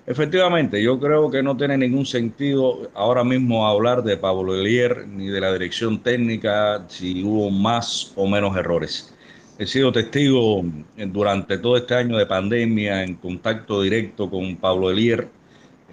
Efectivamente, 0.05 0.83
yo 0.83 0.99
creo 0.99 1.31
que 1.31 1.41
no 1.41 1.55
tiene 1.55 1.77
ningún 1.77 2.05
sentido 2.05 2.91
ahora 2.93 3.23
mismo 3.23 3.65
hablar 3.65 4.03
de 4.03 4.17
Pablo 4.17 4.53
Elier 4.53 5.07
ni 5.07 5.27
de 5.27 5.39
la 5.39 5.53
dirección 5.53 6.03
técnica, 6.03 6.83
si 6.89 7.23
hubo 7.23 7.49
más 7.49 8.11
o 8.17 8.27
menos 8.27 8.57
errores. 8.57 9.15
He 9.57 9.65
sido 9.65 9.93
testigo 9.93 10.61
durante 11.07 11.57
todo 11.57 11.77
este 11.77 11.95
año 11.95 12.17
de 12.17 12.25
pandemia 12.25 13.01
en 13.03 13.15
contacto 13.15 13.81
directo 13.81 14.29
con 14.29 14.57
Pablo 14.57 14.91
Elier 14.91 15.29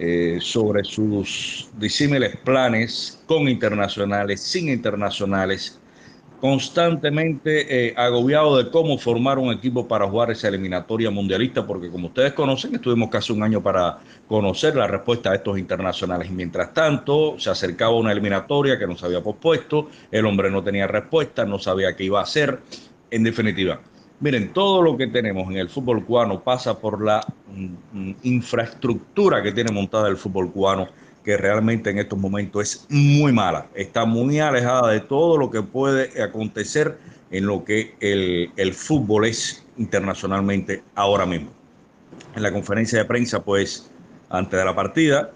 eh, 0.01 0.39
sobre 0.41 0.85
sus 0.85 1.69
disímiles 1.77 2.37
planes 2.37 3.21
con 3.25 3.49
internacionales, 3.49 4.39
sin 4.39 4.69
internacionales, 4.69 5.77
constantemente 6.39 7.87
eh, 7.87 7.93
agobiado 7.97 8.55
de 8.57 8.71
cómo 8.71 8.97
formar 8.97 9.37
un 9.39 9.51
equipo 9.51 9.89
para 9.89 10.07
jugar 10.07 10.31
esa 10.31 10.47
eliminatoria 10.47 11.11
mundialista, 11.11 11.67
porque 11.67 11.89
como 11.89 12.07
ustedes 12.07 12.31
conocen, 12.31 12.75
estuvimos 12.75 13.09
casi 13.09 13.33
un 13.33 13.43
año 13.43 13.61
para 13.61 13.99
conocer 14.27 14.73
la 14.77 14.87
respuesta 14.87 15.31
a 15.31 15.35
estos 15.35 15.59
internacionales. 15.59 16.29
Y 16.29 16.33
mientras 16.33 16.73
tanto, 16.73 17.37
se 17.37 17.49
acercaba 17.49 17.93
una 17.93 18.13
eliminatoria 18.13 18.79
que 18.79 18.87
nos 18.87 19.03
había 19.03 19.21
pospuesto, 19.21 19.89
el 20.11 20.25
hombre 20.25 20.49
no 20.49 20.63
tenía 20.63 20.87
respuesta, 20.87 21.43
no 21.43 21.59
sabía 21.59 21.95
qué 21.97 22.05
iba 22.05 22.21
a 22.21 22.23
hacer. 22.23 22.59
En 23.11 23.23
definitiva, 23.23 23.81
Miren, 24.21 24.51
todo 24.51 24.81
lo 24.81 24.97
que 24.97 25.07
tenemos 25.07 25.49
en 25.49 25.57
el 25.57 25.69
fútbol 25.69 26.05
cubano 26.05 26.41
pasa 26.41 26.77
por 26.77 27.01
la 27.01 27.21
mm, 27.93 28.11
infraestructura 28.23 29.41
que 29.41 29.53
tiene 29.53 29.71
montada 29.71 30.09
el 30.09 30.17
fútbol 30.17 30.51
cubano, 30.51 30.89
que 31.23 31.37
realmente 31.37 31.89
en 31.89 31.99
estos 31.99 32.19
momentos 32.19 32.63
es 32.63 32.85
muy 32.89 33.31
mala. 33.31 33.67
Está 33.73 34.03
muy 34.03 34.39
alejada 34.39 34.91
de 34.91 34.99
todo 34.99 35.37
lo 35.37 35.49
que 35.49 35.61
puede 35.61 36.21
acontecer 36.21 36.97
en 37.31 37.45
lo 37.45 37.63
que 37.63 37.95
el, 38.01 38.51
el 38.57 38.73
fútbol 38.73 39.25
es 39.25 39.65
internacionalmente 39.77 40.83
ahora 40.95 41.25
mismo. 41.25 41.51
En 42.35 42.43
la 42.43 42.51
conferencia 42.51 42.99
de 42.99 43.05
prensa, 43.05 43.41
pues, 43.41 43.89
antes 44.29 44.59
de 44.59 44.65
la 44.65 44.75
partida, 44.75 45.31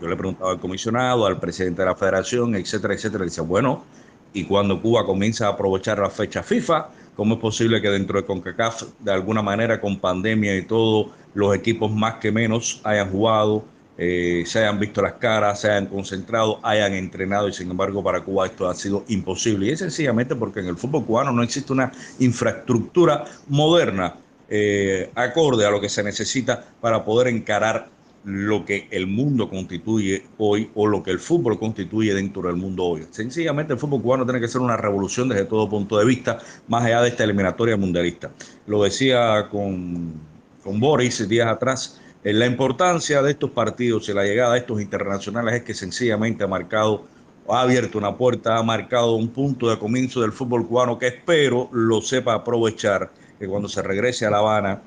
yo 0.00 0.08
le 0.08 0.16
preguntaba 0.16 0.52
al 0.52 0.60
comisionado, 0.60 1.26
al 1.26 1.40
presidente 1.40 1.82
de 1.82 1.86
la 1.86 1.96
federación, 1.96 2.54
etcétera, 2.54 2.94
etcétera. 2.94 3.24
Dice, 3.24 3.40
bueno, 3.40 3.84
y 4.32 4.44
cuando 4.44 4.80
Cuba 4.80 5.04
comienza 5.04 5.46
a 5.46 5.50
aprovechar 5.50 5.98
la 5.98 6.10
fecha 6.10 6.42
FIFA, 6.42 6.88
¿Cómo 7.18 7.34
es 7.34 7.40
posible 7.40 7.82
que 7.82 7.90
dentro 7.90 8.20
de 8.20 8.24
CONCACAF, 8.24 8.84
de 9.00 9.10
alguna 9.10 9.42
manera, 9.42 9.80
con 9.80 9.98
pandemia 9.98 10.56
y 10.56 10.62
todo, 10.62 11.10
los 11.34 11.52
equipos 11.52 11.90
más 11.90 12.14
que 12.20 12.30
menos 12.30 12.80
hayan 12.84 13.10
jugado, 13.10 13.64
eh, 13.96 14.44
se 14.46 14.60
hayan 14.60 14.78
visto 14.78 15.02
las 15.02 15.14
caras, 15.14 15.62
se 15.62 15.68
hayan 15.68 15.86
concentrado, 15.86 16.60
hayan 16.62 16.92
entrenado 16.92 17.48
y 17.48 17.52
sin 17.52 17.72
embargo 17.72 18.04
para 18.04 18.20
Cuba 18.20 18.46
esto 18.46 18.68
ha 18.68 18.74
sido 18.76 19.02
imposible? 19.08 19.66
Y 19.66 19.70
es 19.70 19.80
sencillamente 19.80 20.36
porque 20.36 20.60
en 20.60 20.66
el 20.66 20.76
fútbol 20.76 21.04
cubano 21.04 21.32
no 21.32 21.42
existe 21.42 21.72
una 21.72 21.90
infraestructura 22.20 23.24
moderna 23.48 24.14
eh, 24.48 25.10
acorde 25.16 25.66
a 25.66 25.70
lo 25.70 25.80
que 25.80 25.88
se 25.88 26.04
necesita 26.04 26.64
para 26.80 27.04
poder 27.04 27.26
encarar 27.34 27.88
lo 28.24 28.64
que 28.64 28.88
el 28.90 29.06
mundo 29.06 29.48
constituye 29.48 30.24
hoy 30.38 30.70
o 30.74 30.86
lo 30.86 31.02
que 31.02 31.10
el 31.10 31.18
fútbol 31.18 31.58
constituye 31.58 32.14
dentro 32.14 32.42
del 32.42 32.56
mundo 32.56 32.84
hoy. 32.84 33.06
Sencillamente 33.10 33.72
el 33.72 33.78
fútbol 33.78 34.02
cubano 34.02 34.24
tiene 34.24 34.40
que 34.40 34.48
ser 34.48 34.60
una 34.60 34.76
revolución 34.76 35.28
desde 35.28 35.44
todo 35.44 35.68
punto 35.68 35.98
de 35.98 36.04
vista, 36.04 36.38
más 36.66 36.84
allá 36.84 37.02
de 37.02 37.08
esta 37.08 37.24
eliminatoria 37.24 37.76
mundialista. 37.76 38.30
Lo 38.66 38.82
decía 38.82 39.48
con, 39.50 40.14
con 40.62 40.80
Boris 40.80 41.26
días 41.28 41.48
atrás, 41.48 42.00
eh, 42.24 42.32
la 42.32 42.46
importancia 42.46 43.22
de 43.22 43.30
estos 43.30 43.50
partidos 43.50 44.08
y 44.08 44.12
la 44.12 44.24
llegada 44.24 44.54
de 44.54 44.60
estos 44.60 44.80
internacionales 44.80 45.54
es 45.54 45.62
que 45.62 45.74
sencillamente 45.74 46.44
ha 46.44 46.48
marcado, 46.48 47.06
ha 47.48 47.62
abierto 47.62 47.96
una 47.96 48.16
puerta, 48.16 48.58
ha 48.58 48.62
marcado 48.62 49.14
un 49.14 49.28
punto 49.28 49.70
de 49.70 49.78
comienzo 49.78 50.20
del 50.20 50.32
fútbol 50.32 50.66
cubano 50.66 50.98
que 50.98 51.06
espero 51.06 51.70
lo 51.72 52.02
sepa 52.02 52.34
aprovechar, 52.34 53.10
que 53.38 53.46
cuando 53.46 53.68
se 53.68 53.82
regrese 53.82 54.26
a 54.26 54.30
La 54.30 54.38
Habana 54.38 54.82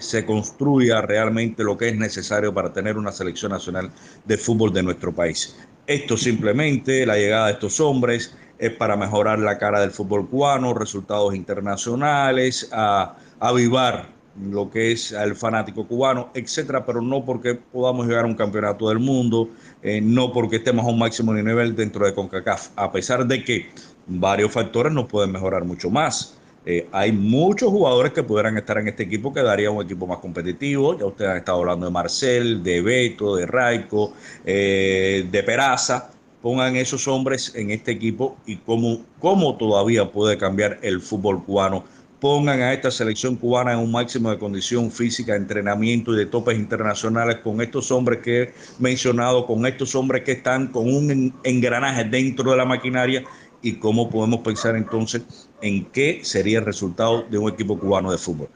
se 0.00 0.26
construya 0.26 1.02
realmente 1.02 1.62
lo 1.62 1.78
que 1.78 1.90
es 1.90 1.96
necesario 1.96 2.52
para 2.52 2.72
tener 2.72 2.96
una 2.96 3.12
selección 3.12 3.52
nacional 3.52 3.90
de 4.24 4.36
fútbol 4.36 4.72
de 4.72 4.82
nuestro 4.82 5.12
país. 5.12 5.56
Esto 5.86 6.16
simplemente, 6.16 7.04
la 7.06 7.16
llegada 7.16 7.46
de 7.46 7.52
estos 7.52 7.80
hombres 7.80 8.34
es 8.58 8.72
para 8.72 8.96
mejorar 8.96 9.38
la 9.38 9.58
cara 9.58 9.80
del 9.80 9.90
fútbol 9.90 10.28
cubano, 10.28 10.74
resultados 10.74 11.34
internacionales, 11.34 12.68
a, 12.72 13.16
avivar 13.40 14.08
lo 14.40 14.70
que 14.70 14.92
es 14.92 15.12
el 15.12 15.34
fanático 15.34 15.86
cubano, 15.86 16.30
etcétera, 16.34 16.84
pero 16.84 17.00
no 17.00 17.24
porque 17.24 17.54
podamos 17.54 18.06
llegar 18.06 18.24
a 18.24 18.28
un 18.28 18.34
campeonato 18.34 18.88
del 18.90 18.98
mundo, 18.98 19.48
eh, 19.82 20.00
no 20.00 20.32
porque 20.32 20.56
estemos 20.56 20.84
a 20.84 20.88
un 20.88 20.98
máximo 20.98 21.32
nivel 21.32 21.74
dentro 21.74 22.04
de 22.06 22.14
CONCACAF, 22.14 22.68
a 22.76 22.92
pesar 22.92 23.26
de 23.26 23.42
que 23.42 23.70
varios 24.06 24.52
factores 24.52 24.92
nos 24.92 25.06
pueden 25.06 25.32
mejorar 25.32 25.64
mucho 25.64 25.90
más. 25.90 26.39
Eh, 26.70 26.86
hay 26.92 27.10
muchos 27.10 27.68
jugadores 27.68 28.12
que 28.12 28.22
pudieran 28.22 28.56
estar 28.56 28.78
en 28.78 28.86
este 28.86 29.02
equipo 29.02 29.32
que 29.34 29.42
daría 29.42 29.72
un 29.72 29.84
equipo 29.84 30.06
más 30.06 30.18
competitivo. 30.18 30.96
Ya 30.96 31.04
ustedes 31.04 31.32
han 31.32 31.38
estado 31.38 31.58
hablando 31.58 31.86
de 31.86 31.90
Marcel, 31.90 32.62
de 32.62 32.80
Beto, 32.80 33.34
de 33.34 33.46
Raico, 33.46 34.12
eh, 34.44 35.26
de 35.28 35.42
Peraza. 35.42 36.12
Pongan 36.40 36.76
esos 36.76 37.08
hombres 37.08 37.52
en 37.56 37.72
este 37.72 37.90
equipo 37.90 38.36
y 38.46 38.58
cómo, 38.58 39.00
cómo 39.18 39.56
todavía 39.56 40.12
puede 40.12 40.38
cambiar 40.38 40.78
el 40.82 41.00
fútbol 41.00 41.44
cubano. 41.44 41.82
Pongan 42.20 42.60
a 42.60 42.72
esta 42.72 42.92
selección 42.92 43.34
cubana 43.34 43.72
en 43.72 43.80
un 43.80 43.90
máximo 43.90 44.30
de 44.30 44.38
condición 44.38 44.92
física, 44.92 45.34
entrenamiento 45.34 46.14
y 46.14 46.18
de 46.18 46.26
topes 46.26 46.56
internacionales 46.56 47.38
con 47.42 47.60
estos 47.60 47.90
hombres 47.90 48.20
que 48.20 48.42
he 48.42 48.52
mencionado, 48.78 49.44
con 49.44 49.66
estos 49.66 49.92
hombres 49.96 50.22
que 50.22 50.32
están 50.32 50.68
con 50.68 50.86
un 50.86 51.34
engranaje 51.42 52.04
dentro 52.04 52.52
de 52.52 52.56
la 52.58 52.64
maquinaria 52.64 53.24
y 53.62 53.74
cómo 53.74 54.10
podemos 54.10 54.40
pensar 54.40 54.76
entonces 54.76 55.22
en 55.62 55.84
qué 55.86 56.20
sería 56.22 56.58
el 56.58 56.64
resultado 56.64 57.24
de 57.30 57.38
un 57.38 57.50
equipo 57.50 57.78
cubano 57.78 58.10
de 58.10 58.18
fútbol. 58.18 58.48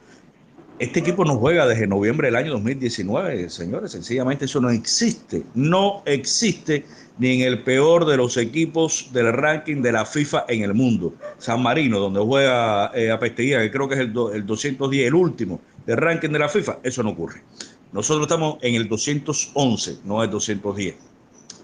Este 0.78 1.00
equipo 1.00 1.24
no 1.24 1.36
juega 1.36 1.66
desde 1.66 1.86
noviembre 1.86 2.28
del 2.28 2.36
año 2.36 2.50
2019, 2.52 3.48
señores, 3.48 3.92
sencillamente 3.92 4.46
eso 4.46 4.60
no 4.60 4.70
existe, 4.70 5.44
no 5.54 6.02
existe 6.04 6.84
ni 7.16 7.34
en 7.34 7.40
el 7.42 7.62
peor 7.62 8.06
de 8.06 8.16
los 8.16 8.36
equipos 8.36 9.10
del 9.12 9.32
ranking 9.32 9.82
de 9.82 9.92
la 9.92 10.04
FIFA 10.04 10.46
en 10.48 10.62
el 10.62 10.74
mundo. 10.74 11.14
San 11.38 11.62
Marino, 11.62 12.00
donde 12.00 12.18
juega 12.18 12.90
eh, 12.92 13.12
a 13.12 13.20
Pesteguía, 13.20 13.60
que 13.60 13.70
creo 13.70 13.88
que 13.88 13.94
es 13.94 14.00
el, 14.00 14.12
el 14.34 14.44
210, 14.44 15.06
el 15.06 15.14
último 15.14 15.60
del 15.86 15.96
ranking 15.96 16.30
de 16.30 16.38
la 16.40 16.48
FIFA, 16.48 16.78
eso 16.82 17.02
no 17.04 17.10
ocurre. 17.10 17.42
Nosotros 17.92 18.26
estamos 18.26 18.58
en 18.62 18.74
el 18.74 18.88
211, 18.88 19.98
no 20.04 20.24
el 20.24 20.30
210. 20.30 20.96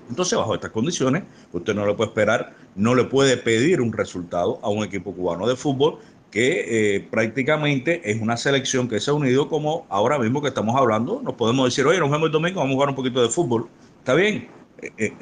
Entonces, 0.09 0.39
bajo 0.39 0.55
estas 0.55 0.71
condiciones, 0.71 1.25
usted 1.53 1.75
no 1.75 1.87
le 1.87 1.95
puede 1.95 2.11
esperar, 2.11 2.55
no 2.75 2.95
le 2.95 3.05
puede 3.05 3.37
pedir 3.37 3.81
un 3.81 3.93
resultado 3.93 4.59
a 4.63 4.69
un 4.69 4.85
equipo 4.85 5.15
cubano 5.15 5.47
de 5.47 5.57
fútbol 5.57 5.99
que 6.31 6.97
eh, 6.97 7.01
prácticamente 7.11 8.09
es 8.09 8.21
una 8.21 8.37
selección 8.37 8.89
que 8.89 9.01
se 9.01 9.11
ha 9.11 9.15
unido 9.15 9.49
como 9.49 9.87
ahora 9.89 10.19
mismo 10.19 10.41
que 10.41 10.49
estamos 10.49 10.77
hablando. 10.77 11.21
Nos 11.23 11.35
podemos 11.35 11.67
decir, 11.67 11.85
oye, 11.87 11.99
nos 11.99 12.11
vemos 12.11 12.27
el 12.27 12.33
domingo, 12.33 12.61
vamos 12.61 12.73
a 12.73 12.75
jugar 12.75 12.89
un 12.91 12.95
poquito 12.95 13.21
de 13.23 13.29
fútbol. 13.29 13.69
Está 13.99 14.15
bien. 14.15 14.49
Eh, 14.81 14.93
eh, 14.99 15.13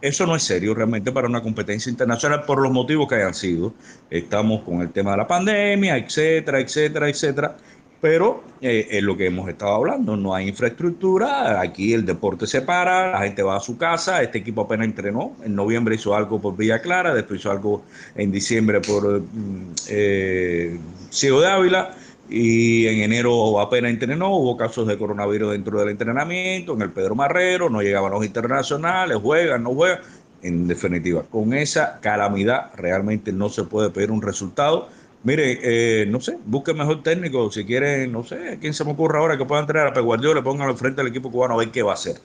eso 0.00 0.26
no 0.26 0.36
es 0.36 0.42
serio 0.42 0.74
realmente 0.74 1.12
para 1.12 1.26
una 1.26 1.42
competencia 1.42 1.90
internacional 1.90 2.44
por 2.44 2.62
los 2.62 2.70
motivos 2.70 3.08
que 3.08 3.16
hayan 3.16 3.34
sido. 3.34 3.74
Estamos 4.08 4.62
con 4.62 4.80
el 4.80 4.90
tema 4.90 5.10
de 5.12 5.16
la 5.18 5.26
pandemia, 5.26 5.98
etcétera, 5.98 6.60
etcétera, 6.60 7.08
etcétera 7.08 7.56
pero 8.02 8.42
eh, 8.60 8.88
es 8.90 9.02
lo 9.04 9.16
que 9.16 9.26
hemos 9.26 9.48
estado 9.48 9.74
hablando, 9.74 10.16
no 10.16 10.34
hay 10.34 10.48
infraestructura, 10.48 11.60
aquí 11.60 11.94
el 11.94 12.04
deporte 12.04 12.48
se 12.48 12.60
para, 12.60 13.12
la 13.12 13.20
gente 13.20 13.44
va 13.44 13.56
a 13.56 13.60
su 13.60 13.78
casa, 13.78 14.20
este 14.22 14.38
equipo 14.38 14.62
apenas 14.62 14.88
entrenó, 14.88 15.36
en 15.44 15.54
noviembre 15.54 15.94
hizo 15.94 16.12
algo 16.12 16.40
por 16.40 16.56
Villa 16.56 16.82
Clara, 16.82 17.14
después 17.14 17.38
hizo 17.38 17.52
algo 17.52 17.84
en 18.16 18.32
diciembre 18.32 18.80
por 18.80 19.20
mm, 19.20 19.74
eh, 19.88 20.80
Ciego 21.10 21.42
de 21.42 21.46
Ávila, 21.46 21.94
y 22.28 22.88
en 22.88 23.02
enero 23.02 23.60
apenas 23.60 23.92
entrenó, 23.92 24.34
hubo 24.34 24.56
casos 24.56 24.88
de 24.88 24.98
coronavirus 24.98 25.52
dentro 25.52 25.78
del 25.78 25.90
entrenamiento, 25.90 26.74
en 26.74 26.82
el 26.82 26.90
Pedro 26.90 27.14
Marrero, 27.14 27.70
no 27.70 27.82
llegaban 27.82 28.10
los 28.10 28.24
internacionales, 28.24 29.16
juegan, 29.22 29.62
no 29.62 29.74
juegan, 29.74 30.00
en 30.42 30.66
definitiva, 30.66 31.22
con 31.30 31.54
esa 31.54 32.00
calamidad 32.00 32.72
realmente 32.74 33.32
no 33.32 33.48
se 33.48 33.62
puede 33.62 33.90
pedir 33.90 34.10
un 34.10 34.22
resultado 34.22 34.88
Mire, 35.24 35.58
eh, 36.02 36.06
no 36.06 36.20
sé, 36.20 36.36
busque 36.44 36.74
mejor 36.74 37.02
técnico. 37.02 37.50
Si 37.50 37.64
quiere, 37.64 38.08
no 38.08 38.24
sé, 38.24 38.58
quién 38.60 38.74
se 38.74 38.84
me 38.84 38.92
ocurra 38.92 39.20
ahora 39.20 39.38
que 39.38 39.44
pueda 39.44 39.60
entrar 39.60 39.86
a 39.86 39.92
Pep 39.92 40.04
Guardiola, 40.04 40.40
le 40.40 40.42
pongan 40.42 40.68
al 40.68 40.76
frente 40.76 41.00
al 41.00 41.06
equipo 41.08 41.30
cubano 41.30 41.54
a 41.54 41.58
ver 41.58 41.70
qué 41.70 41.82
va 41.82 41.92
a 41.92 41.94
hacer. 41.94 42.16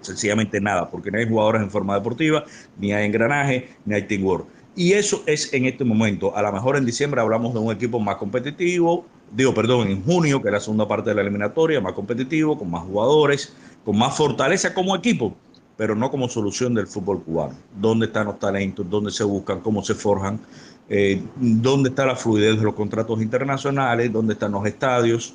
sencillamente 0.00 0.60
nada, 0.60 0.88
porque 0.90 1.10
no 1.10 1.18
hay 1.18 1.28
jugadores 1.28 1.62
en 1.62 1.70
forma 1.70 1.94
deportiva, 1.94 2.44
ni 2.78 2.92
hay 2.92 3.06
engranaje, 3.06 3.70
ni 3.84 3.94
hay 3.94 4.02
teamwork. 4.06 4.46
Y 4.76 4.92
eso 4.92 5.22
es 5.26 5.52
en 5.52 5.66
este 5.66 5.84
momento. 5.84 6.34
A 6.36 6.42
lo 6.42 6.52
mejor 6.52 6.76
en 6.76 6.86
diciembre 6.86 7.20
hablamos 7.20 7.52
de 7.54 7.60
un 7.60 7.72
equipo 7.72 8.00
más 8.00 8.16
competitivo, 8.16 9.04
digo, 9.32 9.54
perdón, 9.54 9.88
en 9.88 10.02
junio, 10.04 10.40
que 10.40 10.48
es 10.48 10.52
la 10.52 10.60
segunda 10.60 10.88
parte 10.88 11.10
de 11.10 11.16
la 11.16 11.22
eliminatoria, 11.22 11.80
más 11.80 11.92
competitivo, 11.92 12.58
con 12.58 12.70
más 12.70 12.82
jugadores, 12.84 13.54
con 13.84 13.98
más 13.98 14.16
fortaleza 14.16 14.72
como 14.74 14.96
equipo, 14.96 15.36
pero 15.76 15.94
no 15.94 16.10
como 16.10 16.28
solución 16.28 16.74
del 16.74 16.86
fútbol 16.86 17.22
cubano. 17.22 17.56
¿Dónde 17.74 18.06
están 18.06 18.26
los 18.26 18.38
talentos? 18.38 18.88
¿Dónde 18.88 19.10
se 19.10 19.24
buscan? 19.24 19.60
¿Cómo 19.60 19.82
se 19.82 19.94
forjan? 19.94 20.40
Eh, 20.90 21.22
¿Dónde 21.36 21.90
está 21.90 22.04
la 22.04 22.16
fluidez 22.16 22.58
de 22.58 22.64
los 22.64 22.74
contratos 22.74 23.22
internacionales? 23.22 24.12
¿Dónde 24.12 24.32
están 24.32 24.50
los 24.50 24.66
estadios? 24.66 25.34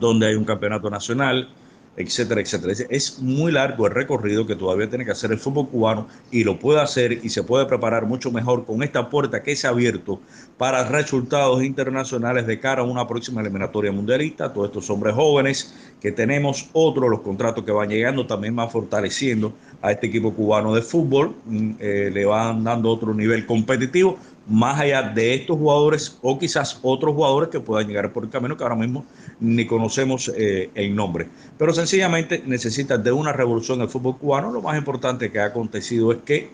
¿Dónde 0.00 0.26
hay 0.26 0.34
un 0.34 0.44
campeonato 0.44 0.88
nacional? 0.88 1.48
etcétera, 1.96 2.40
etcétera. 2.40 2.72
Es 2.88 3.20
muy 3.20 3.52
largo 3.52 3.86
el 3.86 3.92
recorrido 3.92 4.46
que 4.46 4.56
todavía 4.56 4.88
tiene 4.88 5.04
que 5.04 5.10
hacer 5.10 5.30
el 5.30 5.38
fútbol 5.38 5.68
cubano 5.68 6.08
y 6.30 6.42
lo 6.42 6.58
puede 6.58 6.80
hacer 6.80 7.12
y 7.22 7.28
se 7.28 7.42
puede 7.42 7.66
preparar 7.66 8.06
mucho 8.06 8.30
mejor 8.30 8.64
con 8.64 8.82
esta 8.82 9.10
puerta 9.10 9.42
que 9.42 9.54
se 9.56 9.66
ha 9.66 9.70
abierto 9.70 10.20
para 10.56 10.84
resultados 10.84 11.62
internacionales 11.62 12.46
de 12.46 12.58
cara 12.58 12.82
a 12.82 12.84
una 12.84 13.06
próxima 13.06 13.42
eliminatoria 13.42 13.92
mundialista. 13.92 14.52
Todos 14.52 14.68
estos 14.68 14.88
hombres 14.88 15.14
jóvenes 15.14 15.74
que 16.00 16.12
tenemos, 16.12 16.70
otros 16.72 17.10
los 17.10 17.20
contratos 17.20 17.64
que 17.64 17.72
van 17.72 17.90
llegando 17.90 18.26
también 18.26 18.56
van 18.56 18.70
fortaleciendo 18.70 19.52
a 19.82 19.92
este 19.92 20.06
equipo 20.06 20.32
cubano 20.32 20.74
de 20.74 20.80
fútbol, 20.80 21.34
mm, 21.44 21.70
eh, 21.78 22.10
le 22.12 22.24
van 22.24 22.64
dando 22.64 22.88
otro 22.88 23.12
nivel 23.12 23.44
competitivo 23.44 24.16
más 24.46 24.80
allá 24.80 25.02
de 25.02 25.34
estos 25.34 25.56
jugadores 25.56 26.18
o 26.20 26.38
quizás 26.38 26.78
otros 26.82 27.14
jugadores 27.14 27.48
que 27.48 27.60
puedan 27.60 27.86
llegar 27.86 28.12
por 28.12 28.24
el 28.24 28.30
camino 28.30 28.56
que 28.56 28.62
ahora 28.62 28.76
mismo 28.76 29.04
ni 29.40 29.66
conocemos 29.66 30.32
eh, 30.36 30.70
el 30.74 30.94
nombre. 30.94 31.28
Pero 31.58 31.72
sencillamente 31.72 32.42
necesita 32.46 32.98
de 32.98 33.12
una 33.12 33.32
revolución 33.32 33.78
en 33.78 33.84
el 33.84 33.88
fútbol 33.88 34.18
cubano. 34.18 34.50
Lo 34.50 34.62
más 34.62 34.76
importante 34.76 35.30
que 35.30 35.40
ha 35.40 35.46
acontecido 35.46 36.12
es 36.12 36.18
que, 36.24 36.50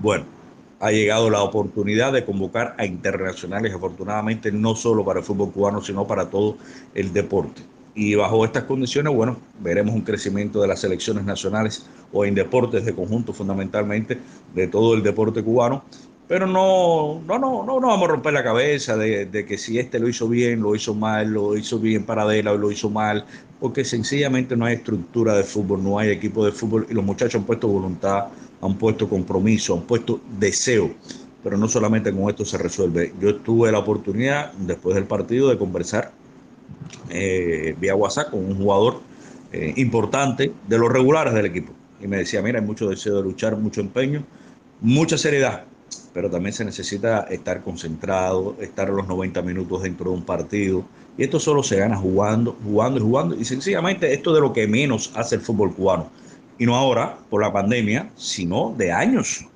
bueno, 0.00 0.24
ha 0.80 0.90
llegado 0.90 1.30
la 1.30 1.42
oportunidad 1.42 2.12
de 2.12 2.24
convocar 2.24 2.74
a 2.78 2.84
internacionales, 2.84 3.72
afortunadamente 3.72 4.50
no 4.50 4.74
solo 4.74 5.04
para 5.04 5.20
el 5.20 5.24
fútbol 5.24 5.52
cubano, 5.52 5.80
sino 5.80 6.06
para 6.06 6.28
todo 6.28 6.56
el 6.94 7.12
deporte. 7.12 7.62
Y 7.94 8.14
bajo 8.14 8.44
estas 8.44 8.64
condiciones, 8.64 9.14
bueno, 9.14 9.36
veremos 9.60 9.94
un 9.94 10.00
crecimiento 10.00 10.62
de 10.62 10.68
las 10.68 10.80
selecciones 10.80 11.24
nacionales 11.24 11.86
o 12.10 12.24
en 12.24 12.34
deportes 12.34 12.84
de 12.84 12.94
conjunto 12.94 13.32
fundamentalmente 13.32 14.18
de 14.54 14.66
todo 14.66 14.94
el 14.94 15.02
deporte 15.02 15.42
cubano 15.42 15.84
pero 16.28 16.46
no, 16.46 17.20
no, 17.26 17.38
no, 17.38 17.64
no, 17.64 17.80
no 17.80 17.88
vamos 17.88 18.08
a 18.08 18.12
romper 18.12 18.32
la 18.32 18.44
cabeza 18.44 18.96
de, 18.96 19.44
que 19.46 19.58
si 19.58 19.78
este 19.78 19.98
lo 19.98 20.08
hizo 20.08 20.28
bien, 20.28 20.62
lo 20.62 20.74
hizo 20.74 20.94
mal, 20.94 21.28
lo 21.28 21.56
hizo 21.56 21.78
bien 21.78 22.04
Paradela 22.04 22.52
o 22.52 22.56
lo 22.56 22.70
hizo 22.70 22.88
mal, 22.88 23.24
porque 23.60 23.84
sencillamente 23.84 24.56
no 24.56 24.64
hay 24.64 24.76
estructura 24.76 25.34
de 25.34 25.44
fútbol, 25.44 25.82
no 25.82 25.98
hay 25.98 26.10
equipo 26.10 26.44
de 26.44 26.52
fútbol 26.52 26.86
y 26.88 26.94
los 26.94 27.04
muchachos 27.04 27.36
han 27.36 27.44
puesto 27.44 27.68
voluntad, 27.68 28.28
han 28.60 28.78
puesto 28.78 29.08
compromiso, 29.08 29.74
han 29.74 29.82
puesto 29.82 30.20
deseo, 30.38 30.92
pero 31.42 31.56
no 31.56 31.68
solamente 31.68 32.12
con 32.12 32.30
esto 32.30 32.44
se 32.44 32.56
resuelve. 32.56 33.12
Yo 33.20 33.36
tuve 33.36 33.72
la 33.72 33.80
oportunidad 33.80 34.52
después 34.52 34.94
del 34.94 35.04
partido 35.04 35.50
de 35.50 35.58
conversar 35.58 36.12
eh, 37.10 37.74
vía 37.80 37.96
WhatsApp 37.96 38.30
con 38.30 38.44
un 38.44 38.56
jugador 38.56 39.00
eh, 39.52 39.74
importante 39.76 40.52
de 40.66 40.78
los 40.78 40.90
regulares 40.90 41.34
del 41.34 41.46
equipo 41.46 41.72
y 42.00 42.06
me 42.06 42.18
decía, 42.18 42.40
mira, 42.42 42.58
hay 42.58 42.64
mucho 42.64 42.88
deseo 42.88 43.16
de 43.16 43.22
luchar, 43.22 43.56
mucho 43.56 43.80
empeño, 43.80 44.24
mucha 44.80 45.18
seriedad 45.18 45.64
pero 46.12 46.30
también 46.30 46.52
se 46.52 46.64
necesita 46.64 47.22
estar 47.22 47.62
concentrado, 47.62 48.56
estar 48.60 48.88
los 48.90 49.06
90 49.06 49.42
minutos 49.42 49.82
dentro 49.82 50.10
de 50.10 50.16
un 50.16 50.24
partido. 50.24 50.84
Y 51.16 51.24
esto 51.24 51.40
solo 51.40 51.62
se 51.62 51.76
gana 51.76 51.96
jugando, 51.96 52.56
jugando 52.62 52.98
y 52.98 53.02
jugando. 53.02 53.34
Y 53.34 53.44
sencillamente 53.44 54.12
esto 54.12 54.34
de 54.34 54.40
lo 54.40 54.52
que 54.52 54.66
menos 54.66 55.12
hace 55.14 55.36
el 55.36 55.40
fútbol 55.40 55.74
cubano. 55.74 56.10
Y 56.58 56.66
no 56.66 56.76
ahora, 56.76 57.18
por 57.30 57.42
la 57.42 57.52
pandemia, 57.52 58.10
sino 58.14 58.74
de 58.76 58.92
años. 58.92 59.46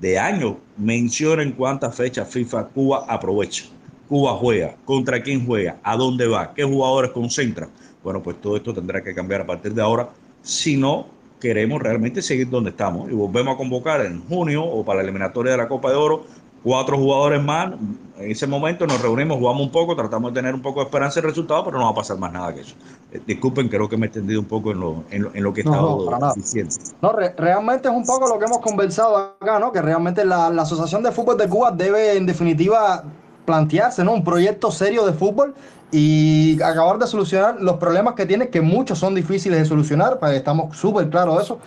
De 0.00 0.18
años. 0.18 0.54
Mencionen 0.76 1.52
cuántas 1.52 1.94
fechas 1.94 2.28
FIFA 2.28 2.68
Cuba 2.68 3.04
aprovecha. 3.08 3.64
Cuba 4.08 4.34
juega, 4.34 4.76
contra 4.84 5.22
quién 5.22 5.46
juega, 5.46 5.78
a 5.82 5.96
dónde 5.96 6.26
va, 6.26 6.52
qué 6.52 6.62
jugadores 6.62 7.10
concentra. 7.10 7.68
Bueno, 8.02 8.22
pues 8.22 8.40
todo 8.40 8.56
esto 8.56 8.74
tendrá 8.74 9.02
que 9.02 9.14
cambiar 9.14 9.40
a 9.40 9.46
partir 9.46 9.72
de 9.72 9.82
ahora. 9.82 10.10
Si 10.42 10.76
no, 10.76 11.06
queremos 11.44 11.82
realmente 11.82 12.22
seguir 12.22 12.48
donde 12.48 12.70
estamos. 12.70 13.10
Y 13.10 13.14
volvemos 13.14 13.54
a 13.54 13.58
convocar 13.58 14.00
en 14.00 14.26
junio 14.26 14.64
o 14.64 14.82
para 14.82 14.96
la 14.96 15.02
eliminatoria 15.02 15.52
de 15.52 15.58
la 15.58 15.68
Copa 15.68 15.90
de 15.90 15.96
Oro 15.96 16.24
cuatro 16.62 16.96
jugadores 16.96 17.44
más. 17.44 17.74
En 18.18 18.30
ese 18.30 18.46
momento 18.46 18.86
nos 18.86 19.02
reunimos, 19.02 19.36
jugamos 19.36 19.60
un 19.60 19.70
poco, 19.70 19.94
tratamos 19.94 20.32
de 20.32 20.40
tener 20.40 20.54
un 20.54 20.62
poco 20.62 20.80
de 20.80 20.86
esperanza 20.86 21.20
y 21.20 21.22
resultado, 21.22 21.62
pero 21.66 21.76
no 21.76 21.84
va 21.84 21.90
a 21.90 21.94
pasar 21.94 22.16
más 22.16 22.32
nada 22.32 22.54
que 22.54 22.62
eso. 22.62 22.74
Eh, 23.12 23.20
disculpen, 23.26 23.68
creo 23.68 23.86
que 23.90 23.98
me 23.98 24.06
he 24.06 24.08
extendido 24.08 24.40
un 24.40 24.46
poco 24.46 24.70
en 24.70 24.80
lo, 24.80 25.04
en 25.10 25.42
lo, 25.42 25.52
que 25.52 25.60
he 25.60 25.64
estado 25.64 26.08
diciendo. 26.34 26.74
No, 27.02 27.12
realmente 27.12 27.88
es 27.88 27.94
un 27.94 28.06
poco 28.06 28.26
lo 28.26 28.38
que 28.38 28.46
hemos 28.46 28.60
conversado 28.60 29.36
acá, 29.38 29.58
¿no? 29.58 29.70
Que 29.70 29.82
realmente 29.82 30.24
la, 30.24 30.48
la 30.48 30.62
Asociación 30.62 31.02
de 31.02 31.12
Fútbol 31.12 31.36
de 31.36 31.46
Cuba 31.46 31.70
debe, 31.70 32.16
en 32.16 32.24
definitiva, 32.24 33.04
plantearse, 33.44 34.02
¿no? 34.02 34.14
Un 34.14 34.24
proyecto 34.24 34.70
serio 34.70 35.04
de 35.04 35.12
fútbol 35.12 35.54
y 35.96 36.60
acabar 36.60 36.98
de 36.98 37.06
solucionar 37.06 37.62
los 37.62 37.76
problemas 37.76 38.14
que 38.14 38.26
tiene, 38.26 38.48
que 38.48 38.60
muchos 38.60 38.98
son 38.98 39.14
difíciles 39.14 39.60
de 39.60 39.64
solucionar, 39.64 40.18
pues, 40.18 40.32
estamos 40.32 40.76
súper 40.76 41.08
claros 41.08 41.36
de 41.36 41.42
eso, 41.44 41.60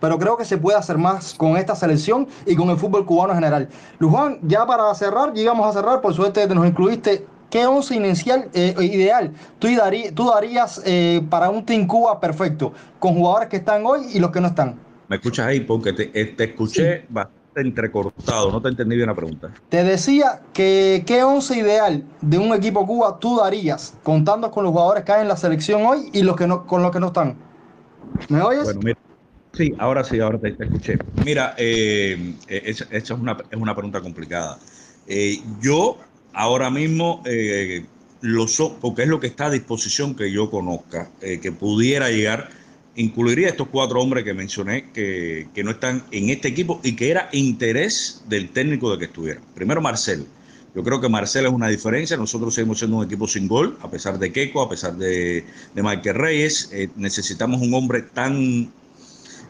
pero 0.00 0.18
creo 0.18 0.38
que 0.38 0.46
se 0.46 0.56
puede 0.56 0.78
hacer 0.78 0.96
más 0.96 1.34
con 1.34 1.58
esta 1.58 1.74
selección 1.74 2.26
y 2.46 2.56
con 2.56 2.70
el 2.70 2.78
fútbol 2.78 3.04
cubano 3.04 3.34
en 3.34 3.36
general. 3.36 3.68
Luján, 3.98 4.38
ya 4.40 4.64
para 4.64 4.94
cerrar, 4.94 5.34
llegamos 5.34 5.68
a 5.68 5.78
cerrar, 5.78 6.00
por 6.00 6.14
suerte 6.14 6.46
nos 6.46 6.66
incluiste. 6.66 7.26
¿Qué 7.50 7.66
once 7.66 7.94
inicial 7.94 8.48
eh, 8.54 8.74
ideal 8.80 9.32
tú, 9.58 9.68
tú 10.14 10.30
darías 10.30 10.80
eh, 10.86 11.20
para 11.28 11.50
un 11.50 11.62
Team 11.62 11.86
Cuba 11.86 12.18
perfecto, 12.18 12.72
con 12.98 13.14
jugadores 13.14 13.50
que 13.50 13.56
están 13.58 13.84
hoy 13.84 14.06
y 14.14 14.20
los 14.20 14.30
que 14.30 14.40
no 14.40 14.48
están? 14.48 14.80
¿Me 15.08 15.16
escuchas 15.16 15.48
ahí? 15.48 15.60
Porque 15.60 15.92
te, 15.92 16.10
eh, 16.18 16.24
te 16.34 16.44
escuché 16.44 17.06
entrecortado, 17.60 18.50
no 18.50 18.60
te 18.60 18.68
entendí 18.68 18.96
bien 18.96 19.08
la 19.08 19.14
pregunta. 19.14 19.52
Te 19.68 19.82
decía 19.84 20.42
que 20.52 21.04
qué 21.06 21.24
once 21.24 21.56
ideal 21.56 22.04
de 22.20 22.38
un 22.38 22.54
equipo 22.54 22.86
Cuba 22.86 23.18
tú 23.18 23.38
darías, 23.38 23.94
contando 24.02 24.50
con 24.50 24.64
los 24.64 24.72
jugadores 24.72 25.04
que 25.04 25.12
hay 25.12 25.22
en 25.22 25.28
la 25.28 25.36
selección 25.36 25.84
hoy 25.86 26.10
y 26.12 26.22
los 26.22 26.36
que 26.36 26.46
no, 26.46 26.66
con 26.66 26.82
los 26.82 26.90
que 26.90 27.00
no 27.00 27.08
están. 27.08 27.36
¿Me 28.28 28.42
oyes? 28.42 28.64
Bueno, 28.64 28.80
mira, 28.82 28.98
sí, 29.52 29.74
ahora 29.78 30.04
sí, 30.04 30.20
ahora 30.20 30.38
te, 30.38 30.48
escuché. 30.58 30.98
Mira, 31.22 31.54
eh, 31.56 32.34
eh 32.48 32.62
esa, 32.64 32.86
es, 32.90 33.10
una, 33.10 33.36
es 33.50 33.58
una 33.58 33.74
pregunta 33.74 34.00
complicada. 34.00 34.58
Eh, 35.06 35.40
yo 35.60 35.98
ahora 36.32 36.70
mismo 36.70 37.22
eh, 37.24 37.86
lo 38.20 38.48
so, 38.48 38.76
porque 38.80 39.02
es 39.02 39.08
lo 39.08 39.20
que 39.20 39.28
está 39.28 39.46
a 39.46 39.50
disposición 39.50 40.14
que 40.14 40.30
yo 40.32 40.50
conozca, 40.50 41.10
que 41.20 41.52
pudiera 41.52 42.10
llegar 42.10 42.48
incluiría 42.96 43.48
estos 43.48 43.68
cuatro 43.68 44.00
hombres 44.00 44.24
que 44.24 44.34
mencioné 44.34 44.90
que, 44.90 45.48
no 45.62 45.70
están 45.70 46.04
en 46.10 46.30
este 46.30 46.48
equipo 46.48 46.80
y 46.82 46.96
que 46.96 47.10
era 47.10 47.28
interés 47.32 48.22
del 48.28 48.48
técnico 48.50 48.90
de 48.90 48.98
que 48.98 49.04
estuvieran. 49.04 49.42
Primero 49.54 49.80
Marcel. 49.80 50.26
Yo 50.74 50.82
creo 50.82 51.00
que 51.00 51.08
Marcel 51.08 51.46
es 51.46 51.52
una 51.52 51.68
diferencia. 51.68 52.18
Nosotros 52.18 52.54
seguimos 52.54 52.78
siendo 52.78 52.98
un 52.98 53.04
equipo 53.04 53.26
sin 53.26 53.48
gol, 53.48 53.78
a 53.80 53.90
pesar 53.90 54.18
de 54.18 54.30
Keco, 54.30 54.60
a 54.60 54.68
pesar 54.68 54.94
de, 54.96 55.44
de 55.74 55.82
Michael 55.82 56.16
Reyes. 56.16 56.68
Eh, 56.70 56.88
necesitamos 56.96 57.62
un 57.62 57.72
hombre 57.72 58.02
tan 58.02 58.70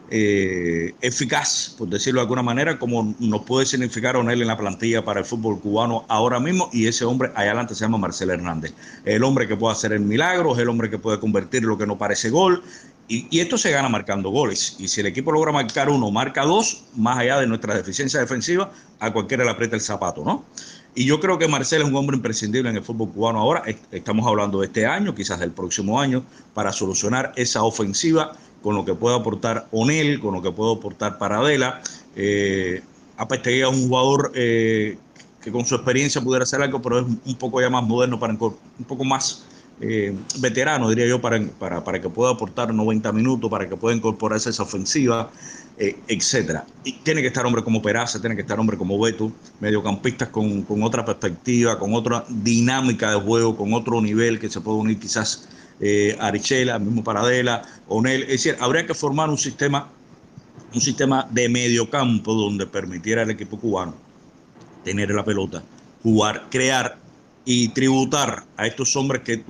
eh, 0.09 0.93
eficaz, 1.01 1.75
por 1.77 1.89
decirlo 1.89 2.21
de 2.21 2.23
alguna 2.23 2.41
manera, 2.41 2.79
como 2.79 3.13
nos 3.19 3.41
puede 3.41 3.65
significar 3.65 4.15
Onel 4.15 4.41
en 4.41 4.47
la 4.47 4.57
plantilla 4.57 5.03
para 5.03 5.19
el 5.19 5.25
fútbol 5.25 5.59
cubano 5.59 6.05
ahora 6.07 6.39
mismo. 6.39 6.69
Y 6.71 6.87
ese 6.87 7.03
hombre 7.03 7.29
allá 7.35 7.49
adelante 7.49 7.75
se 7.75 7.81
llama 7.81 7.97
Marcel 7.97 8.29
Hernández. 8.29 8.73
El 9.03 9.23
hombre 9.25 9.49
que 9.49 9.57
puede 9.57 9.73
hacer 9.73 9.91
el 9.91 9.99
milagro, 9.99 10.53
es 10.53 10.59
el 10.59 10.69
hombre 10.69 10.89
que 10.89 10.97
puede 10.97 11.19
convertir 11.19 11.63
lo 11.63 11.77
que 11.77 11.85
no 11.85 11.97
parece 11.97 12.29
gol. 12.29 12.63
Y, 13.09 13.39
esto 13.39 13.57
se 13.57 13.71
gana 13.71 13.87
marcando 13.87 14.29
goles. 14.29 14.75
Y 14.79 14.87
si 14.89 14.99
el 14.99 15.07
equipo 15.07 15.31
logra 15.31 15.51
marcar 15.51 15.89
uno, 15.89 16.11
marca 16.11 16.43
dos, 16.43 16.83
más 16.95 17.17
allá 17.17 17.39
de 17.39 17.47
nuestra 17.47 17.73
deficiencia 17.73 18.19
defensiva, 18.19 18.71
a 18.99 19.13
cualquiera 19.13 19.45
le 19.45 19.51
aprieta 19.51 19.75
el 19.75 19.81
zapato, 19.81 20.25
¿no? 20.25 20.43
Y 20.93 21.05
yo 21.05 21.19
creo 21.19 21.37
que 21.37 21.47
Marcel 21.47 21.83
es 21.83 21.87
un 21.87 21.95
hombre 21.95 22.17
imprescindible 22.17 22.69
en 22.69 22.75
el 22.75 22.83
fútbol 22.83 23.11
cubano 23.11 23.39
ahora. 23.39 23.63
Estamos 23.91 24.25
hablando 24.27 24.59
de 24.59 24.65
este 24.65 24.85
año, 24.85 25.13
quizás 25.15 25.39
del 25.39 25.51
próximo 25.51 26.01
año, 26.01 26.25
para 26.53 26.73
solucionar 26.73 27.31
esa 27.35 27.63
ofensiva 27.63 28.33
con 28.61 28.75
lo 28.75 28.83
que 28.83 28.95
puede 28.95 29.15
aportar 29.15 29.67
Onel, 29.71 30.19
con 30.19 30.33
lo 30.33 30.41
que 30.41 30.51
puede 30.51 30.75
aportar 30.75 31.17
Paradela. 31.17 31.81
Eh, 32.15 32.81
es 33.45 33.67
un 33.67 33.87
jugador 33.87 34.31
eh, 34.35 34.97
que 35.41 35.51
con 35.51 35.65
su 35.65 35.75
experiencia 35.75 36.19
pudiera 36.19 36.43
hacer 36.43 36.61
algo, 36.61 36.81
pero 36.81 36.99
es 36.99 37.05
un 37.05 37.35
poco 37.35 37.61
ya 37.61 37.69
más 37.69 37.83
moderno, 37.83 38.19
para 38.19 38.33
un 38.33 38.85
poco 38.85 39.03
más 39.05 39.46
eh, 39.79 40.15
veterano, 40.39 40.89
diría 40.89 41.07
yo, 41.07 41.21
para, 41.21 41.39
para, 41.59 41.83
para, 41.83 42.01
que 42.01 42.09
pueda 42.09 42.31
aportar 42.31 42.73
90 42.73 43.11
minutos, 43.11 43.49
para 43.49 43.69
que 43.69 43.75
pueda 43.75 43.95
incorporarse 43.95 44.49
a 44.49 44.51
esa 44.51 44.63
ofensiva, 44.63 45.29
eh, 45.77 45.95
etcétera. 46.07 46.65
Y 46.83 46.93
tiene 46.93 47.21
que 47.21 47.27
estar 47.27 47.45
hombre 47.45 47.63
como 47.63 47.81
Peraza, 47.81 48.19
tiene 48.19 48.35
que 48.35 48.41
estar 48.41 48.59
hombre 48.59 48.77
como 48.77 48.99
Beto, 48.99 49.31
mediocampistas 49.59 50.29
con, 50.29 50.63
con 50.63 50.81
otra 50.81 51.05
perspectiva, 51.05 51.77
con 51.77 51.93
otra 51.93 52.25
dinámica 52.27 53.11
de 53.11 53.17
juego, 53.17 53.55
con 53.55 53.73
otro 53.73 54.01
nivel 54.01 54.39
que 54.39 54.49
se 54.49 54.59
puede 54.61 54.77
unir 54.79 54.99
quizás 54.99 55.47
eh, 55.79 56.17
Arichela, 56.19 56.79
mismo 56.79 57.03
Paradela, 57.03 57.61
Onel. 57.87 58.23
Es 58.23 58.29
decir, 58.29 58.57
habría 58.59 58.87
que 58.87 58.95
formar 58.95 59.29
un 59.29 59.37
sistema, 59.37 59.87
un 60.73 60.81
sistema 60.81 61.27
de 61.29 61.47
mediocampo 61.49 62.33
donde 62.33 62.65
permitiera 62.65 63.21
al 63.21 63.29
equipo 63.29 63.59
cubano 63.59 63.93
tener 64.83 65.11
la 65.11 65.23
pelota, 65.23 65.61
jugar, 66.01 66.47
crear 66.49 66.97
y 67.49 67.69
tributar 67.69 68.43
a 68.57 68.67
estos 68.67 68.93
hombres 68.97 69.21
que, 69.21 69.41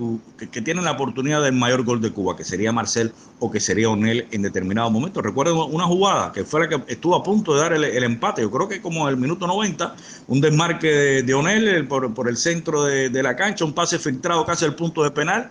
que, 0.52 0.62
tienen 0.62 0.84
la 0.84 0.92
oportunidad 0.92 1.42
del 1.42 1.54
mayor 1.54 1.82
gol 1.82 2.00
de 2.00 2.12
Cuba, 2.12 2.36
que 2.36 2.44
sería 2.44 2.70
Marcel 2.70 3.12
o 3.40 3.50
que 3.50 3.58
sería 3.58 3.90
Onel 3.90 4.28
en 4.30 4.42
determinado 4.42 4.88
momento. 4.88 5.20
Recuerdo 5.20 5.66
una 5.66 5.82
jugada 5.82 6.30
que 6.30 6.44
fue 6.44 6.60
la 6.60 6.68
que 6.68 6.80
estuvo 6.92 7.16
a 7.16 7.24
punto 7.24 7.56
de 7.56 7.60
dar 7.60 7.72
el, 7.72 8.04
empate, 8.04 8.42
yo 8.42 8.52
creo 8.52 8.68
que 8.68 8.80
como 8.80 9.08
el 9.08 9.16
minuto 9.16 9.48
90, 9.48 9.96
un 10.28 10.40
desmarque 10.40 10.86
de, 10.86 11.22
de 11.24 11.84
por, 11.88 12.14
por, 12.14 12.28
el 12.28 12.36
centro 12.36 12.84
de, 12.84 13.10
de, 13.10 13.20
la 13.20 13.34
cancha, 13.34 13.64
un 13.64 13.72
pase 13.72 13.98
filtrado 13.98 14.46
casi 14.46 14.64
al 14.64 14.76
punto 14.76 15.02
de 15.02 15.10
penal, 15.10 15.50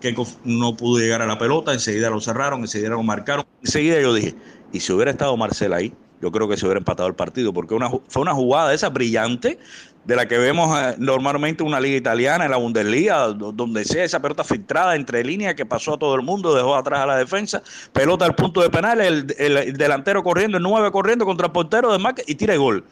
que 0.00 0.14
no 0.44 0.76
pudo 0.76 1.00
llegar 1.00 1.20
a 1.20 1.26
la 1.26 1.36
pelota, 1.36 1.72
enseguida 1.72 2.10
lo 2.10 2.20
cerraron, 2.20 2.60
enseguida 2.60 2.90
lo 2.90 3.02
marcaron. 3.02 3.44
Enseguida 3.64 4.00
yo 4.00 4.14
dije, 4.14 4.36
y 4.72 4.78
si 4.78 4.92
hubiera 4.92 5.10
estado 5.10 5.36
Marcel 5.36 5.72
ahí, 5.72 5.92
yo 6.20 6.32
creo 6.32 6.48
que 6.48 6.56
se 6.56 6.66
hubiera 6.66 6.78
empatado 6.78 7.08
el 7.08 7.14
partido, 7.14 7.52
porque 7.52 7.76
fue 8.08 8.22
una 8.22 8.34
jugada 8.34 8.72
esa 8.72 8.88
brillante 8.88 9.58
de 10.06 10.14
la 10.14 10.26
que 10.26 10.38
vemos 10.38 10.76
eh, 10.78 10.94
normalmente 10.98 11.64
una 11.64 11.80
liga 11.80 11.96
italiana, 11.96 12.44
en 12.44 12.52
la 12.52 12.56
Bundesliga, 12.56 13.28
donde 13.28 13.84
sea 13.84 14.04
esa 14.04 14.20
pelota 14.20 14.44
filtrada 14.44 14.94
entre 14.94 15.24
líneas 15.24 15.54
que 15.54 15.66
pasó 15.66 15.94
a 15.94 15.98
todo 15.98 16.14
el 16.14 16.22
mundo, 16.22 16.54
dejó 16.54 16.76
atrás 16.76 17.00
a 17.00 17.06
la 17.06 17.16
defensa, 17.16 17.62
pelota 17.92 18.24
al 18.24 18.34
punto 18.36 18.62
de 18.62 18.70
penal, 18.70 19.00
el, 19.00 19.26
delantero 19.26 20.22
corriendo, 20.22 20.58
el 20.58 20.62
9 20.62 20.92
corriendo 20.92 21.26
contra 21.26 21.46
el 21.46 21.52
portero 21.52 21.92
de 21.92 21.98
Marca 21.98 22.22
y 22.26 22.36
tira 22.36 22.54
el 22.54 22.60
gol. 22.60 22.84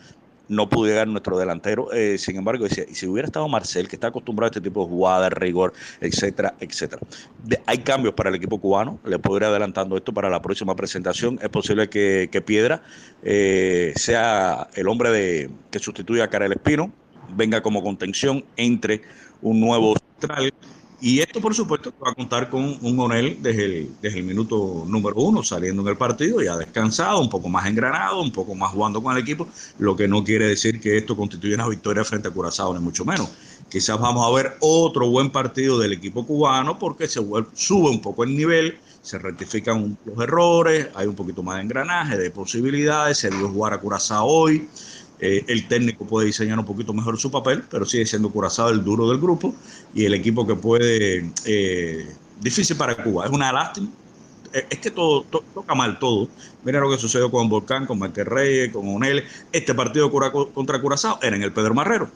No 0.49 0.69
pudo 0.69 0.87
llegar 0.87 1.09
nuestro 1.09 1.39
delantero, 1.39 1.93
eh, 1.93 2.19
sin 2.19 2.37
embargo, 2.37 2.65
decía, 2.65 2.85
y 2.89 2.95
si 2.95 3.07
hubiera 3.07 3.27
estado 3.27 3.49
Marcel, 3.49 3.89
que 3.89 3.97
está 3.97 4.09
acostumbrado 4.09 4.47
a 4.47 4.51
este 4.51 4.61
tipo 4.61 4.85
de 4.85 4.91
jugadas, 4.91 5.33
rigor, 5.33 5.73
etcétera, 6.01 6.55
etcétera. 6.61 7.01
hay 7.67 7.79
cambios 7.79 8.15
para 8.15 8.29
el 8.31 8.37
equipo 8.37 8.61
cubano, 8.61 8.99
le 9.05 9.19
puedo 9.19 9.39
ir 9.39 9.45
adelantando 9.45 9.97
esto 9.97 10.13
para 10.13 10.29
la 10.29 10.43
próxima 10.43 10.77
presentación. 10.77 11.39
Es 11.43 11.49
posible 11.49 11.89
que, 11.89 12.43
Piedra 12.45 12.83
eh, 13.23 13.95
sea 13.97 14.69
el 14.75 14.89
hombre 14.89 15.11
de, 15.11 15.51
que 15.71 15.79
sustituya 15.79 16.25
a 16.25 16.29
Karel 16.29 16.53
Espino, 16.53 16.93
venga 17.35 17.63
como 17.63 17.83
contención 17.83 18.45
entre 18.57 19.03
un 19.41 19.61
nuevo 19.61 19.95
central. 20.19 20.53
Y 21.07 21.21
esto, 21.21 21.39
por 21.39 21.55
supuesto, 21.55 21.93
va 22.03 22.13
a 22.13 22.15
contar 22.15 22.49
con 22.49 22.79
un 22.81 22.99
Onel 22.99 23.37
desde 23.43 23.65
el, 23.67 23.91
desde 24.01 24.21
el 24.21 24.25
minuto 24.25 24.87
número 24.89 25.17
uno, 25.17 25.43
saliendo 25.43 25.83
en 25.83 25.89
el 25.89 25.99
partido, 25.99 26.41
ya 26.41 26.57
descansado, 26.57 27.21
un 27.21 27.29
poco 27.29 27.51
más 27.51 27.67
engranado, 27.67 28.23
un 28.23 28.33
poco 28.33 28.55
más 28.55 28.71
jugando 28.71 29.03
con 29.03 29.15
el 29.15 29.23
equipo, 29.23 29.47
lo 29.79 29.95
que 29.95 30.09
no 30.09 30.25
quiere 30.25 30.49
decir 30.49 30.81
que 30.81 30.97
esto 30.97 31.15
constituya 31.15 31.57
una 31.57 31.69
victoria 31.69 32.07
frente 32.07 32.29
a 32.29 32.31
Curazao, 32.31 32.73
ni 32.73 32.81
mucho 32.81 33.05
menos. 33.05 33.29
Quizás 33.69 34.01
vamos 34.01 34.27
a 34.27 34.35
ver 34.35 34.57
otro 34.61 35.11
buen 35.11 35.29
partido 35.29 35.79
del 35.79 35.93
equipo 35.93 36.27
cubano 36.27 36.79
porque 36.79 37.07
se 37.07 37.21
sube 37.53 37.91
un 37.91 38.01
poco 38.01 38.25
el 38.25 38.35
nivel, 38.35 38.79
se 39.03 39.19
rectifican 39.19 39.99
los 40.07 40.19
errores, 40.19 40.89
hay 40.95 41.07
un 41.07 41.15
poquito 41.15 41.43
más 41.43 41.57
de 41.57 41.65
engranaje, 41.65 42.17
de 42.17 42.31
posibilidades, 42.31 43.19
se 43.19 43.29
dio 43.29 43.51
jugar 43.51 43.75
a 43.75 43.79
Curazao 43.79 44.25
hoy. 44.25 44.71
Eh, 45.21 45.45
el 45.47 45.69
técnico 45.69 46.05
puede 46.05 46.27
diseñar 46.27 46.59
un 46.59 46.65
poquito 46.65 46.93
mejor 46.93 47.19
su 47.19 47.31
papel, 47.31 47.63
pero 47.71 47.85
sigue 47.85 48.05
siendo 48.05 48.31
Curazao 48.31 48.71
el 48.71 48.83
duro 48.83 49.09
del 49.09 49.21
grupo 49.21 49.55
y 49.95 50.05
el 50.05 50.15
equipo 50.15 50.47
que 50.47 50.57
puede, 50.57 51.31
eh, 51.45 52.09
difícil 52.41 52.77
para 52.77 52.97
Cuba. 52.97 53.27
Es 53.27 53.31
una 53.31 53.53
lástima. 53.53 53.89
Eh, 54.53 54.67
es 54.71 54.79
que 54.79 54.91
todo, 54.91 55.23
toca 55.23 55.75
mal 55.75 55.99
todo. 55.99 56.29
Mira 56.65 56.81
lo 56.81 56.91
que 56.91 56.99
sucedió 56.99 57.31
con 57.31 57.49
Volcán, 57.49 57.87
con 57.87 58.01
Reyes, 58.13 58.73
con 58.73 58.89
Onel. 58.89 59.25
Este 59.53 59.75
partido 59.75 60.11
contra 60.11 60.81
Curazao 60.81 61.19
era 61.23 61.37
en 61.37 61.43
el 61.43 61.53
Pedro 61.53 61.75
Marrero. 61.75 62.09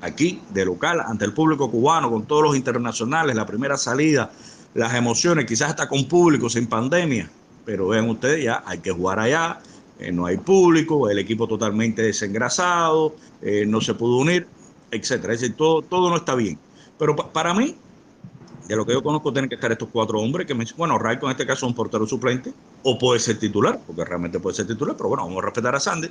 Aquí, 0.00 0.40
de 0.50 0.64
local, 0.64 1.00
ante 1.00 1.24
el 1.24 1.32
público 1.32 1.70
cubano, 1.70 2.10
con 2.10 2.26
todos 2.26 2.42
los 2.42 2.56
internacionales, 2.56 3.34
la 3.34 3.46
primera 3.46 3.78
salida, 3.78 4.30
las 4.74 4.94
emociones, 4.94 5.46
quizás 5.46 5.70
hasta 5.70 5.88
con 5.88 6.04
público, 6.04 6.50
sin 6.50 6.66
pandemia. 6.66 7.30
Pero 7.64 7.88
vean 7.88 8.08
ustedes, 8.08 8.44
ya 8.44 8.62
hay 8.66 8.78
que 8.78 8.92
jugar 8.92 9.18
allá 9.18 9.58
eh, 9.98 10.12
no 10.12 10.26
hay 10.26 10.36
público, 10.36 11.08
el 11.08 11.18
equipo 11.18 11.46
totalmente 11.46 12.02
desengrasado, 12.02 13.14
eh, 13.42 13.64
no 13.66 13.80
se 13.80 13.94
pudo 13.94 14.18
unir, 14.18 14.46
etcétera. 14.90 15.34
Es 15.34 15.40
decir, 15.40 15.56
todo, 15.56 15.82
todo 15.82 16.10
no 16.10 16.16
está 16.16 16.34
bien. 16.34 16.58
Pero 16.98 17.16
para 17.16 17.54
mí, 17.54 17.76
de 18.68 18.76
lo 18.76 18.84
que 18.84 18.92
yo 18.92 19.02
conozco, 19.02 19.32
tienen 19.32 19.48
que 19.48 19.54
estar 19.54 19.70
estos 19.70 19.88
cuatro 19.92 20.20
hombres 20.20 20.46
que 20.46 20.54
me 20.54 20.64
bueno, 20.76 20.98
Raico 20.98 21.26
en 21.26 21.32
este 21.32 21.46
caso 21.46 21.66
es 21.66 21.70
un 21.70 21.74
portero 21.74 22.06
suplente, 22.06 22.52
o 22.82 22.98
puede 22.98 23.20
ser 23.20 23.38
titular, 23.38 23.80
porque 23.86 24.04
realmente 24.04 24.40
puede 24.40 24.56
ser 24.56 24.66
titular, 24.66 24.96
pero 24.96 25.08
bueno, 25.08 25.24
vamos 25.24 25.42
a 25.42 25.46
respetar 25.46 25.74
a 25.74 25.80
Sandy. 25.80 26.08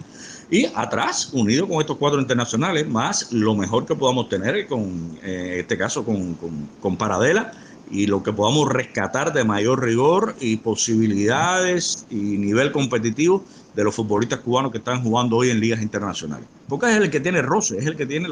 Y 0.50 0.66
atrás, 0.74 1.32
unido 1.34 1.68
con 1.68 1.80
estos 1.82 1.98
cuatro 1.98 2.20
internacionales, 2.20 2.88
más 2.88 3.32
lo 3.32 3.56
mejor 3.56 3.86
que 3.86 3.96
podamos 3.96 4.30
tener, 4.30 4.68
con 4.68 5.20
eh, 5.22 5.58
este 5.60 5.78
caso 5.78 6.04
con, 6.06 6.36
con, 6.36 6.70
con 6.80 6.98
Paradela, 6.98 7.52
y 7.92 8.08
lo 8.08 8.24
que 8.24 8.34
podamos 8.34 8.70
rescatar 8.70 9.32
de 9.32 9.44
mayor 9.44 9.84
rigor 9.84 10.36
y 10.40 10.58
posibilidades 10.58 12.06
y 12.10 12.16
nivel 12.16 12.72
competitivo 12.72 13.44
de 13.76 13.84
los 13.84 13.94
futbolistas 13.94 14.40
cubanos 14.40 14.72
que 14.72 14.78
están 14.78 15.04
jugando 15.04 15.36
hoy 15.38 15.50
en 15.50 15.60
ligas 15.60 15.82
internacionales. 15.82 16.48
Porque 16.68 16.90
es 16.90 16.96
el 16.96 17.10
que 17.10 17.20
tiene 17.20 17.42
roce, 17.42 17.78
es 17.78 17.86
el 17.86 17.96
que 17.96 18.06
tiene 18.06 18.30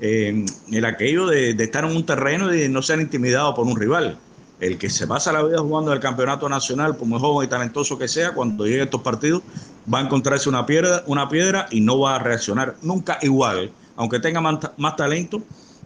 eh, 0.00 0.44
el 0.70 0.84
aquello 0.84 1.26
de, 1.26 1.50
estar 1.50 1.84
en 1.84 1.96
un 1.96 2.04
terreno 2.04 2.52
y 2.54 2.68
no 2.68 2.82
ser 2.82 3.00
intimidado 3.00 3.54
por 3.54 3.66
un 3.66 3.78
rival. 3.78 4.18
El 4.58 4.76
que 4.76 4.90
se 4.90 5.06
pasa 5.06 5.32
la 5.32 5.42
vida 5.42 5.58
jugando 5.58 5.92
el 5.92 6.00
campeonato 6.00 6.48
nacional, 6.48 6.96
por 6.96 7.06
muy 7.06 7.18
joven 7.18 7.46
y 7.46 7.50
talentoso 7.50 7.96
que 7.96 8.08
sea, 8.08 8.34
cuando 8.34 8.66
llegue 8.66 8.80
a 8.80 8.84
estos 8.84 9.00
partidos, 9.00 9.42
va 9.92 10.00
a 10.00 10.02
encontrarse 10.02 10.48
una 10.48 10.66
piedra, 10.66 11.02
una 11.06 11.28
piedra 11.28 11.66
y 11.70 11.80
no 11.80 11.98
va 12.00 12.16
a 12.16 12.18
reaccionar 12.18 12.76
nunca 12.82 13.18
igual, 13.22 13.70
aunque 13.96 14.18
tenga 14.18 14.40
más, 14.40 14.58
más 14.76 14.96
talento, 14.96 15.42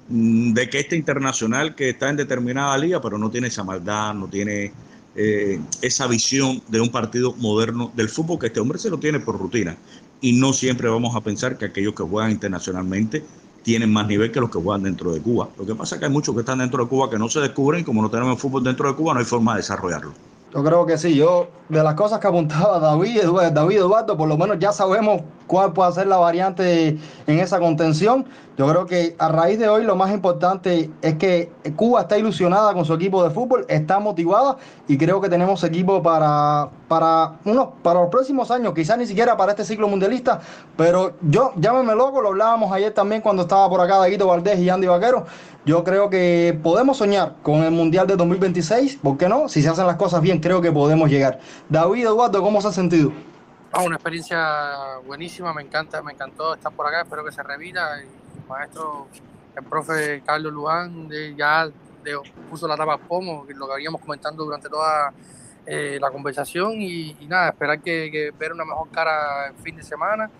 mm, 0.08 0.54
de 0.54 0.68
que 0.68 0.80
este 0.80 0.96
internacional 0.96 1.74
que 1.76 1.90
está 1.90 2.08
en 2.08 2.16
determinada 2.16 2.76
liga, 2.78 3.00
pero 3.00 3.16
no 3.16 3.30
tiene 3.30 3.46
esa 3.46 3.62
maldad, 3.62 4.14
no 4.14 4.26
tiene 4.26 4.72
eh, 5.16 5.60
esa 5.82 6.06
visión 6.06 6.62
de 6.68 6.80
un 6.80 6.88
partido 6.88 7.34
moderno 7.34 7.92
del 7.94 8.08
fútbol, 8.08 8.38
que 8.38 8.46
este 8.46 8.60
hombre 8.60 8.78
se 8.78 8.90
lo 8.90 8.98
tiene 8.98 9.20
por 9.20 9.38
rutina. 9.38 9.76
Y 10.20 10.32
no 10.32 10.52
siempre 10.52 10.88
vamos 10.88 11.14
a 11.14 11.20
pensar 11.20 11.56
que 11.58 11.66
aquellos 11.66 11.94
que 11.94 12.02
juegan 12.02 12.30
internacionalmente 12.30 13.24
tienen 13.62 13.92
más 13.92 14.06
nivel 14.06 14.30
que 14.30 14.40
los 14.40 14.50
que 14.50 14.58
juegan 14.58 14.82
dentro 14.82 15.12
de 15.12 15.20
Cuba. 15.20 15.48
Lo 15.58 15.66
que 15.66 15.74
pasa 15.74 15.96
es 15.96 15.98
que 15.98 16.06
hay 16.06 16.12
muchos 16.12 16.34
que 16.34 16.40
están 16.40 16.58
dentro 16.58 16.84
de 16.84 16.88
Cuba 16.88 17.10
que 17.10 17.18
no 17.18 17.28
se 17.28 17.40
descubren 17.40 17.82
como 17.82 18.02
no 18.02 18.10
tenemos 18.10 18.38
fútbol 18.38 18.62
dentro 18.62 18.88
de 18.88 18.94
Cuba 18.94 19.14
no 19.14 19.20
hay 19.20 19.26
forma 19.26 19.52
de 19.54 19.58
desarrollarlo. 19.58 20.12
Yo 20.54 20.62
creo 20.62 20.86
que 20.86 20.96
sí. 20.96 21.16
Yo, 21.16 21.48
de 21.68 21.82
las 21.82 21.94
cosas 21.94 22.20
que 22.20 22.28
apuntaba 22.28 22.78
David, 22.78 23.22
David 23.52 23.78
Eduardo, 23.78 24.16
por 24.16 24.28
lo 24.28 24.36
menos 24.38 24.58
ya 24.60 24.72
sabemos 24.72 25.22
cuál 25.48 25.72
puede 25.72 25.92
ser 25.92 26.06
la 26.06 26.16
variante 26.16 26.96
en 27.26 27.40
esa 27.40 27.58
contención. 27.58 28.24
Yo 28.56 28.68
creo 28.68 28.86
que 28.86 29.16
a 29.18 29.28
raíz 29.28 29.58
de 29.58 29.68
hoy 29.68 29.82
lo 29.82 29.96
más 29.96 30.12
importante 30.12 30.88
es 31.02 31.14
que 31.16 31.50
Cuba 31.74 32.02
está 32.02 32.16
ilusionada 32.16 32.72
con 32.72 32.84
su 32.84 32.94
equipo 32.94 33.24
de 33.24 33.30
fútbol, 33.30 33.66
está 33.68 33.98
motivada 33.98 34.58
y 34.86 34.96
creo 34.96 35.20
que 35.20 35.28
tenemos 35.28 35.64
equipo 35.64 36.00
para, 36.00 36.68
para, 36.86 37.32
uno, 37.44 37.74
para 37.82 38.00
los 38.00 38.10
próximos 38.10 38.52
años, 38.52 38.72
quizás 38.72 38.96
ni 38.96 39.06
siquiera 39.06 39.36
para 39.36 39.52
este 39.52 39.64
ciclo 39.64 39.88
mundialista, 39.88 40.40
pero 40.76 41.14
yo, 41.22 41.52
llámeme 41.56 41.96
loco, 41.96 42.22
lo 42.22 42.28
hablábamos 42.28 42.70
ayer 42.72 42.92
también 42.94 43.22
cuando 43.22 43.42
estaba 43.42 43.68
por 43.68 43.80
acá 43.80 43.98
Daguito 43.98 44.28
Valdés 44.28 44.60
y 44.60 44.70
Andy 44.70 44.86
Vaquero. 44.86 45.26
Yo 45.66 45.82
creo 45.82 46.08
que 46.08 46.56
podemos 46.62 46.98
soñar 46.98 47.36
con 47.42 47.64
el 47.64 47.72
Mundial 47.72 48.06
de 48.06 48.16
2026, 48.16 48.98
¿por 49.02 49.16
qué 49.16 49.28
no? 49.28 49.48
Si 49.48 49.62
se 49.62 49.68
hacen 49.68 49.86
las 49.86 49.96
cosas 49.96 50.20
bien, 50.20 50.38
creo 50.38 50.60
que 50.60 50.70
podemos 50.70 51.10
llegar. 51.10 51.40
David 51.68 52.04
Eduardo, 52.04 52.40
¿cómo 52.42 52.60
se 52.60 52.68
ha 52.68 52.72
sentido? 52.72 53.10
Ah, 53.72 53.82
una 53.82 53.96
experiencia 53.96 54.38
buenísima, 55.06 55.52
me 55.52 55.62
encanta, 55.62 56.00
me 56.02 56.12
encantó 56.12 56.54
estar 56.54 56.70
por 56.70 56.86
acá, 56.86 57.00
espero 57.00 57.24
que 57.24 57.32
se 57.32 57.42
revita. 57.42 57.98
El 57.98 58.06
maestro, 58.48 59.08
el 59.56 59.64
profe 59.64 60.22
Carlos 60.24 60.52
Luján, 60.52 61.08
ya 61.36 61.70
puso 62.50 62.68
la 62.68 62.76
tapa 62.76 62.98
pomo, 62.98 63.46
lo 63.48 63.66
que 63.66 63.72
habíamos 63.72 64.00
comentando 64.00 64.44
durante 64.44 64.68
toda 64.68 65.12
eh, 65.66 65.98
la 66.00 66.10
conversación 66.10 66.74
y, 66.80 67.14
nada, 67.26 67.50
esperar 67.50 67.80
que, 67.80 68.32
ver 68.38 68.52
una 68.52 68.64
mejor 68.64 68.90
cara 68.90 69.48
el 69.48 69.54
fin 69.56 69.76
de 69.76 69.82
semana, 69.82 70.30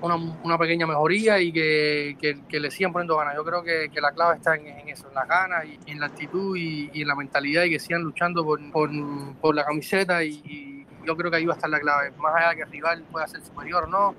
una, 0.00 0.58
pequeña 0.58 0.86
mejoría 0.86 1.38
y 1.38 1.52
que, 1.52 2.16
le 2.50 2.70
sigan 2.70 2.92
poniendo 2.92 3.16
ganas. 3.16 3.36
Yo 3.36 3.44
creo 3.44 3.62
que, 3.62 3.90
la 4.00 4.12
clave 4.12 4.36
está 4.36 4.56
en, 4.56 4.88
eso, 4.88 5.08
en 5.08 5.14
las 5.14 5.28
ganas 5.28 5.64
y 5.66 5.90
en 5.90 6.00
la 6.00 6.06
actitud 6.06 6.56
y, 6.56 6.90
en 6.94 7.08
la 7.08 7.14
mentalidad 7.14 7.64
y 7.64 7.70
que 7.70 7.78
sigan 7.78 8.02
luchando 8.02 8.44
por, 8.44 8.60
por 8.72 9.54
la 9.54 9.64
camiseta 9.64 10.24
y 10.24 10.86
yo 11.04 11.16
creo 11.16 11.30
que 11.30 11.36
ahí 11.38 11.46
va 11.46 11.54
a 11.54 11.56
estar 11.56 11.70
la 11.70 11.80
clave. 11.80 12.12
Más 12.18 12.34
allá 12.34 12.50
de 12.50 12.56
que 12.56 12.62
el 12.62 12.70
rival 12.70 13.04
pueda 13.10 13.26
ser 13.26 13.42
superior 13.42 13.84
o 13.84 13.86
no, 13.86 14.14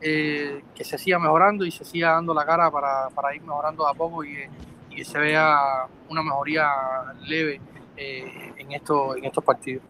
eh, 0.00 0.62
que 0.74 0.84
se 0.84 0.96
siga 0.98 1.18
mejorando 1.18 1.64
y 1.64 1.70
se 1.70 1.84
siga 1.84 2.12
dando 2.12 2.32
la 2.32 2.44
cara 2.44 2.70
para, 2.70 3.08
para 3.14 3.34
ir 3.34 3.42
mejorando 3.42 3.86
a 3.86 3.94
poco 3.94 4.24
y, 4.24 4.36
que 4.94 5.04
se 5.04 5.18
vea 5.18 5.86
una 6.08 6.24
mejoría 6.24 6.66
leve 7.24 7.60
eh, 7.96 8.52
en, 8.56 8.72
esto, 8.72 9.16
en 9.16 9.26
estos 9.26 9.44
partidos. 9.44 9.84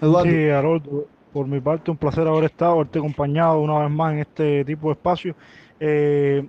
Sí, 0.00 0.48
Haroldo, 0.48 1.06
por 1.30 1.46
mi 1.46 1.60
parte 1.60 1.90
un 1.90 1.96
placer 1.98 2.26
haber 2.26 2.44
estado, 2.44 2.72
haberte 2.72 2.98
acompañado 2.98 3.60
una 3.60 3.80
vez 3.80 3.90
más 3.90 4.12
en 4.14 4.18
este 4.20 4.64
tipo 4.64 4.88
de 4.88 4.92
espacio. 4.92 5.34
Eh, 5.78 6.46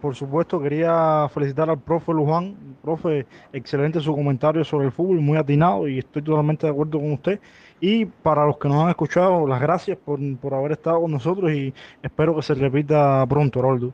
por 0.00 0.14
supuesto, 0.14 0.60
quería 0.60 1.28
felicitar 1.32 1.70
al 1.70 1.80
profe 1.80 2.12
Luján. 2.12 2.54
Profe, 2.82 3.26
excelente 3.52 3.98
su 4.00 4.14
comentario 4.14 4.62
sobre 4.62 4.86
el 4.86 4.92
fútbol, 4.92 5.20
muy 5.20 5.38
atinado 5.38 5.88
y 5.88 5.98
estoy 5.98 6.22
totalmente 6.22 6.66
de 6.66 6.72
acuerdo 6.72 6.98
con 6.98 7.12
usted. 7.12 7.40
Y 7.80 8.06
para 8.06 8.46
los 8.46 8.58
que 8.58 8.68
nos 8.68 8.84
han 8.84 8.90
escuchado, 8.90 9.46
las 9.46 9.60
gracias 9.60 9.98
por, 9.98 10.18
haber 10.54 10.72
estado 10.72 11.02
con 11.02 11.10
nosotros 11.12 11.50
y 11.52 11.74
espero 12.02 12.34
que 12.36 12.42
se 12.42 12.54
repita 12.54 13.24
pronto, 13.26 13.60
Roldo. 13.60 13.92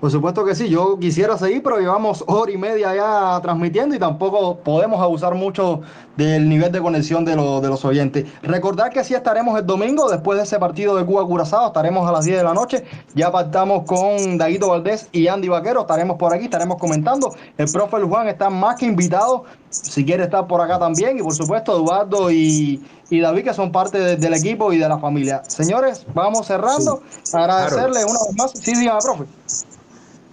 Por 0.00 0.10
supuesto 0.10 0.44
que 0.44 0.54
sí, 0.54 0.68
yo 0.68 0.98
quisiera 0.98 1.38
seguir, 1.38 1.62
pero 1.62 1.78
llevamos 1.78 2.22
hora 2.26 2.52
y 2.52 2.58
media 2.58 2.94
ya 2.94 3.40
transmitiendo 3.40 3.94
y 3.94 3.98
tampoco 3.98 4.56
podemos 4.58 5.00
abusar 5.00 5.34
mucho 5.34 5.80
del 6.18 6.48
nivel 6.50 6.70
de 6.70 6.80
conexión 6.82 7.24
de, 7.24 7.34
los, 7.34 7.62
de 7.62 7.68
los 7.68 7.82
oyentes. 7.84 8.26
Recordar 8.42 8.90
que 8.90 9.02
sí 9.04 9.14
estaremos 9.14 9.58
el 9.58 9.64
domingo, 9.64 10.10
después 10.10 10.36
de 10.36 10.44
ese 10.44 10.58
partido 10.58 10.96
de 10.96 11.04
Cuba 11.06 11.24
Curazao, 11.26 11.68
estaremos 11.68 12.06
a 12.06 12.12
las 12.12 12.26
10 12.26 12.36
de 12.38 12.44
la 12.44 12.52
noche. 12.52 12.84
Ya 13.14 13.32
partamos 13.32 13.84
con 13.86 14.36
Daguito 14.36 14.68
Valdés 14.68 15.08
y 15.12 15.28
Andy 15.28 15.48
Vaquero, 15.48 15.80
estaremos 15.80 16.18
por 16.18 16.34
aquí, 16.34 16.44
estaremos 16.44 16.76
comentando. 16.76 17.34
El 17.56 17.70
profe 17.72 18.02
Juan 18.02 18.28
está 18.28 18.50
más 18.50 18.76
que 18.76 18.84
invitado, 18.84 19.44
si 19.70 20.04
quiere 20.04 20.24
estar 20.24 20.46
por 20.46 20.60
acá 20.60 20.78
también. 20.78 21.18
Y 21.18 21.22
por 21.22 21.34
supuesto, 21.34 21.74
Eduardo 21.74 22.30
y, 22.30 22.84
y 23.08 23.20
David, 23.20 23.44
que 23.44 23.54
son 23.54 23.72
parte 23.72 23.98
de- 23.98 24.16
del 24.16 24.34
equipo 24.34 24.74
y 24.74 24.78
de 24.78 24.88
la 24.90 24.98
familia. 24.98 25.42
Señores, 25.48 26.04
vamos 26.14 26.46
cerrando. 26.46 27.00
Agradecerle 27.32 28.04
una 28.04 28.18
vez 28.28 28.36
más. 28.36 28.50
Sí, 28.52 28.74
dígame, 28.78 29.00
profe. 29.02 29.24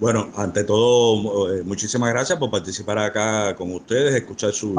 Bueno, 0.03 0.29
ante 0.35 0.65
todo, 0.65 1.53
eh, 1.55 1.63
muchísimas 1.63 2.09
gracias 2.11 2.37
por 2.37 2.51
participar 2.51 2.97
acá 2.97 3.55
con 3.55 3.71
ustedes, 3.73 4.13
escuchar 4.15 4.51
sus 4.51 4.75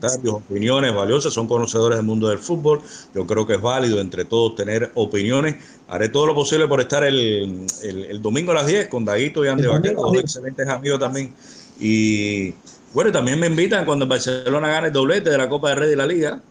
comentarios, 0.00 0.34
opiniones 0.34 0.92
valiosas. 0.92 1.32
Son 1.32 1.46
conocedores 1.46 1.96
del 1.98 2.04
mundo 2.04 2.28
del 2.28 2.38
fútbol. 2.40 2.80
Yo 3.14 3.24
creo 3.24 3.46
que 3.46 3.54
es 3.54 3.60
válido 3.60 4.00
entre 4.00 4.24
todos 4.24 4.56
tener 4.56 4.90
opiniones. 4.96 5.56
Haré 5.86 6.08
todo 6.08 6.26
lo 6.26 6.34
posible 6.34 6.66
por 6.66 6.80
estar 6.80 7.04
el, 7.04 7.66
el- 7.82 8.04
el 8.04 8.20
domingo 8.20 8.50
a 8.50 8.54
las 8.56 8.66
10 8.66 8.88
con 8.88 9.04
Daguito 9.04 9.44
y 9.44 9.48
Andy 9.48 9.66
Vaquero, 9.68 10.02
dos 10.02 10.12
10. 10.12 10.24
excelentes 10.24 10.66
amigos 10.68 10.98
también. 10.98 11.32
Y 11.78 12.52
bueno, 12.94 13.12
también 13.12 13.38
me 13.40 13.46
invitan 13.48 13.84
cuando 13.84 14.04
el 14.04 14.08
Barcelona 14.08 14.68
gane 14.68 14.86
el 14.88 14.92
doblete 14.92 15.30
de 15.30 15.38
la 15.38 15.48
Copa 15.48 15.70
de 15.70 15.74
Rey 15.76 15.90
de 15.90 15.96
la 15.96 16.06
Liga. 16.06 16.42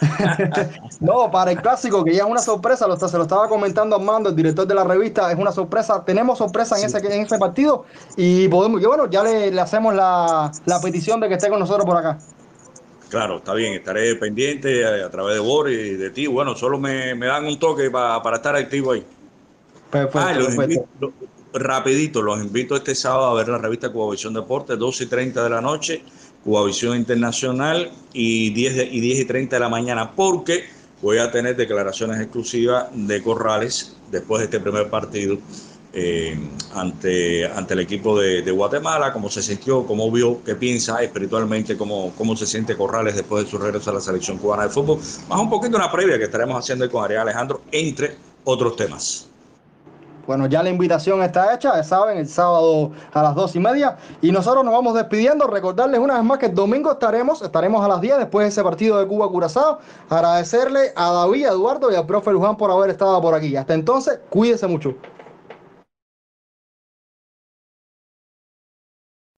No, 1.00 1.30
para 1.30 1.52
el 1.52 1.60
clásico, 1.60 2.04
que 2.04 2.14
ya 2.14 2.24
es 2.24 2.30
una 2.30 2.42
sorpresa, 2.42 2.86
lo, 2.86 2.96
se 2.96 3.16
lo 3.16 3.22
estaba 3.24 3.48
comentando 3.48 3.96
Armando, 3.96 4.30
el 4.30 4.36
director 4.36 4.66
de 4.66 4.74
la 4.74 4.84
revista, 4.84 5.30
es 5.32 5.38
una 5.38 5.52
sorpresa. 5.52 6.04
Tenemos 6.04 6.38
sorpresa 6.38 6.78
en, 6.78 6.84
ese, 6.84 6.98
en 6.98 7.22
ese 7.22 7.38
partido 7.38 7.84
y 8.16 8.48
podemos, 8.48 8.80
y 8.82 8.86
bueno, 8.86 9.08
ya 9.10 9.22
le, 9.22 9.50
le 9.50 9.60
hacemos 9.60 9.94
la, 9.94 10.60
la 10.64 10.80
petición 10.80 11.20
de 11.20 11.28
que 11.28 11.34
esté 11.34 11.48
con 11.48 11.58
nosotros 11.60 11.86
por 11.86 11.96
acá. 11.96 12.24
Claro, 13.08 13.36
está 13.38 13.52
bien, 13.54 13.74
estaré 13.74 14.16
pendiente 14.16 14.84
a, 14.86 15.06
a 15.06 15.10
través 15.10 15.34
de 15.34 15.40
Boris 15.40 15.78
y 15.78 15.96
de 15.96 16.10
ti. 16.10 16.26
Bueno, 16.26 16.54
solo 16.56 16.78
me, 16.78 17.14
me 17.14 17.26
dan 17.26 17.44
un 17.44 17.58
toque 17.58 17.90
pa- 17.90 18.22
para 18.22 18.36
estar 18.36 18.56
activo 18.56 18.92
ahí. 18.92 19.06
Perfecto, 19.90 20.20
Ah, 20.20 20.32
los 20.34 20.54
perfecto. 20.54 20.54
invito, 20.54 21.14
rapidito, 21.54 22.22
los 22.22 22.40
invito 22.40 22.76
este 22.76 22.94
sábado 22.94 23.26
a 23.26 23.34
ver 23.34 23.48
la 23.48 23.58
revista 23.58 23.90
Cubavisión 23.90 24.34
Deportes, 24.34 24.78
12 24.78 25.04
y 25.04 25.06
30 25.06 25.42
de 25.44 25.50
la 25.50 25.60
noche, 25.60 26.02
Cubavisión 26.44 26.96
Internacional 26.96 27.90
y 28.12 28.50
10, 28.50 28.76
de- 28.76 28.84
y 28.84 29.00
10 29.00 29.20
y 29.20 29.24
30 29.24 29.56
de 29.56 29.60
la 29.60 29.68
mañana, 29.68 30.10
porque 30.12 30.64
voy 31.00 31.18
a 31.18 31.30
tener 31.30 31.56
declaraciones 31.56 32.20
exclusivas 32.20 32.86
de 32.92 33.22
Corrales 33.22 33.96
después 34.10 34.40
de 34.40 34.44
este 34.46 34.60
primer 34.60 34.88
partido 34.88 35.38
eh, 35.94 36.38
ante, 36.74 37.44
ante 37.44 37.74
el 37.74 37.80
equipo 37.80 38.18
de, 38.18 38.40
de 38.40 38.50
Guatemala, 38.50 39.12
cómo 39.12 39.28
se 39.28 39.42
sintió, 39.42 39.84
cómo 39.84 40.10
vio, 40.10 40.42
qué 40.42 40.54
piensa 40.54 41.02
espiritualmente, 41.02 41.76
cómo, 41.76 42.14
cómo 42.16 42.34
se 42.34 42.46
siente 42.46 42.74
Corrales 42.76 43.14
después 43.14 43.44
de 43.44 43.50
su 43.50 43.58
regreso 43.58 43.90
a 43.90 43.94
la 43.94 44.00
selección 44.00 44.38
cubana 44.38 44.62
de 44.64 44.70
fútbol, 44.70 44.98
más 45.28 45.38
un 45.38 45.50
poquito 45.50 45.76
una 45.76 45.92
previa 45.92 46.16
que 46.16 46.24
estaremos 46.24 46.56
haciendo 46.58 46.90
con 46.90 47.04
Ariel 47.04 47.20
Alejandro, 47.20 47.60
entre 47.70 48.16
otros 48.44 48.74
temas. 48.76 49.28
Bueno, 50.26 50.46
ya 50.46 50.62
la 50.62 50.70
invitación 50.70 51.22
está 51.22 51.54
hecha, 51.54 51.82
saben, 51.82 52.18
el 52.18 52.28
sábado 52.28 52.92
a 53.12 53.22
las 53.22 53.34
dos 53.34 53.56
y 53.56 53.60
media. 53.60 53.96
Y 54.20 54.30
nosotros 54.30 54.64
nos 54.64 54.72
vamos 54.72 54.94
despidiendo. 54.94 55.46
Recordarles 55.46 56.00
una 56.00 56.14
vez 56.14 56.24
más 56.24 56.38
que 56.38 56.46
el 56.46 56.54
domingo 56.54 56.92
estaremos, 56.92 57.42
estaremos 57.42 57.84
a 57.84 57.88
las 57.88 58.00
10 58.00 58.18
después 58.18 58.44
de 58.44 58.48
ese 58.50 58.62
partido 58.62 58.98
de 58.98 59.06
Cuba 59.06 59.28
Curazao. 59.28 59.78
Agradecerle 60.08 60.92
a 60.94 61.10
David, 61.10 61.46
a 61.46 61.48
Eduardo 61.50 61.90
y 61.90 61.96
al 61.96 62.06
profe 62.06 62.30
Luján 62.30 62.56
por 62.56 62.70
haber 62.70 62.90
estado 62.90 63.20
por 63.20 63.34
aquí. 63.34 63.56
Hasta 63.56 63.74
entonces, 63.74 64.20
cuídense 64.30 64.66
mucho. 64.66 64.94